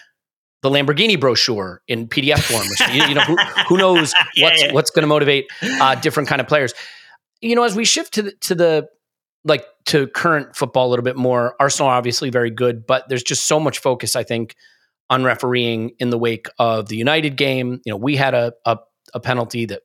the 0.64 0.70
Lamborghini 0.70 1.20
brochure 1.20 1.82
in 1.88 2.08
PDF 2.08 2.40
form. 2.40 2.66
Or 2.66 2.94
you, 2.94 3.04
you 3.10 3.16
know, 3.16 3.22
who, 3.22 3.38
who 3.68 3.78
knows 3.78 4.14
what's 4.40 4.64
yeah. 4.64 4.72
what's 4.72 4.90
going 4.90 5.04
to 5.04 5.08
motivate 5.08 5.46
uh, 5.62 5.96
different 5.96 6.28
kind 6.28 6.42
of 6.42 6.48
players. 6.48 6.74
You 7.42 7.56
know, 7.56 7.64
as 7.64 7.76
we 7.76 7.86
shift 7.86 8.14
to 8.16 8.24
the, 8.24 8.32
to 8.32 8.56
the 8.56 8.90
like 9.44 9.66
to 9.88 10.08
current 10.08 10.56
football 10.56 10.88
a 10.88 10.90
little 10.90 11.04
bit 11.04 11.18
more, 11.18 11.56
Arsenal 11.60 11.90
are 11.90 11.96
obviously 11.96 12.30
very 12.30 12.50
good, 12.50 12.88
but 12.88 13.08
there's 13.10 13.24
just 13.24 13.46
so 13.46 13.60
much 13.60 13.80
focus, 13.80 14.16
I 14.16 14.24
think, 14.24 14.56
on 15.10 15.26
refereeing 15.26 15.92
in 16.00 16.10
the 16.10 16.18
wake 16.18 16.48
of 16.58 16.88
the 16.88 16.96
United 16.96 17.36
game. 17.36 17.82
You 17.86 17.92
know, 17.92 17.98
we 17.98 18.16
had 18.16 18.34
a 18.34 18.54
a, 18.66 18.80
a 19.14 19.20
penalty 19.20 19.66
that, 19.66 19.82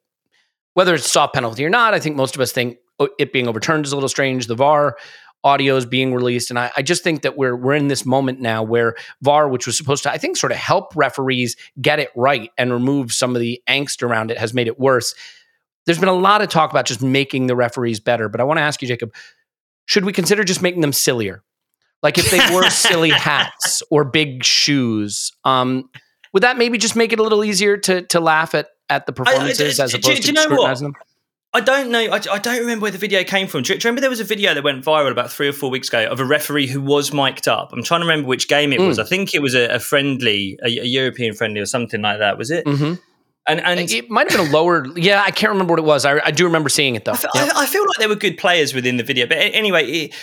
whether 0.74 0.94
it's 0.94 1.10
soft 1.10 1.34
penalty 1.34 1.64
or 1.64 1.70
not, 1.70 1.92
I 1.92 1.98
think 1.98 2.14
most 2.14 2.36
of 2.36 2.40
us 2.40 2.52
think 2.52 2.78
oh, 3.00 3.08
it 3.18 3.32
being 3.32 3.48
overturned 3.48 3.84
is 3.84 3.90
a 3.90 3.96
little 3.96 4.08
strange. 4.08 4.46
The 4.46 4.54
VAR 4.54 4.96
audio 5.44 5.76
is 5.76 5.86
being 5.86 6.14
released, 6.14 6.50
and 6.50 6.58
I, 6.58 6.70
I 6.76 6.82
just 6.82 7.02
think 7.02 7.22
that 7.22 7.36
we're 7.36 7.56
we're 7.56 7.74
in 7.74 7.88
this 7.88 8.04
moment 8.04 8.40
now 8.40 8.62
where 8.62 8.94
VAR, 9.22 9.48
which 9.48 9.66
was 9.66 9.76
supposed 9.76 10.02
to, 10.02 10.10
I 10.10 10.18
think, 10.18 10.36
sort 10.36 10.52
of 10.52 10.58
help 10.58 10.94
referees 10.96 11.56
get 11.80 11.98
it 11.98 12.10
right 12.16 12.50
and 12.58 12.72
remove 12.72 13.12
some 13.12 13.34
of 13.34 13.40
the 13.40 13.62
angst 13.68 14.02
around 14.02 14.30
it, 14.30 14.38
has 14.38 14.54
made 14.54 14.66
it 14.66 14.78
worse. 14.78 15.14
There's 15.86 15.98
been 15.98 16.08
a 16.08 16.14
lot 16.14 16.42
of 16.42 16.48
talk 16.48 16.70
about 16.70 16.84
just 16.84 17.02
making 17.02 17.46
the 17.46 17.56
referees 17.56 18.00
better, 18.00 18.28
but 18.28 18.40
I 18.40 18.44
want 18.44 18.58
to 18.58 18.62
ask 18.62 18.82
you, 18.82 18.88
Jacob, 18.88 19.14
should 19.86 20.04
we 20.04 20.12
consider 20.12 20.44
just 20.44 20.60
making 20.60 20.82
them 20.82 20.92
sillier? 20.92 21.42
Like 22.02 22.18
if 22.18 22.30
they 22.30 22.40
wore 22.50 22.68
silly 22.70 23.10
hats 23.10 23.82
or 23.90 24.04
big 24.04 24.44
shoes, 24.44 25.32
um, 25.44 25.88
would 26.32 26.42
that 26.42 26.58
maybe 26.58 26.78
just 26.78 26.94
make 26.94 27.12
it 27.12 27.18
a 27.18 27.22
little 27.22 27.44
easier 27.44 27.76
to 27.78 28.02
to 28.02 28.20
laugh 28.20 28.54
at 28.54 28.68
at 28.88 29.06
the 29.06 29.12
performances 29.12 29.76
do- 29.76 29.82
as 29.82 29.92
do- 29.92 29.98
opposed 29.98 30.22
do 30.22 30.22
to 30.22 30.28
you 30.28 30.32
know 30.34 30.40
what? 30.42 30.76
scrutinizing 30.76 30.92
them? 30.92 30.94
I 31.54 31.60
don't 31.60 31.90
know. 31.90 32.00
I, 32.00 32.20
I 32.30 32.38
don't 32.38 32.60
remember 32.60 32.82
where 32.82 32.90
the 32.90 32.98
video 32.98 33.24
came 33.24 33.46
from. 33.48 33.62
Do 33.62 33.72
you, 33.72 33.78
do 33.78 33.84
you 33.84 33.88
remember 33.88 34.02
there 34.02 34.10
was 34.10 34.20
a 34.20 34.24
video 34.24 34.52
that 34.52 34.62
went 34.62 34.84
viral 34.84 35.10
about 35.10 35.32
three 35.32 35.48
or 35.48 35.52
four 35.52 35.70
weeks 35.70 35.88
ago 35.88 36.06
of 36.06 36.20
a 36.20 36.24
referee 36.24 36.66
who 36.66 36.80
was 36.80 37.10
mic'd 37.12 37.48
up? 37.48 37.72
I'm 37.72 37.82
trying 37.82 38.00
to 38.02 38.06
remember 38.06 38.28
which 38.28 38.48
game 38.48 38.72
it 38.72 38.80
Mm. 38.80 38.86
was. 38.88 38.98
I 38.98 39.04
think 39.04 39.34
it 39.34 39.40
was 39.40 39.54
a, 39.54 39.66
a 39.68 39.78
friendly, 39.78 40.58
a, 40.62 40.66
a 40.68 40.84
European 40.84 41.34
friendly 41.34 41.60
or 41.60 41.66
something 41.66 42.02
like 42.02 42.18
that. 42.18 42.36
Was 42.36 42.50
it? 42.50 42.66
Mm-hmm. 42.66 42.94
And 43.48 43.60
and 43.60 43.80
It 43.90 44.10
might 44.10 44.30
have 44.30 44.38
been 44.38 44.48
a 44.48 44.52
lower. 44.52 44.86
Yeah, 44.94 45.22
I 45.24 45.30
can't 45.30 45.50
remember 45.52 45.72
what 45.72 45.78
it 45.78 45.86
was. 45.86 46.04
I, 46.04 46.20
I 46.22 46.30
do 46.32 46.44
remember 46.44 46.68
seeing 46.68 46.96
it 46.96 47.06
though. 47.06 47.12
I 47.12 47.16
feel, 47.16 47.30
Yeah. 47.34 47.50
I, 47.54 47.62
I 47.62 47.66
feel 47.66 47.80
like 47.82 47.96
there 47.98 48.10
were 48.10 48.14
good 48.14 48.36
players 48.36 48.74
within 48.74 48.98
the 48.98 49.02
video, 49.02 49.26
but 49.26 49.38
anyway, 49.38 49.86
it, 49.86 50.14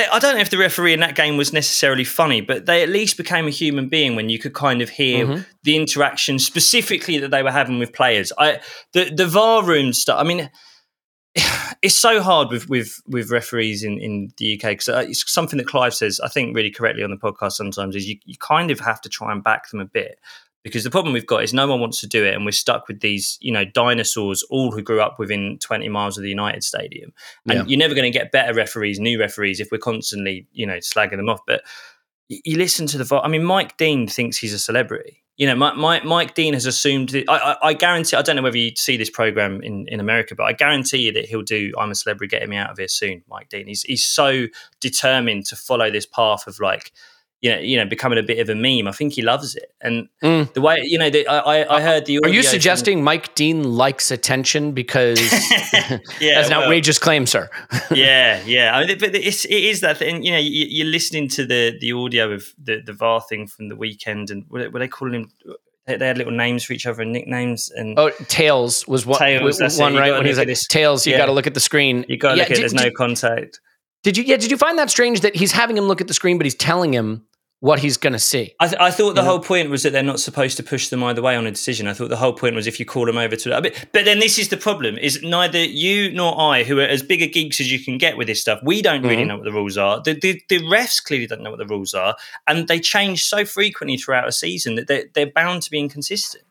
they, 0.00 0.06
I 0.08 0.18
don't 0.18 0.34
know 0.34 0.40
if 0.40 0.50
the 0.50 0.58
referee 0.58 0.92
in 0.92 1.00
that 1.00 1.14
game 1.14 1.36
was 1.36 1.52
necessarily 1.52 2.04
funny, 2.04 2.40
but 2.40 2.66
they 2.66 2.82
at 2.82 2.88
least 2.88 3.16
became 3.16 3.46
a 3.46 3.50
human 3.50 3.88
being 3.88 4.16
when 4.16 4.28
you 4.28 4.38
could 4.38 4.54
kind 4.54 4.82
of 4.82 4.88
hear 4.90 5.26
Mhm. 5.26 5.46
the 5.62 5.76
interaction 5.76 6.38
specifically 6.38 7.18
that 7.18 7.30
they 7.30 7.42
were 7.42 7.50
having 7.52 7.78
with 7.78 7.92
players. 7.92 8.32
I 8.38 8.60
the 8.92 9.10
the 9.14 9.26
VAR 9.26 9.64
room 9.64 9.92
stuff. 9.92 10.18
I 10.20 10.24
mean. 10.24 10.50
It's 11.82 11.94
so 11.96 12.20
hard 12.20 12.50
with 12.50 12.68
with 12.68 13.00
with 13.06 13.30
referees 13.30 13.82
in, 13.84 13.98
in 13.98 14.28
the 14.36 14.54
UK 14.56 14.72
because 14.72 14.88
it's 15.08 15.32
something 15.32 15.56
that 15.56 15.66
Clive 15.66 15.94
says 15.94 16.20
I 16.22 16.28
think 16.28 16.54
really 16.54 16.70
correctly 16.70 17.02
on 17.02 17.10
the 17.10 17.16
podcast 17.16 17.52
sometimes 17.52 17.96
is 17.96 18.06
you, 18.06 18.18
you 18.26 18.34
kind 18.38 18.70
of 18.70 18.80
have 18.80 19.00
to 19.00 19.08
try 19.08 19.32
and 19.32 19.42
back 19.42 19.70
them 19.70 19.80
a 19.80 19.86
bit 19.86 20.18
because 20.62 20.84
the 20.84 20.90
problem 20.90 21.12
we've 21.14 21.26
got 21.26 21.42
is 21.42 21.54
no 21.54 21.66
one 21.66 21.80
wants 21.80 22.00
to 22.00 22.06
do 22.06 22.24
it 22.24 22.34
and 22.34 22.44
we're 22.44 22.50
stuck 22.52 22.86
with 22.88 23.00
these 23.00 23.38
you 23.40 23.52
know 23.52 23.64
dinosaurs 23.64 24.42
all 24.50 24.70
who 24.72 24.82
grew 24.82 25.00
up 25.00 25.18
within 25.18 25.58
20 25.60 25.88
miles 25.88 26.16
of 26.18 26.22
the 26.22 26.28
united 26.28 26.62
stadium. 26.64 27.12
And 27.48 27.58
Yeah. 27.60 27.64
you're 27.66 27.78
never 27.78 27.94
going 27.94 28.10
to 28.12 28.18
get 28.18 28.30
better 28.32 28.52
referees 28.54 29.00
new 29.00 29.18
referees 29.18 29.60
if 29.60 29.68
we're 29.72 29.78
constantly 29.78 30.46
you 30.52 30.66
know 30.66 30.76
slagging 30.78 31.16
them 31.16 31.28
off. 31.28 31.40
But 31.46 31.62
you 32.28 32.56
listen 32.58 32.86
to 32.86 32.96
the 32.98 33.04
vo- 33.04 33.20
i 33.22 33.28
mean 33.28 33.42
mike 33.42 33.76
dean 33.76 34.06
thinks 34.06 34.36
he's 34.36 34.52
a 34.54 34.58
celebrity. 34.58 35.16
You 35.36 35.46
know 35.46 35.54
mike, 35.54 35.76
mike, 35.76 36.04
mike 36.04 36.34
dean 36.34 36.52
has 36.54 36.66
assumed 36.66 37.08
that, 37.08 37.24
I, 37.30 37.36
I, 37.52 37.56
I 37.68 37.72
guarantee 37.72 38.16
i 38.16 38.22
don't 38.22 38.36
know 38.36 38.42
whether 38.42 38.58
you 38.58 38.72
see 38.76 38.96
this 38.98 39.08
program 39.10 39.62
in, 39.62 39.88
in 39.88 39.98
america 39.98 40.34
but 40.36 40.44
i 40.44 40.52
guarantee 40.52 40.98
you 40.98 41.12
that 41.12 41.24
he'll 41.24 41.42
do 41.42 41.72
i'm 41.78 41.90
a 41.90 41.94
celebrity 41.94 42.30
getting 42.30 42.50
me 42.50 42.56
out 42.58 42.70
of 42.70 42.76
here 42.78 42.86
soon 42.88 43.24
mike 43.28 43.48
dean. 43.48 43.66
He's, 43.66 43.82
he's 43.82 44.04
so 44.04 44.46
determined 44.80 45.46
to 45.46 45.56
follow 45.56 45.90
this 45.90 46.06
path 46.06 46.46
of 46.46 46.60
like 46.60 46.92
you 47.42 47.50
know, 47.50 47.58
you 47.58 47.76
know, 47.78 47.86
becoming 47.86 48.18
a 48.18 48.22
bit 48.22 48.38
of 48.38 48.48
a 48.50 48.54
meme. 48.54 48.86
I 48.86 48.92
think 48.92 49.14
he 49.14 49.22
loves 49.22 49.56
it, 49.56 49.72
and 49.80 50.08
Mm. 50.22 50.52
the 50.52 50.60
way 50.60 50.80
you 50.84 50.98
know, 50.98 51.08
the, 51.10 51.26
I, 51.26 51.62
I, 51.62 51.76
I 51.76 51.80
heard 51.80 52.06
the. 52.06 52.18
Are 52.18 52.28
you 52.28 52.40
audio 52.40 52.42
from- 52.42 52.50
suggesting 52.50 53.02
Mike 53.02 53.34
Dean 53.34 53.64
likes 53.64 54.10
attention 54.10 54.72
because 54.72 55.18
Yeah, 55.72 55.98
that's 56.20 56.48
an 56.48 56.56
well, 56.56 56.62
outrageous 56.64 56.98
claim, 56.98 57.26
sir? 57.26 57.48
yeah, 57.90 58.42
yeah. 58.44 58.76
I 58.76 58.84
mean, 58.86 58.98
but 58.98 59.14
it's 59.14 59.44
it 59.46 59.54
is 59.54 59.80
that 59.80 59.96
thing. 59.98 60.22
You 60.22 60.32
know, 60.32 60.38
you, 60.38 60.66
you're 60.68 60.86
listening 60.86 61.28
to 61.30 61.46
the 61.46 61.76
the 61.80 61.92
audio 61.92 62.30
of 62.32 62.44
the 62.62 62.80
the 62.84 62.92
VAR 62.92 63.20
thing 63.22 63.46
from 63.46 63.68
the 63.68 63.76
weekend, 63.76 64.30
and 64.30 64.44
were 64.50 64.60
they, 64.62 64.68
were 64.68 64.78
they 64.78 64.88
calling 64.88 65.14
him? 65.14 65.30
They 65.86 66.06
had 66.06 66.18
little 66.18 66.32
names 66.34 66.62
for 66.62 66.72
each 66.74 66.86
other 66.86 67.02
and 67.02 67.12
nicknames, 67.12 67.68
and 67.70 67.98
Oh, 67.98 68.10
Tails 68.28 68.86
was 68.86 69.04
one, 69.06 69.18
Tails, 69.18 69.60
one 69.78 69.96
right 69.96 70.12
when 70.12 70.24
he's 70.24 70.38
like 70.38 70.46
this- 70.46 70.66
Tails. 70.68 71.04
You 71.06 71.12
Yeah. 71.14 71.18
got 71.18 71.26
to 71.26 71.32
look 71.32 71.48
at 71.48 71.54
the 71.54 71.58
screen. 71.60 72.04
you 72.06 72.16
got 72.16 72.32
to 72.32 72.36
Yeah, 72.36 72.42
look 72.44 72.50
at. 72.50 72.54
did- 72.56 72.62
There's 72.62 72.72
did- 72.74 72.82
no 72.84 72.90
contact. 72.96 73.58
Did 74.04 74.16
you? 74.16 74.24
Yeah. 74.24 74.36
Did 74.36 74.50
you 74.52 74.56
find 74.56 74.78
that 74.78 74.88
strange 74.88 75.20
that 75.22 75.34
he's 75.34 75.52
having 75.52 75.76
him 75.76 75.84
look 75.84 76.00
at 76.00 76.06
the 76.06 76.14
screen, 76.14 76.38
but 76.38 76.46
he's 76.46 76.54
telling 76.54 76.94
him 76.94 77.24
what 77.60 77.78
he's 77.78 77.96
going 77.98 78.14
to 78.14 78.18
see? 78.18 78.54
I, 78.58 78.68
th- 78.68 78.80
I 78.80 78.90
thought 78.90 79.14
the 79.14 79.20
Yeah. 79.20 79.26
whole 79.28 79.38
point 79.40 79.68
was 79.68 79.82
that 79.82 79.90
they're 79.92 80.02
not 80.02 80.18
supposed 80.18 80.56
to 80.56 80.62
push 80.62 80.88
them 80.88 81.02
either 81.04 81.20
way 81.20 81.36
on 81.36 81.46
a 81.46 81.50
decision. 81.50 81.86
I 81.86 81.92
thought 81.92 82.08
the 82.08 82.16
whole 82.16 82.32
point 82.32 82.54
was 82.54 82.66
if 82.66 82.80
you 82.80 82.86
call 82.86 83.04
them 83.06 83.18
over 83.18 83.36
to 83.36 83.60
but, 83.60 83.88
but 83.92 84.04
then 84.06 84.18
this 84.18 84.38
is 84.38 84.48
the 84.48 84.56
problem: 84.56 84.96
is 84.96 85.22
neither 85.22 85.62
you 85.62 86.10
nor 86.12 86.40
I, 86.40 86.64
who 86.64 86.78
are 86.78 86.82
as 86.84 87.02
big 87.02 87.20
a 87.22 87.26
geeks 87.26 87.60
as 87.60 87.70
you 87.70 87.78
can 87.78 87.98
get 87.98 88.16
with 88.16 88.26
this 88.28 88.40
stuff, 88.40 88.60
we 88.64 88.80
don't 88.82 89.02
really 89.02 89.24
Mhm. 89.24 89.26
know 89.28 89.36
what 89.36 89.44
the 89.44 89.52
rules 89.52 89.76
are. 89.76 90.00
The, 90.02 90.14
the 90.14 90.40
the 90.48 90.58
refs 90.60 91.04
clearly 91.04 91.26
don't 91.26 91.42
know 91.42 91.50
what 91.50 91.58
the 91.58 91.66
rules 91.66 91.92
are, 91.94 92.16
and 92.46 92.66
they 92.66 92.80
change 92.80 93.24
so 93.24 93.44
frequently 93.44 93.96
throughout 93.98 94.26
a 94.26 94.32
season 94.32 94.74
that 94.76 94.86
they're, 94.88 95.04
they're 95.14 95.30
bound 95.30 95.62
to 95.64 95.70
be 95.70 95.78
inconsistent. 95.80 96.44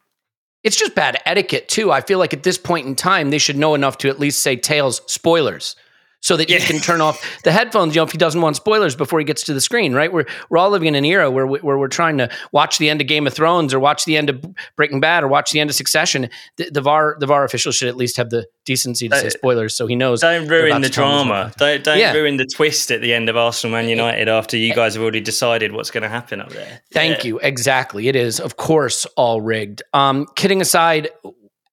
It's 0.63 0.75
just 0.75 0.93
bad 0.93 1.19
etiquette 1.25 1.69
too. 1.69 1.91
I 1.91 2.01
feel 2.01 2.19
like 2.19 2.33
at 2.33 2.43
this 2.43 2.57
point 2.57 2.85
in 2.85 2.95
time, 2.95 3.29
they 3.31 3.37
should 3.37 3.57
know 3.57 3.73
enough 3.75 3.97
to 3.99 4.09
at 4.09 4.19
least 4.19 4.41
say 4.41 4.55
Tails 4.57 5.01
spoilers. 5.07 5.75
So 6.21 6.35
that 6.35 6.49
Yeah. 6.49 6.57
he 6.59 6.65
can 6.65 6.81
turn 6.81 6.99
off 6.99 7.23
the 7.43 7.51
headphones, 7.53 7.95
you 7.95 7.99
know, 8.01 8.03
if 8.05 8.11
he 8.11 8.17
doesn't 8.17 8.41
want 8.41 8.57
spoilers 8.57 8.93
before 8.93 9.19
he 9.19 9.25
gets 9.25 9.43
to 9.43 9.53
the 9.53 9.61
screen, 9.61 9.93
right? 9.93 10.11
We're 10.11 10.25
we're 10.49 10.57
all 10.57 10.69
living 10.69 10.89
in 10.89 10.95
an 10.95 11.05
era 11.05 11.31
where 11.31 11.47
we, 11.47 11.59
where 11.59 11.77
we're 11.77 11.87
trying 11.87 12.17
to 12.17 12.29
watch 12.51 12.77
the 12.77 12.89
end 12.89 12.99
of 12.99 13.07
Game 13.07 13.25
of 13.25 13.33
Thrones 13.33 13.73
or 13.73 13.79
watch 13.79 14.03
the 14.03 14.17
end 14.17 14.29
of 14.29 14.43
Breaking 14.75 14.99
Bad 14.99 15.23
or 15.23 15.29
watch 15.29 15.51
the 15.51 15.61
end 15.61 15.69
of 15.69 15.77
Succession. 15.77 16.29
The, 16.57 16.69
the 16.71 16.81
VAR 16.81 17.15
the 17.19 17.25
VAR 17.25 17.45
official 17.45 17.71
should 17.71 17.87
at 17.87 17.95
least 17.95 18.17
have 18.17 18.29
the 18.31 18.45
decency 18.65 19.07
to 19.07 19.15
say 19.15 19.21
Don't- 19.23 19.31
spoilers, 19.31 19.75
so 19.77 19.87
he 19.87 19.95
knows. 19.95 20.19
Don't 20.19 20.47
ruin 20.49 20.81
the 20.81 20.89
to 20.89 20.93
tell 20.93 21.21
him 21.21 21.27
drama. 21.27 21.53
Don't 21.57 21.83
don't 21.85 21.97
Yeah. 21.97 22.11
ruin 22.11 22.35
the 22.35 22.45
twist 22.53 22.91
at 22.91 22.99
the 23.01 23.13
end 23.13 23.29
of 23.29 23.37
Arsenal 23.37 23.71
Man 23.77 23.87
United 23.87 24.27
after 24.27 24.57
you 24.57 24.73
guys 24.73 24.95
have 24.95 25.01
already 25.01 25.21
decided 25.21 25.71
what's 25.71 25.89
going 25.89 26.03
to 26.03 26.09
happen 26.09 26.41
up 26.41 26.49
there. 26.51 26.81
Thank 26.91 27.23
you. 27.23 27.39
Exactly. 27.39 28.09
It 28.09 28.17
is, 28.17 28.41
of 28.41 28.57
course, 28.57 29.05
all 29.15 29.39
rigged. 29.39 29.83
Um, 29.93 30.27
kidding 30.35 30.59
aside, 30.59 31.09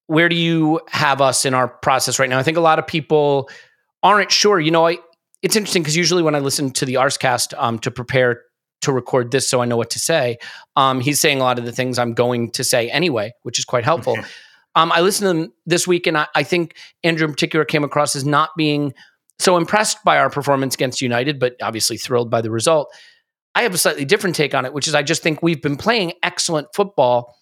where 0.07 0.29
do 0.29 0.37
you 0.37 0.81
have 0.89 1.21
us 1.21 1.45
in 1.45 1.53
our 1.53 1.67
process 1.67 2.21
right 2.21 2.31
now? 2.31 2.39
I 2.39 2.45
think 2.45 2.57
a 2.57 2.61
lot 2.61 2.79
of 2.79 2.87
people 2.87 3.51
aren't 4.07 4.31
sure. 4.31 4.61
You 4.61 4.71
know, 4.71 4.87
I, 4.87 4.99
it's 5.43 5.57
interesting 5.57 5.83
because 5.83 5.97
usually 5.97 6.23
when 6.23 6.35
I 6.35 6.39
listen 6.39 6.71
to 6.73 6.87
the 6.87 6.95
Arscast 6.95 7.55
um, 7.59 7.79
to 7.81 7.91
prepare 7.91 8.43
to 8.83 8.93
record 8.93 9.31
this 9.31 9.49
so 9.49 9.61
I 9.61 9.65
know 9.65 9.77
what 9.77 9.91
to 9.91 9.99
say, 9.99 10.39
um, 10.77 11.01
he's 11.01 11.21
saying 11.21 11.41
a 11.41 11.43
lot 11.43 11.59
of 11.59 11.65
the 11.65 11.73
things 11.73 11.99
I'm 11.99 12.15
going 12.15 12.51
to 12.53 12.65
say 12.65 12.91
anyway, 12.91 13.33
which 13.43 13.59
is 13.59 13.65
quite 13.65 13.85
helpful. 13.85 14.17
um, 14.75 14.93
I 14.93 15.01
listened 15.01 15.25
to 15.29 15.35
them 15.35 15.53
this 15.65 15.87
week, 15.87 16.07
and 16.07 16.17
I, 16.17 16.27
I 16.35 16.43
think 16.43 16.77
Andrew 17.03 17.27
in 17.27 17.33
particular 17.33 17.65
came 17.65 17.85
across 17.85 18.15
as 18.15 18.25
not 18.25 18.51
being 18.57 18.93
so 19.39 19.57
impressed 19.57 20.03
by 20.05 20.19
our 20.19 20.31
performance 20.31 20.75
against 20.75 21.03
United, 21.03 21.39
but 21.39 21.57
obviously 21.63 21.97
thrilled 21.97 22.31
by 22.31 22.41
the 22.41 22.51
result. 22.51 22.95
I 23.55 23.63
have 23.63 23.75
a 23.75 23.79
slightly 23.79 24.05
different 24.05 24.37
take 24.37 24.55
on 24.55 24.67
it, 24.67 24.73
which 24.73 24.87
is 24.87 24.95
I 24.95 25.03
just 25.03 25.23
think 25.23 25.43
we've 25.43 25.63
been 25.63 25.77
playing 25.77 26.13
excellent 26.23 26.69
football 26.75 27.35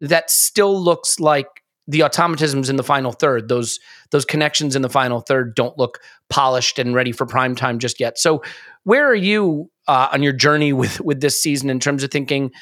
that 0.00 0.30
still 0.30 0.80
looks 0.80 1.18
like 1.18 1.48
the 1.86 2.00
automatisms 2.00 2.68
in 2.68 2.76
the 2.76 2.82
final 2.82 3.12
third, 3.12 3.48
those 3.48 3.78
those 4.10 4.24
connections 4.24 4.74
in 4.74 4.82
the 4.82 4.88
final 4.88 5.20
third 5.20 5.54
don't 5.54 5.78
look 5.78 6.00
polished 6.28 6.78
and 6.78 6.94
ready 6.94 7.12
for 7.12 7.26
prime 7.26 7.54
time 7.54 7.78
just 7.78 8.00
yet. 8.00 8.18
So, 8.18 8.42
where 8.84 9.06
are 9.06 9.14
you 9.14 9.70
uh, 9.86 10.08
on 10.12 10.22
your 10.22 10.32
journey 10.32 10.72
with 10.72 11.00
with 11.00 11.20
this 11.20 11.40
season 11.40 11.70
in 11.70 11.80
terms 11.80 12.02
of 12.02 12.10
thinking? 12.10 12.52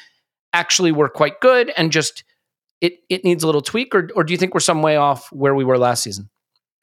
Actually, 0.53 0.91
we're 0.91 1.09
quite 1.09 1.39
good, 1.41 1.71
and 1.75 1.91
just 1.91 2.23
it 2.81 2.93
it 3.09 3.23
needs 3.23 3.43
a 3.43 3.47
little 3.47 3.61
tweak, 3.61 3.95
or 3.95 4.09
or 4.15 4.23
do 4.23 4.33
you 4.33 4.37
think 4.37 4.53
we're 4.53 4.59
some 4.59 4.81
way 4.81 4.95
off 4.95 5.31
where 5.31 5.55
we 5.55 5.63
were 5.63 5.77
last 5.77 6.03
season? 6.03 6.29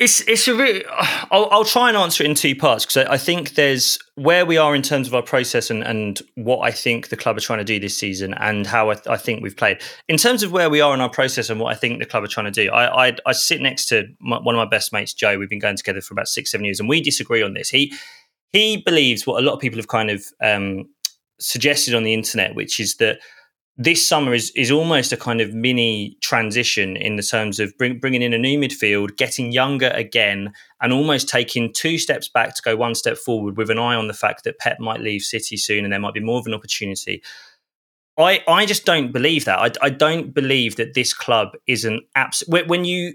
It's 0.03 0.21
it's 0.23 0.49
a 0.49 0.55
really. 0.57 0.85
I'll, 1.31 1.49
I'll 1.53 1.65
try 1.65 1.87
and 1.87 1.97
answer 1.97 2.25
it 2.25 2.27
in 2.29 2.35
two 2.35 2.57
parts 2.57 2.85
because 2.85 3.07
I, 3.07 3.13
I, 3.13 3.19
think 3.19 3.55
there's 3.55 4.01
where 4.17 4.45
we 4.45 4.57
are 4.57 4.75
in 4.75 4.83
terms 4.83 5.07
of 5.07 5.15
our 5.15 5.23
process 5.23 5.71
and, 5.71 5.85
and 5.85 6.21
what 6.35 6.59
I 6.59 6.73
think 6.73 7.11
the 7.11 7.17
club 7.17 7.37
are 7.37 7.41
trying 7.41 7.61
to 7.61 7.65
do 7.65 7.79
this 7.79 7.97
season 7.97 8.35
and 8.35 8.67
how 8.67 8.91
I, 8.91 8.97
I 9.09 9.17
think 9.17 9.45
we've 9.45 9.57
played. 9.57 9.81
In 10.09 10.17
terms 10.17 10.43
of 10.43 10.51
where 10.51 10.69
we 10.69 10.81
are 10.81 10.93
in 10.93 11.01
our 11.01 11.09
process 11.09 11.51
and 11.51 11.61
what 11.61 11.73
I 11.73 11.77
think 11.77 12.01
the 12.01 12.05
club 12.05 12.25
are 12.25 12.27
trying 12.27 12.47
to 12.47 12.65
do, 12.65 12.69
I 12.73 13.11
I, 13.11 13.17
I 13.27 13.33
sit 13.33 13.61
next 13.61 13.87
to 13.91 14.09
my, 14.21 14.41
one 14.41 14.57
of 14.57 14.59
my 14.59 14.69
best 14.69 14.93
mates, 14.93 15.15
Joe. 15.15 15.39
We've 15.39 15.49
been 15.49 15.61
going 15.61 15.77
together 15.77 16.01
for 16.01 16.15
about 16.15 16.27
six 16.27 16.51
seven 16.51 16.65
years, 16.65 16.81
and 16.81 16.89
we 16.89 17.01
disagree 17.01 17.45
on 17.45 17.55
this. 17.55 17.69
He 17.69 17.95
he 18.51 18.79
believes 18.79 19.25
what 19.25 19.41
a 19.41 19.47
lot 19.47 19.55
of 19.55 19.61
people 19.61 19.79
have 19.79 19.87
kind 19.87 20.11
of 20.11 20.25
um, 20.43 20.87
suggested 21.39 21.95
on 21.95 22.03
the 22.03 22.13
internet, 22.13 22.57
which 22.57 22.81
is 22.81 22.97
that 22.97 23.21
this 23.77 24.07
summer 24.07 24.35
is 24.35 24.51
is 24.55 24.71
almost 24.71 25.13
a 25.13 25.17
kind 25.17 25.41
of 25.41 25.55
mini 25.55 26.17
transition 26.21 26.97
in 26.97 27.17
the 27.17 27.23
terms 27.23 27.59
of 27.59 27.77
bring, 27.79 27.99
bringing 27.99 28.23
in 28.23 28.35
a 28.35 28.39
new 28.39 28.59
midfield, 28.59 29.17
getting 29.17 29.51
younger 29.51 29.89
again, 29.89 30.53
and 30.81 30.93
almost 30.93 31.29
taking 31.29 31.73
two 31.73 31.99
steps 31.99 32.29
back 32.29 32.55
to 32.55 32.63
go 32.63 32.77
one 32.77 32.95
step 32.95 33.17
forward 33.17 33.57
with 33.57 33.71
an 33.71 33.79
eye 33.79 33.95
on 33.95 34.09
the 34.09 34.15
fact 34.15 34.45
that 34.45 34.59
Pep 34.59 34.79
might 34.79 35.01
leave 35.01 35.23
City 35.23 35.57
soon 35.57 35.85
and 35.85 35.93
there 35.93 36.01
might 36.01 36.15
be 36.15 36.21
more 36.21 36.39
of 36.39 36.47
an 36.47 36.55
opportunity. 36.55 37.23
I, 38.19 38.43
I 38.47 38.67
just 38.67 38.85
don't 38.85 39.11
believe 39.11 39.47
that. 39.47 39.59
I, 39.59 39.87
I 39.87 39.89
don't 39.89 40.35
believe 40.35 40.77
that 40.77 40.93
this 40.93 41.15
club 41.15 41.53
is 41.67 41.87
an 41.87 42.03
absolute. 42.15 42.69
When 42.69 42.85
you 42.85 43.15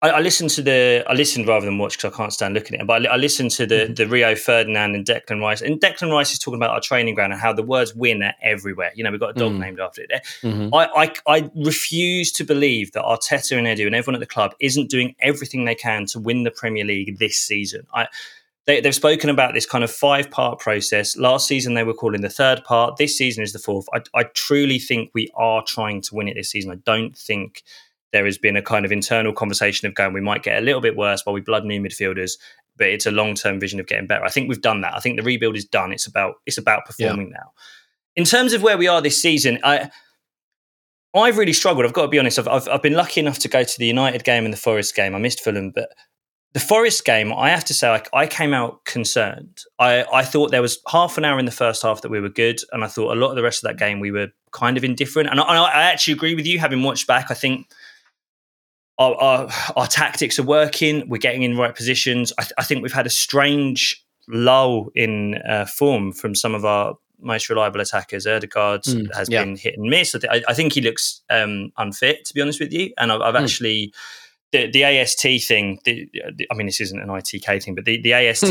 I, 0.00 0.10
I 0.10 0.20
listened 0.20 0.50
to 0.50 0.62
the 0.62 1.04
I 1.08 1.14
listened 1.14 1.48
rather 1.48 1.66
than 1.66 1.78
watch 1.78 1.96
because 1.96 2.14
I 2.14 2.16
can't 2.16 2.32
stand 2.32 2.54
looking 2.54 2.76
at 2.76 2.82
it. 2.82 2.86
But 2.86 3.06
I, 3.06 3.14
I 3.14 3.16
listened 3.16 3.50
to 3.52 3.66
the 3.66 3.74
mm-hmm. 3.74 3.94
the 3.94 4.06
Rio 4.06 4.34
Ferdinand 4.34 4.94
and 4.94 5.04
Declan 5.04 5.40
Rice, 5.40 5.60
and 5.60 5.80
Declan 5.80 6.12
Rice 6.12 6.32
is 6.32 6.38
talking 6.38 6.58
about 6.58 6.70
our 6.70 6.80
training 6.80 7.14
ground 7.14 7.32
and 7.32 7.40
how 7.40 7.52
the 7.52 7.62
words 7.62 7.94
"win" 7.94 8.22
are 8.22 8.34
everywhere. 8.42 8.92
You 8.94 9.04
know, 9.04 9.10
we've 9.10 9.20
got 9.20 9.30
a 9.30 9.38
dog 9.38 9.52
mm-hmm. 9.52 9.60
named 9.60 9.80
after 9.80 10.02
it. 10.02 10.10
Mm-hmm. 10.42 10.74
I, 10.74 10.86
I 10.86 11.12
I 11.26 11.50
refuse 11.54 12.30
to 12.32 12.44
believe 12.44 12.92
that 12.92 13.02
Arteta 13.02 13.56
and 13.56 13.66
Edu 13.66 13.86
and 13.86 13.94
everyone 13.94 14.14
at 14.14 14.20
the 14.20 14.26
club 14.26 14.54
isn't 14.60 14.88
doing 14.88 15.16
everything 15.20 15.64
they 15.64 15.74
can 15.74 16.06
to 16.06 16.20
win 16.20 16.44
the 16.44 16.50
Premier 16.50 16.84
League 16.84 17.18
this 17.18 17.36
season. 17.36 17.86
I 17.92 18.06
they, 18.68 18.82
have 18.82 18.94
spoken 18.94 19.30
about 19.30 19.54
this 19.54 19.64
kind 19.64 19.82
of 19.82 19.90
five 19.90 20.30
part 20.30 20.60
process. 20.60 21.16
Last 21.16 21.48
season, 21.48 21.72
they 21.72 21.84
were 21.84 21.94
calling 21.94 22.20
the 22.20 22.28
third 22.28 22.62
part. 22.64 22.98
This 22.98 23.16
season 23.16 23.42
is 23.42 23.54
the 23.54 23.58
fourth. 23.58 23.86
I, 23.94 24.02
I, 24.14 24.24
truly 24.34 24.78
think 24.78 25.10
we 25.14 25.30
are 25.34 25.64
trying 25.66 26.02
to 26.02 26.14
win 26.14 26.28
it 26.28 26.34
this 26.34 26.50
season. 26.50 26.70
I 26.70 26.74
don't 26.84 27.16
think 27.16 27.62
there 28.12 28.24
has 28.24 28.38
been 28.38 28.56
a 28.56 28.62
kind 28.62 28.84
of 28.84 28.92
internal 28.92 29.32
conversation 29.32 29.86
of 29.86 29.94
going, 29.94 30.12
we 30.12 30.20
might 30.20 30.42
get 30.42 30.58
a 30.58 30.64
little 30.64 30.80
bit 30.80 30.96
worse 30.96 31.24
while 31.24 31.34
we 31.34 31.40
blood 31.40 31.64
new 31.64 31.80
midfielders, 31.80 32.32
but 32.76 32.88
it's 32.88 33.06
a 33.06 33.10
long 33.10 33.34
term 33.34 33.60
vision 33.60 33.80
of 33.80 33.86
getting 33.86 34.06
better. 34.06 34.24
I 34.24 34.30
think 34.30 34.48
we've 34.48 34.62
done 34.62 34.80
that. 34.80 34.94
I 34.94 35.00
think 35.00 35.16
the 35.16 35.22
rebuild 35.22 35.56
is 35.56 35.64
done. 35.64 35.92
It's 35.92 36.06
about 36.06 36.36
it's 36.46 36.58
about 36.58 36.86
performing 36.86 37.28
yeah. 37.28 37.38
now. 37.40 37.52
In 38.16 38.24
terms 38.24 38.52
of 38.52 38.62
where 38.62 38.78
we 38.78 38.88
are 38.88 39.00
this 39.00 39.20
season, 39.20 39.58
I 39.62 39.90
I've 41.14 41.38
really 41.38 41.52
struggled. 41.52 41.86
I've 41.86 41.92
got 41.92 42.02
to 42.02 42.08
be 42.08 42.18
honest. 42.18 42.38
I've, 42.38 42.48
I've, 42.48 42.68
I've 42.68 42.82
been 42.82 42.94
lucky 42.94 43.20
enough 43.20 43.38
to 43.40 43.48
go 43.48 43.64
to 43.64 43.78
the 43.78 43.86
United 43.86 44.24
game 44.24 44.44
and 44.44 44.52
the 44.52 44.58
Forest 44.58 44.94
game. 44.94 45.14
I 45.14 45.18
missed 45.18 45.40
Fulham, 45.40 45.70
but 45.70 45.90
the 46.52 46.60
Forest 46.60 47.04
game, 47.04 47.32
I 47.32 47.50
have 47.50 47.64
to 47.66 47.74
say, 47.74 47.88
I, 47.88 48.02
I 48.12 48.26
came 48.26 48.54
out 48.54 48.84
concerned. 48.84 49.60
I, 49.78 50.04
I 50.12 50.24
thought 50.24 50.50
there 50.50 50.62
was 50.62 50.80
half 50.88 51.18
an 51.18 51.24
hour 51.24 51.38
in 51.38 51.44
the 51.44 51.50
first 51.50 51.82
half 51.82 52.02
that 52.02 52.10
we 52.10 52.20
were 52.20 52.28
good, 52.28 52.60
and 52.72 52.84
I 52.84 52.88
thought 52.88 53.16
a 53.16 53.20
lot 53.20 53.30
of 53.30 53.36
the 53.36 53.42
rest 53.42 53.64
of 53.64 53.68
that 53.68 53.78
game 53.78 54.00
we 54.00 54.10
were 54.10 54.28
kind 54.52 54.76
of 54.76 54.84
indifferent. 54.84 55.28
And 55.30 55.40
I, 55.40 55.44
I 55.44 55.82
actually 55.84 56.14
agree 56.14 56.34
with 56.34 56.46
you, 56.46 56.58
having 56.58 56.82
watched 56.82 57.06
back. 57.06 57.30
I 57.30 57.34
think 57.34 57.68
our, 58.98 59.14
our, 59.14 59.48
our, 59.76 59.86
tactics 59.86 60.38
are 60.38 60.44
working. 60.44 61.08
We're 61.08 61.18
getting 61.18 61.42
in 61.42 61.54
the 61.54 61.60
right 61.60 61.74
positions. 61.74 62.32
I, 62.38 62.42
th- 62.42 62.52
I 62.58 62.64
think 62.64 62.82
we've 62.82 62.92
had 62.92 63.06
a 63.06 63.10
strange 63.10 64.04
lull 64.28 64.88
in 64.94 65.36
uh, 65.48 65.66
form 65.66 66.12
from 66.12 66.34
some 66.34 66.54
of 66.54 66.64
our 66.64 66.96
most 67.20 67.48
reliable 67.48 67.80
attackers. 67.80 68.26
Ødegaard 68.26 68.84
mm, 68.84 69.14
has 69.14 69.28
yeah. 69.28 69.44
been 69.44 69.56
hit 69.56 69.76
and 69.76 69.88
miss. 69.88 70.14
I, 70.14 70.18
th- 70.18 70.44
I 70.48 70.54
think 70.54 70.72
he 70.72 70.80
looks 70.80 71.22
um, 71.30 71.72
unfit, 71.78 72.24
to 72.26 72.34
be 72.34 72.40
honest 72.40 72.60
with 72.60 72.72
you. 72.72 72.92
And 72.98 73.12
I've, 73.12 73.20
I've 73.20 73.34
mm. 73.34 73.42
actually 73.42 73.92
the, 74.52 74.70
the 74.70 74.84
AST 74.84 75.22
thing. 75.46 75.80
The, 75.84 76.08
the, 76.36 76.46
I 76.50 76.54
mean, 76.54 76.66
this 76.66 76.80
isn't 76.80 77.00
an 77.00 77.08
ITK 77.08 77.62
thing, 77.62 77.74
but 77.74 77.84
the, 77.84 78.00
the 78.00 78.14
AST 78.14 78.44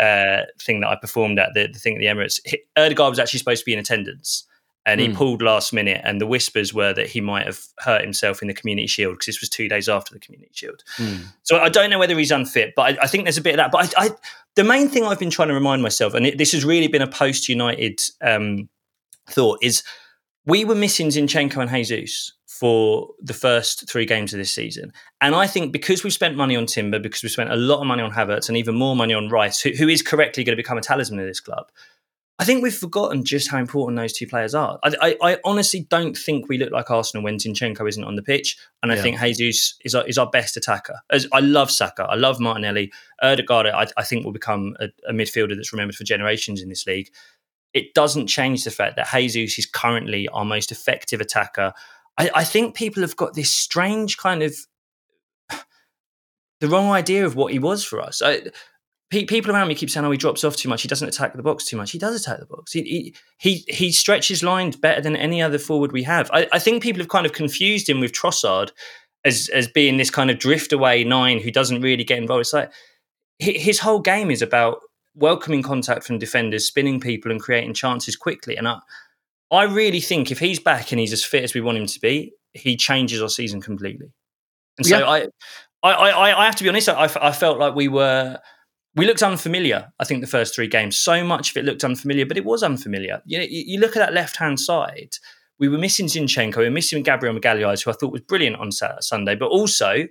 uh, 0.00 0.44
thing 0.60 0.80
that 0.80 0.88
I 0.88 0.96
performed 0.96 1.38
at 1.38 1.54
the, 1.54 1.66
the 1.66 1.78
thing 1.78 1.94
at 1.94 2.00
the 2.00 2.06
Emirates, 2.06 2.40
Ødegaard 2.76 3.10
was 3.10 3.18
actually 3.18 3.38
supposed 3.38 3.60
to 3.60 3.66
be 3.66 3.72
in 3.72 3.78
attendance 3.78 4.44
and 4.86 5.00
he 5.00 5.08
mm. 5.08 5.14
pulled 5.14 5.42
last 5.42 5.72
minute. 5.72 6.00
And 6.04 6.20
the 6.20 6.26
whispers 6.26 6.72
were 6.72 6.92
that 6.94 7.08
he 7.08 7.20
might 7.20 7.46
have 7.46 7.60
hurt 7.78 8.02
himself 8.02 8.40
in 8.40 8.48
the 8.48 8.54
Community 8.54 8.86
Shield 8.86 9.14
because 9.14 9.26
this 9.26 9.40
was 9.40 9.50
two 9.50 9.68
days 9.68 9.88
after 9.88 10.14
the 10.14 10.20
Community 10.20 10.50
Shield. 10.54 10.82
Mm. 10.96 11.24
So 11.42 11.58
I 11.58 11.68
don't 11.68 11.90
know 11.90 11.98
whether 11.98 12.18
he's 12.18 12.30
unfit, 12.30 12.72
but 12.74 12.82
I, 12.82 13.04
I 13.04 13.06
think 13.06 13.24
there's 13.24 13.38
a 13.38 13.42
bit 13.42 13.58
of 13.58 13.58
that. 13.58 13.70
But 13.70 13.94
I, 13.98 14.06
I, 14.06 14.10
the 14.56 14.64
main 14.64 14.88
thing 14.88 15.04
I've 15.04 15.18
been 15.18 15.30
trying 15.30 15.48
to 15.48 15.54
remind 15.54 15.82
myself, 15.82 16.14
and 16.14 16.26
it, 16.26 16.38
this 16.38 16.52
has 16.52 16.64
really 16.64 16.88
been 16.88 17.02
a 17.02 17.06
post 17.06 17.48
United 17.48 18.00
um, 18.22 18.68
thought, 19.28 19.58
is 19.62 19.82
we 20.46 20.64
were 20.64 20.74
missing 20.74 21.08
Zinchenko 21.08 21.60
and 21.60 21.86
Jesus 21.86 22.32
for 22.58 23.10
the 23.20 23.34
first 23.34 23.88
three 23.88 24.04
games 24.04 24.32
of 24.32 24.38
this 24.38 24.52
season. 24.52 24.92
And 25.20 25.34
I 25.34 25.46
think 25.46 25.70
because 25.70 26.02
we've 26.02 26.12
spent 26.12 26.34
money 26.34 26.56
on 26.56 26.66
Timber, 26.66 26.98
because 26.98 27.22
we've 27.22 27.30
spent 27.30 27.52
a 27.52 27.56
lot 27.56 27.80
of 27.80 27.86
money 27.86 28.02
on 28.02 28.10
Havertz 28.10 28.48
and 28.48 28.56
even 28.56 28.74
more 28.74 28.96
money 28.96 29.14
on 29.14 29.28
Rice, 29.28 29.60
who, 29.60 29.70
who 29.70 29.86
is 29.86 30.02
correctly 30.02 30.42
going 30.42 30.54
to 30.54 30.60
become 30.60 30.76
a 30.76 30.80
talisman 30.80 31.20
of 31.20 31.26
this 31.26 31.38
club, 31.38 31.70
I 32.40 32.44
think 32.44 32.62
we've 32.62 32.74
forgotten 32.74 33.24
just 33.24 33.50
how 33.50 33.58
important 33.58 33.98
those 33.98 34.12
two 34.12 34.26
players 34.26 34.54
are. 34.54 34.78
I, 34.84 34.94
I, 35.00 35.32
I 35.32 35.36
honestly 35.44 35.80
don't 35.90 36.16
think 36.16 36.48
we 36.48 36.56
look 36.56 36.70
like 36.70 36.88
Arsenal 36.88 37.24
when 37.24 37.38
Zinchenko 37.38 37.88
isn't 37.88 38.04
on 38.04 38.14
the 38.14 38.22
pitch, 38.22 38.56
and 38.80 38.92
I 38.92 38.94
yeah. 38.94 39.02
think 39.02 39.18
Jesus 39.20 39.74
is 39.84 39.94
our, 39.96 40.06
is 40.06 40.18
our 40.18 40.30
best 40.30 40.56
attacker. 40.56 41.00
As 41.10 41.26
I 41.32 41.40
love 41.40 41.68
Saka, 41.68 42.04
I 42.04 42.14
love 42.14 42.38
Martinelli, 42.38 42.92
Ødegaard. 43.22 43.72
I, 43.74 43.88
I 43.96 44.04
think 44.04 44.24
will 44.24 44.32
become 44.32 44.76
a, 44.78 44.88
a 45.08 45.12
midfielder 45.12 45.56
that's 45.56 45.72
remembered 45.72 45.96
for 45.96 46.04
generations 46.04 46.62
in 46.62 46.68
this 46.68 46.86
league. 46.86 47.10
It 47.74 47.92
doesn't 47.92 48.28
change 48.28 48.62
the 48.62 48.70
fact 48.70 48.94
that 48.96 49.08
Jesus 49.12 49.58
is 49.58 49.66
currently 49.66 50.28
our 50.28 50.44
most 50.44 50.70
effective 50.70 51.20
attacker. 51.20 51.72
I, 52.16 52.30
I 52.36 52.44
think 52.44 52.76
people 52.76 53.02
have 53.02 53.16
got 53.16 53.34
this 53.34 53.50
strange 53.50 54.16
kind 54.16 54.44
of 54.44 54.56
the 56.60 56.68
wrong 56.68 56.90
idea 56.90 57.26
of 57.26 57.34
what 57.34 57.52
he 57.52 57.58
was 57.58 57.82
for 57.82 58.00
us. 58.00 58.22
I, 58.22 58.42
people 59.10 59.50
around 59.50 59.68
me 59.68 59.74
keep 59.74 59.90
saying, 59.90 60.04
"Oh, 60.04 60.10
he 60.10 60.18
drops 60.18 60.44
off 60.44 60.56
too 60.56 60.68
much. 60.68 60.82
He 60.82 60.88
doesn't 60.88 61.08
attack 61.08 61.34
the 61.34 61.42
box 61.42 61.64
too 61.64 61.76
much." 61.76 61.90
He 61.90 61.98
does 61.98 62.20
attack 62.20 62.40
the 62.40 62.46
box. 62.46 62.72
He 62.72 63.14
he 63.38 63.64
he, 63.68 63.92
stretches 63.92 64.42
lines 64.42 64.76
better 64.76 65.00
than 65.00 65.16
any 65.16 65.40
other 65.40 65.58
forward 65.58 65.92
we 65.92 66.02
have. 66.02 66.30
I, 66.32 66.46
I, 66.52 66.58
think 66.58 66.82
people 66.82 67.00
have 67.00 67.08
kind 67.08 67.24
of 67.24 67.32
confused 67.32 67.88
him 67.88 68.00
with 68.00 68.12
Trossard 68.12 68.70
as 69.24 69.48
as 69.54 69.66
being 69.68 69.96
this 69.96 70.10
kind 70.10 70.30
of 70.30 70.38
drift 70.38 70.72
away 70.72 71.04
nine 71.04 71.40
who 71.40 71.50
doesn't 71.50 71.80
really 71.80 72.04
get 72.04 72.18
involved. 72.18 72.42
It's 72.42 72.52
like 72.52 72.70
his 73.38 73.78
whole 73.78 74.00
game 74.00 74.30
is 74.30 74.42
about 74.42 74.80
welcoming 75.14 75.62
contact 75.62 76.04
from 76.04 76.18
defenders, 76.18 76.66
spinning 76.66 77.00
people, 77.00 77.30
and 77.30 77.40
creating 77.40 77.74
chances 77.74 78.16
quickly. 78.16 78.56
And 78.56 78.68
I 78.68 78.78
I 79.50 79.64
really 79.64 80.00
think 80.00 80.30
if 80.30 80.38
he's 80.38 80.60
back 80.60 80.92
and 80.92 81.00
he's 81.00 81.12
as 81.12 81.24
fit 81.24 81.44
as 81.44 81.54
we 81.54 81.62
want 81.62 81.78
him 81.78 81.86
to 81.86 82.00
be, 82.00 82.32
he 82.52 82.76
changes 82.76 83.22
our 83.22 83.30
season 83.30 83.62
completely. 83.62 84.12
And 84.76 84.86
so 84.86 84.98
yeah. 84.98 85.06
I, 85.06 85.26
I 85.82 85.92
I 85.92 86.42
I 86.42 86.44
have 86.44 86.56
to 86.56 86.64
be 86.64 86.68
honest. 86.68 86.88
I, 86.88 87.08
I 87.20 87.32
felt 87.32 87.58
like 87.58 87.74
we 87.74 87.88
were 87.88 88.38
we 88.94 89.06
looked 89.06 89.22
unfamiliar. 89.22 89.92
I 89.98 90.04
think 90.04 90.20
the 90.20 90.26
first 90.26 90.54
three 90.54 90.66
games, 90.66 90.96
so 90.96 91.22
much 91.24 91.50
of 91.50 91.56
it 91.56 91.64
looked 91.64 91.84
unfamiliar, 91.84 92.26
but 92.26 92.36
it 92.36 92.44
was 92.44 92.62
unfamiliar. 92.62 93.22
You 93.26 93.38
know, 93.38 93.46
you, 93.48 93.78
look 93.78 93.96
at 93.96 94.00
that 94.00 94.12
left 94.12 94.36
hand 94.36 94.58
side. 94.58 95.16
We 95.58 95.68
were 95.68 95.78
missing 95.78 96.06
Zinchenko, 96.06 96.58
we 96.58 96.64
were 96.64 96.70
missing 96.70 97.02
Gabriel 97.02 97.34
Magalhaes, 97.34 97.84
who 97.84 97.90
I 97.90 97.94
thought 97.94 98.12
was 98.12 98.20
brilliant 98.22 98.56
on 98.56 98.70
Sunday, 98.72 99.34
but 99.34 99.48
also 99.48 100.06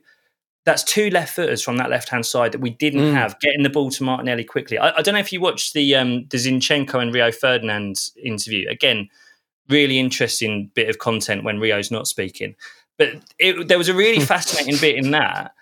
that's 0.65 0.83
two 0.83 1.09
left 1.09 1.33
footers 1.33 1.61
from 1.61 1.77
that 1.77 1.89
left 1.89 2.09
hand 2.09 2.25
side 2.25 2.51
that 2.51 2.59
we 2.59 2.69
didn't 2.69 2.99
mm. 2.99 3.13
have 3.13 3.39
getting 3.39 3.63
the 3.63 3.69
ball 3.69 3.89
to 3.89 4.03
Martinelli 4.03 4.43
quickly. 4.43 4.77
I, 4.77 4.97
I, 4.97 5.01
don't 5.01 5.13
know 5.13 5.19
if 5.21 5.31
you 5.31 5.39
watched 5.39 5.73
the 5.73 5.95
um, 5.95 6.27
the 6.27 6.37
Zinchenko 6.37 7.01
and 7.01 7.13
Rio 7.13 7.31
Ferdinand 7.31 7.95
interview. 8.21 8.67
Again, 8.69 9.07
really 9.69 9.97
interesting 9.97 10.69
bit 10.73 10.89
of 10.89 10.99
content 10.99 11.45
when 11.45 11.59
Rio's 11.59 11.91
not 11.91 12.07
speaking. 12.07 12.55
But 12.97 13.09
it, 13.39 13.69
there 13.69 13.77
was 13.77 13.87
a 13.87 13.93
really 13.93 14.19
fascinating 14.25 14.77
bit 14.81 14.97
in 14.97 15.11
that 15.11 15.53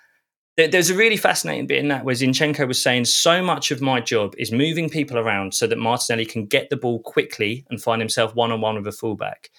there's 0.58 0.90
a 0.90 0.96
really 0.96 1.18
fascinating 1.18 1.68
bit 1.68 1.80
in 1.80 1.90
that 1.90 2.06
where 2.06 2.16
Zinchenko 2.16 2.68
was 2.68 2.82
saying 2.82 3.06
so 3.06 3.44
much 3.44 3.72
of 3.72 3.82
my 3.82 4.00
job 4.00 4.34
is 4.38 4.52
moving 4.52 4.90
people 4.90 5.18
around 5.18 5.54
so 5.54 5.68
that 5.68 5.78
Martinelli 5.78 6.26
can 6.26 6.46
get 6.46 6.70
the 6.70 6.78
ball 6.78 7.00
quickly 7.02 7.66
and 7.70 7.82
find 7.82 8.02
himself 8.02 8.34
one 8.36 8.52
on 8.52 8.62
one 8.62 8.76
with 8.76 8.88
a 8.88 8.92
fullback. 8.94 9.50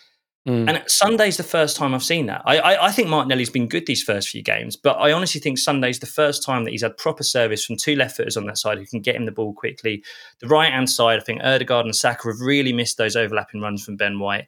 Mm. 0.49 0.69
And 0.69 0.83
Sunday's 0.87 1.37
the 1.37 1.43
first 1.43 1.77
time 1.77 1.93
I've 1.93 2.05
seen 2.05 2.27
that. 2.27 2.41
I, 2.47 2.59
I, 2.59 2.87
I, 2.87 2.93
think 2.93 3.09
Martinelli's 3.09 3.51
been 3.51 3.67
good 3.67 3.85
these 3.87 4.03
first 4.03 4.29
few 4.29 4.43
games, 4.43 4.77
but 4.77 4.93
I 4.93 5.11
honestly 5.11 5.41
think 5.41 5.59
Sunday's 5.59 5.99
the 5.99 6.07
first 6.07 6.45
time 6.45 6.63
that 6.65 6.71
he's 6.71 6.83
had 6.83 6.97
proper 6.97 7.25
service 7.25 7.65
from 7.65 7.77
two 7.77 7.97
left 7.97 8.17
footers 8.17 8.37
on 8.37 8.47
that 8.47 8.57
side 8.57 8.79
who 8.79 8.87
can 8.87 9.01
get 9.01 9.17
him 9.17 9.27
the 9.27 9.33
ball 9.33 9.53
quickly. 9.53 10.05
The 10.39 10.47
right 10.47 10.71
hand 10.71 10.89
side, 10.89 11.19
I 11.19 11.23
think 11.23 11.43
Ødegaard 11.43 11.85
and 11.85 11.97
Saka 11.97 12.29
have 12.29 12.41
really 12.41 12.73
missed 12.73 12.97
those 12.97 13.17
overlapping 13.17 13.61
runs 13.61 13.85
from 13.85 13.97
Ben 13.97 14.21
White. 14.21 14.47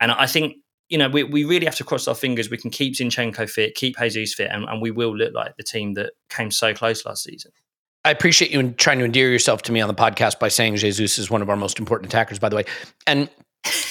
And 0.00 0.12
I 0.12 0.26
think 0.26 0.56
you 0.92 0.98
know, 0.98 1.08
we, 1.08 1.24
we 1.24 1.44
really 1.44 1.64
have 1.64 1.76
to 1.76 1.84
cross 1.84 2.06
our 2.06 2.14
fingers. 2.14 2.50
We 2.50 2.58
can 2.58 2.70
keep 2.70 2.92
Zinchenko 2.94 3.48
fit, 3.48 3.74
keep 3.74 3.96
Jesus 3.98 4.34
fit, 4.34 4.50
and, 4.52 4.64
and 4.64 4.82
we 4.82 4.90
will 4.90 5.16
look 5.16 5.32
like 5.32 5.56
the 5.56 5.62
team 5.62 5.94
that 5.94 6.12
came 6.28 6.50
so 6.50 6.74
close 6.74 7.06
last 7.06 7.24
season. 7.24 7.50
I 8.04 8.10
appreciate 8.10 8.50
you 8.50 8.72
trying 8.72 8.98
to 8.98 9.06
endear 9.06 9.30
yourself 9.30 9.62
to 9.62 9.72
me 9.72 9.80
on 9.80 9.88
the 9.88 9.94
podcast 9.94 10.38
by 10.38 10.48
saying 10.48 10.76
Jesus 10.76 11.18
is 11.18 11.30
one 11.30 11.40
of 11.40 11.48
our 11.48 11.56
most 11.56 11.78
important 11.78 12.12
attackers, 12.12 12.38
by 12.38 12.50
the 12.50 12.56
way. 12.56 12.64
And 13.06 13.30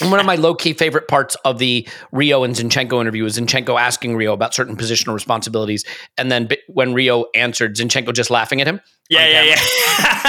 one 0.01 0.19
of 0.19 0.25
my 0.25 0.35
low 0.35 0.55
key 0.55 0.73
favorite 0.73 1.07
parts 1.07 1.35
of 1.45 1.59
the 1.59 1.87
Rio 2.11 2.43
and 2.43 2.55
Zinchenko 2.55 2.99
interview 2.99 3.23
was 3.23 3.37
Zinchenko 3.37 3.79
asking 3.79 4.15
Rio 4.15 4.33
about 4.33 4.53
certain 4.53 4.75
positional 4.75 5.13
responsibilities. 5.13 5.85
And 6.17 6.31
then 6.31 6.49
when 6.67 6.93
Rio 6.93 7.25
answered, 7.35 7.75
Zinchenko 7.75 8.13
just 8.13 8.29
laughing 8.29 8.61
at 8.61 8.67
him. 8.67 8.81
Yeah, 9.09 9.23
on 9.23 9.29
yeah, 9.29 9.43
yeah, 9.43 9.55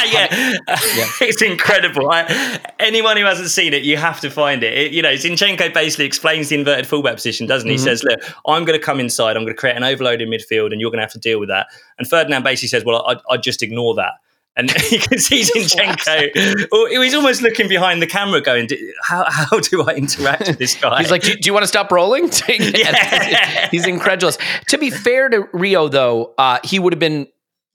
yeah. 0.12 1.06
it's 1.20 1.40
incredible. 1.40 2.10
I, 2.10 2.60
anyone 2.80 3.16
who 3.16 3.24
hasn't 3.24 3.50
seen 3.50 3.74
it, 3.74 3.84
you 3.84 3.96
have 3.96 4.20
to 4.20 4.30
find 4.30 4.64
it. 4.64 4.76
it. 4.76 4.92
You 4.92 5.02
know, 5.02 5.12
Zinchenko 5.12 5.72
basically 5.72 6.04
explains 6.04 6.48
the 6.48 6.56
inverted 6.56 6.88
fullback 6.88 7.14
position, 7.14 7.46
doesn't 7.46 7.68
he? 7.68 7.74
He 7.74 7.78
mm-hmm. 7.78 7.84
says, 7.84 8.02
"Look, 8.02 8.20
I'm 8.44 8.64
going 8.64 8.76
to 8.76 8.84
come 8.84 8.98
inside. 8.98 9.36
I'm 9.36 9.44
going 9.44 9.54
to 9.54 9.60
create 9.60 9.76
an 9.76 9.84
overload 9.84 10.20
in 10.20 10.28
midfield, 10.28 10.72
and 10.72 10.80
you're 10.80 10.90
going 10.90 10.98
to 10.98 11.04
have 11.04 11.12
to 11.12 11.20
deal 11.20 11.38
with 11.38 11.48
that." 11.48 11.68
And 11.96 12.08
Ferdinand 12.08 12.42
basically 12.42 12.68
says, 12.68 12.84
"Well, 12.84 13.06
I, 13.06 13.20
I 13.32 13.36
just 13.36 13.62
ignore 13.62 13.94
that." 13.94 14.14
And 14.54 14.70
you 14.90 14.98
can 14.98 15.18
see 15.18 15.42
Zinchenko. 15.42 17.00
He's 17.02 17.14
almost 17.14 17.40
looking 17.40 17.68
behind 17.68 18.02
the 18.02 18.06
camera, 18.06 18.40
going, 18.40 18.68
"How 19.02 19.24
how 19.30 19.60
do 19.60 19.82
I 19.82 19.94
interact 19.94 20.46
with 20.46 20.58
this 20.58 20.74
guy?" 20.74 21.00
He's 21.00 21.10
like, 21.10 21.22
do, 21.22 21.34
do 21.34 21.46
you 21.46 21.54
want 21.54 21.62
to 21.62 21.68
stop 21.68 21.90
rolling? 21.90 22.30
Yeah. 22.48 23.68
He's 23.70 23.86
incredulous. 23.86 24.36
To 24.68 24.78
be 24.78 24.90
fair 24.90 25.28
to 25.30 25.48
Rio, 25.54 25.88
though, 25.88 26.34
uh, 26.36 26.58
he 26.64 26.78
would 26.78 26.92
have 26.92 27.00
been 27.00 27.28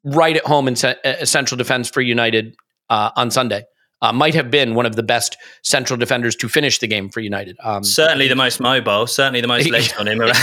right 0.03 0.35
at 0.37 0.45
home 0.45 0.67
in 0.67 0.75
uh, 0.83 1.25
central 1.25 1.57
defense 1.57 1.89
for 1.89 2.01
United 2.01 2.55
uh, 2.89 3.09
on 3.15 3.31
Sunday. 3.31 3.63
Uh, 3.99 4.13
might 4.13 4.35
have 4.35 4.51
been 4.51 4.75
one 4.75 4.85
of 4.85 4.95
the 4.95 5.01
best 5.01 5.35
central 5.63 5.97
defenders 5.97 6.35
to 6.35 6.47
finish 6.47 6.77
the 6.77 6.85
game 6.85 7.09
for 7.09 7.19
United. 7.19 7.57
Um, 7.63 7.83
certainly 7.83 8.27
the 8.27 8.35
most 8.35 8.59
mobile, 8.59 9.07
certainly 9.07 9.41
the 9.41 9.47
most 9.47 9.67
legs 9.71 9.91
on 9.97 10.07
him 10.07 10.21
around 10.21 10.35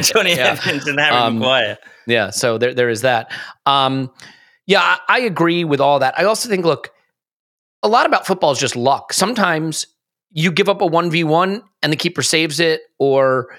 Jonny 0.00 0.34
Yeah. 0.36 0.56
Evans 0.64 0.86
and 0.86 0.98
Harry 0.98 1.14
Um, 1.14 1.38
Maguire. 1.40 1.76
Yeah, 2.06 2.30
so 2.30 2.56
there 2.56 2.72
there 2.72 2.88
is 2.88 3.02
that. 3.02 3.30
Um, 3.66 4.10
yeah, 4.66 4.96
I, 5.08 5.20
agree 5.20 5.64
with 5.64 5.80
all 5.80 5.98
that. 5.98 6.18
I 6.18 6.24
also 6.24 6.48
think, 6.48 6.64
look, 6.64 6.90
a 7.82 7.88
lot 7.88 8.06
about 8.06 8.26
football 8.26 8.52
is 8.52 8.58
just 8.58 8.76
luck. 8.76 9.12
Sometimes 9.12 9.86
you 10.30 10.50
give 10.50 10.68
up 10.68 10.80
a 10.80 10.86
one 10.86 11.10
v 11.10 11.22
one 11.22 11.62
and 11.82 11.92
the 11.92 11.96
keeper 11.96 12.22
saves 12.22 12.60
it, 12.60 12.80
or 12.98 13.56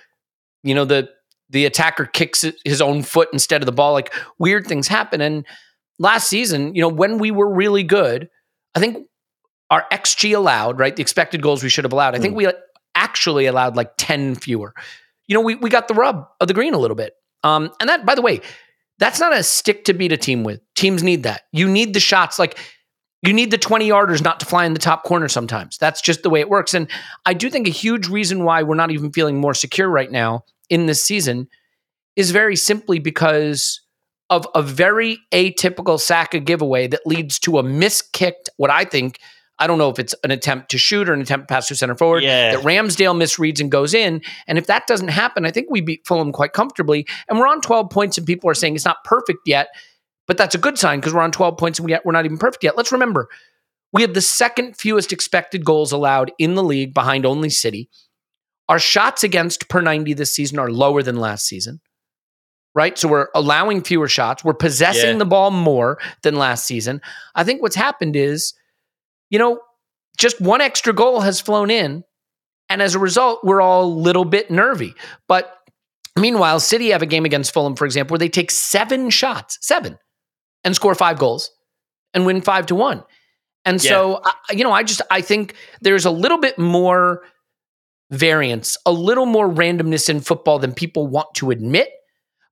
you 0.63 0.73
know 0.73 0.85
the 0.85 1.09
the 1.49 1.65
attacker 1.65 2.05
kicks 2.05 2.43
his 2.65 2.81
own 2.81 3.03
foot 3.03 3.29
instead 3.31 3.61
of 3.61 3.65
the 3.65 3.71
ball. 3.71 3.93
Like 3.93 4.13
weird 4.39 4.65
things 4.65 4.87
happen. 4.87 5.21
And 5.21 5.45
last 5.99 6.27
season, 6.27 6.73
you 6.75 6.81
know, 6.81 6.89
when 6.89 7.19
we 7.19 7.31
were 7.31 7.53
really 7.53 7.83
good, 7.83 8.29
I 8.73 8.79
think 8.79 9.07
our 9.69 9.85
xG 9.91 10.35
allowed, 10.35 10.79
right, 10.79 10.95
the 10.95 11.01
expected 11.01 11.41
goals 11.41 11.63
we 11.63 11.69
should 11.69 11.85
have 11.85 11.93
allowed. 11.93 12.15
I 12.15 12.19
think 12.19 12.35
we 12.35 12.47
actually 12.95 13.45
allowed 13.45 13.75
like 13.75 13.91
ten 13.97 14.35
fewer. 14.35 14.73
You 15.27 15.35
know, 15.35 15.41
we 15.41 15.55
we 15.55 15.69
got 15.69 15.87
the 15.87 15.93
rub 15.93 16.27
of 16.41 16.47
the 16.47 16.53
green 16.53 16.73
a 16.73 16.79
little 16.79 16.95
bit. 16.95 17.13
Um, 17.43 17.71
and 17.79 17.89
that, 17.89 18.07
by 18.07 18.15
the 18.15 18.23
way, 18.23 18.41
that's 18.99 19.19
not 19.19 19.35
a 19.35 19.43
stick 19.43 19.85
to 19.85 19.93
beat 19.93 20.11
a 20.11 20.17
team 20.17 20.43
with. 20.43 20.61
Teams 20.75 21.03
need 21.03 21.23
that. 21.23 21.43
You 21.51 21.67
need 21.67 21.93
the 21.93 21.99
shots. 21.99 22.39
Like 22.39 22.57
you 23.21 23.33
need 23.33 23.51
the 23.51 23.57
20 23.57 23.89
yarders 23.89 24.23
not 24.23 24.39
to 24.39 24.45
fly 24.45 24.65
in 24.65 24.73
the 24.73 24.79
top 24.79 25.03
corner 25.03 25.27
sometimes. 25.27 25.77
That's 25.77 26.01
just 26.01 26.23
the 26.23 26.29
way 26.29 26.39
it 26.39 26.49
works. 26.49 26.73
And 26.73 26.89
I 27.25 27.33
do 27.33 27.49
think 27.49 27.67
a 27.67 27.71
huge 27.71 28.07
reason 28.07 28.43
why 28.43 28.63
we're 28.63 28.75
not 28.75 28.91
even 28.91 29.11
feeling 29.11 29.37
more 29.37 29.53
secure 29.53 29.89
right 29.89 30.11
now 30.11 30.45
in 30.69 30.85
this 30.85 31.03
season 31.03 31.47
is 32.15 32.31
very 32.31 32.55
simply 32.55 32.99
because 32.99 33.81
of 34.29 34.47
a 34.55 34.61
very 34.61 35.19
atypical 35.31 35.99
sack 35.99 36.31
Saka 36.31 36.39
giveaway 36.39 36.87
that 36.87 37.05
leads 37.05 37.37
to 37.39 37.59
a 37.59 37.63
miskicked, 37.63 38.49
what 38.57 38.71
I 38.71 38.85
think, 38.85 39.19
I 39.57 39.67
don't 39.67 39.77
know 39.77 39.89
if 39.89 39.99
it's 39.99 40.13
an 40.23 40.31
attempt 40.31 40.69
to 40.71 40.77
shoot 40.77 41.07
or 41.07 41.13
an 41.13 41.21
attempt 41.21 41.47
to 41.47 41.53
pass 41.53 41.67
to 41.69 41.75
center 41.75 41.95
forward 41.95 42.23
Yeah. 42.23 42.55
that 42.55 42.63
Ramsdale 42.65 43.15
misreads 43.15 43.61
and 43.61 43.71
goes 43.71 43.93
in. 43.93 44.21
And 44.47 44.57
if 44.57 44.67
that 44.67 44.85
doesn't 44.85 45.07
happen, 45.07 45.45
I 45.45 45.51
think 45.51 45.67
we 45.69 45.79
beat 45.81 46.05
Fulham 46.05 46.31
quite 46.33 46.51
comfortably. 46.53 47.07
And 47.29 47.39
we're 47.39 47.47
on 47.47 47.61
12 47.61 47.89
points, 47.89 48.17
and 48.17 48.27
people 48.27 48.49
are 48.49 48.53
saying 48.53 48.75
it's 48.75 48.83
not 48.85 49.03
perfect 49.05 49.39
yet, 49.45 49.67
but 50.27 50.37
that's 50.37 50.55
a 50.55 50.57
good 50.59 50.77
sign 50.77 50.99
because 50.99 51.13
we're 51.13 51.21
on 51.21 51.31
12 51.31 51.57
points 51.57 51.79
and 51.79 51.85
we 51.87 51.97
we're 52.03 52.11
not 52.11 52.25
even 52.25 52.37
perfect 52.37 52.63
yet. 52.65 52.75
Let's 52.75 52.91
remember, 52.91 53.29
we 53.93 54.01
have 54.01 54.13
the 54.13 54.21
second 54.21 54.75
fewest 54.75 55.13
expected 55.13 55.63
goals 55.63 55.93
allowed 55.93 56.33
in 56.37 56.55
the 56.55 56.63
league 56.63 56.93
behind 56.93 57.25
only 57.25 57.49
City. 57.49 57.89
Our 58.67 58.79
shots 58.79 59.23
against 59.23 59.69
per 59.69 59.79
90 59.79 60.13
this 60.15 60.33
season 60.33 60.59
are 60.59 60.69
lower 60.71 61.01
than 61.01 61.15
last 61.15 61.45
season. 61.47 61.79
Right? 62.73 62.97
So 62.97 63.07
we're 63.07 63.27
allowing 63.33 63.83
fewer 63.83 64.09
shots. 64.09 64.43
We're 64.43 64.53
possessing 64.53 65.11
Yeah. 65.11 65.17
the 65.19 65.25
ball 65.25 65.49
more 65.51 65.97
than 66.23 66.35
last 66.35 66.65
season. 66.67 66.99
I 67.33 67.45
think 67.45 67.61
what's 67.61 67.75
happened 67.77 68.17
is, 68.17 68.53
you 69.29 69.39
know, 69.39 69.59
just 70.17 70.39
one 70.39 70.61
extra 70.61 70.93
goal 70.93 71.21
has 71.21 71.41
flown 71.41 71.69
in. 71.69 72.03
And 72.69 72.81
as 72.81 72.95
a 72.95 72.99
result, 72.99 73.41
we're 73.43 73.61
all 73.61 73.83
a 73.83 73.85
little 73.85 74.25
bit 74.25 74.49
nervy. 74.49 74.95
But 75.27 75.55
meanwhile, 76.17 76.59
City 76.59 76.89
have 76.89 77.01
a 77.01 77.05
game 77.05 77.25
against 77.25 77.53
Fulham, 77.53 77.75
for 77.75 77.85
example, 77.85 78.13
where 78.13 78.19
they 78.19 78.29
take 78.29 78.49
seven 78.49 79.09
shots, 79.09 79.57
seven, 79.61 79.99
and 80.63 80.75
score 80.75 80.95
five 80.95 81.19
goals 81.19 81.51
and 82.13 82.25
win 82.25 82.41
five 82.41 82.65
to 82.67 82.75
one. 82.75 83.03
And 83.65 83.81
so, 83.81 84.21
I, 84.23 84.53
you 84.53 84.63
know, 84.63 84.71
I 84.71 84.83
just 84.83 85.01
I 85.09 85.21
think 85.21 85.55
there's 85.81 86.05
a 86.05 86.11
little 86.11 86.39
bit 86.39 86.57
more 86.57 87.23
variance, 88.11 88.77
a 88.85 88.91
little 88.91 89.25
more 89.25 89.49
randomness 89.49 90.09
in 90.09 90.21
football 90.21 90.59
than 90.59 90.73
people 90.73 91.07
want 91.07 91.33
to 91.35 91.51
admit. 91.51 91.89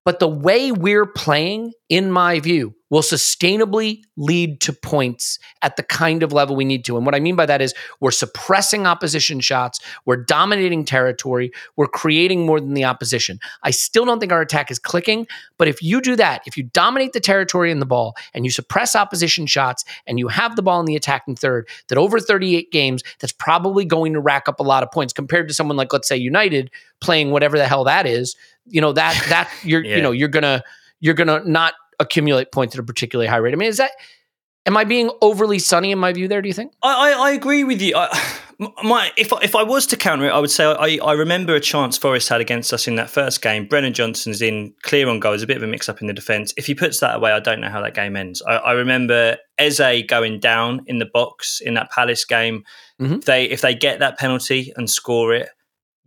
But 0.06 0.20
the 0.20 0.28
way 0.28 0.72
we're 0.72 1.06
playing, 1.06 1.72
in 1.88 2.12
my 2.12 2.40
view, 2.40 2.76
will 2.94 3.02
sustainably 3.02 4.04
lead 4.18 4.62
to 4.62 4.72
points 4.72 5.40
at 5.64 5.78
the 5.78 5.82
kind 5.82 6.22
of 6.22 6.32
level 6.32 6.56
we 6.56 6.64
need 6.64 6.86
to. 6.86 6.96
And 6.96 7.08
what 7.08 7.16
I 7.16 7.20
mean 7.20 7.36
by 7.36 7.48
that 7.48 7.60
is 7.60 7.74
we're 8.00 8.12
suppressing 8.12 8.86
opposition 8.86 9.40
shots, 9.40 9.80
we're 10.06 10.18
dominating 10.24 10.86
territory, 10.86 11.52
we're 11.76 11.88
creating 11.88 12.46
more 12.46 12.60
than 12.60 12.76
the 12.76 12.84
opposition. 12.84 13.40
I 13.64 13.72
still 13.72 14.06
don't 14.06 14.20
think 14.20 14.32
our 14.32 14.42
attack 14.42 14.70
is 14.70 14.78
clicking, 14.78 15.26
but 15.58 15.68
if 15.68 15.82
you 15.82 16.02
do 16.02 16.16
that, 16.18 16.44
if 16.46 16.56
you 16.56 16.66
dominate 16.66 17.14
the 17.14 17.20
territory 17.20 17.72
and 17.72 17.82
the 17.82 17.88
ball 17.88 18.14
and 18.36 18.46
you 18.46 18.52
suppress 18.52 18.96
opposition 18.96 19.48
shots 19.48 19.84
and 20.06 20.20
you 20.20 20.28
have 20.28 20.56
the 20.56 20.62
ball 20.62 20.80
in 20.80 20.86
the 20.86 20.96
attacking 20.96 21.36
third, 21.36 21.68
that 21.88 21.98
over 21.98 22.20
38 22.20 22.72
games, 22.72 23.02
that's 23.18 23.34
probably 23.34 23.86
going 23.86 24.14
to 24.14 24.20
rack 24.20 24.48
up 24.48 24.60
a 24.60 24.64
lot 24.64 24.84
of 24.84 24.92
points 24.92 25.14
compared 25.14 25.48
to 25.48 25.54
someone 25.56 25.78
like, 25.78 25.92
let's 25.92 26.08
say, 26.08 26.16
United 26.16 26.70
playing 27.02 27.32
whatever 27.32 27.58
the 27.58 27.66
hell 27.66 27.86
that 27.86 28.06
is. 28.06 28.36
You 28.68 28.82
know, 28.82 28.94
that 28.94 29.20
that 29.30 29.50
you're 29.64 29.84
Yeah. 29.84 29.96
you 29.96 30.04
know, 30.04 30.12
you're 30.12 30.28
gonna 30.30 30.62
you're 31.00 31.16
gonna 31.16 31.42
not 31.44 31.74
accumulate 32.04 32.52
points 32.52 32.76
at 32.76 32.80
a 32.80 32.84
particularly 32.84 33.28
high 33.28 33.38
rate. 33.38 33.54
I 33.54 33.58
mean, 33.58 33.70
is 33.70 33.78
that 33.78 33.92
am 34.66 34.78
I 34.78 34.84
being 34.86 35.10
overly 35.22 35.60
sunny 35.60 35.92
in 35.92 36.00
my 36.00 36.14
view 36.14 36.28
there, 36.30 36.42
do 36.42 36.48
you 36.48 36.54
think? 36.54 36.72
I, 36.82 37.12
I, 37.12 37.30
I 37.30 37.32
agree 37.32 37.64
with 37.66 37.82
you. 37.82 37.96
I, 37.98 38.08
my 38.82 39.12
if 39.18 39.34
I- 39.34 39.40
if 39.42 39.56
I 39.56 39.64
was 39.64 39.86
to 39.88 39.98
counter 39.98 40.26
it, 40.28 40.30
I 40.32 40.40
would 40.40 40.52
say 40.52 40.64
I, 40.64 41.00
I 41.04 41.14
remember 41.14 41.54
a 41.54 41.60
chance 41.60 41.98
Forest 41.98 42.30
had 42.30 42.40
against 42.40 42.72
us 42.72 42.88
in 42.88 42.96
that 42.96 43.10
first 43.10 43.42
game. 43.42 43.66
Brennan 43.68 43.94
Johnson's 43.94 44.42
in 44.42 44.74
clear 44.84 45.10
on 45.10 45.20
goal. 45.20 45.32
There's 45.32 45.44
a 45.44 45.48
bit 45.48 45.58
of 45.58 45.64
a 45.64 45.68
mix 45.68 45.90
up 45.90 46.00
in 46.00 46.08
the 46.08 46.14
defence. 46.14 46.54
If 46.56 46.66
he 46.68 46.76
puts 46.76 47.00
that 47.02 47.16
away, 47.16 47.32
I 47.34 47.40
don't 47.42 47.60
know 47.60 47.70
how 47.70 47.82
that 47.82 47.94
game 47.94 48.16
ends. 48.16 48.42
I, 48.48 48.54
I 48.58 48.72
remember 48.74 49.38
Eze 49.58 50.04
going 50.08 50.40
down 50.40 50.82
in 50.86 51.00
the 51.00 51.08
box 51.08 51.60
in 51.60 51.74
that 51.74 51.92
Palace 51.92 52.24
game. 52.24 52.64
Mhm. 53.02 53.18
If 53.18 53.26
they 53.26 53.46
if 53.46 53.60
they 53.62 53.76
get 53.76 54.00
that 54.00 54.18
penalty 54.18 54.72
and 54.78 54.90
score 54.90 55.34
it, 55.34 55.50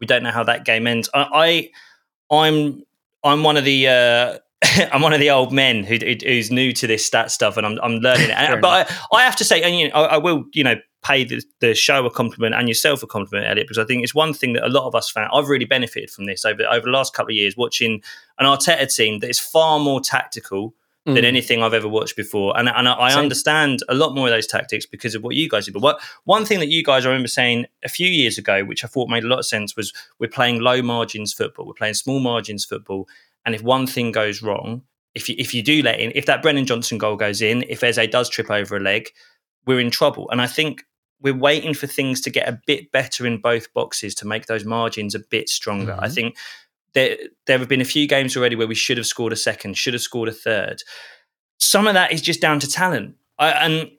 we 0.00 0.06
don't 0.06 0.22
know 0.22 0.30
how 0.30 0.44
that 0.44 0.64
game 0.64 0.86
ends. 0.86 1.10
I, 1.12 1.70
I 2.30 2.34
I'm 2.44 2.84
I'm 3.22 3.42
one 3.42 3.56
of 3.58 3.64
the. 3.64 3.88
Uh, 3.88 4.38
I'm 4.92 5.02
one 5.02 5.12
of 5.12 5.20
the 5.20 5.30
old 5.30 5.52
men 5.52 5.84
who, 5.84 5.96
who- 5.96 6.16
who's 6.26 6.50
new 6.50 6.72
to 6.72 6.86
this 6.86 7.04
stat 7.06 7.30
stuff, 7.30 7.56
and 7.56 7.66
I'm, 7.66 7.78
I'm 7.82 7.96
learning 7.98 8.30
it. 8.30 8.36
And- 8.36 8.60
but 8.60 8.90
I, 9.12 9.16
I 9.18 9.22
have 9.24 9.36
to 9.36 9.44
say, 9.44 9.62
and 9.62 9.78
you 9.78 9.88
know, 9.88 9.94
I, 9.94 10.14
I 10.14 10.16
will, 10.18 10.44
you 10.52 10.64
know, 10.64 10.76
pay 11.04 11.22
the, 11.24 11.42
the 11.60 11.74
show 11.74 12.04
a 12.04 12.10
compliment 12.10 12.54
and 12.54 12.68
yourself 12.68 13.02
a 13.02 13.06
compliment, 13.06 13.48
Elliot, 13.48 13.66
because 13.68 13.78
I 13.78 13.84
think 13.86 14.02
it's 14.02 14.14
one 14.14 14.34
thing 14.34 14.54
that 14.54 14.64
a 14.66 14.68
lot 14.68 14.86
of 14.88 14.94
us 14.94 15.08
found. 15.08 15.30
I've 15.32 15.48
really 15.48 15.64
benefited 15.64 16.10
from 16.10 16.26
this 16.26 16.44
over 16.44 16.64
over 16.64 16.82
the 16.86 16.90
last 16.90 17.14
couple 17.14 17.30
of 17.32 17.36
years, 17.36 17.56
watching 17.56 18.02
an 18.38 18.46
Arteta 18.46 18.92
team 18.92 19.20
that 19.20 19.30
is 19.30 19.38
far 19.38 19.78
more 19.78 20.00
tactical 20.00 20.74
than 21.04 21.18
Mm. 21.18 21.24
anything 21.24 21.62
I've 21.62 21.72
ever 21.74 21.86
watched 21.86 22.16
before, 22.16 22.58
and 22.58 22.68
and 22.68 22.88
I, 22.88 22.92
I 22.94 23.14
understand 23.14 23.78
a 23.88 23.94
lot 23.94 24.16
more 24.16 24.26
of 24.26 24.32
those 24.32 24.48
tactics 24.48 24.84
because 24.86 25.14
of 25.14 25.22
what 25.22 25.36
you 25.36 25.48
guys 25.48 25.66
did. 25.66 25.74
But 25.74 25.82
what 25.82 26.00
one 26.24 26.44
thing 26.44 26.58
that 26.58 26.66
you 26.68 26.82
guys 26.82 27.06
I 27.06 27.10
remember 27.10 27.28
saying 27.28 27.66
a 27.84 27.88
few 27.88 28.08
years 28.08 28.38
ago, 28.38 28.64
which 28.64 28.82
I 28.84 28.88
thought 28.88 29.08
made 29.08 29.22
a 29.22 29.28
lot 29.28 29.38
of 29.38 29.46
sense, 29.46 29.76
was 29.76 29.92
we're 30.18 30.26
playing 30.28 30.58
low 30.60 30.82
margins 30.82 31.32
football, 31.32 31.64
we're 31.64 31.74
playing 31.74 31.94
small 31.94 32.18
margins 32.18 32.64
football, 32.64 33.06
and 33.46 33.54
if 33.54 33.62
one 33.62 33.86
thing 33.86 34.12
goes 34.12 34.42
wrong, 34.42 34.82
if 35.14 35.28
you 35.30 35.34
if 35.38 35.54
you 35.54 35.62
do 35.62 35.82
let 35.82 35.98
in, 35.98 36.12
if 36.14 36.26
that 36.26 36.42
Brennan 36.42 36.66
Johnson 36.66 36.98
goal 36.98 37.16
goes 37.16 37.40
in, 37.40 37.64
if 37.70 37.82
Eze 37.82 38.06
does 38.10 38.28
trip 38.28 38.50
over 38.50 38.76
a 38.76 38.80
leg, 38.80 39.08
we're 39.66 39.80
in 39.80 39.90
trouble. 39.90 40.28
And 40.30 40.42
I 40.42 40.46
think 40.46 40.84
we're 41.22 41.34
waiting 41.34 41.72
for 41.72 41.86
things 41.86 42.20
to 42.20 42.30
get 42.30 42.46
a 42.46 42.60
bit 42.66 42.92
better 42.92 43.26
in 43.26 43.38
both 43.40 43.72
boxes 43.72 44.14
to 44.16 44.26
make 44.26 44.44
those 44.46 44.66
margins 44.66 45.14
a 45.14 45.18
bit 45.18 45.48
stronger. 45.48 45.96
I 45.98 46.08
Mhm. 46.08 46.14
think 46.14 46.36
there 46.92 47.16
there 47.46 47.58
have 47.58 47.68
been 47.68 47.80
a 47.80 47.84
few 47.86 48.06
games 48.06 48.36
already 48.36 48.56
where 48.56 48.66
we 48.66 48.74
should 48.74 48.98
have 48.98 49.06
scored 49.06 49.32
a 49.32 49.36
second, 49.36 49.78
should 49.78 49.94
have 49.94 50.02
scored 50.02 50.28
a 50.28 50.32
third. 50.32 50.82
Some 51.58 51.86
of 51.86 51.94
that 51.94 52.12
is 52.12 52.20
just 52.20 52.40
down 52.42 52.60
to 52.60 52.68
talent. 52.68 53.14
I, 53.38 53.50
and 53.50 53.90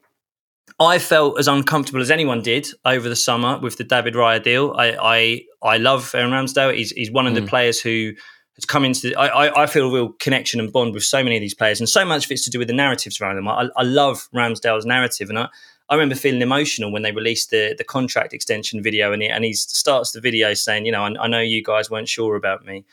I 0.79 0.99
felt 0.99 1.39
as 1.39 1.47
uncomfortable 1.47 2.01
as 2.01 2.11
anyone 2.11 2.41
did 2.43 2.67
over 2.85 3.09
the 3.09 3.15
summer 3.15 3.57
with 3.59 3.77
the 3.77 3.83
David 3.83 4.13
Raya 4.13 4.41
deal. 4.43 4.73
I 4.77 4.91
I, 5.01 5.41
I 5.73 5.77
love 5.77 6.13
Aaron 6.13 6.31
Ramsdale. 6.31 6.75
He's 6.75 6.91
he's 6.91 7.09
one 7.11 7.25
of 7.25 7.33
the 7.33 7.41
Mm. 7.41 7.47
players 7.49 7.81
who 7.81 8.13
has 8.57 8.65
come 8.65 8.83
into. 8.83 9.09
The, 9.09 9.15
I, 9.15 9.45
I 9.47 9.63
I 9.63 9.65
feel 9.67 9.89
a 9.89 9.93
real 9.93 10.09
connection 10.19 10.59
and 10.59 10.71
bond 10.71 10.93
with 10.93 11.03
so 11.03 11.23
many 11.23 11.37
of 11.37 11.41
these 11.41 11.53
players, 11.55 11.79
and 11.79 11.87
so 11.87 12.03
much 12.03 12.25
of 12.25 12.31
it's 12.31 12.43
to 12.43 12.49
do 12.49 12.59
with 12.59 12.67
the 12.67 12.73
narratives 12.73 13.21
around 13.21 13.37
them. 13.37 13.47
I, 13.47 13.69
I 13.77 13.83
love 13.83 14.27
Ramsdale's 14.35 14.85
narrative, 14.85 15.29
and 15.29 15.39
I. 15.39 15.47
I 15.89 15.95
remember 15.95 16.15
feeling 16.15 16.41
emotional 16.41 16.91
when 16.91 17.03
they 17.03 17.13
released 17.13 17.49
the, 17.49 17.73
the 17.77 17.85
contract 17.85 18.33
extension 18.33 18.83
video, 18.83 19.13
and 19.13 19.21
he, 19.21 19.29
and 19.29 19.45
he 19.45 19.53
starts 19.53 20.11
the 20.11 20.19
video 20.19 20.53
saying, 20.53 20.85
"You 20.85 20.91
know, 20.91 21.05
I, 21.05 21.13
I 21.17 21.27
know 21.27 21.39
you 21.39 21.63
guys 21.63 21.89
weren't 21.89 22.09
sure 22.09 22.35
about 22.35 22.65
me," 22.65 22.83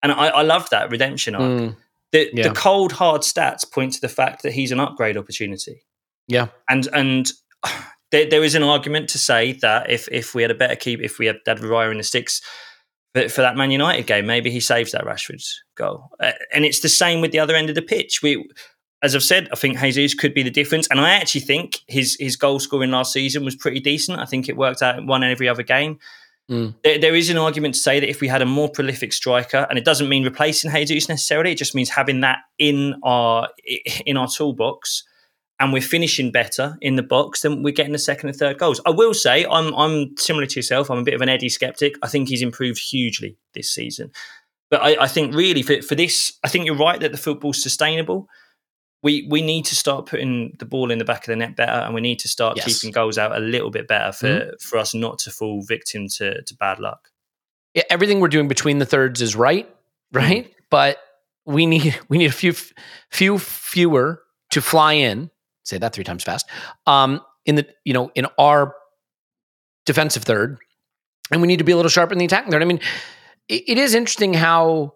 and 0.00 0.12
I, 0.12 0.28
I 0.28 0.42
love 0.42 0.70
that 0.70 0.88
redemption 0.92 1.34
arc. 1.34 1.42
Mm, 1.42 1.76
The, 2.12 2.30
Yeah. 2.32 2.48
the 2.48 2.54
cold 2.54 2.92
hard 2.92 3.22
stats 3.22 3.68
point 3.68 3.94
to 3.94 4.00
the 4.00 4.08
fact 4.08 4.44
that 4.44 4.52
he's 4.52 4.70
an 4.70 4.78
upgrade 4.78 5.16
opportunity 5.16 5.82
yeah. 6.28 6.46
and 6.68 6.86
and 6.92 7.32
there, 8.12 8.30
there 8.30 8.44
is 8.44 8.54
an 8.54 8.62
argument 8.62 9.08
to 9.08 9.18
say 9.18 9.50
that 9.54 9.90
if 9.90 10.06
if 10.12 10.32
we 10.32 10.42
had 10.42 10.52
a 10.52 10.54
better 10.54 10.76
keep, 10.76 11.00
if 11.00 11.18
we 11.18 11.26
had 11.26 11.38
David 11.44 11.64
Raya 11.64 11.90
in 11.90 11.96
the 11.98 12.04
sticks 12.04 12.40
for, 13.16 13.28
for 13.28 13.40
that 13.40 13.56
Man 13.56 13.70
United 13.70 14.06
game, 14.06 14.26
maybe 14.26 14.50
he 14.50 14.60
saves 14.60 14.92
that 14.92 15.04
Rashford 15.04 15.42
goal. 15.74 16.10
Uh, 16.20 16.32
and 16.52 16.64
it's 16.64 16.80
the 16.80 16.88
same 16.88 17.20
with 17.20 17.32
the 17.32 17.38
other 17.38 17.54
end 17.54 17.68
of 17.68 17.74
the 17.74 17.82
pitch. 17.82 18.20
We, 18.22 18.48
as 19.02 19.14
I've 19.14 19.22
said, 19.22 19.48
I 19.52 19.56
think 19.56 19.78
Jesus 19.78 20.14
could 20.14 20.34
be 20.34 20.42
the 20.42 20.50
difference, 20.50 20.86
and 20.88 21.00
I 21.00 21.10
actually 21.10 21.42
think 21.42 21.80
his 21.86 22.16
his 22.20 22.36
goal 22.36 22.58
scoring 22.58 22.90
last 22.90 23.12
season 23.12 23.44
was 23.44 23.56
pretty 23.56 23.80
decent. 23.80 24.18
I 24.18 24.26
think 24.26 24.48
it 24.48 24.56
worked 24.56 24.82
out 24.82 24.98
in 24.98 25.06
one 25.06 25.22
and 25.22 25.32
every 25.32 25.48
other 25.48 25.62
game. 25.62 25.98
Mm. 26.50 26.74
There, 26.84 26.98
there 26.98 27.14
is 27.14 27.28
an 27.28 27.38
argument 27.38 27.74
to 27.74 27.80
say 27.80 27.98
that 27.98 28.08
if 28.08 28.20
we 28.20 28.28
had 28.28 28.42
a 28.42 28.46
more 28.46 28.68
prolific 28.68 29.12
striker, 29.12 29.66
and 29.68 29.78
it 29.78 29.84
doesn't 29.84 30.08
mean 30.08 30.24
replacing 30.24 30.70
Jesus 30.70 31.08
necessarily, 31.08 31.52
it 31.52 31.58
just 31.58 31.74
means 31.74 31.90
having 31.90 32.20
that 32.20 32.38
in 32.58 32.96
our 33.02 33.48
in 34.04 34.16
our 34.16 34.28
toolbox, 34.28 35.04
and 35.58 35.72
we're 35.72 35.80
finishing 35.82 36.30
better 36.30 36.76
in 36.82 36.96
the 36.96 37.02
box, 37.02 37.40
then 37.40 37.62
we're 37.62 37.72
getting 37.72 37.92
the 37.92 37.98
second 37.98 38.28
and 38.28 38.38
third 38.38 38.58
goals. 38.58 38.80
I 38.86 38.90
will 38.90 39.14
say, 39.14 39.44
I'm 39.50 39.74
I'm 39.74 40.16
similar 40.16 40.46
to 40.46 40.58
yourself. 40.58 40.90
I'm 40.90 40.98
a 40.98 41.04
bit 41.04 41.14
of 41.14 41.20
an 41.22 41.28
Eddie 41.28 41.48
skeptic. 41.48 41.94
I 42.02 42.08
think 42.08 42.28
he's 42.28 42.42
improved 42.42 42.78
hugely 42.78 43.36
this 43.54 43.70
season, 43.70 44.10
but 44.70 44.82
I, 44.82 45.04
I 45.04 45.06
think 45.08 45.34
really 45.34 45.62
for 45.62 45.80
for 45.82 45.94
this, 45.94 46.32
I 46.44 46.48
think 46.48 46.66
you're 46.66 46.76
right 46.76 47.00
that 47.00 47.12
the 47.12 47.18
football's 47.18 47.62
sustainable 47.62 48.28
we 49.02 49.26
we 49.30 49.42
need 49.42 49.64
to 49.66 49.76
start 49.76 50.06
putting 50.06 50.56
the 50.58 50.64
ball 50.64 50.90
in 50.90 50.98
the 50.98 51.04
back 51.04 51.20
of 51.22 51.26
the 51.26 51.36
net 51.36 51.54
better, 51.54 51.70
and 51.84 51.94
we 51.94 52.00
need 52.00 52.18
to 52.20 52.28
start 52.28 52.56
Yes. 52.56 52.64
keeping 52.66 52.92
goals 52.92 53.18
out 53.18 53.36
a 53.36 53.40
little 53.40 53.70
bit 53.70 53.86
better 53.86 54.10
for 54.12 54.26
Mm-hmm. 54.26 54.50
for 54.60 54.78
us 54.78 54.94
not 54.94 55.18
to 55.20 55.30
fall 55.30 55.62
victim 55.62 56.08
to 56.16 56.42
to 56.42 56.54
bad 56.56 56.78
luck. 56.80 57.10
Yeah, 57.74 57.82
everything 57.90 58.20
we're 58.20 58.28
doing 58.28 58.48
between 58.48 58.78
the 58.78 58.86
thirds 58.86 59.20
is 59.20 59.36
right, 59.36 59.68
right? 60.12 60.50
But 60.70 60.96
we 61.44 61.66
need 61.66 61.94
we 62.08 62.18
need 62.18 62.26
a 62.30 62.32
few 62.32 62.54
few 63.10 63.38
fewer 63.38 64.22
to 64.50 64.60
fly 64.62 64.94
in. 64.94 65.30
Say 65.66 65.78
that 65.78 65.92
three 65.92 66.04
times 66.04 66.22
fast. 66.24 66.46
Um, 66.86 67.20
in 67.44 67.56
the 67.56 67.66
you 67.84 67.92
know 67.92 68.10
in 68.14 68.26
our 68.38 68.74
defensive 69.84 70.22
third, 70.24 70.58
and 71.30 71.40
we 71.40 71.48
need 71.48 71.58
to 71.58 71.64
be 71.64 71.72
a 71.72 71.76
little 71.76 71.90
sharper 71.90 72.12
in 72.12 72.18
the 72.18 72.24
attacking 72.24 72.52
third. 72.52 72.62
I 72.62 72.66
mean, 72.66 72.80
it, 73.48 73.64
it 73.66 73.78
is 73.78 73.94
interesting 73.94 74.32
how 74.34 74.94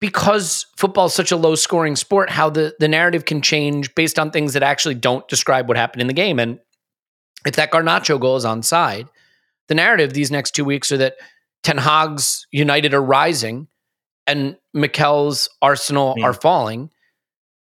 because 0.00 0.66
football 0.76 1.06
is 1.06 1.14
such 1.14 1.32
a 1.32 1.36
low 1.36 1.54
scoring 1.54 1.96
sport, 1.96 2.30
how 2.30 2.48
the 2.50 2.74
the 2.78 2.88
narrative 2.88 3.24
can 3.24 3.42
change 3.42 3.94
based 3.94 4.18
on 4.18 4.30
things 4.30 4.52
that 4.52 4.62
actually 4.62 4.94
don't 4.94 5.26
describe 5.28 5.66
what 5.68 5.76
happened 5.76 6.00
in 6.00 6.06
the 6.06 6.12
game. 6.14 6.38
And 6.38 6.60
if 7.46 7.56
that 7.56 7.70
Garnacho 7.72 8.20
goal 8.20 8.36
is 8.36 8.44
onside, 8.44 9.08
the 9.68 9.74
narrative 9.74 10.12
these 10.12 10.30
next 10.30 10.52
two 10.52 10.64
weeks 10.64 10.92
are 10.92 10.96
that 10.98 11.14
Ten 11.62 11.78
Hag's 11.78 12.46
United 12.52 12.94
are 12.94 13.02
rising 13.02 13.66
and 14.26 14.56
Mikel's 14.72 15.48
Arsenal 15.60 16.14
Mm. 16.18 16.24
are 16.24 16.32
falling. 16.34 16.90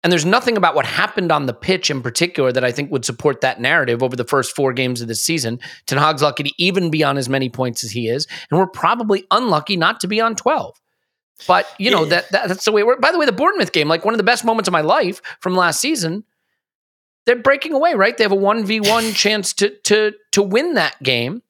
And 0.06 0.12
there's 0.12 0.24
nothing 0.24 0.56
about 0.56 0.76
what 0.76 0.86
happened 0.86 1.32
on 1.32 1.48
the 1.48 1.54
pitch 1.54 1.90
in 1.90 2.04
particular 2.04 2.52
that 2.52 2.64
I 2.64 2.72
think 2.72 2.92
would 2.92 3.04
support 3.04 3.42
that 3.42 3.60
narrative 3.60 4.04
over 4.04 4.16
the 4.16 4.24
first 4.24 4.56
four 4.56 4.72
games 4.72 5.02
of 5.02 5.08
the 5.08 5.16
season. 5.16 5.60
Ten 5.88 5.98
Hag's 5.98 6.22
lucky 6.22 6.44
to 6.44 6.52
even 6.60 6.92
be 6.92 7.04
on 7.04 7.18
as 7.18 7.28
many 7.28 7.50
points 7.50 7.84
as 7.84 7.90
he 7.90 8.08
is, 8.08 8.28
and 8.52 8.60
we're 8.60 8.68
probably 8.68 9.26
unlucky 9.32 9.76
not 9.76 10.00
to 10.02 10.08
be 10.08 10.22
on 10.22 10.36
12. 10.36 10.80
But 11.48 11.66
you 11.80 11.90
know 11.90 12.06
that, 12.06 12.30
that 12.30 12.50
that's 12.50 12.66
the 12.66 12.72
way. 12.72 12.84
We're, 12.84 13.00
by 13.00 13.12
the 13.12 13.18
way, 13.18 13.26
the 13.26 13.32
Bournemouth 13.32 13.72
game, 13.72 13.88
like 13.88 14.06
one 14.06 14.14
of 14.14 14.20
the 14.20 14.24
best 14.24 14.46
moments 14.46 14.68
of 14.68 14.74
my 14.74 14.82
life 14.82 15.24
from 15.40 15.56
last 15.56 15.82
season, 15.82 16.24
they're 17.26 17.36
breaking 17.36 17.74
away. 17.74 17.96
Right, 17.96 18.16
they 18.16 18.24
have 18.24 18.32
a 18.32 18.36
one 18.36 18.64
v 18.64 18.82
one 18.82 19.12
chance 19.14 19.54
to 19.54 19.72
to 19.86 20.12
to 20.34 20.44
win 20.44 20.76
that 20.76 21.02
game 21.02 21.42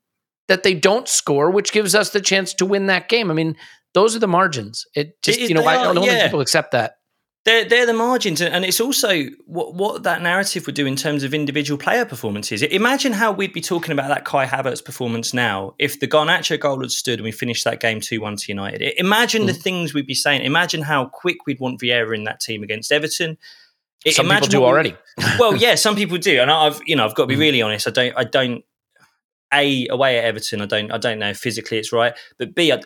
that 0.48 0.64
they 0.64 0.76
don't 0.76 1.10
score, 1.10 1.52
which 1.52 1.74
gives 1.74 1.94
us 1.94 2.12
the 2.12 2.22
chance 2.22 2.54
to 2.54 2.66
win 2.66 2.86
that 2.86 3.10
game. 3.10 3.30
I 3.30 3.34
mean, 3.34 3.58
those 3.94 4.16
are 4.16 4.20
the 4.20 4.30
margins. 4.30 4.88
It 4.96 5.22
just 5.22 5.42
It- 5.42 5.50
you 5.50 5.56
know 5.56 5.66
I 5.66 5.84
don't 5.84 5.96
think 5.96 6.08
yeah. 6.08 6.24
people 6.24 6.40
accept 6.40 6.72
that. 6.72 7.00
They're, 7.46 7.64
they're 7.64 7.86
the 7.86 7.94
margins, 7.94 8.42
and 8.42 8.52
and 8.54 8.66
it's 8.66 8.80
also 8.82 9.26
what, 9.46 9.76
what 9.76 10.02
that 10.04 10.22
narrative 10.24 10.66
would 10.66 10.74
do 10.74 10.88
in 10.88 10.96
terms 10.96 11.24
of 11.24 11.32
individual 11.32 11.78
player 11.78 12.04
performances. 12.04 12.64
Imagine 12.64 13.14
how 13.14 13.32
we'd 13.32 13.54
be 13.54 13.62
talking 13.62 13.92
about 13.92 14.08
that 14.08 14.26
Kai 14.26 14.48
Havertz 14.48 14.84
performance 14.84 15.32
now 15.32 15.76
if 15.78 16.00
the 16.00 16.08
Garnacho 16.08 16.60
goal 16.60 16.82
had 16.82 16.90
stood 16.92 17.20
and 17.20 17.24
we 17.24 17.32
finished 17.32 17.64
that 17.66 17.80
game 17.80 18.02
2 18.02 18.20
1 18.20 18.36
to 18.38 18.46
United. 18.52 18.94
Imagine 19.00 19.46
the 19.46 19.52
Mm. 19.54 19.62
things 19.62 19.94
we'd 19.94 20.08
be 20.08 20.16
saying. 20.16 20.42
Imagine 20.42 20.82
how 20.82 21.06
quick 21.06 21.46
we'd 21.46 21.60
want 21.60 21.80
Vieira 21.80 22.16
in 22.16 22.24
that 22.24 22.40
team 22.40 22.64
against 22.64 22.92
Everton. 22.92 23.38
Some 24.10 24.28
people 24.28 24.48
do 24.48 24.64
already. 24.64 24.96
well, 25.40 25.56
yeah, 25.56 25.76
some 25.76 25.96
people 25.96 26.18
do, 26.18 26.40
and 26.42 26.50
I've 26.52 26.82
you 26.88 26.96
know 26.96 27.06
I've 27.06 27.14
got 27.16 27.24
to 27.24 27.28
be 27.28 27.36
Mm. 27.36 27.40
really 27.40 27.62
honest. 27.62 27.88
I 27.88 27.92
don't 27.92 28.14
I 28.18 28.24
don't 28.24 28.64
a 29.56 29.88
away 29.90 30.18
at 30.20 30.26
Everton. 30.26 30.62
I 30.62 30.66
don't 30.68 30.92
I 30.92 30.98
don't 30.98 31.18
know 31.20 31.34
physically 31.34 31.78
it's 31.78 31.92
right, 31.92 32.14
but 32.38 32.54
b 32.54 32.72
I, 32.72 32.80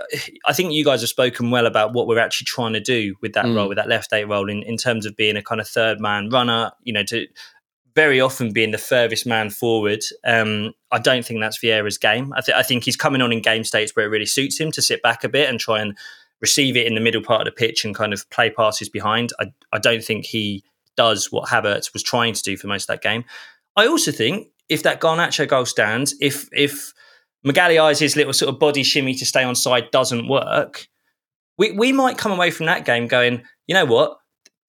I 0.46 0.54
think 0.54 0.72
you 0.74 0.86
guys 0.86 1.02
have 1.02 1.10
spoken 1.10 1.52
well 1.52 1.66
about 1.66 1.94
what 1.94 2.08
we're 2.08 2.20
actually 2.20 2.46
trying 2.46 2.74
to 2.74 2.80
do 2.80 3.16
with 3.22 3.34
that 3.34 3.46
Mm. 3.46 3.56
role, 3.56 3.68
with 3.68 3.78
that 3.78 3.90
left 3.90 4.14
eight 4.14 4.26
role, 4.26 4.50
in 4.50 4.64
in 4.64 4.78
terms 4.78 5.06
of 5.06 5.16
being 5.16 5.36
a 5.36 5.44
kind 5.44 5.60
of 5.60 5.68
third 5.68 6.00
man 6.00 6.30
runner. 6.30 6.72
You 6.84 6.94
know, 6.94 7.04
to 7.04 7.28
very 7.96 8.22
often 8.22 8.54
being 8.54 8.72
the 8.72 8.78
furthest 8.78 9.26
man 9.26 9.50
forward. 9.50 10.00
Um, 10.24 10.72
I 10.92 11.00
don't 11.00 11.26
think 11.26 11.40
that's 11.42 11.58
Vieira's 11.60 11.98
game. 11.98 12.32
I, 12.38 12.42
th- 12.42 12.56
I 12.56 12.64
think 12.64 12.84
he's 12.86 12.96
coming 12.96 13.22
on 13.22 13.34
in 13.34 13.42
game 13.42 13.64
states 13.64 13.94
where 13.96 14.06
it 14.06 14.10
really 14.10 14.28
suits 14.28 14.60
him 14.60 14.72
to 14.74 14.82
sit 14.82 15.02
back 15.02 15.24
a 15.24 15.30
bit 15.30 15.50
and 15.50 15.60
try 15.60 15.82
and 15.82 15.98
receive 16.40 16.78
it 16.78 16.86
in 16.88 16.94
the 16.96 17.02
middle 17.02 17.22
part 17.22 17.42
of 17.42 17.46
the 17.46 17.52
pitch 17.52 17.84
and 17.84 17.94
kind 17.96 18.14
of 18.14 18.30
play 18.30 18.52
passes 18.52 18.88
behind. 18.90 19.32
I, 19.40 19.48
I 19.74 19.80
don't 19.80 20.04
think 20.04 20.26
he 20.26 20.64
does 20.96 21.32
what 21.32 21.50
Havertz 21.50 21.92
was 21.92 22.04
trying 22.04 22.34
to 22.36 22.44
do 22.44 22.56
for 22.56 22.68
most 22.68 22.84
of 22.84 22.88
that 22.94 23.02
game. 23.02 23.26
I 23.76 23.88
also 23.88 24.12
think 24.12 24.48
if 24.70 24.84
that 24.84 25.02
Garnacho 25.02 25.48
goal 25.48 25.66
stands, 25.66 26.16
if 26.22 26.48
if 26.52 26.94
Magalhaes' 27.46 28.16
little 28.16 28.34
sort 28.34 28.54
of 28.54 28.60
body 28.60 28.84
shimmy 28.84 29.16
to 29.16 29.26
stay 29.26 29.44
on 29.44 29.56
side 29.56 29.92
doesn't 29.92 30.28
work, 30.28 30.88
we, 31.58 31.72
we 31.72 31.92
might 31.92 32.18
come 32.18 32.32
away 32.32 32.52
from 32.52 32.66
that 32.68 32.86
game 32.86 33.08
going, 33.08 33.44
you 33.68 33.76
know 33.76 33.86
what? 33.86 34.18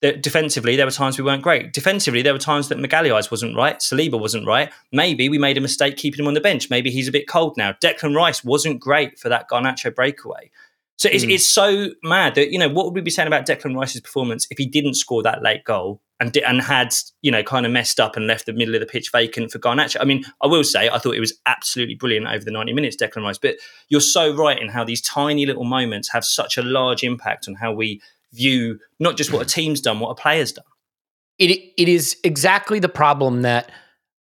Defensively, 0.03 0.77
there 0.77 0.87
were 0.87 0.93
times 0.93 1.19
we 1.19 1.25
weren't 1.25 1.43
great. 1.43 1.75
Defensively, 1.75 2.23
there 2.23 2.33
were 2.33 2.39
times 2.39 2.69
that 2.69 2.79
Magalhaes 2.79 3.31
wasn't 3.31 3.55
right, 3.55 3.79
Saliba 3.81 4.19
wasn't 4.19 4.47
right. 4.47 4.73
Maybe 4.93 5.29
we 5.29 5.37
made 5.37 5.59
a 5.59 5.61
mistake 5.61 5.99
keeping 5.99 6.21
him 6.21 6.27
on 6.27 6.33
the 6.35 6.41
bench. 6.41 6.71
Maybe 6.71 6.91
he's 6.91 7.09
a 7.09 7.13
bit 7.13 7.29
cold 7.29 7.57
now. 7.59 7.73
Declan 7.85 8.17
Rice 8.17 8.43
wasn't 8.43 8.81
great 8.81 9.19
for 9.19 9.29
that 9.29 9.51
Garnacho 9.51 9.95
breakaway. 9.95 10.51
So 11.01 11.09
it's, 11.11 11.25
Mm. 11.25 11.33
it's 11.35 11.47
so 11.47 11.89
mad 12.03 12.35
that 12.35 12.51
you 12.53 12.59
know 12.59 12.69
what 12.69 12.85
would 12.85 12.95
we 12.95 13.01
be 13.01 13.11
saying 13.11 13.27
about 13.27 13.47
Declan 13.47 13.75
Rice's 13.75 14.03
performance 14.03 14.47
if 14.51 14.59
he 14.59 14.67
didn't 14.67 14.95
score 14.95 15.23
that 15.23 15.43
late 15.43 15.65
goal 15.65 16.03
and 16.21 16.31
di- 16.31 16.43
and 16.43 16.61
had 16.61 16.95
you 17.23 17.31
know 17.33 17.43
kind 17.43 17.65
of 17.65 17.73
messed 17.73 17.99
up 17.99 18.17
and 18.17 18.27
left 18.27 18.45
the 18.45 18.53
middle 18.53 18.75
of 18.75 18.81
the 18.81 18.87
pitch 18.87 19.09
vacant 19.11 19.51
for 19.51 19.59
Garnacho. 19.59 19.97
I 19.99 20.05
mean, 20.05 20.25
I 20.43 20.47
will 20.47 20.63
say 20.63 20.91
I 20.91 20.99
thought 20.99 21.15
it 21.17 21.21
was 21.21 21.33
absolutely 21.47 21.95
brilliant 21.95 22.27
over 22.27 22.45
the 22.45 22.51
ninety 22.51 22.75
minutes, 22.75 22.97
Declan 23.01 23.23
Rice. 23.23 23.39
But 23.39 23.57
you're 23.89 24.03
so 24.03 24.35
right 24.37 24.61
in 24.61 24.69
how 24.69 24.85
these 24.85 25.01
tiny 25.01 25.47
little 25.47 25.65
moments 25.65 26.11
have 26.13 26.25
such 26.25 26.59
a 26.59 26.63
large 26.63 27.03
impact 27.03 27.49
on 27.49 27.55
how 27.55 27.73
we 27.73 28.03
view 28.35 28.79
not 28.99 29.17
just 29.17 29.33
what 29.33 29.41
a 29.43 29.49
team's 29.49 29.81
done, 29.81 30.01
what 30.01 30.11
a 30.11 30.15
player's 30.15 30.53
done. 30.53 30.65
it 31.39 31.51
it 31.79 31.89
is 31.89 32.17
exactly 32.25 32.79
the 32.79 32.91
problem 32.91 33.41
that 33.43 33.71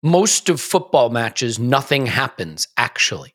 most 0.02 0.48
of 0.48 0.60
football 0.60 1.10
matches 1.10 1.58
nothing 1.58 2.06
happens 2.06 2.68
actually. 2.76 3.34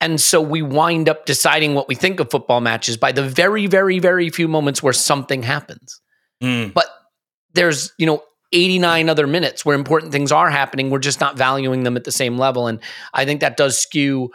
And 0.00 0.20
so 0.20 0.40
we 0.40 0.60
wind 0.60 1.08
up 1.08 1.24
deciding 1.24 1.74
what 1.74 1.88
we 1.88 1.94
think 1.94 2.20
of 2.20 2.30
football 2.30 2.60
matches 2.60 2.96
by 2.96 3.12
the 3.12 3.22
very 3.26 3.66
very 3.66 3.98
very 3.98 4.28
few 4.30 4.48
moments 4.48 4.82
where 4.82 4.92
something 4.92 5.42
happens. 5.42 6.00
Mm. 6.42 6.74
But 6.74 6.86
there's, 7.54 7.92
you 7.98 8.06
know, 8.06 8.22
89 8.52 9.08
other 9.08 9.26
minutes 9.26 9.64
where 9.64 9.74
important 9.76 10.12
things 10.12 10.30
are 10.30 10.50
happening, 10.50 10.90
we're 10.90 10.98
just 10.98 11.20
not 11.20 11.36
valuing 11.36 11.84
them 11.84 11.96
at 11.96 12.04
the 12.04 12.12
same 12.12 12.38
level 12.38 12.66
and 12.66 12.80
I 13.12 13.24
think 13.24 13.40
that 13.40 13.56
does 13.56 13.78
skew 13.78 14.30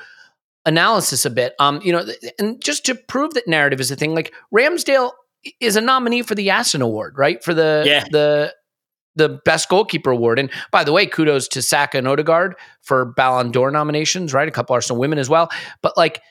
analysis 0.66 1.26
a 1.26 1.30
bit. 1.30 1.54
Um, 1.60 1.80
you 1.84 1.92
know, 1.92 2.06
and 2.38 2.62
just 2.62 2.86
to 2.86 2.96
prove 2.96 3.34
that 3.36 3.48
narrative 3.48 3.80
is 3.80 3.92
a 3.92 3.96
thing, 3.96 4.14
like 4.16 4.34
Ramsdale 4.54 5.12
is 5.60 5.76
a 5.76 5.82
nominee 5.82 6.22
for 6.22 6.36
the 6.36 6.50
Aston 6.50 6.82
Award, 6.82 7.18
right? 7.18 7.44
For 7.44 7.54
the 7.54 7.84
Yeah. 7.86 8.04
the 8.12 8.54
the 9.20 9.40
best 9.46 9.70
goalkeeper 9.70 10.10
award. 10.10 10.40
And 10.40 10.50
by 10.72 10.84
the 10.84 10.92
way, 10.92 11.06
kudos 11.06 11.48
to 11.50 11.62
Saka 11.62 12.00
and 12.00 12.08
Ødegaard 12.08 12.54
for 12.82 13.06
Ballon 13.06 13.52
d'Or 13.52 13.70
nominations, 13.70 14.34
right? 14.34 14.48
A 14.48 14.52
couple 14.52 14.74
Arsenal 14.74 15.00
women 15.00 15.20
as 15.20 15.30
well. 15.30 15.50
But 15.84 15.96
like, 15.96 16.22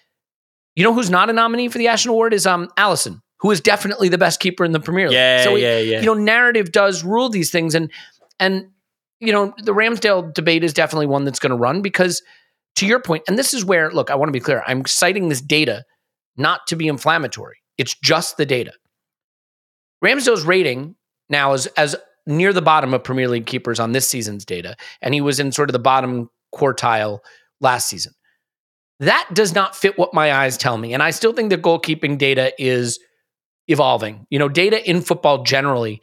you 0.74 0.82
know 0.82 0.93
who's 0.93 1.11
not 1.11 1.30
a 1.30 1.32
nominee 1.32 1.68
for 1.68 1.78
the 1.78 1.89
Aston 1.89 2.11
Award 2.11 2.32
is 2.32 2.47
um 2.47 2.68
Alisson, 2.76 3.20
who 3.41 3.51
is 3.51 3.61
definitely 3.61 4.09
the 4.09 4.18
best 4.18 4.41
keeper 4.41 4.64
in 4.64 4.72
the 4.72 4.80
Premier 4.80 5.09
League. 5.09 5.14
Yeah, 5.14 5.45
so 5.45 5.57
yeah, 5.57 5.78
yeah. 5.78 6.01
you 6.01 6.07
know, 6.07 6.14
narrative 6.14 6.72
does 6.72 7.05
rule 7.05 7.28
these 7.28 7.51
things, 7.51 7.74
and 7.74 7.91
and 8.41 8.66
you 9.20 9.32
know, 9.32 9.53
the 9.59 9.73
Ramsdale 9.73 10.32
debate 10.32 10.62
is 10.62 10.73
definitely 10.73 11.06
one 11.06 11.24
that's 11.24 11.40
going 11.40 11.51
to 11.51 11.56
run 11.56 11.82
because, 11.82 12.23
to 12.77 12.86
your 12.86 13.01
point, 13.01 13.24
and 13.27 13.36
this 13.39 13.52
is 13.52 13.65
where 13.65 13.90
look, 13.90 14.10
I 14.10 14.15
want 14.15 14.28
to 14.28 14.32
be 14.32 14.40
clear. 14.40 14.62
I'm 14.66 14.86
citing 14.86 15.28
this 15.28 15.40
data 15.40 15.85
not 16.36 16.66
to 16.69 16.77
be 16.77 16.86
inflammatory. 16.86 17.56
It's 17.77 17.97
just 18.02 18.36
the 18.36 18.47
data. 18.47 18.73
Ramsdale's 20.05 20.44
rating 20.44 20.94
now 21.28 21.52
is 21.52 21.66
as 21.69 21.97
near 22.28 22.52
the 22.52 22.62
bottom 22.62 22.94
of 22.94 23.02
Premier 23.02 23.26
League 23.26 23.46
keepers 23.46 23.80
on 23.80 23.92
this 23.92 24.09
season's 24.09 24.44
data, 24.44 24.76
and 25.02 25.14
he 25.14 25.20
was 25.20 25.40
in 25.40 25.50
sort 25.50 25.68
of 25.68 25.72
the 25.72 25.78
bottom 25.78 26.30
quartile 26.55 27.20
last 27.60 27.88
season. 27.88 28.12
That 29.00 29.28
does 29.32 29.55
not 29.55 29.74
fit 29.74 29.98
what 29.98 30.14
my 30.14 30.32
eyes 30.32 30.56
tell 30.56 30.76
me, 30.76 30.94
and 30.94 31.02
I 31.02 31.10
still 31.10 31.32
think 31.32 31.50
the 31.50 31.59
goalkeeping 31.59 32.18
data 32.18 32.52
is 32.59 33.00
evolving. 33.66 34.26
You 34.30 34.38
know, 34.38 34.48
data 34.48 34.88
in 34.88 35.00
football 35.00 35.42
generally, 35.42 36.00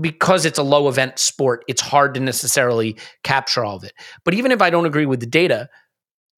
because 0.00 0.44
it's 0.44 0.58
a 0.58 0.62
low 0.62 0.88
event 0.88 1.18
sport, 1.18 1.64
it's 1.66 1.80
hard 1.80 2.14
to 2.14 2.20
necessarily 2.20 2.96
capture 3.24 3.64
all 3.64 3.76
of 3.76 3.84
it. 3.84 3.92
But 4.24 4.34
even 4.34 4.52
if 4.52 4.60
I 4.60 4.70
don't 4.70 4.86
agree 4.86 5.06
with 5.06 5.20
the 5.20 5.26
data, 5.26 5.68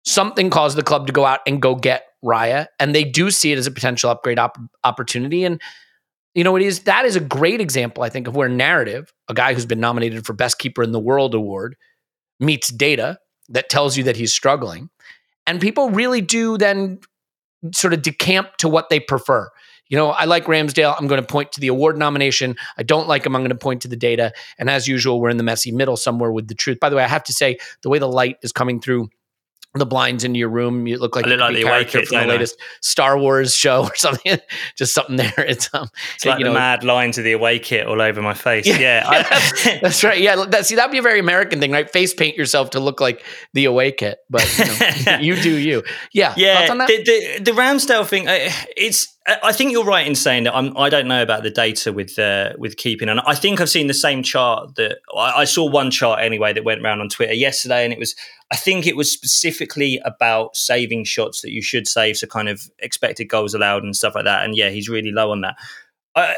something 0.04 0.50
caused 0.50 0.76
the 0.78 0.82
club 0.82 1.06
to 1.06 1.12
go 1.12 1.24
out 1.24 1.40
and 1.46 1.60
go 1.60 1.74
get 1.74 2.04
Raya, 2.24 2.66
and 2.78 2.94
they 2.94 3.04
do 3.04 3.30
see 3.30 3.52
it 3.52 3.58
as 3.58 3.66
a 3.66 3.70
potential 3.70 4.10
upgrade 4.10 4.38
op- 4.38 4.58
opportunity. 4.84 5.44
And 5.44 5.60
you 6.38 6.44
know, 6.44 6.54
it 6.54 6.62
is 6.62 6.84
that 6.84 7.04
is 7.04 7.16
a 7.16 7.20
great 7.20 7.60
example, 7.60 8.04
I 8.04 8.10
think, 8.10 8.28
of 8.28 8.36
where 8.36 8.48
narrative, 8.48 9.12
a 9.26 9.34
guy 9.34 9.54
who's 9.54 9.66
been 9.66 9.80
nominated 9.80 10.24
for 10.24 10.34
best 10.34 10.60
keeper 10.60 10.84
in 10.84 10.92
the 10.92 11.00
world 11.00 11.34
award, 11.34 11.74
meets 12.38 12.68
data. 12.68 13.18
that 13.48 13.68
tells 13.68 13.96
you 13.96 14.04
that 14.04 14.16
he's 14.16 14.32
struggling. 14.32 14.88
And 15.48 15.60
people 15.60 15.90
really 15.90 16.20
do 16.20 16.56
then 16.58 17.00
sort 17.72 17.92
of 17.92 18.02
decamp 18.02 18.54
to 18.58 18.68
what 18.68 18.88
they 18.88 19.00
prefer. 19.00 19.48
You 19.88 19.96
know, 19.96 20.10
I 20.10 20.26
like 20.26 20.44
Ramsdale. 20.44 20.94
I'm 20.96 21.08
going 21.08 21.20
to 21.20 21.26
point 21.26 21.50
to 21.52 21.60
the 21.60 21.66
award 21.66 21.98
nomination. 21.98 22.56
I 22.76 22.84
don't 22.84 23.08
like 23.08 23.26
him. 23.26 23.34
I'm 23.34 23.40
going 23.40 23.50
to 23.50 23.56
point 23.56 23.82
to 23.82 23.88
the 23.88 23.96
data. 23.96 24.32
And 24.58 24.70
as 24.70 24.86
usual, 24.86 25.20
we're 25.20 25.30
in 25.30 25.38
the 25.38 25.42
messy 25.42 25.72
middle 25.72 25.96
somewhere 25.96 26.30
with 26.30 26.46
the 26.46 26.54
truth. 26.54 26.78
By 26.78 26.88
the 26.88 26.94
way, 26.94 27.02
I 27.02 27.08
have 27.08 27.24
to 27.24 27.32
say, 27.32 27.58
the 27.82 27.88
way 27.88 27.98
the 27.98 28.06
light 28.06 28.36
is 28.42 28.52
coming 28.52 28.80
through 28.80 29.08
the 29.74 29.84
blinds 29.86 30.24
in 30.24 30.34
your 30.34 30.48
room. 30.48 30.86
You 30.86 30.98
look 30.98 31.14
like, 31.14 31.26
I 31.26 31.28
look 31.28 31.38
you 31.38 31.44
like 31.44 31.54
the 31.54 31.62
away 31.62 31.70
character 31.70 31.98
kit, 32.00 32.08
from 32.08 32.16
the 32.18 32.22
I? 32.24 32.26
latest 32.26 32.56
Star 32.80 33.18
Wars 33.18 33.54
show 33.54 33.84
or 33.84 33.94
something. 33.96 34.38
Just 34.76 34.94
something 34.94 35.16
there. 35.16 35.32
It's 35.36 35.68
um, 35.74 35.88
It's 36.14 36.24
like 36.24 36.38
you 36.38 36.44
the 36.44 36.50
know, 36.50 36.54
mad 36.58 36.84
lines 36.84 37.18
of 37.18 37.24
the 37.24 37.32
away 37.32 37.58
kit 37.58 37.86
all 37.86 38.00
over 38.00 38.22
my 38.22 38.34
face. 38.34 38.66
Yeah, 38.66 39.04
I- 39.06 39.78
that's 39.82 40.02
right. 40.02 40.20
Yeah, 40.20 40.44
that, 40.46 40.66
see, 40.66 40.74
that'd 40.74 40.90
be 40.90 40.98
a 40.98 41.02
very 41.02 41.20
American 41.20 41.60
thing, 41.60 41.70
right? 41.70 41.88
Face 41.88 42.14
paint 42.14 42.36
yourself 42.36 42.70
to 42.70 42.80
look 42.80 43.00
like 43.00 43.22
the 43.52 43.66
away 43.66 43.92
kit, 43.92 44.18
but 44.30 44.46
you, 44.58 45.04
know, 45.04 45.18
you 45.20 45.42
do 45.42 45.56
you. 45.56 45.82
Yeah, 46.12 46.34
yeah. 46.36 46.66
On 46.70 46.78
that? 46.78 46.88
The, 46.88 47.02
the 47.04 47.42
the 47.44 47.52
Ramsdale 47.52 48.06
thing, 48.06 48.28
I- 48.28 48.50
it's. 48.76 49.14
I 49.42 49.52
think 49.52 49.72
you're 49.72 49.84
right 49.84 50.06
in 50.06 50.14
saying 50.14 50.44
that. 50.44 50.56
I'm, 50.56 50.74
I 50.74 50.88
don't 50.88 51.06
know 51.06 51.22
about 51.22 51.42
the 51.42 51.50
data 51.50 51.92
with 51.92 52.18
uh, 52.18 52.54
with 52.56 52.78
keeping, 52.78 53.10
and 53.10 53.20
I 53.20 53.34
think 53.34 53.60
I've 53.60 53.68
seen 53.68 53.86
the 53.86 53.92
same 53.92 54.22
chart 54.22 54.76
that 54.76 55.00
I, 55.14 55.40
I 55.40 55.44
saw 55.44 55.68
one 55.68 55.90
chart 55.90 56.20
anyway 56.22 56.54
that 56.54 56.64
went 56.64 56.80
around 56.82 57.02
on 57.02 57.10
Twitter 57.10 57.34
yesterday, 57.34 57.84
and 57.84 57.92
it 57.92 57.98
was. 57.98 58.14
I 58.50 58.56
think 58.56 58.86
it 58.86 58.96
was 58.96 59.12
specifically 59.12 60.00
about 60.04 60.56
saving 60.56 61.04
shots 61.04 61.42
that 61.42 61.52
you 61.52 61.62
should 61.62 61.86
save, 61.86 62.16
so 62.16 62.26
kind 62.26 62.48
of 62.48 62.62
expected 62.78 63.26
goals 63.26 63.52
allowed 63.52 63.84
and 63.84 63.94
stuff 63.94 64.14
like 64.14 64.24
that. 64.24 64.44
And 64.44 64.56
yeah, 64.56 64.70
he's 64.70 64.88
really 64.88 65.12
low 65.12 65.30
on 65.30 65.42
that. 65.42 65.56
I, 66.14 66.36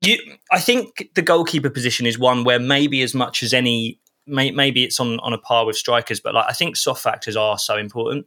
you, 0.00 0.18
I 0.50 0.60
think 0.60 1.10
the 1.14 1.22
goalkeeper 1.22 1.70
position 1.70 2.06
is 2.06 2.18
one 2.18 2.44
where 2.44 2.58
maybe 2.58 3.02
as 3.02 3.14
much 3.14 3.42
as 3.42 3.52
any, 3.52 4.00
may, 4.26 4.50
maybe 4.50 4.82
it's 4.82 4.98
on 4.98 5.20
on 5.20 5.32
a 5.32 5.38
par 5.38 5.66
with 5.66 5.76
strikers, 5.76 6.20
but 6.20 6.34
like 6.34 6.46
I 6.48 6.52
think 6.52 6.76
soft 6.76 7.02
factors 7.02 7.36
are 7.36 7.58
so 7.58 7.76
important. 7.76 8.26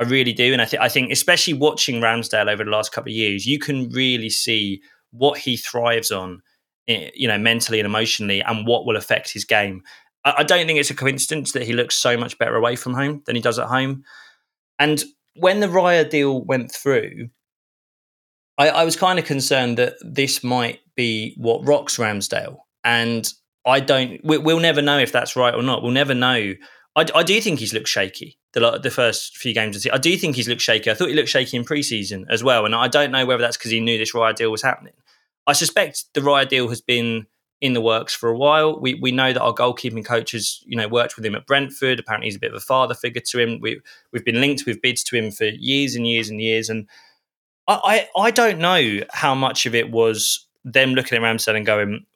I 0.00 0.04
really 0.04 0.32
do, 0.32 0.52
and 0.52 0.62
I 0.62 0.64
think 0.64 0.82
I 0.82 0.88
think 0.88 1.10
especially 1.10 1.54
watching 1.54 2.00
Ramsdale 2.00 2.48
over 2.48 2.62
the 2.62 2.70
last 2.70 2.92
couple 2.92 3.10
of 3.10 3.16
years, 3.16 3.46
you 3.46 3.58
can 3.58 3.88
really 3.90 4.30
see 4.30 4.80
what 5.10 5.38
he 5.38 5.56
thrives 5.56 6.12
on, 6.12 6.40
eh, 6.86 7.10
you 7.14 7.26
know, 7.26 7.38
mentally 7.38 7.80
and 7.80 7.86
emotionally, 7.86 8.40
and 8.40 8.64
what 8.66 8.86
will 8.86 8.96
affect 8.96 9.32
his 9.32 9.44
game. 9.44 9.82
I, 10.38 10.42
don't 10.42 10.66
think 10.66 10.78
it's 10.78 10.90
a 10.90 10.94
coincidence 10.94 11.52
that 11.52 11.62
he 11.62 11.72
looks 11.72 11.94
so 11.94 12.16
much 12.16 12.38
better 12.38 12.56
away 12.56 12.76
from 12.76 12.94
home 12.94 13.22
than 13.26 13.36
he 13.36 13.42
does 13.42 13.58
at 13.58 13.68
home. 13.68 14.04
And 14.78 15.02
when 15.34 15.60
the 15.60 15.66
Raya 15.66 16.08
deal 16.08 16.44
went 16.44 16.72
through, 16.72 17.28
I, 18.58 18.68
I 18.68 18.84
was 18.84 18.96
kind 18.96 19.18
of 19.18 19.24
concerned 19.24 19.78
that 19.78 19.94
this 20.00 20.42
might 20.42 20.80
be 20.96 21.34
what 21.36 21.66
rocks 21.66 21.96
Ramsdale, 21.96 22.58
and 22.84 23.32
I 23.64 23.80
don't. 23.80 24.20
We, 24.24 24.38
we'll 24.38 24.60
never 24.60 24.82
know 24.82 24.98
if 24.98 25.12
that's 25.12 25.36
right 25.36 25.54
or 25.54 25.62
not. 25.62 25.82
We'll 25.82 25.92
never 25.92 26.14
know. 26.14 26.54
I, 26.96 27.06
I 27.14 27.22
do 27.22 27.40
think 27.40 27.60
he's 27.60 27.72
looked 27.72 27.88
shaky 27.88 28.38
the 28.52 28.78
the 28.78 28.90
first 28.90 29.36
few 29.36 29.54
games. 29.54 29.86
I 29.92 29.98
do 29.98 30.16
think 30.16 30.36
he's 30.36 30.48
looked 30.48 30.60
shaky. 30.60 30.90
I 30.90 30.94
thought 30.94 31.08
he 31.08 31.14
looked 31.14 31.28
shaky 31.28 31.56
in 31.56 31.64
preseason 31.64 32.24
as 32.28 32.42
well, 32.42 32.64
and 32.64 32.74
I 32.74 32.88
don't 32.88 33.12
know 33.12 33.24
whether 33.24 33.42
that's 33.42 33.56
because 33.56 33.70
he 33.70 33.80
knew 33.80 33.98
this 33.98 34.12
Raya 34.12 34.34
deal 34.34 34.50
was 34.50 34.62
happening. 34.62 34.94
I 35.46 35.52
suspect 35.52 36.04
the 36.14 36.20
Raya 36.20 36.48
deal 36.48 36.68
has 36.68 36.80
been 36.80 37.26
in 37.60 37.72
the 37.72 37.80
works 37.80 38.14
for 38.14 38.28
a 38.28 38.36
while. 38.36 38.78
We 38.80 38.94
we 38.94 39.10
know 39.10 39.32
that 39.32 39.42
our 39.42 39.54
goalkeeping 39.54 40.04
coach 40.04 40.32
has 40.32 40.62
you 40.66 40.76
know 40.76 40.88
worked 40.88 41.16
with 41.16 41.24
him 41.24 41.34
at 41.34 41.46
Brentford. 41.46 41.98
Apparently, 41.98 42.26
he's 42.26 42.36
a 42.36 42.40
bit 42.40 42.52
of 42.52 42.56
a 42.56 42.60
father 42.60 42.94
figure 42.94 43.22
to 43.22 43.38
him. 43.38 43.60
We 43.60 43.80
we've 44.12 44.24
been 44.24 44.40
linked 44.40 44.66
with 44.66 44.82
bids 44.82 45.02
to 45.04 45.16
him 45.16 45.30
for 45.30 45.44
years 45.44 45.94
and 45.94 46.06
years 46.06 46.28
and 46.28 46.40
years, 46.40 46.68
and 46.68 46.86
I 47.66 48.08
I, 48.16 48.20
I 48.22 48.30
don't 48.30 48.58
know 48.58 49.00
how 49.10 49.34
much 49.34 49.66
of 49.66 49.74
it 49.74 49.90
was 49.90 50.46
them 50.64 50.94
looking 50.94 51.16
at 51.16 51.22
Ramsdale 51.22 51.56
and 51.56 51.66
going. 51.66 52.06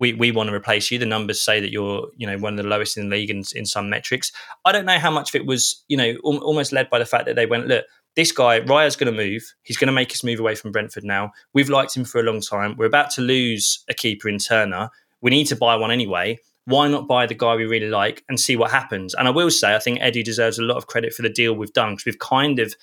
We, 0.00 0.12
we 0.12 0.32
want 0.32 0.48
to 0.48 0.54
replace 0.54 0.90
you. 0.90 0.98
The 0.98 1.06
numbers 1.06 1.40
say 1.40 1.60
that 1.60 1.70
you're, 1.70 2.08
you 2.16 2.26
know, 2.26 2.36
one 2.36 2.54
of 2.54 2.62
the 2.62 2.68
lowest 2.68 2.96
in 2.96 3.08
the 3.08 3.16
league 3.16 3.30
in, 3.30 3.44
in 3.54 3.64
some 3.64 3.88
metrics. 3.88 4.32
I 4.64 4.72
don't 4.72 4.84
know 4.84 4.98
how 4.98 5.10
much 5.10 5.30
of 5.30 5.40
it 5.40 5.46
was, 5.46 5.84
you 5.86 5.96
know, 5.96 6.16
al- 6.26 6.42
almost 6.42 6.72
led 6.72 6.90
by 6.90 6.98
the 6.98 7.06
fact 7.06 7.26
that 7.26 7.36
they 7.36 7.46
went, 7.46 7.68
look, 7.68 7.84
this 8.16 8.32
guy, 8.32 8.60
Raya's 8.60 8.96
going 8.96 9.12
to 9.12 9.16
move. 9.16 9.42
He's 9.62 9.76
going 9.76 9.88
to 9.88 9.92
make 9.92 10.10
his 10.12 10.22
move 10.22 10.40
away 10.40 10.54
from 10.54 10.72
Brentford 10.72 11.04
now. 11.04 11.32
We've 11.52 11.68
liked 11.68 11.96
him 11.96 12.04
for 12.04 12.20
a 12.20 12.24
long 12.24 12.40
time. 12.40 12.76
We're 12.76 12.86
about 12.86 13.10
to 13.12 13.20
lose 13.22 13.84
a 13.88 13.94
keeper 13.94 14.28
in 14.28 14.38
Turner. 14.38 14.90
We 15.20 15.30
need 15.30 15.46
to 15.46 15.56
buy 15.56 15.76
one 15.76 15.90
anyway. 15.90 16.38
Why 16.66 16.88
not 16.88 17.08
buy 17.08 17.26
the 17.26 17.34
guy 17.34 17.56
we 17.56 17.66
really 17.66 17.88
like 17.88 18.24
and 18.28 18.38
see 18.38 18.56
what 18.56 18.70
happens? 18.70 19.14
And 19.14 19.28
I 19.28 19.30
will 19.30 19.50
say, 19.50 19.74
I 19.74 19.78
think 19.78 19.98
Edu 20.00 20.24
deserves 20.24 20.58
a 20.58 20.62
lot 20.62 20.76
of 20.76 20.86
credit 20.86 21.12
for 21.12 21.22
the 21.22 21.28
deal 21.28 21.54
we've 21.54 21.72
done 21.72 21.92
because 21.92 22.06
we've 22.06 22.18
kind 22.18 22.58
of, 22.58 22.74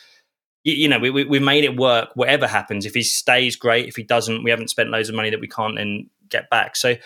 you, 0.63 0.87
know, 0.87 0.99
we, 0.99 1.09
we, 1.09 1.23
we've 1.23 1.41
made 1.41 1.63
it 1.63 1.77
work. 1.77 2.09
Whatever 2.15 2.45
happens, 2.45 2.85
if 2.85 2.93
he 2.93 3.01
stays, 3.01 3.55
great. 3.55 3.87
If 3.87 3.95
he 3.95 4.03
doesn't, 4.03 4.43
we 4.43 4.51
haven't 4.51 4.69
spent 4.69 4.89
loads 4.89 5.09
of 5.09 5.15
money 5.15 5.29
that 5.31 5.39
we 5.39 5.47
can't 5.47 5.75
then 5.77 6.09
get 6.29 6.49
back. 6.49 6.75
So 6.75 6.89
it, 6.89 6.99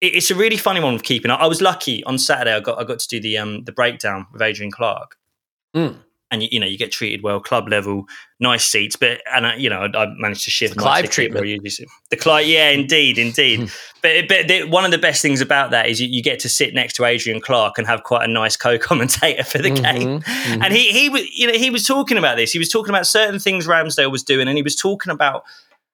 it's 0.00 0.30
a 0.30 0.34
really 0.36 0.56
funny 0.58 0.80
one 0.80 0.92
with 0.92 1.02
keeping. 1.02 1.30
I, 1.30 1.36
I 1.36 1.46
was 1.46 1.60
lucky 1.60 2.04
on 2.04 2.18
Saturday. 2.18 2.54
I 2.54 2.60
got 2.60 2.78
I 2.78 2.84
got 2.84 3.00
to 3.00 3.08
do 3.08 3.18
the 3.18 3.38
um 3.38 3.64
the 3.64 3.72
breakdown 3.72 4.26
with 4.32 4.42
Adrian 4.42 4.70
Clarke 4.70 5.16
Mm. 5.74 5.96
And 6.32 6.42
you, 6.42 6.48
you 6.50 6.58
know 6.58 6.66
you 6.66 6.76
get 6.78 6.90
treated 6.90 7.22
well, 7.22 7.38
club 7.40 7.68
level, 7.68 8.06
nice 8.40 8.64
seats. 8.64 8.96
But 8.96 9.20
and 9.32 9.46
I, 9.46 9.54
you 9.56 9.68
know 9.70 9.82
I, 9.82 10.02
I 10.04 10.06
managed 10.16 10.44
to 10.44 10.50
shift 10.50 10.74
The 10.74 10.80
my 10.80 11.00
Clive 11.02 11.10
treatment. 11.10 11.34
where 11.42 11.44
I 11.44 11.48
usually 11.50 11.70
sit. 11.70 11.88
The 12.10 12.16
Clive, 12.16 12.46
yeah, 12.46 12.70
indeed, 12.70 13.18
indeed. 13.18 13.70
but 14.02 14.26
but 14.28 14.48
the, 14.48 14.64
one 14.64 14.84
of 14.84 14.90
the 14.90 14.98
best 14.98 15.20
things 15.22 15.40
about 15.40 15.70
that 15.72 15.88
is 15.88 16.00
you, 16.00 16.08
you 16.08 16.22
get 16.22 16.40
to 16.40 16.48
sit 16.48 16.74
next 16.74 16.94
to 16.94 17.04
Adrian 17.04 17.40
Clarke 17.40 17.76
and 17.78 17.86
have 17.86 18.02
quite 18.02 18.24
a 18.28 18.32
nice 18.32 18.56
co-commentator 18.56 19.44
for 19.52 19.58
the 19.58 19.70
Mhm, 19.70 19.82
game. 19.82 20.20
mhm. 20.22 20.64
And 20.64 20.72
he 20.72 20.90
he 20.90 21.08
was 21.10 21.30
you 21.38 21.46
know 21.46 21.52
he 21.58 21.70
was 21.70 21.86
talking 21.86 22.16
about 22.16 22.36
this. 22.38 22.50
He 22.50 22.58
was 22.58 22.70
talking 22.70 22.90
about 22.90 23.06
certain 23.06 23.38
things 23.38 23.66
Ramsdale 23.66 24.10
was 24.10 24.22
doing, 24.22 24.48
and 24.48 24.56
he 24.56 24.62
was 24.62 24.74
talking 24.74 25.12
about 25.12 25.44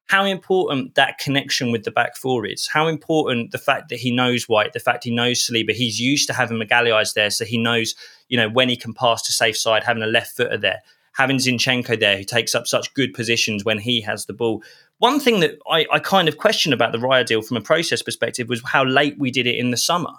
how 0.09 0.25
important 0.25 0.95
that 0.95 1.19
connection 1.19 1.71
with 1.71 1.85
the 1.85 1.91
back 1.91 2.17
four 2.17 2.47
is. 2.47 2.67
How 2.67 2.89
important 2.89 3.53
the 3.53 3.59
fact 3.59 3.91
that 3.91 3.99
he 3.99 4.11
knows 4.11 4.49
White, 4.49 4.73
the 4.73 4.81
fact 4.81 5.05
he 5.05 5.15
knows 5.15 5.47
Saliba. 5.47 5.73
He's 5.73 6.01
used 6.01 6.27
to 6.29 6.33
having 6.33 6.59
Magalhaes 6.59 7.13
there, 7.15 7.31
so 7.31 7.45
he 7.45 7.59
knows 7.59 7.95
you 8.29 8.37
know 8.37 8.49
when 8.49 8.69
he 8.69 8.77
can 8.77 8.95
pass 8.95 9.23
to 9.23 9.33
safe 9.33 9.57
side, 9.57 9.85
having 9.85 10.03
a 10.03 10.07
left 10.07 10.37
footer 10.37 10.57
there, 10.57 10.81
having 11.13 11.37
Zinchenko 11.37 12.01
there 12.01 12.17
who 12.17 12.25
takes 12.25 12.55
up 12.55 12.67
such 12.67 12.93
good 12.95 13.13
positions 13.13 13.65
when 13.65 13.79
he 13.79 14.01
has 14.01 14.27
the 14.27 14.33
ball. 14.33 14.63
One 14.99 15.21
thing 15.21 15.41
that 15.41 15.59
I, 15.71 15.87
I 15.93 15.99
kind 15.99 16.27
of 16.27 16.39
question 16.39 16.73
about 16.73 16.93
the 16.93 16.99
Raya 16.99 17.25
deal 17.25 17.43
from 17.43 17.59
a 17.59 17.63
process 17.63 18.03
perspective 18.03 18.49
was 18.49 18.63
how 18.65 18.85
late 18.85 19.19
we 19.19 19.31
did 19.31 19.47
it 19.47 19.57
in 19.57 19.71
the 19.71 19.77
summer. 19.77 20.13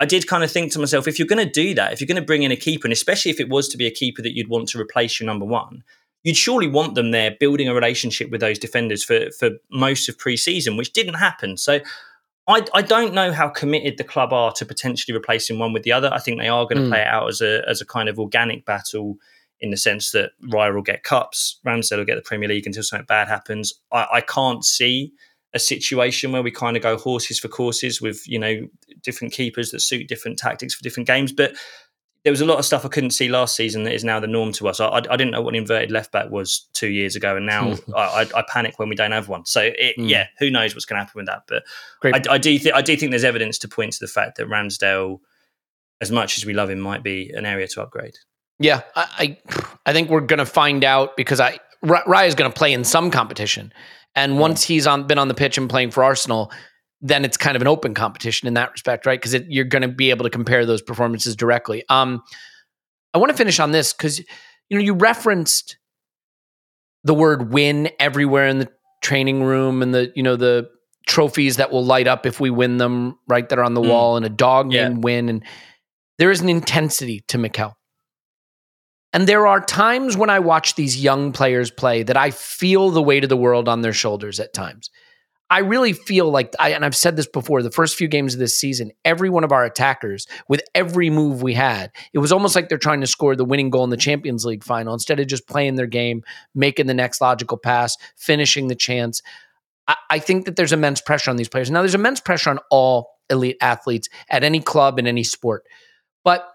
I 0.00 0.04
did 0.04 0.26
kind 0.26 0.42
of 0.42 0.50
think 0.50 0.72
to 0.72 0.80
myself, 0.80 1.06
if 1.06 1.20
you're 1.20 1.28
going 1.28 1.46
to 1.46 1.50
do 1.50 1.74
that, 1.74 1.92
if 1.92 2.00
you're 2.00 2.08
going 2.08 2.16
to 2.16 2.26
bring 2.26 2.42
in 2.42 2.50
a 2.50 2.56
keeper, 2.56 2.86
and 2.86 2.92
especially 2.92 3.30
if 3.30 3.38
it 3.38 3.48
was 3.48 3.68
to 3.68 3.76
be 3.76 3.86
a 3.86 3.90
keeper 3.90 4.20
that 4.20 4.36
you'd 4.36 4.48
want 4.48 4.68
to 4.70 4.80
replace 4.80 5.20
your 5.20 5.28
number 5.28 5.44
one, 5.44 5.84
you'd 6.24 6.36
surely 6.36 6.68
want 6.68 6.94
them 6.94 7.10
there 7.10 7.36
building 7.38 7.68
a 7.68 7.74
relationship 7.74 8.30
with 8.30 8.40
those 8.40 8.58
defenders 8.58 9.02
for 9.04 9.30
for 9.38 9.50
most 9.70 10.08
of 10.08 10.18
pre-season, 10.18 10.76
which 10.76 10.92
didn't 10.92 11.14
happen. 11.14 11.56
So 11.56 11.80
I, 12.48 12.64
I 12.74 12.82
don't 12.82 13.14
know 13.14 13.32
how 13.32 13.48
committed 13.48 13.98
the 13.98 14.04
club 14.04 14.32
are 14.32 14.52
to 14.54 14.66
potentially 14.66 15.14
replacing 15.14 15.58
one 15.58 15.72
with 15.72 15.84
the 15.84 15.92
other. 15.92 16.10
I 16.12 16.18
think 16.18 16.38
they 16.40 16.48
are 16.48 16.64
going 16.64 16.78
to 16.78 16.82
Mm. 16.84 16.90
play 16.90 17.00
it 17.02 17.06
out 17.06 17.28
as 17.28 17.40
a 17.40 17.62
as 17.68 17.80
a 17.80 17.86
kind 17.86 18.08
of 18.08 18.18
organic 18.18 18.64
battle 18.64 19.16
in 19.60 19.70
the 19.70 19.76
sense 19.76 20.10
that 20.10 20.32
Raya 20.52 20.74
will 20.74 20.82
get 20.82 21.04
cups, 21.04 21.60
Ramsdale 21.64 21.98
will 21.98 22.04
get 22.04 22.16
the 22.16 22.22
Premier 22.22 22.48
League 22.48 22.66
until 22.66 22.82
something 22.82 23.06
bad 23.06 23.28
happens. 23.28 23.72
I, 23.92 24.06
I 24.14 24.20
can't 24.20 24.64
see 24.64 25.12
a 25.54 25.58
situation 25.60 26.32
where 26.32 26.42
we 26.42 26.50
kind 26.50 26.76
of 26.76 26.82
go 26.82 26.96
horses 26.96 27.38
for 27.38 27.46
courses 27.46 28.00
with 28.02 28.26
you 28.26 28.38
know 28.38 28.66
different 29.02 29.32
keepers 29.32 29.70
that 29.70 29.80
suit 29.80 30.08
different 30.08 30.38
tactics 30.38 30.74
for 30.74 30.82
different 30.82 31.06
games. 31.06 31.30
But 31.32 31.54
there 32.24 32.30
was 32.30 32.40
a 32.40 32.46
lot 32.46 32.58
of 32.58 32.64
stuff 32.64 32.84
I 32.84 32.88
couldn't 32.88 33.10
see 33.10 33.28
last 33.28 33.56
season 33.56 33.82
that 33.82 33.94
is 33.94 34.04
now 34.04 34.20
the 34.20 34.28
norm 34.28 34.52
to 34.52 34.68
us. 34.68 34.78
I, 34.78 34.86
I, 34.86 34.96
I 34.98 35.16
didn't 35.16 35.30
know 35.32 35.42
what 35.42 35.54
an 35.54 35.60
inverted 35.60 35.90
left 35.90 36.12
back 36.12 36.30
was 36.30 36.68
two 36.72 36.88
years 36.88 37.16
ago, 37.16 37.36
and 37.36 37.44
now 37.46 37.72
I, 37.96 38.00
I, 38.34 38.38
I 38.38 38.44
panic 38.48 38.78
when 38.78 38.88
we 38.88 38.94
don't 38.94 39.10
have 39.12 39.28
one. 39.28 39.44
So 39.46 39.60
it, 39.60 39.96
Mm. 39.98 40.08
yeah, 40.08 40.26
who 40.38 40.50
knows 40.50 40.74
what's 40.74 40.84
going 40.84 41.00
to 41.00 41.04
happen 41.04 41.18
with 41.18 41.26
that? 41.26 41.42
But. 41.48 41.64
I, 42.28 42.34
I 42.34 42.38
do 42.38 42.56
think 42.58 42.74
I 42.74 42.82
do 42.82 42.96
think 42.96 43.10
there's 43.10 43.24
evidence 43.24 43.58
to 43.58 43.68
point 43.68 43.92
to 43.94 43.98
the 44.00 44.06
fact 44.06 44.36
that 44.38 44.46
Ramsdale, 44.48 45.18
as 46.00 46.10
much 46.12 46.38
as 46.38 46.46
we 46.46 46.52
love 46.54 46.70
him, 46.70 46.78
might 46.80 47.02
be 47.02 47.30
an 47.34 47.44
area 47.44 47.66
to 47.68 47.82
upgrade. 47.82 48.14
Yeah, 48.58 48.82
I, 48.94 49.36
I, 49.48 49.58
I 49.86 49.92
think 49.92 50.08
we're 50.10 50.20
gonna 50.20 50.46
find 50.46 50.84
out 50.84 51.16
because 51.16 51.40
I 51.40 51.58
R- 51.88 52.04
Raya's 52.06 52.34
gonna 52.36 52.50
play 52.50 52.72
in 52.72 52.84
some 52.84 53.10
competition, 53.10 53.72
and 54.14 54.38
once 54.38 54.62
he's 54.62 54.86
on 54.86 55.08
been 55.08 55.18
on 55.18 55.26
the 55.26 55.34
pitch 55.34 55.58
and 55.58 55.68
playing 55.68 55.90
for 55.90 56.04
Arsenal, 56.04 56.52
then 57.02 57.24
it's 57.24 57.36
kind 57.36 57.56
of 57.56 57.62
an 57.62 57.68
open 57.68 57.94
competition 57.94 58.46
in 58.48 58.54
that 58.54 58.70
respect, 58.72 59.04
right? 59.06 59.20
Because 59.20 59.34
you're 59.48 59.64
gonna 59.64 59.88
be 59.88 60.10
able 60.10 60.24
to 60.24 60.30
compare 60.30 60.64
those 60.64 60.80
performances 60.80 61.34
directly. 61.36 61.84
Um, 61.88 62.22
I 63.12 63.18
want 63.18 63.30
to 63.30 63.36
finish 63.36 63.60
on 63.60 63.72
this 63.72 63.92
because 63.92 64.18
you 64.20 64.78
know 64.78 64.80
you 64.80 64.94
referenced 64.94 65.76
the 67.04 67.14
word 67.14 67.52
"win" 67.52 67.90
everywhere 67.98 68.46
in 68.46 68.58
the 68.60 68.68
training 69.02 69.42
room 69.42 69.82
and 69.82 69.92
the 69.94 70.12
you 70.14 70.22
know 70.22 70.36
the 70.36 70.68
trophies 71.06 71.56
that 71.56 71.72
will 71.72 71.84
light 71.84 72.06
up 72.06 72.24
if 72.26 72.38
we 72.38 72.48
win 72.48 72.78
them, 72.78 73.18
right? 73.26 73.48
That 73.48 73.58
are 73.58 73.64
on 73.64 73.74
the 73.74 73.80
Mm. 73.80 73.88
wall 73.88 74.16
and 74.16 74.24
a 74.24 74.28
dog 74.30 74.72
Yeah. 74.72 74.88
named 74.88 75.02
Win, 75.04 75.28
and 75.28 75.44
there 76.18 76.30
is 76.30 76.40
an 76.40 76.48
intensity 76.48 77.24
to 77.28 77.38
Mikel. 77.38 77.76
And 79.12 79.26
there 79.26 79.46
are 79.46 79.60
times 79.60 80.16
when 80.16 80.30
I 80.30 80.38
watch 80.38 80.74
these 80.76 81.02
young 81.02 81.32
players 81.32 81.70
play 81.70 82.02
that 82.04 82.16
I 82.16 82.30
feel 82.30 82.90
the 82.90 83.02
weight 83.02 83.24
of 83.24 83.28
the 83.28 83.36
world 83.36 83.68
on 83.68 83.82
their 83.82 83.92
shoulders 83.92 84.38
at 84.40 84.54
times. 84.54 84.88
I 85.52 85.58
really 85.58 85.92
feel 85.92 86.30
like, 86.30 86.54
I, 86.58 86.70
and 86.70 86.82
I've 86.82 86.96
said 86.96 87.14
this 87.14 87.26
before, 87.26 87.62
the 87.62 87.70
first 87.70 87.96
few 87.96 88.08
games 88.08 88.32
of 88.32 88.40
this 88.40 88.58
season, 88.58 88.90
every 89.04 89.28
one 89.28 89.44
of 89.44 89.52
our 89.52 89.66
attackers, 89.66 90.26
with 90.48 90.62
every 90.74 91.10
move 91.10 91.42
we 91.42 91.52
had, 91.52 91.92
it 92.14 92.20
was 92.20 92.32
almost 92.32 92.56
like 92.56 92.70
they're 92.70 92.78
trying 92.78 93.02
to 93.02 93.06
score 93.06 93.36
the 93.36 93.44
winning 93.44 93.68
goal 93.68 93.84
in 93.84 93.90
the 93.90 93.98
Champions 93.98 94.46
League 94.46 94.64
final 94.64 94.94
instead 94.94 95.20
of 95.20 95.26
just 95.26 95.46
playing 95.46 95.74
their 95.74 95.86
game, 95.86 96.22
making 96.54 96.86
the 96.86 96.94
next 96.94 97.20
logical 97.20 97.58
pass, 97.58 97.98
finishing 98.16 98.68
the 98.68 98.74
chance. 98.74 99.20
I, 99.86 99.96
I 100.08 100.18
think 100.20 100.46
that 100.46 100.56
there's 100.56 100.72
immense 100.72 101.02
pressure 101.02 101.30
on 101.30 101.36
these 101.36 101.50
players. 101.50 101.70
Now, 101.70 101.82
there's 101.82 101.94
immense 101.94 102.20
pressure 102.20 102.48
on 102.48 102.58
all 102.70 103.10
elite 103.28 103.58
athletes 103.60 104.08
at 104.30 104.44
any 104.44 104.60
club 104.60 104.98
in 104.98 105.06
any 105.06 105.22
sport. 105.22 105.64
But 106.24 106.48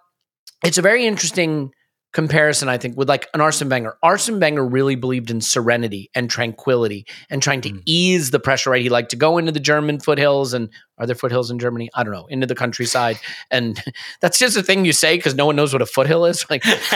it's 0.64 0.80
a 0.80 0.82
very 0.82 1.06
interesting 1.06 1.72
comparison, 2.14 2.70
I 2.70 2.78
think, 2.78 2.98
with 2.98 3.10
like 3.10 3.28
an 3.34 3.42
Arsene 3.42 3.70
Wenger. 3.70 3.98
Arsene 4.02 4.40
Wenger 4.40 4.66
really 4.66 4.96
believed 4.96 5.30
in 5.30 5.42
serenity 5.42 6.10
and 6.16 6.30
tranquility 6.30 7.06
and 7.30 7.44
trying 7.44 7.62
to 7.62 7.70
Mm. 7.70 7.82
ease 7.86 8.32
the 8.32 8.40
pressure, 8.40 8.72
right? 8.72 8.82
He 8.82 8.90
liked 8.90 9.10
to 9.12 9.16
go 9.18 9.38
into 9.38 9.52
the 9.52 9.60
German 9.60 10.00
foothills 10.00 10.54
and 10.54 10.70
are 10.98 11.06
there 11.06 11.16
foothills 11.16 11.52
in 11.52 11.60
Germany? 11.60 11.90
I 11.94 12.04
don't 12.04 12.14
know, 12.14 12.26
into 12.28 12.48
the 12.48 12.56
countryside. 12.56 13.20
And 13.52 13.84
that's 14.22 14.40
just 14.40 14.58
a 14.58 14.64
thing 14.64 14.86
you 14.86 14.94
say 14.94 15.18
because 15.18 15.36
no 15.36 15.46
one 15.46 15.56
knows 15.56 15.74
what 15.74 15.82
a 15.82 15.86
foothill 15.86 16.26
is. 16.26 16.46
Like, 16.50 16.66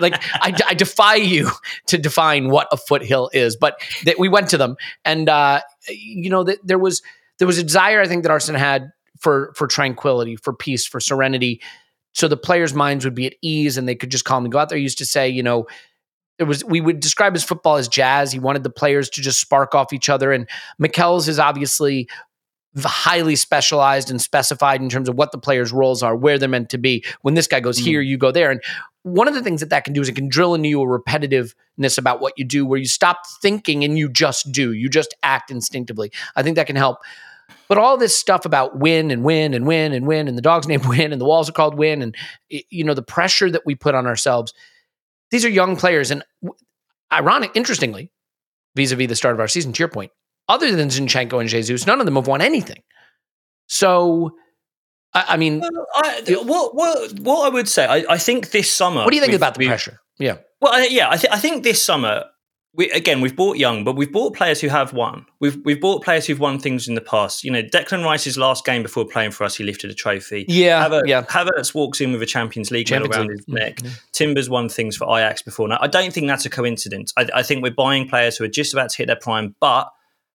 like 0.00 0.14
I, 0.34 0.54
I 0.68 0.74
defy 0.74 1.16
you 1.16 1.50
to 1.86 1.98
define 1.98 2.48
what 2.48 2.68
a 2.72 2.76
foothill 2.76 3.30
is, 3.32 3.54
but 3.54 3.80
that 4.04 4.18
we 4.18 4.28
went 4.28 4.48
to 4.48 4.58
them 4.58 4.76
and, 5.04 5.28
uh, 5.28 5.60
you 5.88 6.30
know, 6.30 6.42
that 6.44 6.58
there 6.64 6.78
was, 6.78 7.02
there 7.38 7.46
was 7.46 7.58
a 7.58 7.62
desire, 7.62 8.00
I 8.00 8.08
think, 8.08 8.22
that 8.22 8.32
Arsene 8.32 8.54
had 8.54 8.90
for, 9.18 9.52
for 9.56 9.66
tranquility, 9.66 10.36
for 10.36 10.52
peace, 10.54 10.86
for 10.86 11.00
serenity 11.00 11.60
so 12.12 12.28
the 12.28 12.36
players' 12.36 12.74
minds 12.74 13.04
would 13.04 13.14
be 13.14 13.26
at 13.26 13.34
ease 13.42 13.78
and 13.78 13.88
they 13.88 13.94
could 13.94 14.10
just 14.10 14.24
calmly 14.24 14.50
go 14.50 14.58
out 14.58 14.68
there. 14.68 14.78
He 14.78 14.82
used 14.82 14.98
to 14.98 15.06
say, 15.06 15.28
you 15.28 15.42
know, 15.42 15.66
it 16.38 16.44
was 16.44 16.64
we 16.64 16.80
would 16.80 17.00
describe 17.00 17.34
his 17.34 17.44
football 17.44 17.76
as 17.76 17.86
jazz. 17.86 18.32
He 18.32 18.38
wanted 18.38 18.62
the 18.62 18.70
players 18.70 19.10
to 19.10 19.20
just 19.20 19.40
spark 19.40 19.74
off 19.74 19.92
each 19.92 20.08
other. 20.08 20.32
And 20.32 20.48
Mikel's 20.78 21.28
is 21.28 21.38
obviously 21.38 22.08
highly 22.78 23.36
specialized 23.36 24.10
and 24.10 24.20
specified 24.20 24.80
in 24.80 24.88
terms 24.88 25.08
of 25.08 25.16
what 25.16 25.32
the 25.32 25.38
players' 25.38 25.72
roles 25.72 26.02
are, 26.02 26.16
where 26.16 26.38
they're 26.38 26.48
meant 26.48 26.70
to 26.70 26.78
be. 26.78 27.04
When 27.22 27.34
this 27.34 27.46
guy 27.46 27.60
goes 27.60 27.78
mm-hmm. 27.78 27.86
here, 27.86 28.00
you 28.00 28.16
go 28.16 28.32
there. 28.32 28.50
And 28.50 28.62
one 29.02 29.28
of 29.28 29.34
the 29.34 29.42
things 29.42 29.60
that 29.60 29.70
that 29.70 29.84
can 29.84 29.92
do 29.92 30.00
is 30.00 30.08
it 30.08 30.14
can 30.14 30.28
drill 30.28 30.54
into 30.54 30.68
you 30.68 30.80
a 30.80 30.86
repetitiveness 30.86 31.98
about 31.98 32.20
what 32.20 32.34
you 32.36 32.44
do, 32.44 32.64
where 32.64 32.78
you 32.78 32.86
stop 32.86 33.18
thinking 33.42 33.82
and 33.84 33.98
you 33.98 34.08
just 34.08 34.52
do. 34.52 34.72
You 34.72 34.88
just 34.88 35.14
act 35.22 35.50
instinctively. 35.50 36.12
I 36.36 36.42
think 36.42 36.56
that 36.56 36.66
can 36.66 36.76
help. 36.76 36.98
But 37.68 37.78
all 37.78 37.96
this 37.96 38.16
stuff 38.16 38.44
about 38.44 38.78
win 38.78 39.10
and 39.10 39.22
win 39.24 39.54
and 39.54 39.66
win 39.66 39.92
and 39.92 40.06
win 40.06 40.28
and 40.28 40.36
the 40.36 40.42
dog's 40.42 40.66
name 40.72 40.80
win 40.86 41.12
and 41.12 41.20
the 41.20 41.24
walls 41.24 41.48
are 41.48 41.52
called 41.52 41.74
win 41.76 42.02
and 42.02 42.16
you 42.48 42.84
know 42.84 42.94
the 42.94 43.02
pressure 43.02 43.50
that 43.50 43.62
we 43.64 43.74
put 43.74 43.94
on 43.94 44.06
ourselves. 44.06 44.52
These 45.30 45.44
are 45.44 45.48
young 45.48 45.76
players, 45.76 46.10
and 46.10 46.24
ironic, 47.12 47.52
interestingly, 47.54 48.10
vis-a-vis 48.74 49.06
the 49.06 49.14
start 49.14 49.34
of 49.34 49.40
our 49.40 49.46
season. 49.46 49.72
To 49.72 49.78
your 49.78 49.88
point, 49.88 50.10
other 50.48 50.74
than 50.74 50.88
Zinchenko 50.88 51.38
and 51.40 51.48
Jesus, 51.48 51.86
none 51.86 52.00
of 52.00 52.06
them 52.06 52.16
have 52.16 52.26
won 52.26 52.40
anything. 52.40 52.82
So, 53.68 54.32
I, 55.14 55.24
I 55.28 55.36
mean, 55.36 55.60
Well, 55.60 55.86
I, 55.94 56.22
what 56.44 56.74
what 56.74 57.18
what 57.20 57.46
I 57.46 57.54
would 57.54 57.68
say, 57.68 57.86
I, 57.86 58.04
I 58.14 58.18
think 58.18 58.50
this 58.50 58.68
summer. 58.70 59.04
what 59.04 59.10
do 59.10 59.16
you 59.16 59.22
think 59.22 59.34
about 59.34 59.54
the 59.54 59.66
pressure? 59.66 60.00
Yeah, 60.18 60.38
Well, 60.60 60.72
I, 60.72 60.88
yeah, 60.90 61.08
I, 61.10 61.16
th- 61.16 61.32
I 61.32 61.38
think 61.38 61.62
this 61.62 61.80
summer, 61.82 62.24
we, 62.72 62.88
again, 62.92 63.20
we've 63.20 63.34
bought 63.34 63.56
young, 63.56 63.82
but 63.82 63.96
we've 63.96 64.12
bought 64.12 64.34
players 64.34 64.60
who 64.60 64.68
have 64.68 64.92
won. 64.92 65.26
We've 65.40 65.58
we've 65.64 65.80
bought 65.80 66.04
players 66.04 66.26
who've 66.26 66.38
won 66.38 66.60
things 66.60 66.86
in 66.86 66.94
the 66.94 67.00
past. 67.00 67.42
You 67.42 67.50
know, 67.50 67.62
Declan 67.62 68.04
Rice's 68.04 68.38
last 68.38 68.64
game 68.64 68.82
before 68.82 69.04
playing 69.04 69.32
for 69.32 69.42
us, 69.42 69.56
he 69.56 69.64
lifted 69.64 69.90
a 69.90 69.94
trophy. 69.94 70.44
yeah, 70.46 70.86
Havertz, 70.86 71.06
yeah. 71.06 71.22
Havertz 71.22 71.74
walks 71.74 72.00
in 72.00 72.12
with 72.12 72.22
a 72.22 72.26
Champions 72.26 72.70
League 72.70 72.86
Champions 72.86 73.16
medal 73.16 73.28
around 73.28 73.36
his 73.36 73.48
neck. 73.48 73.76
Mm-hmm. 73.76 73.94
Timbers 74.12 74.48
won 74.48 74.68
things 74.68 74.96
for 74.96 75.04
Ajax 75.06 75.42
before. 75.42 75.66
Now, 75.66 75.78
I 75.80 75.88
don't 75.88 76.12
think 76.12 76.28
that's 76.28 76.46
a 76.46 76.50
coincidence. 76.50 77.12
I, 77.16 77.26
I 77.34 77.42
think 77.42 77.62
we're 77.62 77.72
buying 77.72 78.08
players 78.08 78.36
who 78.36 78.44
are 78.44 78.48
just 78.48 78.72
about 78.72 78.90
to 78.90 78.98
hit 78.98 79.06
their 79.06 79.16
prime, 79.16 79.56
but 79.60 79.90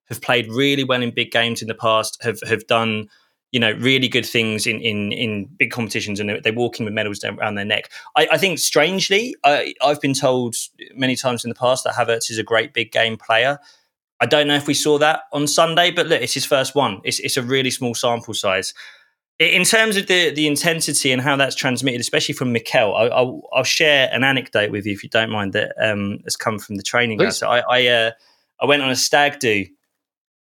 have 0.09 0.21
played 0.21 0.51
really 0.51 0.83
well 0.83 1.01
in 1.01 1.11
big 1.11 1.31
games 1.31 1.61
in 1.61 1.69
the 1.69 1.73
past. 1.73 2.21
Have 2.21 2.39
have 2.47 2.67
done 2.67 3.07
you 3.55 3.61
know 3.61 3.71
really 3.79 4.09
good 4.09 4.25
things 4.25 4.67
in 4.67 4.81
in 4.81 5.13
in 5.13 5.45
big 5.57 5.71
competitions, 5.71 6.19
and 6.19 6.27
they're, 6.27 6.41
they're 6.41 6.51
walking 6.51 6.83
with 6.83 6.93
medals 6.93 7.19
down 7.19 7.39
around 7.39 7.55
their 7.55 7.63
neck. 7.63 7.89
I, 8.17 8.27
I 8.33 8.37
think 8.37 8.59
strangely, 8.59 9.33
I, 9.45 9.73
I've 9.81 10.01
been 10.01 10.13
told 10.13 10.57
many 10.93 11.15
times 11.15 11.45
in 11.45 11.49
the 11.49 11.55
past 11.55 11.85
that 11.85 11.93
Havertz 11.93 12.29
is 12.29 12.37
a 12.37 12.43
great 12.43 12.73
big 12.73 12.91
game 12.91 13.15
player. 13.15 13.57
I 14.19 14.25
don't 14.25 14.47
know 14.49 14.55
if 14.55 14.67
we 14.67 14.73
saw 14.73 14.97
that 14.97 15.21
on 15.31 15.47
Sunday, 15.47 15.89
but 15.89 16.05
look, 16.07 16.21
it's 16.21 16.33
his 16.33 16.43
first 16.43 16.75
one. 16.75 16.99
It's 17.05 17.21
it's 17.21 17.37
a 17.37 17.41
really 17.41 17.71
small 17.71 17.95
sample 17.95 18.33
size. 18.33 18.73
In 19.39 19.63
terms 19.63 19.95
of 19.95 20.07
the 20.07 20.31
the 20.31 20.47
intensity 20.47 21.13
and 21.13 21.21
how 21.21 21.37
that's 21.37 21.55
transmitted, 21.55 22.01
especially 22.01 22.35
from 22.35 22.51
Mikel, 22.51 22.93
I, 22.93 23.03
I'll, 23.05 23.41
I'll 23.53 23.63
share 23.63 24.09
an 24.11 24.25
anecdote 24.25 24.69
with 24.69 24.85
you 24.85 24.91
if 24.91 25.01
you 25.01 25.07
don't 25.07 25.31
mind 25.31 25.53
that 25.53 25.71
um, 25.81 26.19
has 26.25 26.35
come 26.35 26.59
from 26.59 26.75
the 26.75 26.83
training. 26.83 27.31
So 27.31 27.47
I 27.47 27.59
I, 27.69 27.87
uh, 27.87 28.11
I 28.59 28.65
went 28.65 28.81
on 28.81 28.89
a 28.89 28.97
stag 28.97 29.39
do 29.39 29.65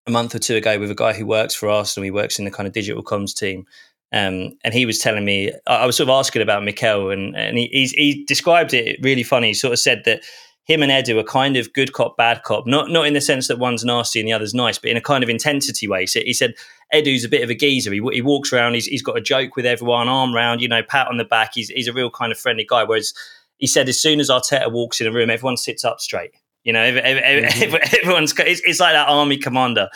a 0.07 0.11
month 0.11 0.33
or 0.33 0.39
two 0.39 0.55
ago 0.55 0.79
with 0.79 0.91
a 0.91 0.95
guy 0.95 1.13
who 1.13 1.25
works 1.25 1.53
for 1.53 1.69
Arsenal. 1.69 2.05
He 2.05 2.11
works 2.11 2.39
in 2.39 2.45
the 2.45 2.51
kind 2.51 2.67
of 2.67 2.73
digital 2.73 3.03
comms 3.03 3.35
team. 3.35 3.65
Um, 4.13 4.57
and 4.63 4.73
he 4.73 4.85
was 4.85 4.99
telling 4.99 5.25
me, 5.25 5.51
I 5.67 5.75
I 5.75 5.85
was 5.85 5.97
sort 5.97 6.09
of 6.09 6.13
asking 6.13 6.41
about 6.41 6.63
Mikel, 6.63 7.09
and, 7.09 7.35
and 7.35 7.57
he, 7.57 7.67
he 7.93 8.23
described 8.25 8.73
it 8.73 8.99
really 9.03 9.23
funny. 9.23 9.47
He 9.47 9.53
sort 9.53 9.73
of 9.73 9.79
said 9.79 10.03
that 10.05 10.21
him 10.63 10.81
and 10.81 10.91
Edu 10.91 11.19
are 11.19 11.23
kind 11.23 11.57
of 11.57 11.71
good 11.73 11.93
cop, 11.93 12.15
bad 12.15 12.43
cop, 12.43 12.65
not 12.65 12.89
not 12.89 13.05
in 13.05 13.13
the 13.13 13.21
sense 13.21 13.47
that 13.47 13.59
one's 13.59 13.83
nasty 13.83 14.19
and 14.19 14.27
the 14.27 14.33
other's 14.33 14.53
nice, 14.53 14.77
but 14.77 14.89
in 14.89 14.97
a 14.97 15.01
kind 15.01 15.23
of 15.23 15.29
intensity 15.29 15.87
way. 15.87 16.05
So 16.05 16.21
he 16.21 16.33
said 16.33 16.53
Edu's 16.93 17.25
a 17.25 17.29
bit 17.29 17.43
of 17.43 17.49
a 17.49 17.55
geezer. 17.55 17.91
He, 17.91 18.01
he 18.13 18.21
walks 18.21 18.53
around, 18.53 18.75
he's, 18.75 18.85
he's 18.85 19.03
got 19.03 19.17
a 19.17 19.21
joke 19.21 19.55
with 19.55 19.65
everyone, 19.65 20.07
arm 20.07 20.33
round, 20.33 20.61
you 20.61 20.69
know, 20.69 20.83
pat 20.83 21.07
on 21.07 21.17
the 21.17 21.25
back. 21.25 21.51
He's, 21.55 21.69
he's 21.69 21.87
a 21.87 21.93
real 21.93 22.09
kind 22.09 22.31
of 22.31 22.39
friendly 22.39 22.65
guy. 22.67 22.83
Whereas 22.83 23.13
he 23.57 23.67
said 23.67 23.89
as 23.89 23.99
soon 23.99 24.19
as 24.19 24.29
Arteta 24.29 24.71
walks 24.71 25.01
in 25.01 25.07
a 25.07 25.11
room, 25.11 25.29
everyone 25.29 25.57
sits 25.57 25.83
up 25.83 25.99
straight. 25.99 26.31
You 26.67 26.73
know, 26.73 26.81
ev- 26.81 26.97
ev- 26.97 27.17
ev- 27.17 27.43
Mm-hmm. 27.53 27.95
everyone's 28.01 28.33
it's, 28.37 28.61
it's 28.65 28.81
like 28.81 28.93
that 28.93 29.07
army 29.07 29.37
commander. 29.37 29.87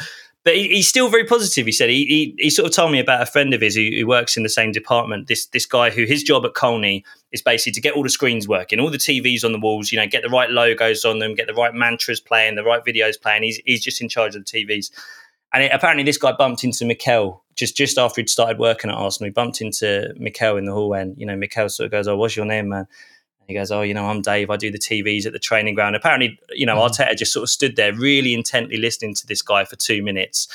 But 0.45 0.55
he, 0.55 0.69
he's 0.69 0.87
still 0.87 1.09
very 1.09 1.25
positive. 1.25 1.65
He 1.65 1.73
said 1.73 1.89
he, 1.89 2.05
he 2.05 2.35
he 2.45 2.49
sort 2.49 2.65
of 2.69 2.73
told 2.73 2.93
me 2.93 2.99
about 2.99 3.21
a 3.21 3.25
friend 3.25 3.53
of 3.53 3.59
his 3.59 3.75
who, 3.75 3.89
who 3.93 4.07
works 4.07 4.37
in 4.37 4.43
the 4.43 4.49
same 4.49 4.71
department. 4.71 5.27
This 5.27 5.47
this 5.47 5.65
guy 5.65 5.89
who 5.89 6.05
his 6.05 6.23
job 6.23 6.45
at 6.45 6.53
Colney 6.53 7.03
is 7.33 7.41
basically 7.41 7.73
to 7.73 7.81
get 7.81 7.93
all 7.93 8.03
the 8.03 8.09
screens 8.09 8.47
working, 8.47 8.79
all 8.79 8.89
the 8.89 8.97
TVs 8.97 9.43
on 9.43 9.51
the 9.51 9.59
walls. 9.59 9.91
You 9.91 9.99
know, 9.99 10.07
get 10.07 10.23
the 10.23 10.29
right 10.29 10.49
logos 10.49 11.03
on 11.03 11.19
them, 11.19 11.35
get 11.35 11.47
the 11.47 11.53
right 11.53 11.73
mantras 11.73 12.21
playing, 12.21 12.55
the 12.55 12.63
right 12.63 12.83
videos 12.85 13.21
playing. 13.21 13.43
He's 13.43 13.57
he's 13.65 13.83
just 13.83 14.01
in 14.01 14.07
charge 14.07 14.33
of 14.35 14.45
the 14.45 14.49
TVs. 14.65 14.91
And 15.53 15.63
it, 15.65 15.71
apparently, 15.73 16.03
this 16.05 16.17
guy 16.17 16.31
bumped 16.31 16.63
into 16.63 16.85
Mikel 16.85 17.43
just 17.55 17.75
just 17.75 17.97
after 17.97 18.21
he'd 18.21 18.29
started 18.29 18.59
working 18.59 18.89
at 18.89 18.95
Arsenal. 18.95 19.27
He 19.27 19.31
bumped 19.31 19.59
into 19.59 20.13
Mikel 20.17 20.55
in 20.55 20.63
the 20.63 20.71
hallway, 20.71 21.01
and 21.01 21.17
you 21.19 21.25
know, 21.25 21.35
Mikel 21.35 21.67
sort 21.67 21.85
of 21.87 21.91
goes, 21.91 22.07
"Oh, 22.07 22.15
what's 22.15 22.37
your 22.37 22.45
name, 22.45 22.69
man?" 22.69 22.87
He 23.51 23.55
goes, 23.57 23.71
"Oh, 23.71 23.81
you 23.81 23.93
know, 23.93 24.05
I'm 24.07 24.21
Dave. 24.21 24.49
I 24.49 24.57
do 24.57 24.71
the 24.71 24.79
TVs 24.79 25.25
at 25.25 25.33
the 25.33 25.39
training 25.39 25.75
ground." 25.75 25.95
Apparently, 25.95 26.39
you 26.51 26.65
know, 26.65 26.75
Arteta 26.77 27.15
just 27.15 27.31
sort 27.33 27.43
of 27.43 27.49
stood 27.49 27.75
there, 27.75 27.93
really 27.93 28.33
intently 28.33 28.77
listening 28.77 29.13
to 29.15 29.27
this 29.27 29.41
guy 29.41 29.63
for 29.65 29.75
two 29.75 30.01
minutes. 30.03 30.47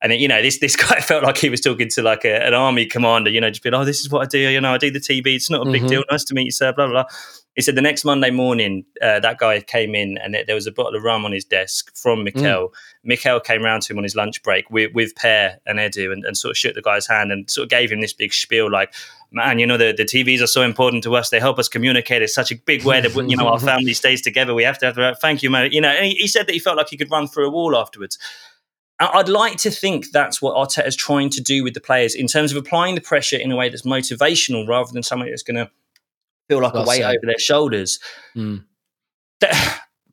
And 0.00 0.12
you 0.14 0.26
know, 0.28 0.42
this 0.42 0.58
this 0.58 0.76
guy 0.88 1.00
felt 1.00 1.24
like 1.24 1.38
he 1.38 1.48
was 1.50 1.60
talking 1.60 1.88
to 1.90 2.02
like 2.02 2.24
a, 2.24 2.44
an 2.46 2.54
army 2.54 2.86
commander. 2.86 3.30
You 3.30 3.40
know, 3.40 3.50
just 3.50 3.62
being, 3.62 3.74
"Oh, 3.74 3.84
this 3.84 4.00
is 4.00 4.10
what 4.10 4.22
I 4.22 4.26
do. 4.26 4.38
You 4.38 4.60
know, 4.60 4.74
I 4.74 4.78
do 4.78 4.90
the 4.90 4.98
TV. 5.00 5.34
It's 5.36 5.50
not 5.50 5.66
a 5.66 5.70
big 5.70 5.82
Mhm. 5.82 5.88
deal. 5.88 6.04
Nice 6.10 6.24
to 6.24 6.34
meet 6.34 6.44
you, 6.46 6.50
sir." 6.52 6.72
Blah 6.72 6.86
blah. 6.86 7.04
blah. 7.04 7.12
He 7.54 7.60
said 7.60 7.74
the 7.74 7.82
next 7.82 8.06
Monday 8.06 8.30
morning, 8.30 8.86
uh, 9.02 9.20
that 9.20 9.36
guy 9.36 9.60
came 9.60 9.94
in 9.94 10.16
and 10.16 10.34
there 10.46 10.54
was 10.54 10.66
a 10.66 10.72
bottle 10.72 10.96
of 10.96 11.02
rum 11.02 11.26
on 11.26 11.32
his 11.32 11.44
desk 11.44 11.94
from 11.94 12.24
Mikel. 12.24 12.72
Mikel 13.04 13.40
came 13.40 13.62
round 13.62 13.82
to 13.82 13.92
him 13.92 13.98
on 13.98 14.04
his 14.04 14.16
lunch 14.16 14.42
break 14.42 14.70
with, 14.70 14.90
with 14.94 15.14
Per 15.16 15.58
and 15.66 15.78
Edu 15.78 16.14
and, 16.14 16.24
and 16.24 16.34
sort 16.34 16.52
of 16.52 16.56
shook 16.56 16.74
the 16.74 16.80
guy's 16.80 17.06
hand 17.06 17.30
and 17.30 17.50
sort 17.50 17.64
of 17.64 17.68
gave 17.68 17.92
him 17.92 18.00
this 18.00 18.14
big 18.14 18.32
spiel 18.32 18.70
like, 18.70 18.94
man, 19.32 19.58
you 19.58 19.66
know, 19.66 19.76
the, 19.76 19.94
the 19.96 20.04
TVs 20.04 20.42
are 20.42 20.46
so 20.46 20.62
important 20.62 21.02
to 21.04 21.16
us. 21.16 21.30
They 21.30 21.40
help 21.40 21.58
us 21.58 21.68
communicate. 21.68 22.22
It's 22.22 22.34
such 22.34 22.52
a 22.52 22.56
big 22.56 22.84
way 22.84 23.00
that, 23.00 23.14
you 23.28 23.36
know, 23.36 23.48
our 23.48 23.58
family 23.70 23.94
stays 23.94 24.22
together. 24.22 24.54
We 24.54 24.64
have 24.64 24.78
to 24.78 24.86
have 24.86 24.94
the, 24.94 25.16
thank 25.20 25.42
you, 25.42 25.50
man. 25.50 25.72
You 25.72 25.80
know, 25.80 25.88
and 25.88 26.06
he, 26.06 26.14
he 26.14 26.26
said 26.26 26.46
that 26.46 26.52
he 26.52 26.58
felt 26.58 26.76
like 26.76 26.88
he 26.88 26.96
could 26.96 27.10
run 27.10 27.26
through 27.26 27.46
a 27.46 27.50
wall 27.50 27.76
afterwards. 27.76 28.18
I'd 29.00 29.28
like 29.28 29.56
to 29.58 29.70
think 29.70 30.10
that's 30.12 30.40
what 30.40 30.54
Arteta 30.54 30.86
is 30.86 30.94
trying 30.94 31.30
to 31.30 31.40
do 31.40 31.64
with 31.64 31.74
the 31.74 31.80
players 31.80 32.14
in 32.14 32.26
terms 32.28 32.52
of 32.52 32.58
applying 32.58 32.94
the 32.94 33.00
pressure 33.00 33.36
in 33.36 33.50
a 33.50 33.56
way 33.56 33.68
that's 33.68 33.82
motivational 33.82 34.68
rather 34.68 34.92
than 34.92 35.02
something 35.02 35.28
that's 35.28 35.42
going 35.42 35.56
to 35.56 35.70
feel 36.48 36.60
like 36.60 36.74
Well 36.74 36.84
a 36.84 36.86
weight 36.86 37.02
over 37.02 37.18
their 37.22 37.38
shoulders. 37.38 37.98
Mm. 38.36 38.64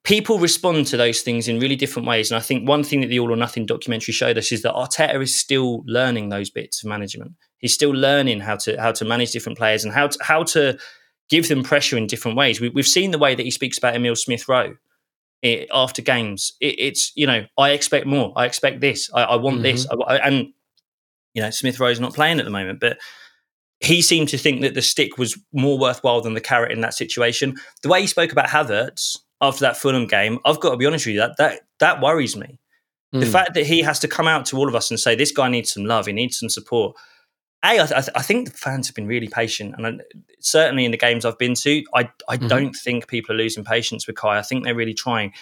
People 0.03 0.39
respond 0.39 0.88
to 0.88 0.97
those 0.97 1.21
things 1.21 1.47
in 1.47 1.59
really 1.59 1.76
different 1.76 2.07
ways. 2.07 2.31
And 2.31 2.38
I 2.38 2.41
think 2.41 2.67
one 2.67 2.84
thing 2.84 3.01
that 3.01 3.07
the 3.07 3.19
All 3.19 3.31
or 3.31 3.35
Nothing 3.35 3.65
documentary 3.65 4.13
showed 4.13 4.38
us 4.38 4.51
is 4.51 4.61
that 4.61 4.73
Arteta 4.73 5.21
is 5.21 5.35
still 5.35 5.84
learning 5.85 6.30
those 6.30 6.49
bits 6.49 6.84
of 6.84 6.89
management. 6.89 7.34
He's 7.57 7.73
still 7.73 7.91
learning 7.91 8.39
how 8.39 8.55
to 8.57 8.80
how 8.80 8.93
to 8.93 9.05
manage 9.05 9.31
different 9.31 9.57
players 9.57 9.84
and 9.84 9.93
how 9.93 10.07
to, 10.07 10.17
how 10.21 10.43
to 10.43 10.77
give 11.30 11.47
them 11.49 11.63
pressure 11.63 11.97
in 11.97 12.07
different 12.07 12.38
ways. 12.38 12.61
We, 12.61 12.69
we've 12.69 12.88
seen 12.88 13.11
the 13.11 13.17
way 13.19 13.35
that 13.35 13.43
he 13.43 13.51
speaks 13.51 13.77
about 13.77 13.93
Emile 13.95 14.15
Smith 14.15 14.47
Rowe 14.47 14.76
eh, 15.43 15.65
after 15.71 16.01
games. 16.01 16.53
It, 16.61 16.76
it's 16.80 17.11
you 17.15 17.27
know 17.27 17.45
I 17.57 17.71
expect 17.71 18.05
more. 18.07 18.31
I 18.38 18.45
expect 18.45 18.80
this. 18.80 19.09
I, 19.13 19.23
I 19.23 19.35
want 19.35 19.61
this. 19.63 19.85
I, 19.91 20.15
I- 20.15 20.27
and 20.27 20.47
you 21.34 21.41
know 21.41 21.49
Smith 21.49 21.80
Rowe's 21.80 21.99
not 21.99 22.13
playing 22.15 22.39
at 22.39 22.45
the 22.45 22.51
moment, 22.51 22.80
but 22.80 22.97
he 23.81 24.01
seemed 24.01 24.30
to 24.30 24.38
think 24.38 24.61
that 24.61 24.73
the 24.73 24.81
stick 24.81 25.17
was 25.17 25.38
more 25.53 25.77
worthwhile 25.77 26.21
than 26.21 26.34
the 26.34 26.41
carrot 26.41 26.71
in 26.71 26.81
that 26.81 26.93
situation. 26.93 27.55
The 27.84 27.89
way 27.89 28.01
he 28.01 28.07
spoke 28.07 28.31
about 28.31 28.47
Havertz 28.47 29.17
after 29.41 29.61
that 29.61 29.77
Fulham 29.77 30.05
game, 30.07 30.39
I've 30.45 30.59
got 30.59 30.71
to 30.71 30.77
be 30.77 30.85
honest 30.85 31.05
with 31.05 31.15
you, 31.15 31.21
that 31.21 31.37
that 31.37 31.61
that 31.79 32.01
worries 32.01 32.35
me. 32.35 32.59
The 33.11 33.19
Mm. 33.25 33.31
fact 33.31 33.53
that 33.55 33.65
he 33.65 33.81
has 33.81 33.97
to 33.99 34.07
come 34.07 34.27
out 34.27 34.45
to 34.47 34.57
all 34.57 34.67
of 34.67 34.75
us 34.75 34.91
and 34.91 34.99
say 34.99 35.15
this 35.15 35.31
guy 35.31 35.49
needs 35.49 35.71
some 35.71 35.85
love, 35.85 36.05
he 36.05 36.13
needs 36.13 36.37
some 36.37 36.49
support. 36.49 36.95
A, 37.65 37.79
I, 37.81 37.85
th- 37.87 38.09
I 38.15 38.21
think 38.21 38.51
the 38.51 38.57
fans 38.57 38.87
have 38.87 38.95
been 38.95 39.07
really 39.07 39.27
patient, 39.27 39.73
and 39.77 39.85
I, 39.87 39.93
certainly 40.39 40.85
in 40.85 40.91
the 40.91 40.97
games 40.97 41.25
I've 41.25 41.37
been 41.37 41.55
to, 41.55 41.83
I 41.95 42.09
I 42.27 42.37
Mhm. 42.37 42.47
don't 42.49 42.73
think 42.75 43.07
people 43.07 43.33
are 43.33 43.37
losing 43.37 43.65
patience 43.65 44.05
with 44.07 44.15
Kai. 44.15 44.37
I 44.37 44.41
think 44.43 44.63
they're 44.63 44.75
really 44.75 44.93
trying. 44.93 45.33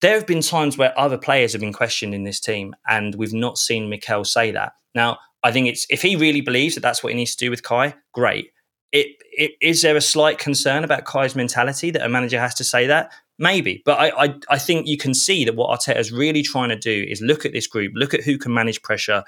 There 0.00 0.14
have 0.14 0.26
been 0.26 0.40
times 0.40 0.78
where 0.78 0.98
other 0.98 1.18
players 1.18 1.52
have 1.52 1.60
been 1.60 1.74
questioned 1.74 2.14
in 2.14 2.24
this 2.24 2.40
team, 2.40 2.74
and 2.88 3.14
we've 3.16 3.34
not 3.34 3.58
seen 3.58 3.90
Mikel 3.90 4.24
say 4.24 4.50
that. 4.52 4.72
Now, 4.94 5.18
I 5.42 5.52
think 5.52 5.68
it's 5.68 5.86
if 5.90 6.00
he 6.02 6.16
really 6.16 6.40
believes 6.40 6.74
that 6.74 6.80
that's 6.80 7.02
what 7.02 7.12
he 7.12 7.16
needs 7.16 7.36
to 7.36 7.44
do 7.44 7.50
with 7.50 7.62
Kai, 7.62 7.94
great. 8.12 8.50
It, 8.92 9.16
it 9.32 9.52
is 9.60 9.82
there 9.82 9.96
a 9.96 10.00
slight 10.00 10.38
concern 10.38 10.84
about 10.84 11.04
Kai's 11.04 11.36
mentality 11.36 11.90
that 11.92 12.04
a 12.04 12.08
manager 12.08 12.40
has 12.40 12.54
to 12.56 12.64
say 12.64 12.86
that? 12.86 13.12
Maybe, 13.38 13.82
but 13.86 13.98
I, 13.98 14.24
I 14.24 14.34
I 14.50 14.58
think 14.58 14.86
you 14.86 14.98
can 14.98 15.14
see 15.14 15.44
that 15.44 15.56
what 15.56 15.70
Arteta 15.70 15.98
is 15.98 16.12
really 16.12 16.42
trying 16.42 16.68
to 16.68 16.76
do 16.76 17.06
is 17.08 17.22
look 17.22 17.46
at 17.46 17.52
this 17.52 17.66
group, 17.66 17.92
look 17.94 18.12
at 18.12 18.22
who 18.22 18.36
can 18.36 18.52
manage 18.52 18.82
pressure, 18.82 19.24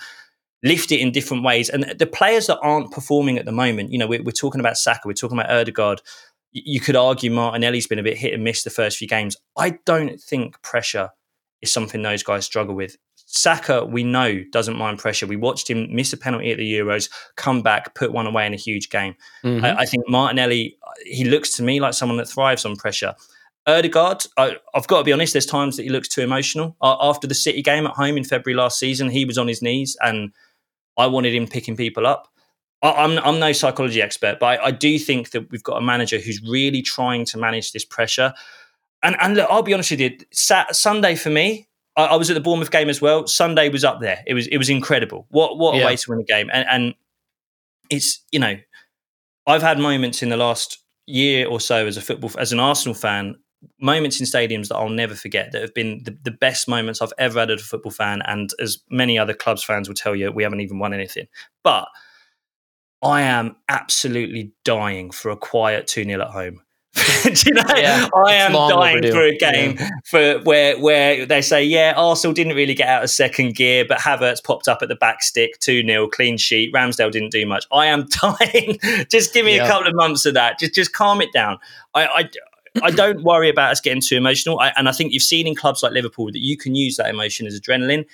lift 0.62 0.92
it 0.92 1.00
in 1.00 1.12
different 1.12 1.44
ways. 1.44 1.70
And 1.70 1.84
the 1.84 2.06
players 2.06 2.46
that 2.48 2.58
aren't 2.60 2.92
performing 2.92 3.38
at 3.38 3.46
the 3.46 3.52
moment, 3.52 3.90
you 3.90 3.98
know, 3.98 4.06
we're, 4.06 4.22
we're 4.22 4.32
talking 4.32 4.60
about 4.60 4.76
Saka, 4.76 5.06
we're 5.06 5.14
talking 5.14 5.38
about 5.38 5.50
Ødegaard. 5.50 6.00
You 6.52 6.80
could 6.80 6.96
argue 6.96 7.30
Martinelli's 7.30 7.86
been 7.86 7.98
a 7.98 8.02
bit 8.02 8.18
hit 8.18 8.34
and 8.34 8.44
miss 8.44 8.62
the 8.62 8.70
first 8.70 8.98
few 8.98 9.08
games. 9.08 9.36
I 9.56 9.78
don't 9.86 10.20
think 10.20 10.60
pressure 10.60 11.10
is 11.62 11.72
something 11.72 12.02
those 12.02 12.22
guys 12.22 12.44
struggle 12.44 12.74
with. 12.74 12.98
Saka, 13.34 13.86
we 13.86 14.04
know, 14.04 14.44
doesn't 14.50 14.76
mind 14.76 14.98
pressure. 14.98 15.26
We 15.26 15.36
watched 15.36 15.68
him 15.68 15.88
miss 15.90 16.12
a 16.12 16.18
penalty 16.18 16.52
at 16.52 16.58
the 16.58 16.70
Euros, 16.70 17.08
come 17.36 17.62
back, 17.62 17.94
put 17.94 18.12
one 18.12 18.26
away 18.26 18.44
in 18.44 18.52
a 18.52 18.58
huge 18.58 18.90
game. 18.90 19.14
Mm-hmm. 19.42 19.64
I, 19.64 19.78
I, 19.78 19.84
think 19.86 20.06
Martinelli, 20.06 20.76
he 21.06 21.24
looks 21.24 21.56
to 21.56 21.62
me 21.62 21.80
like 21.80 21.94
someone 21.94 22.18
that 22.18 22.28
thrives 22.28 22.66
on 22.66 22.76
pressure. 22.76 23.14
Ødegaard, 23.66 24.26
I, 24.36 24.56
have 24.74 24.86
got 24.86 24.98
to 24.98 25.04
be 25.04 25.14
honest, 25.14 25.32
there's 25.32 25.46
times 25.46 25.78
that 25.78 25.84
he 25.84 25.88
looks 25.88 26.08
too 26.08 26.20
emotional. 26.20 26.76
Uh, 26.82 26.96
after 27.00 27.26
the 27.26 27.34
City 27.34 27.62
game 27.62 27.86
at 27.86 27.94
home 27.94 28.18
in 28.18 28.24
February 28.24 28.54
last 28.54 28.78
season, 28.78 29.08
he 29.08 29.24
was 29.24 29.38
on 29.38 29.48
his 29.48 29.62
knees 29.62 29.96
and 30.02 30.30
I 30.98 31.06
wanted 31.06 31.34
him 31.34 31.46
picking 31.46 31.74
people 31.74 32.06
up. 32.06 32.28
I, 32.82 32.90
am 33.02 33.12
I'm, 33.12 33.24
I'm 33.24 33.40
no 33.40 33.52
psychology 33.52 34.02
expert, 34.02 34.40
but 34.40 34.60
I, 34.60 34.66
I 34.66 34.70
do 34.72 34.98
think 34.98 35.30
that 35.30 35.50
we've 35.50 35.62
got 35.62 35.78
a 35.78 35.82
manager 35.82 36.18
who's 36.18 36.42
really 36.42 36.82
trying 36.82 37.24
to 37.26 37.38
manage 37.38 37.72
this 37.72 37.86
pressure. 37.86 38.34
And, 39.02 39.16
and 39.22 39.36
look, 39.36 39.48
I'll 39.48 39.62
be 39.62 39.72
honest 39.72 39.90
with 39.90 40.00
you, 40.00 40.18
Sat, 40.32 40.76
Sunday 40.76 41.14
for 41.14 41.30
me, 41.30 41.68
I, 41.96 42.06
I, 42.06 42.16
was 42.16 42.30
at 42.30 42.34
the 42.34 42.40
Bournemouth 42.40 42.70
game 42.70 42.88
as 42.88 43.00
well. 43.00 43.26
Sunday 43.26 43.68
was 43.68 43.84
up 43.84 44.00
there. 44.00 44.22
It 44.26 44.34
was 44.34 44.46
it 44.48 44.58
was 44.58 44.70
incredible. 44.70 45.26
What 45.30 45.58
what 45.58 45.74
yeah. 45.74 45.82
a 45.82 45.86
way 45.86 45.96
to 45.96 46.10
win 46.10 46.20
a 46.20 46.24
game. 46.24 46.50
And, 46.52 46.66
and 46.68 46.94
it's 47.90 48.24
you 48.30 48.38
know, 48.38 48.56
I've 49.46 49.62
had 49.62 49.78
moments 49.78 50.22
in 50.22 50.28
the 50.28 50.36
last 50.36 50.78
year 51.06 51.46
or 51.46 51.60
so 51.60 51.86
as 51.86 51.96
a 51.96 52.00
football 52.00 52.30
as 52.38 52.52
an 52.52 52.60
Arsenal 52.60 52.94
fan 52.94 53.36
moments 53.80 54.20
in 54.20 54.26
stadiums 54.26 54.68
that 54.68 54.76
I'll 54.76 54.88
never 54.88 55.14
forget 55.14 55.52
that 55.52 55.62
have 55.62 55.74
been 55.74 56.02
the, 56.04 56.16
the, 56.22 56.30
best 56.30 56.68
moments 56.68 57.00
I've 57.00 57.12
ever 57.18 57.40
had 57.40 57.50
as 57.50 57.60
a 57.60 57.64
football 57.64 57.92
fan. 57.92 58.22
And 58.26 58.50
as 58.60 58.78
many 58.90 59.18
other 59.18 59.34
clubs 59.34 59.62
fans 59.62 59.88
will 59.88 59.94
tell 59.94 60.16
you, 60.16 60.32
we 60.32 60.42
haven't 60.42 60.60
even 60.60 60.78
won 60.78 60.92
anything. 60.92 61.28
But 61.62 61.86
I 63.02 63.22
am 63.22 63.56
absolutely 63.68 64.52
dying 64.64 65.10
for 65.10 65.30
a 65.30 65.36
quiet 65.36 65.86
2 65.86 66.04
0 66.04 66.20
at 66.20 66.30
home. 66.30 66.62
Do 67.34 67.42
you 67.46 67.54
know? 67.54 67.62
Yeah, 67.76 68.08
I 68.14 68.34
am 68.34 68.52
dying 68.52 68.98
overdue. 68.98 69.12
for 69.12 69.22
a 69.22 69.36
game 69.36 69.76
yeah. 69.78 69.88
for 70.04 70.38
where 70.40 70.78
where 70.80 71.26
they 71.26 71.42
say, 71.42 71.62
yeah, 71.62 71.94
Arsenal 71.96 72.34
didn't 72.34 72.56
really 72.56 72.74
get 72.74 72.88
out 72.88 73.04
of 73.04 73.10
second 73.10 73.54
gear, 73.54 73.84
but 73.86 73.98
Havertz 73.98 74.42
popped 74.42 74.68
up 74.68 74.82
at 74.82 74.88
the 74.88 74.96
back 74.96 75.22
stick, 75.22 75.58
2 75.60 75.86
0, 75.86 76.08
clean 76.08 76.36
sheet. 76.36 76.72
Ramsdale 76.72 77.12
didn't 77.12 77.30
do 77.30 77.46
much. 77.46 77.66
I 77.70 77.86
am 77.86 78.08
dying. 78.22 78.78
just 79.08 79.32
give 79.32 79.46
me 79.46 79.56
yeah. 79.56 79.64
a 79.64 79.68
couple 79.68 79.88
of 79.88 79.94
months 79.94 80.26
of 80.26 80.34
that. 80.34 80.58
Just 80.58 80.74
just 80.74 80.92
calm 80.92 81.20
it 81.20 81.32
down. 81.32 81.58
I, 81.94 82.06
I 82.06 82.30
I 82.82 82.90
don't 82.90 83.22
worry 83.24 83.48
about 83.48 83.72
us 83.72 83.80
getting 83.80 84.02
too 84.02 84.16
emotional. 84.16 84.58
I, 84.58 84.72
and 84.76 84.88
I 84.88 84.92
think 84.92 85.12
you've 85.12 85.22
seen 85.22 85.46
in 85.46 85.54
clubs 85.54 85.82
like 85.82 85.92
Liverpool 85.92 86.26
that 86.26 86.40
you 86.40 86.56
can 86.56 86.74
use 86.74 86.96
that 86.96 87.08
emotion 87.08 87.46
as 87.46 87.58
adrenaline. 87.58 88.06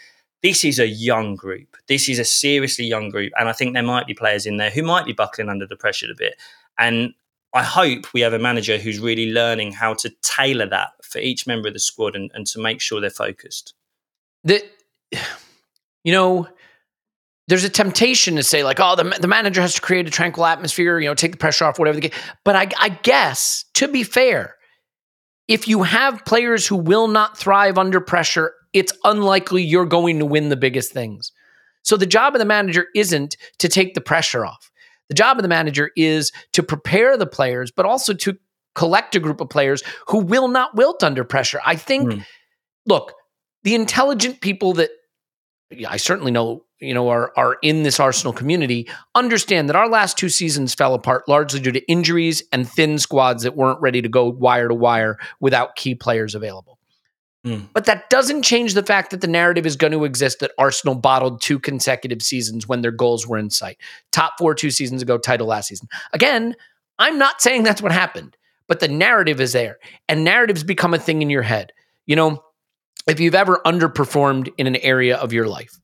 This 0.43 0.64
is 0.64 0.78
a 0.78 0.86
young 0.86 1.35
group. 1.35 1.76
This 1.89 2.09
is 2.09 2.18
a 2.18 2.24
seriously 2.24 2.85
young 2.85 3.10
group. 3.10 3.32
And 3.39 3.48
I 3.48 3.52
think 3.52 3.74
there 3.74 3.82
might 3.82 4.06
be 4.06 4.14
players 4.14 4.47
in 4.47 4.56
there 4.56 4.70
who 4.70 4.82
might 4.82 5.05
be 5.05 5.12
buckling 5.12 5.48
under 5.48 5.66
the 5.66 5.76
pressure 5.76 6.06
a 6.10 6.14
bit. 6.16 6.36
And 6.78 7.12
I 7.54 7.62
hope 7.62 8.12
we 8.12 8.20
have 8.20 8.32
a 8.34 8.38
manager 8.38 8.78
who's 8.78 8.98
really 8.98 9.32
learning 9.32 9.72
how 9.72 9.94
to 9.94 10.10
tailor 10.22 10.66
that 10.66 10.90
for 11.02 11.18
each 11.18 11.46
member 11.46 11.68
of 11.68 11.74
the 11.74 11.80
squad 11.80 12.14
and, 12.14 12.30
and 12.34 12.46
to 12.48 12.60
make 12.60 12.80
sure 12.80 13.00
they're 13.00 13.10
focused. 13.10 13.74
The, 14.44 14.62
you 16.04 16.12
know, 16.12 16.46
there's 17.48 17.64
a 17.64 17.70
temptation 17.70 18.36
to 18.36 18.42
say 18.42 18.62
like, 18.62 18.78
oh, 18.78 18.94
the, 18.94 19.04
the 19.18 19.26
manager 19.26 19.62
has 19.62 19.74
to 19.74 19.80
create 19.80 20.06
a 20.06 20.10
tranquil 20.10 20.44
atmosphere, 20.44 20.98
you 20.98 21.08
know, 21.08 21.14
take 21.14 21.32
the 21.32 21.38
pressure 21.38 21.64
off, 21.64 21.78
whatever 21.78 21.98
the 21.98 22.08
case. 22.08 22.20
But 22.44 22.54
I, 22.54 22.68
I 22.78 22.88
guess, 22.90 23.64
to 23.74 23.88
be 23.88 24.02
fair, 24.02 24.56
if 25.48 25.66
you 25.66 25.82
have 25.82 26.26
players 26.26 26.66
who 26.66 26.76
will 26.76 27.08
not 27.08 27.38
thrive 27.38 27.78
under 27.78 28.00
pressure, 28.02 28.52
it's 28.74 28.92
unlikely 29.04 29.62
you're 29.62 29.86
going 29.86 30.18
to 30.18 30.26
win 30.26 30.50
the 30.50 30.56
biggest 30.56 30.92
things. 30.92 31.32
So 31.82 31.96
the 31.96 32.04
job 32.04 32.34
of 32.34 32.38
the 32.38 32.44
manager 32.44 32.88
isn't 32.94 33.38
to 33.58 33.68
take 33.68 33.94
the 33.94 34.02
pressure 34.02 34.44
off. 34.44 34.70
The 35.09 35.14
job 35.14 35.39
of 35.39 35.43
the 35.43 35.48
manager 35.48 35.90
is 35.97 36.32
to 36.52 36.62
prepare 36.62 37.16
the 37.16 37.26
players, 37.26 37.70
but 37.70 37.86
also 37.86 38.14
to 38.14 38.36
collect 38.74 39.16
a 39.16 39.20
group 39.20 39.40
of 39.40 39.48
players 39.48 39.82
who 40.06 40.18
will 40.18 40.48
not 40.48 40.74
wilt 40.76 41.02
under 41.02 41.24
pressure. 41.24 41.60
I 41.64 41.76
think, 41.76 42.10
mm. 42.10 42.24
look, 42.86 43.12
the 43.64 43.74
intelligent 43.74 44.40
people 44.40 44.74
that 44.74 44.90
I 45.89 45.97
certainly 45.97 46.30
know 46.30 46.64
you 46.80 46.94
know 46.94 47.09
are 47.09 47.32
are 47.36 47.59
in 47.62 47.82
this 47.82 48.01
Arsenal 48.01 48.32
community 48.32 48.89
understand 49.14 49.68
that 49.68 49.76
our 49.76 49.89
last 49.89 50.16
two 50.16 50.28
seasons 50.28 50.74
fell 50.74 50.94
apart 50.94 51.28
largely 51.28 51.60
due 51.60 51.72
to 51.72 51.90
injuries 51.90 52.43
and 52.52 52.68
thin 52.68 52.98
squads 52.98 53.43
that 53.43 53.56
weren't 53.56 53.80
ready 53.80 54.01
to 54.01 54.09
go 54.09 54.28
wire 54.28 54.68
to 54.68 54.74
wire 54.74 55.18
without 55.40 55.76
key 55.76 55.94
players 55.94 56.35
available. 56.35 56.77
Mm. 57.47 57.69
But 57.73 57.85
that 57.85 58.10
doesn't 58.10 58.43
change 58.43 58.74
the 58.74 58.82
fact 58.82 59.10
that 59.10 59.20
the 59.20 59.28
narrative 59.28 59.65
is 59.65 59.77
going 59.77 59.93
to 59.93 60.05
exist 60.05 60.40
that 60.40 60.52
Arsenal 60.59 60.94
bottled 60.94 61.40
two 61.40 61.59
consecutive 61.59 62.23
seasons 62.23 62.66
when 62.66 62.82
their 62.82 62.90
goals 62.90 63.27
were 63.27 63.39
in 63.39 63.51
sight. 63.51 63.78
Top 64.12 64.35
4 64.39 64.55
two 64.55 64.70
seasons 64.70 65.02
ago, 65.02 65.19
title 65.19 65.47
last 65.47 65.69
season. 65.69 65.89
Again, 66.12 66.55
I'm 66.98 67.19
not 67.19 67.40
saying 67.43 67.62
that's 67.62 67.82
what 67.82 67.93
happened, 67.93 68.36
but 68.66 68.81
the 68.81 68.89
narrative 68.89 69.40
is 69.40 69.52
there. 69.52 69.78
And 70.09 70.24
narratives 70.24 70.65
become 70.65 70.94
a 70.94 70.98
thing 70.98 71.23
in 71.23 71.31
your 71.31 71.43
head. 71.43 71.73
You 72.06 72.16
know, 72.16 72.43
if 73.06 73.20
you've 73.20 73.35
ever 73.35 73.60
underperformed 73.65 74.51
in 74.59 74.66
an 74.66 74.77
area 74.77 75.16
of 75.16 75.32
your 75.32 75.47
life, 75.47 75.78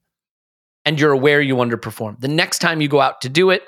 and 0.84 1.00
you're 1.00 1.12
aware 1.12 1.40
you 1.40 1.56
underperform. 1.56 2.20
The 2.20 2.28
next 2.28 2.58
time 2.58 2.80
you 2.80 2.88
go 2.88 3.00
out 3.00 3.22
to 3.22 3.28
do 3.28 3.50
it, 3.50 3.62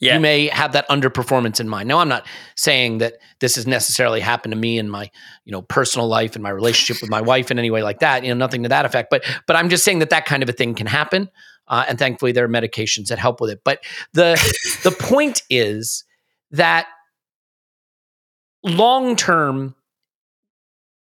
yeah. 0.00 0.14
you 0.14 0.20
may 0.20 0.48
have 0.48 0.72
that 0.72 0.88
underperformance 0.88 1.60
in 1.60 1.68
mind. 1.68 1.88
Now, 1.88 1.98
I'm 1.98 2.08
not 2.08 2.26
saying 2.56 2.98
that 2.98 3.14
this 3.40 3.54
has 3.56 3.66
necessarily 3.66 4.20
happened 4.20 4.52
to 4.52 4.58
me 4.58 4.78
in 4.78 4.88
my, 4.88 5.10
you 5.44 5.52
know, 5.52 5.62
personal 5.62 6.08
life 6.08 6.34
and 6.34 6.42
my 6.42 6.50
relationship 6.50 7.00
with 7.00 7.10
my 7.10 7.20
wife 7.32 7.50
in 7.50 7.58
any 7.58 7.70
way 7.70 7.82
like 7.82 8.00
that. 8.00 8.22
You 8.22 8.30
know, 8.30 8.38
nothing 8.38 8.62
to 8.64 8.68
that 8.68 8.84
effect. 8.84 9.10
But 9.10 9.24
but 9.46 9.56
I'm 9.56 9.68
just 9.68 9.84
saying 9.84 10.00
that 10.00 10.10
that 10.10 10.26
kind 10.26 10.42
of 10.42 10.48
a 10.48 10.52
thing 10.52 10.74
can 10.74 10.86
happen. 10.86 11.30
Uh, 11.66 11.84
and 11.88 11.98
thankfully, 11.98 12.32
there 12.32 12.44
are 12.44 12.48
medications 12.48 13.06
that 13.06 13.18
help 13.18 13.40
with 13.40 13.50
it. 13.50 13.60
But 13.64 13.80
the 14.12 14.34
the 14.82 14.90
point 14.98 15.42
is 15.48 16.04
that 16.50 16.86
long 18.62 19.16
term, 19.16 19.74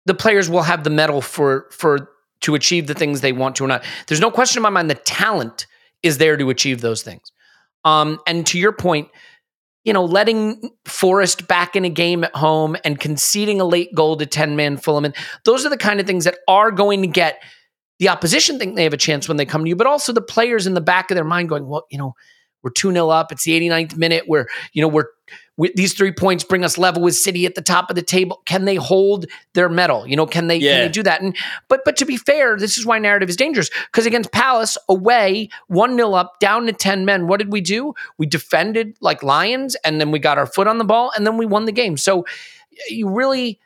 the 0.07 0.15
players 0.15 0.51
will 0.51 0.63
have 0.63 0.85
the 0.85 0.91
medal 0.91 1.21
for 1.21 1.69
for 1.71 2.11
to 2.41 2.55
achieve 2.55 2.87
the 2.87 2.95
things 2.95 3.21
they 3.21 3.33
want 3.33 3.57
to 3.57 3.65
or 3.65 3.69
not. 3.69 3.85
There's 4.07 4.21
no 4.21 4.31
question 4.31 4.59
in 4.59 4.63
my 4.63 4.71
mind 4.71 4.91
the 4.91 4.95
talent 4.95 5.67
is 6.03 6.19
there 6.19 6.37
to 6.37 6.51
achieve 6.51 6.81
those 6.81 7.03
things. 7.03 7.33
Um, 7.85 8.21
and 8.27 8.47
to 8.49 8.59
your 8.59 8.73
point, 8.73 9.09
you 9.85 9.93
know, 9.93 10.05
letting 10.05 10.71
Forest 10.85 11.49
back 11.49 11.75
in 11.75 11.85
a 11.85 11.91
game 11.91 12.25
at 12.25 12.35
home 12.35 12.77
and 12.85 13.01
conceding 13.01 13.61
a 13.61 13.65
late 13.65 13.95
goal 13.95 14.17
to 14.17 14.27
10 14.27 14.55
man 14.57 14.77
Fulham, 14.77 15.13
those 15.45 15.65
are 15.65 15.71
the 15.71 15.79
kind 15.79 16.01
of 16.01 16.07
things 16.07 16.25
that 16.25 16.39
are 16.47 16.71
going 16.71 17.03
to 17.03 17.09
get 17.09 17.43
the 17.99 18.09
opposition 18.09 18.59
think 18.59 18.77
they 18.77 18.85
have 18.85 18.95
a 18.95 18.99
chance 18.99 19.29
when 19.29 19.37
they 19.37 19.45
come 19.45 19.63
to 19.63 19.69
you, 19.69 19.77
but 19.77 19.87
also 19.87 20.13
the 20.13 20.23
players 20.23 20.67
in 20.67 20.75
the 20.75 20.81
back 20.81 21.11
of 21.11 21.15
their 21.15 21.25
mind 21.25 21.51
going, 21.51 21.67
well, 21.67 21.87
you 21.91 21.99
know, 21.99 22.15
we're 22.63 22.71
2 22.71 22.93
0 22.93 23.09
up. 23.09 23.31
It's 23.31 23.45
the 23.45 23.59
89th 23.59 23.97
minute. 23.97 24.25
We're, 24.27 24.47
you 24.73 24.83
know, 24.83 24.89
we're 24.89 25.09
these 25.75 25.95
three 25.95 26.13
points 26.13 26.45
bring 26.45 26.65
us 26.65 26.79
level 26.79 27.03
with 27.03 27.15
City 27.15 27.47
at 27.47 27.55
the 27.55 27.63
top 27.63 27.91
of 27.91 27.97
the 27.97 28.03
table. 28.03 28.43
Can 28.47 28.65
they 28.65 28.77
hold 28.77 29.27
their 29.55 29.69
medal? 29.69 30.07
You 30.07 30.17
know, 30.17 30.27
can 30.27 30.47
they 30.47 30.57
yeah. 30.57 30.73
can 30.73 30.81
they 30.87 30.93
do 30.93 31.03
that? 31.03 31.21
And 31.21 31.37
but 31.69 31.83
but 31.85 31.97
to 31.97 32.05
be 32.05 32.17
fair, 32.17 32.57
this 32.57 32.79
is 32.79 32.87
why 32.87 32.99
narrative 32.99 33.29
is 33.29 33.37
dangerous 33.37 33.71
because 33.87 34.07
against 34.07 34.33
Palace 34.33 34.79
away, 34.89 35.49
one 35.69 35.97
0 35.97 36.13
up, 36.15 36.41
down 36.41 36.67
to 36.67 36.73
ten 36.73 37.05
men. 37.05 37.27
What 37.27 37.39
did 37.39 37.53
we 37.53 37.61
do? 37.61 37.95
We 38.19 38.27
defended 38.27 38.97
like 39.01 39.23
lions, 39.23 39.77
and 39.85 40.01
then 40.01 40.11
we 40.11 40.19
got 40.19 40.39
our 40.39 40.47
foot 40.47 40.67
on 40.67 40.79
the 40.79 40.85
ball, 40.85 41.13
and 41.17 41.27
then 41.27 41.37
we 41.37 41.47
won 41.47 41.65
the 41.65 41.73
game. 41.73 41.97
So 41.97 42.25
you 42.89 43.09
really. 43.11 43.61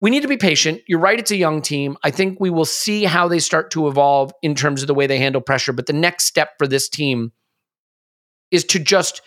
We 0.00 0.10
need 0.10 0.22
to 0.22 0.28
be 0.28 0.36
patient. 0.36 0.82
You're 0.86 1.00
right, 1.00 1.18
it's 1.18 1.32
a 1.32 1.36
young 1.36 1.60
team. 1.60 1.96
I 2.04 2.12
think 2.12 2.38
we 2.38 2.50
will 2.50 2.64
see 2.64 3.02
how 3.02 3.26
they 3.26 3.40
start 3.40 3.72
to 3.72 3.88
evolve 3.88 4.32
in 4.42 4.54
terms 4.54 4.80
of 4.80 4.86
the 4.86 4.94
way 4.94 5.08
they 5.08 5.18
handle 5.18 5.40
pressure. 5.40 5.72
But 5.72 5.86
the 5.86 5.92
next 5.92 6.26
step 6.26 6.50
for 6.56 6.68
this 6.68 6.88
team 6.88 7.32
is 8.52 8.64
to 8.66 8.78
just 8.78 9.22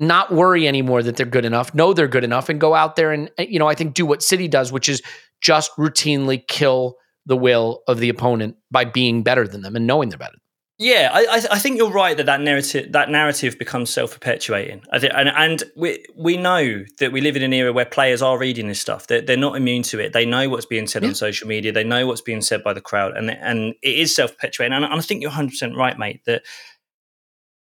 not 0.00 0.32
worry 0.32 0.66
anymore 0.66 1.02
that 1.02 1.16
they're 1.16 1.26
good 1.26 1.44
enough, 1.44 1.74
know 1.74 1.92
they're 1.92 2.08
good 2.08 2.24
enough, 2.24 2.48
and 2.48 2.60
go 2.60 2.74
out 2.74 2.96
there 2.96 3.12
and, 3.12 3.30
eh, 3.38 3.46
you 3.48 3.58
know, 3.58 3.68
I 3.68 3.74
think 3.74 3.94
do 3.94 4.06
what 4.06 4.22
City 4.22 4.48
does, 4.48 4.72
which 4.72 4.88
is 4.88 5.02
just 5.40 5.70
routinely 5.76 6.46
kill 6.46 6.96
the 7.26 7.36
will 7.36 7.82
of 7.86 7.98
the 7.98 8.08
opponent 8.08 8.56
by 8.70 8.84
being 8.84 9.22
better 9.22 9.46
than 9.46 9.62
them 9.62 9.76
and 9.76 9.86
knowing 9.86 10.08
they're 10.08 10.18
better. 10.18 10.38
Yeah, 10.78 11.10
I, 11.12 11.46
I 11.48 11.58
think 11.60 11.76
you're 11.76 11.92
right 11.92 12.16
that 12.16 12.26
that 12.26 12.40
narrative 12.40 12.90
that 12.90 13.08
narrative 13.08 13.56
becomes 13.56 13.88
self 13.90 14.14
perpetuating. 14.14 14.82
I 14.90 14.98
think, 14.98 15.12
and, 15.14 15.28
and 15.28 15.62
we 15.76 16.02
we 16.16 16.36
know 16.36 16.84
that 16.98 17.12
we 17.12 17.20
live 17.20 17.36
in 17.36 17.42
an 17.42 17.52
era 17.52 17.72
where 17.72 17.84
players 17.84 18.20
are 18.20 18.36
reading 18.36 18.66
this 18.66 18.80
stuff. 18.80 19.06
They're, 19.06 19.20
they're 19.20 19.36
not 19.36 19.54
immune 19.54 19.84
to 19.84 20.00
it. 20.00 20.12
They 20.12 20.26
know 20.26 20.48
what's 20.48 20.66
being 20.66 20.88
said 20.88 21.02
yeah. 21.02 21.10
on 21.10 21.14
social 21.14 21.46
media. 21.46 21.70
They 21.70 21.84
know 21.84 22.08
what's 22.08 22.22
being 22.22 22.40
said 22.40 22.64
by 22.64 22.72
the 22.72 22.80
crowd, 22.80 23.16
and 23.16 23.30
and 23.30 23.74
it 23.80 23.96
is 23.96 24.16
self 24.16 24.32
perpetuating. 24.32 24.72
And, 24.72 24.84
and 24.84 24.94
I 24.94 25.00
think 25.00 25.22
you're 25.22 25.30
100 25.30 25.50
percent 25.50 25.76
right, 25.76 25.96
mate. 25.96 26.22
That 26.26 26.42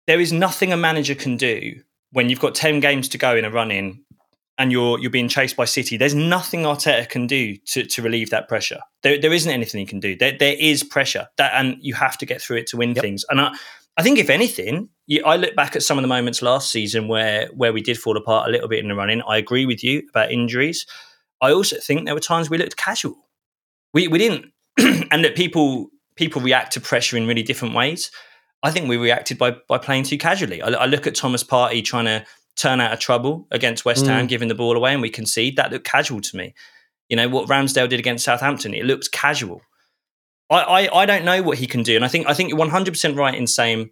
there 0.07 0.19
is 0.19 0.34
nothing 0.34 0.73
a 0.73 0.77
manager 0.77 1.15
can 1.15 1.38
do 1.38 1.76
when 2.16 2.30
you've 2.30 2.40
got 2.40 2.56
10 2.56 2.80
games 2.80 3.10
to 3.10 3.18
go 3.18 3.36
in 3.36 3.44
a 3.44 3.50
run 3.50 3.72
in 3.72 4.02
and 4.58 4.72
you're 4.72 4.98
you're 5.00 5.12
being 5.12 5.28
chased 5.28 5.58
by 5.58 5.66
City, 5.66 5.98
there's 5.98 6.16
nothing 6.16 6.62
Arteta 6.62 7.10
can 7.10 7.28
do 7.28 7.58
to, 7.68 7.84
to 7.84 8.02
relieve 8.02 8.30
that 8.30 8.48
pressure. 8.48 8.80
There, 9.04 9.20
there 9.20 9.34
isn't 9.34 9.52
anything 9.52 9.80
he 9.80 9.86
can 9.86 10.00
do. 10.00 10.16
There, 10.16 10.32
there 10.32 10.56
is 10.58 10.82
pressure 10.82 11.28
that, 11.36 11.52
and 11.54 11.76
you 11.82 11.94
have 11.96 12.18
to 12.20 12.26
get 12.26 12.42
through 12.42 12.60
it 12.60 12.68
to 12.68 12.78
win 12.78 12.96
yep. 12.96 13.04
things. 13.04 13.26
And 13.30 13.42
I, 13.42 13.54
I 13.98 14.02
think 14.02 14.18
if 14.18 14.30
anything, 14.30 14.88
you, 15.08 15.26
I 15.26 15.36
look 15.36 15.58
back 15.58 15.76
at 15.76 15.84
some 15.84 15.98
of 15.98 16.04
the 16.04 16.08
moments 16.08 16.42
last 16.42 16.72
season 16.72 17.10
where 17.10 17.50
where 17.54 17.74
we 17.74 17.82
did 17.82 17.98
fall 17.98 18.16
apart 18.16 18.48
a 18.48 18.52
little 18.52 18.70
bit 18.70 18.80
in 18.80 18.88
the 18.88 18.96
running. 18.96 19.22
I 19.28 19.36
agree 19.36 19.66
with 19.66 19.84
you 19.84 20.04
about 20.10 20.32
injuries. 20.32 20.86
I 21.42 21.52
also 21.52 21.76
think 21.82 22.06
there 22.06 22.16
were 22.16 22.22
times 22.22 22.50
we 22.50 22.58
looked 22.58 22.78
casual. 22.78 23.28
We 23.94 24.08
we 24.08 24.20
didn't, 24.20 24.54
and 25.12 25.26
that 25.26 25.36
people 25.36 25.90
people 26.16 26.42
react 26.42 26.72
to 26.74 26.80
pressure 26.80 27.18
in 27.18 27.28
really 27.28 27.44
different 27.44 27.76
ways. 27.76 28.10
I 28.66 28.72
think 28.72 28.90
we 28.90 28.98
reacted 28.98 29.38
by 29.38 29.52
by 29.68 29.78
playing 29.78 30.04
too 30.04 30.18
casually. 30.18 30.62
I, 30.62 30.70
I 30.70 30.86
look 30.86 31.06
at 31.06 31.16
Thomas 31.16 31.44
Partey 31.44 31.84
trying 31.84 32.06
to 32.06 32.26
turn 32.56 32.82
out 32.82 32.94
of 32.94 33.00
trouble 33.00 33.48
against 33.52 33.86
West 33.86 34.06
Ham, 34.08 34.26
mm. 34.26 34.30
giving 34.30 34.48
the 34.48 34.56
ball 34.56 34.76
away, 34.76 34.94
and 34.94 35.02
we 35.02 35.10
concede. 35.10 35.58
That 35.58 35.72
looked 35.72 35.86
casual 35.86 36.22
to 36.22 36.38
me. 36.38 36.56
You 37.10 37.16
know 37.16 37.30
what 37.30 37.48
Ramsdale 37.48 37.88
did 37.88 38.00
against 38.00 38.26
Southampton. 38.26 38.74
It 38.74 38.86
looked 38.86 39.12
casual. 39.12 39.62
I, 40.50 40.88
I, 40.88 41.02
I 41.02 41.06
don't 41.06 41.26
know 41.26 41.44
what 41.44 41.60
he 41.60 41.68
can 41.68 41.84
do, 41.84 41.96
and 41.96 42.04
I 42.04 42.08
think 42.08 42.28
I 42.28 42.34
think 42.34 42.50
you're 42.50 42.58
100 42.58 42.92
percent 42.92 43.16
right 43.16 43.36
in 43.36 43.46
saying 43.46 43.92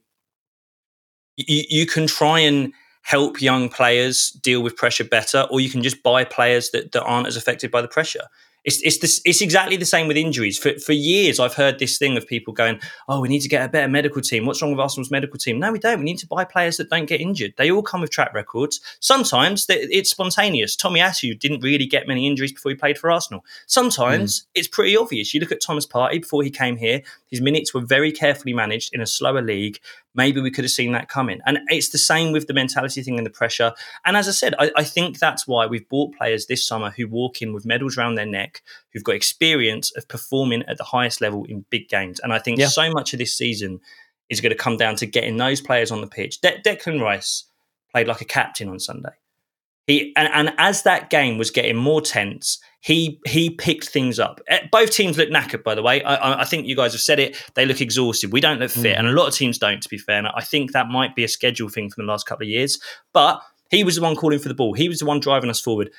you, 1.37 1.63
you 1.69 1.85
can 1.85 2.07
try 2.07 2.39
and 2.39 2.73
help 3.03 3.41
young 3.41 3.69
players 3.69 4.31
deal 4.31 4.63
with 4.63 4.75
pressure 4.75 5.03
better, 5.03 5.45
or 5.51 5.59
you 5.59 5.69
can 5.69 5.83
just 5.83 6.01
buy 6.01 6.23
players 6.23 6.71
that, 6.71 6.93
that 6.93 7.03
aren't 7.03 7.27
as 7.27 7.37
affected 7.37 7.69
by 7.69 7.81
the 7.81 7.87
pressure. 7.87 8.27
It's 8.63 8.81
it's 8.81 8.99
this, 8.99 9.21
it's 9.25 9.41
exactly 9.41 9.75
the 9.75 9.85
same 9.85 10.07
with 10.07 10.17
injuries. 10.17 10.57
For 10.57 10.77
for 10.79 10.93
years, 10.93 11.39
I've 11.39 11.53
heard 11.53 11.79
this 11.79 11.97
thing 11.97 12.15
of 12.17 12.25
people 12.25 12.53
going, 12.53 12.79
"Oh, 13.07 13.19
we 13.19 13.27
need 13.27 13.41
to 13.41 13.49
get 13.49 13.65
a 13.65 13.69
better 13.69 13.89
medical 13.89 14.21
team. 14.21 14.45
What's 14.45 14.61
wrong 14.61 14.71
with 14.71 14.79
Arsenal's 14.79 15.11
medical 15.11 15.37
team?" 15.37 15.59
No, 15.59 15.71
we 15.71 15.79
don't. 15.79 15.99
We 15.99 16.05
need 16.05 16.19
to 16.19 16.27
buy 16.27 16.45
players 16.45 16.77
that 16.77 16.89
don't 16.89 17.05
get 17.05 17.19
injured. 17.19 17.53
They 17.57 17.71
all 17.71 17.83
come 17.83 18.01
with 18.01 18.11
track 18.11 18.33
records. 18.33 18.79
Sometimes 18.99 19.65
it's 19.69 20.09
spontaneous. 20.09 20.75
Tomiyasu 20.75 21.37
didn't 21.37 21.61
really 21.63 21.85
get 21.85 22.07
many 22.07 22.25
injuries 22.25 22.53
before 22.53 22.71
he 22.71 22.75
played 22.75 22.97
for 22.97 23.11
Arsenal. 23.11 23.43
Sometimes 23.67 24.41
mm. 24.41 24.45
it's 24.55 24.67
pretty 24.67 24.95
obvious. 24.95 25.33
You 25.33 25.39
look 25.39 25.51
at 25.51 25.61
Thomas 25.61 25.85
Partey 25.85 26.21
before 26.21 26.43
he 26.43 26.49
came 26.49 26.77
here; 26.77 27.01
his 27.29 27.41
minutes 27.41 27.73
were 27.73 27.81
very 27.81 28.11
carefully 28.11 28.53
managed 28.53 28.93
in 28.93 29.01
a 29.01 29.07
slower 29.07 29.41
league, 29.41 29.79
maybe 30.15 30.41
we 30.41 30.51
could 30.51 30.63
have 30.63 30.71
seen 30.71 30.91
that 30.91 31.09
coming. 31.09 31.39
And 31.45 31.59
it's 31.69 31.89
the 31.89 31.97
same 31.97 32.31
with 32.31 32.47
the 32.47 32.53
mentality 32.53 33.01
thing 33.01 33.17
and 33.17 33.25
the 33.25 33.31
pressure. 33.31 33.73
And 34.05 34.15
as 34.15 34.27
I 34.27 34.31
said, 34.31 34.53
I, 34.59 34.71
I, 34.75 34.83
think 34.83 35.19
that's 35.19 35.47
why 35.47 35.65
we've 35.65 35.87
bought 35.89 36.15
players 36.15 36.45
this 36.45 36.65
summer 36.65 36.91
who 36.91 37.07
walk 37.07 37.41
in 37.41 37.53
with 37.53 37.65
medals 37.65 37.97
around 37.97 38.15
their 38.15 38.25
neck, 38.25 38.61
who've 38.91 39.03
got 39.03 39.15
experience 39.15 39.91
of 39.95 40.07
performing 40.07 40.63
at 40.63 40.77
the 40.77 40.83
highest 40.83 41.21
level 41.21 41.45
in 41.45 41.65
big 41.69 41.89
games. 41.89 42.19
And 42.19 42.33
I 42.33 42.39
think 42.39 42.59
yeah. 42.59 42.67
so 42.67 42.91
much 42.91 43.13
of 43.13 43.19
this 43.19 43.35
season 43.35 43.79
is 44.29 44.41
going 44.41 44.51
to 44.51 44.57
come 44.57 44.77
down 44.77 44.95
to 44.97 45.05
getting 45.05 45.37
those 45.37 45.61
players 45.61 45.91
on 45.91 46.01
the 46.01 46.07
pitch. 46.07 46.41
De- 46.41 46.61
Declan 46.61 47.01
Rice 47.01 47.45
played 47.91 48.07
like 48.07 48.21
a 48.21 48.25
captain 48.25 48.69
on 48.69 48.79
Sunday. 48.79 49.13
He 49.87 50.13
and, 50.15 50.29
and 50.33 50.55
as 50.57 50.83
that 50.83 51.09
game 51.09 51.37
was 51.37 51.51
getting 51.51 51.75
more 51.75 52.01
tense, 52.01 52.59
he 52.83 53.21
he 53.25 53.49
picked 53.49 53.87
things 53.87 54.19
up. 54.19 54.41
Eh, 54.49 54.67
both 54.69 54.91
teams 54.91 55.17
look 55.17 55.29
knackered, 55.29 55.63
by 55.63 55.73
the 55.73 55.81
way. 55.81 56.03
I, 56.03 56.41
I 56.41 56.43
think 56.43 56.67
you 56.67 56.75
guys 56.75 56.91
have 56.91 56.99
said 56.99 57.17
it. 57.17 57.41
They 57.55 57.65
look 57.65 57.79
exhausted. 57.79 58.33
We 58.33 58.41
don't 58.41 58.59
look 58.59 58.71
fit, 58.71 58.97
mm. 58.97 58.99
and 58.99 59.07
a 59.07 59.11
lot 59.11 59.27
of 59.27 59.33
teams 59.33 59.57
don't. 59.57 59.81
To 59.81 59.87
be 59.87 59.97
fair, 59.97 60.17
and 60.17 60.27
I 60.27 60.41
think 60.41 60.73
that 60.73 60.89
might 60.89 61.15
be 61.15 61.23
a 61.23 61.29
schedule 61.29 61.69
thing 61.69 61.89
from 61.89 62.05
the 62.05 62.11
last 62.11 62.25
couple 62.25 62.43
of 62.43 62.49
years. 62.49 62.79
But 63.13 63.41
he 63.71 63.85
was 63.85 63.95
the 63.95 64.01
one 64.01 64.17
calling 64.17 64.39
for 64.39 64.49
the 64.49 64.53
ball. 64.53 64.73
He 64.73 64.89
was 64.89 64.99
the 64.99 65.05
one 65.05 65.21
driving 65.21 65.49
us 65.49 65.61
forward. 65.61 65.91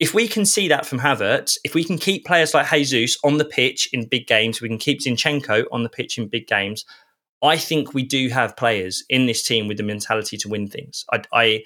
If 0.00 0.14
we 0.14 0.26
can 0.26 0.46
see 0.46 0.68
that 0.68 0.86
from 0.86 1.00
Havertz, 1.00 1.58
if 1.64 1.74
we 1.74 1.84
can 1.84 1.98
keep 1.98 2.24
players 2.24 2.54
like 2.54 2.70
Jesus 2.70 3.18
on 3.22 3.36
the 3.36 3.44
pitch 3.44 3.90
in 3.92 4.06
big 4.06 4.26
games, 4.26 4.62
we 4.62 4.68
can 4.68 4.78
keep 4.78 5.00
Zinchenko 5.02 5.64
on 5.70 5.82
the 5.82 5.90
pitch 5.90 6.16
in 6.16 6.28
big 6.28 6.46
games. 6.46 6.86
I 7.42 7.58
think 7.58 7.92
we 7.92 8.04
do 8.04 8.28
have 8.30 8.56
players 8.56 9.04
in 9.10 9.26
this 9.26 9.42
team 9.42 9.68
with 9.68 9.76
the 9.76 9.82
mentality 9.82 10.38
to 10.38 10.48
win 10.48 10.66
things. 10.66 11.04
I, 11.12 11.22
I 11.32 11.64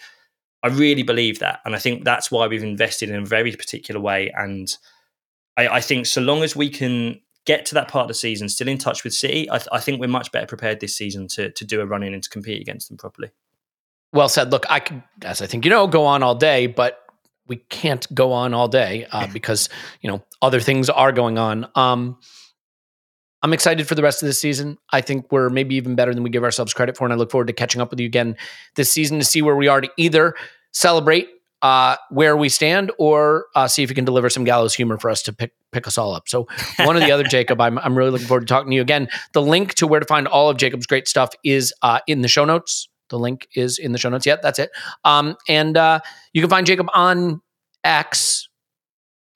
I 0.63 0.69
really 0.69 1.03
believe 1.03 1.39
that. 1.41 1.61
And 1.65 1.75
I 1.75 1.79
think 1.79 2.05
that's 2.05 2.31
why 2.31 2.47
we've 2.47 2.63
invested 2.63 3.11
in 3.11 3.17
a 3.17 3.25
very 3.25 3.53
particular 3.53 4.01
way. 4.01 4.33
And 4.37 4.69
I, 5.57 5.69
I 5.69 5.81
think 5.81 6.07
so 6.07 6.21
long 6.21 6.43
as 6.43 6.57
we 6.57 6.69
can 6.69 7.21
get 7.45 7.65
to 7.67 7.75
that 7.75 7.89
part 7.89 8.05
of 8.05 8.09
the 8.09 8.15
season 8.15 8.49
still 8.49 8.69
in 8.69 8.79
touch 8.79 9.05
with 9.05 9.15
City, 9.15 9.49
I, 9.51 9.59
th- 9.59 9.69
I 9.71 9.81
think 9.81 10.01
we're 10.01 10.09
much 10.09 10.33
better 10.33 10.47
prepared 10.47 10.81
this 10.81 10.97
season 10.97 11.29
to, 11.29 11.51
to 11.51 11.65
do 11.65 11.81
a 11.81 11.87
run 11.87 12.03
in 12.03 12.13
and 12.15 12.23
to 12.23 12.29
compete 12.29 12.61
against 12.61 12.89
them 12.89 12.99
properly. 12.99 13.31
Well 14.13 14.29
said. 14.29 14.51
Look, 14.51 14.67
I 14.69 14.81
could, 14.81 15.03
as 15.23 15.43
I 15.43 15.47
think 15.47 15.65
you 15.65 15.71
know, 15.71 15.87
go 15.87 16.05
on 16.05 16.23
all 16.23 16.35
day, 16.35 16.67
but 16.67 17.01
we 17.47 17.57
can't 17.57 18.13
go 18.15 18.33
on 18.33 18.55
all 18.55 18.69
day 18.69 19.07
uh, 19.13 19.27
because 19.33 19.69
you 20.01 20.11
know 20.11 20.25
other 20.43 20.61
things 20.61 20.89
are 20.91 21.13
going 21.13 21.39
on. 21.39 21.69
Um, 21.75 22.19
I'm 23.47 23.53
excited 23.53 23.87
for 23.87 23.95
the 23.95 24.03
rest 24.03 24.25
of 24.25 24.27
the 24.27 24.33
season. 24.33 24.77
I 24.91 25.01
think 25.01 25.31
we're 25.31 25.51
maybe 25.51 25.77
even 25.77 25.95
better 25.95 26.13
than 26.13 26.25
we 26.25 26.31
give 26.31 26.43
ourselves 26.43 26.75
credit 26.75 26.97
for, 26.97 27.05
and 27.05 27.13
I 27.13 27.17
look 27.17 27.31
forward 27.31 27.47
to 27.47 27.53
catching 27.53 27.81
up 27.81 27.91
with 27.91 28.01
you 28.01 28.07
again 28.07 28.37
this 28.75 28.91
season 28.91 29.21
to 29.21 29.25
see 29.25 29.41
where 29.41 29.55
we 29.55 29.69
are 29.69 29.81
to 29.81 29.89
either 29.97 30.35
celebrate 30.73 31.29
uh, 31.63 31.95
where 32.11 32.37
we 32.37 32.49
stand 32.49 32.91
or 32.99 33.47
uh, 33.55 33.69
see 33.69 33.85
if 33.85 33.89
you 33.89 33.95
can 33.95 34.05
deliver 34.05 34.29
some 34.29 34.43
gallows 34.43 34.75
humor 34.75 34.99
for 34.99 35.11
us 35.11 35.23
to 35.23 35.33
pick 35.33 35.53
pick 35.71 35.87
us 35.87 35.97
all 35.97 36.13
up. 36.13 36.29
So 36.29 36.49
one 36.81 36.97
or 36.97 36.99
the 36.99 37.13
other, 37.13 37.23
Jacob. 37.23 37.61
I'm 37.61 37.79
I'm 37.79 37.97
really 37.97 38.11
looking 38.11 38.27
forward 38.27 38.41
to 38.41 38.47
talking 38.47 38.71
to 38.71 38.75
you 38.75 38.83
again. 38.83 39.07
The 39.33 39.43
link 39.43 39.75
to 39.75 39.87
where 39.87 40.01
to 40.01 40.07
find 40.07 40.27
all 40.27 40.51
of 40.51 40.57
Jacob's 40.57 40.89
great 40.89 41.07
stuff 41.07 41.31
is 41.45 41.73
uh, 41.83 42.01
in 42.09 42.23
the 42.23 42.29
show 42.29 42.45
notes. 42.45 42.89
The 43.11 43.19
link 43.21 43.47
is 43.55 43.79
in 43.79 43.93
the 43.93 43.99
show 43.99 44.09
notes. 44.09 44.27
Yeah, 44.27 44.39
that's 44.43 44.59
it. 44.59 44.71
Um, 45.05 45.37
and 45.49 45.77
uh, 45.77 46.01
you 46.33 46.43
can 46.43 46.51
find 46.51 46.67
Jacob 46.67 46.89
on 46.93 47.41
X 47.85 48.49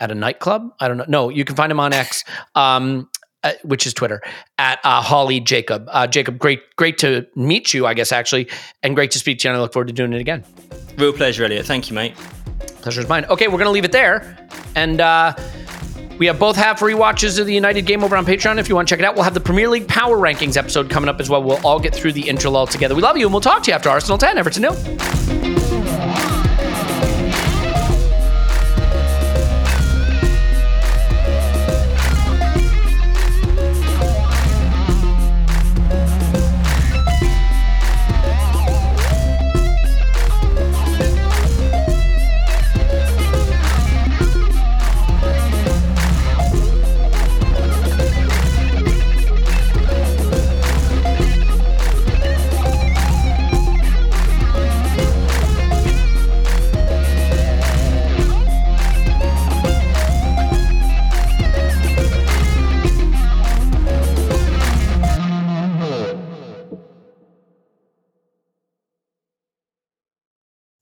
at 0.01 0.11
a 0.11 0.15
nightclub. 0.15 0.70
I 0.81 0.89
don't 0.89 0.97
know. 0.97 1.05
No, 1.07 1.28
you 1.28 1.45
can 1.45 1.55
find 1.55 1.70
him 1.70 1.78
on 1.78 1.93
X. 1.93 2.24
Um, 2.55 3.09
uh, 3.43 3.53
which 3.62 3.87
is 3.87 3.95
Twitter 3.95 4.21
at 4.59 4.79
uh, 4.85 5.03
Hawley 5.03 5.41
Jacob. 5.41 5.89
Uh, 5.91 6.07
Jacob, 6.07 6.39
great, 6.39 6.61
great 6.77 6.99
to 6.99 7.27
meet 7.35 7.73
you. 7.73 7.87
I 7.87 7.95
guess 7.95 8.12
actually, 8.12 8.49
and 8.83 8.95
great 8.95 9.11
to 9.12 9.19
speak 9.19 9.39
to 9.41 9.49
you. 9.49 9.53
And 9.53 9.59
I 9.59 9.61
look 9.61 9.73
forward 9.73 9.89
to 9.89 9.95
doing 9.95 10.12
it 10.12 10.21
again. 10.21 10.45
Real 10.97 11.12
pleasure, 11.12 11.45
Elliot. 11.45 11.67
Thank 11.67 11.89
you, 11.89 11.95
mate. 11.95 12.15
Pleasure's 12.83 13.09
mine. 13.09 13.25
Okay, 13.27 13.49
we're 13.49 13.59
gonna 13.59 13.71
leave 13.71 13.85
it 13.85 13.93
there, 13.93 14.37
and 14.75 15.01
uh, 15.01 15.35
we 16.19 16.27
have 16.27 16.39
both 16.39 16.57
have 16.57 16.83
re-watches 16.83 17.39
of 17.39 17.47
the 17.47 17.55
United 17.55 17.87
game 17.87 18.05
over 18.05 18.17
on 18.17 18.27
Patreon. 18.27 18.59
If 18.59 18.69
you 18.69 18.75
want 18.75 18.89
to 18.89 18.93
check 18.93 18.99
it 18.99 19.05
out, 19.07 19.15
we'll 19.15 19.25
have 19.25 19.35
the 19.35 19.41
Premier 19.41 19.69
League 19.69 19.89
Power 19.89 20.19
Rankings 20.19 20.57
episode 20.57 20.91
coming 20.91 21.09
up 21.09 21.21
as 21.21 21.31
well. 21.31 21.43
We'll 21.43 21.65
all 21.67 21.81
get 21.81 21.95
through 21.95 22.12
the 22.12 22.29
intro 22.29 22.55
all 22.55 22.67
together. 22.67 22.95
We 22.95 23.03
love 23.03 23.17
you, 23.17 23.27
and 23.27 23.33
we'll 23.33 23.41
talk 23.41 23.62
to 23.65 23.71
you 23.71 23.75
after 23.75 23.89
Arsenal 23.89 24.19
10, 24.19 24.39
Everton 24.39 24.62
nil. 24.62 26.40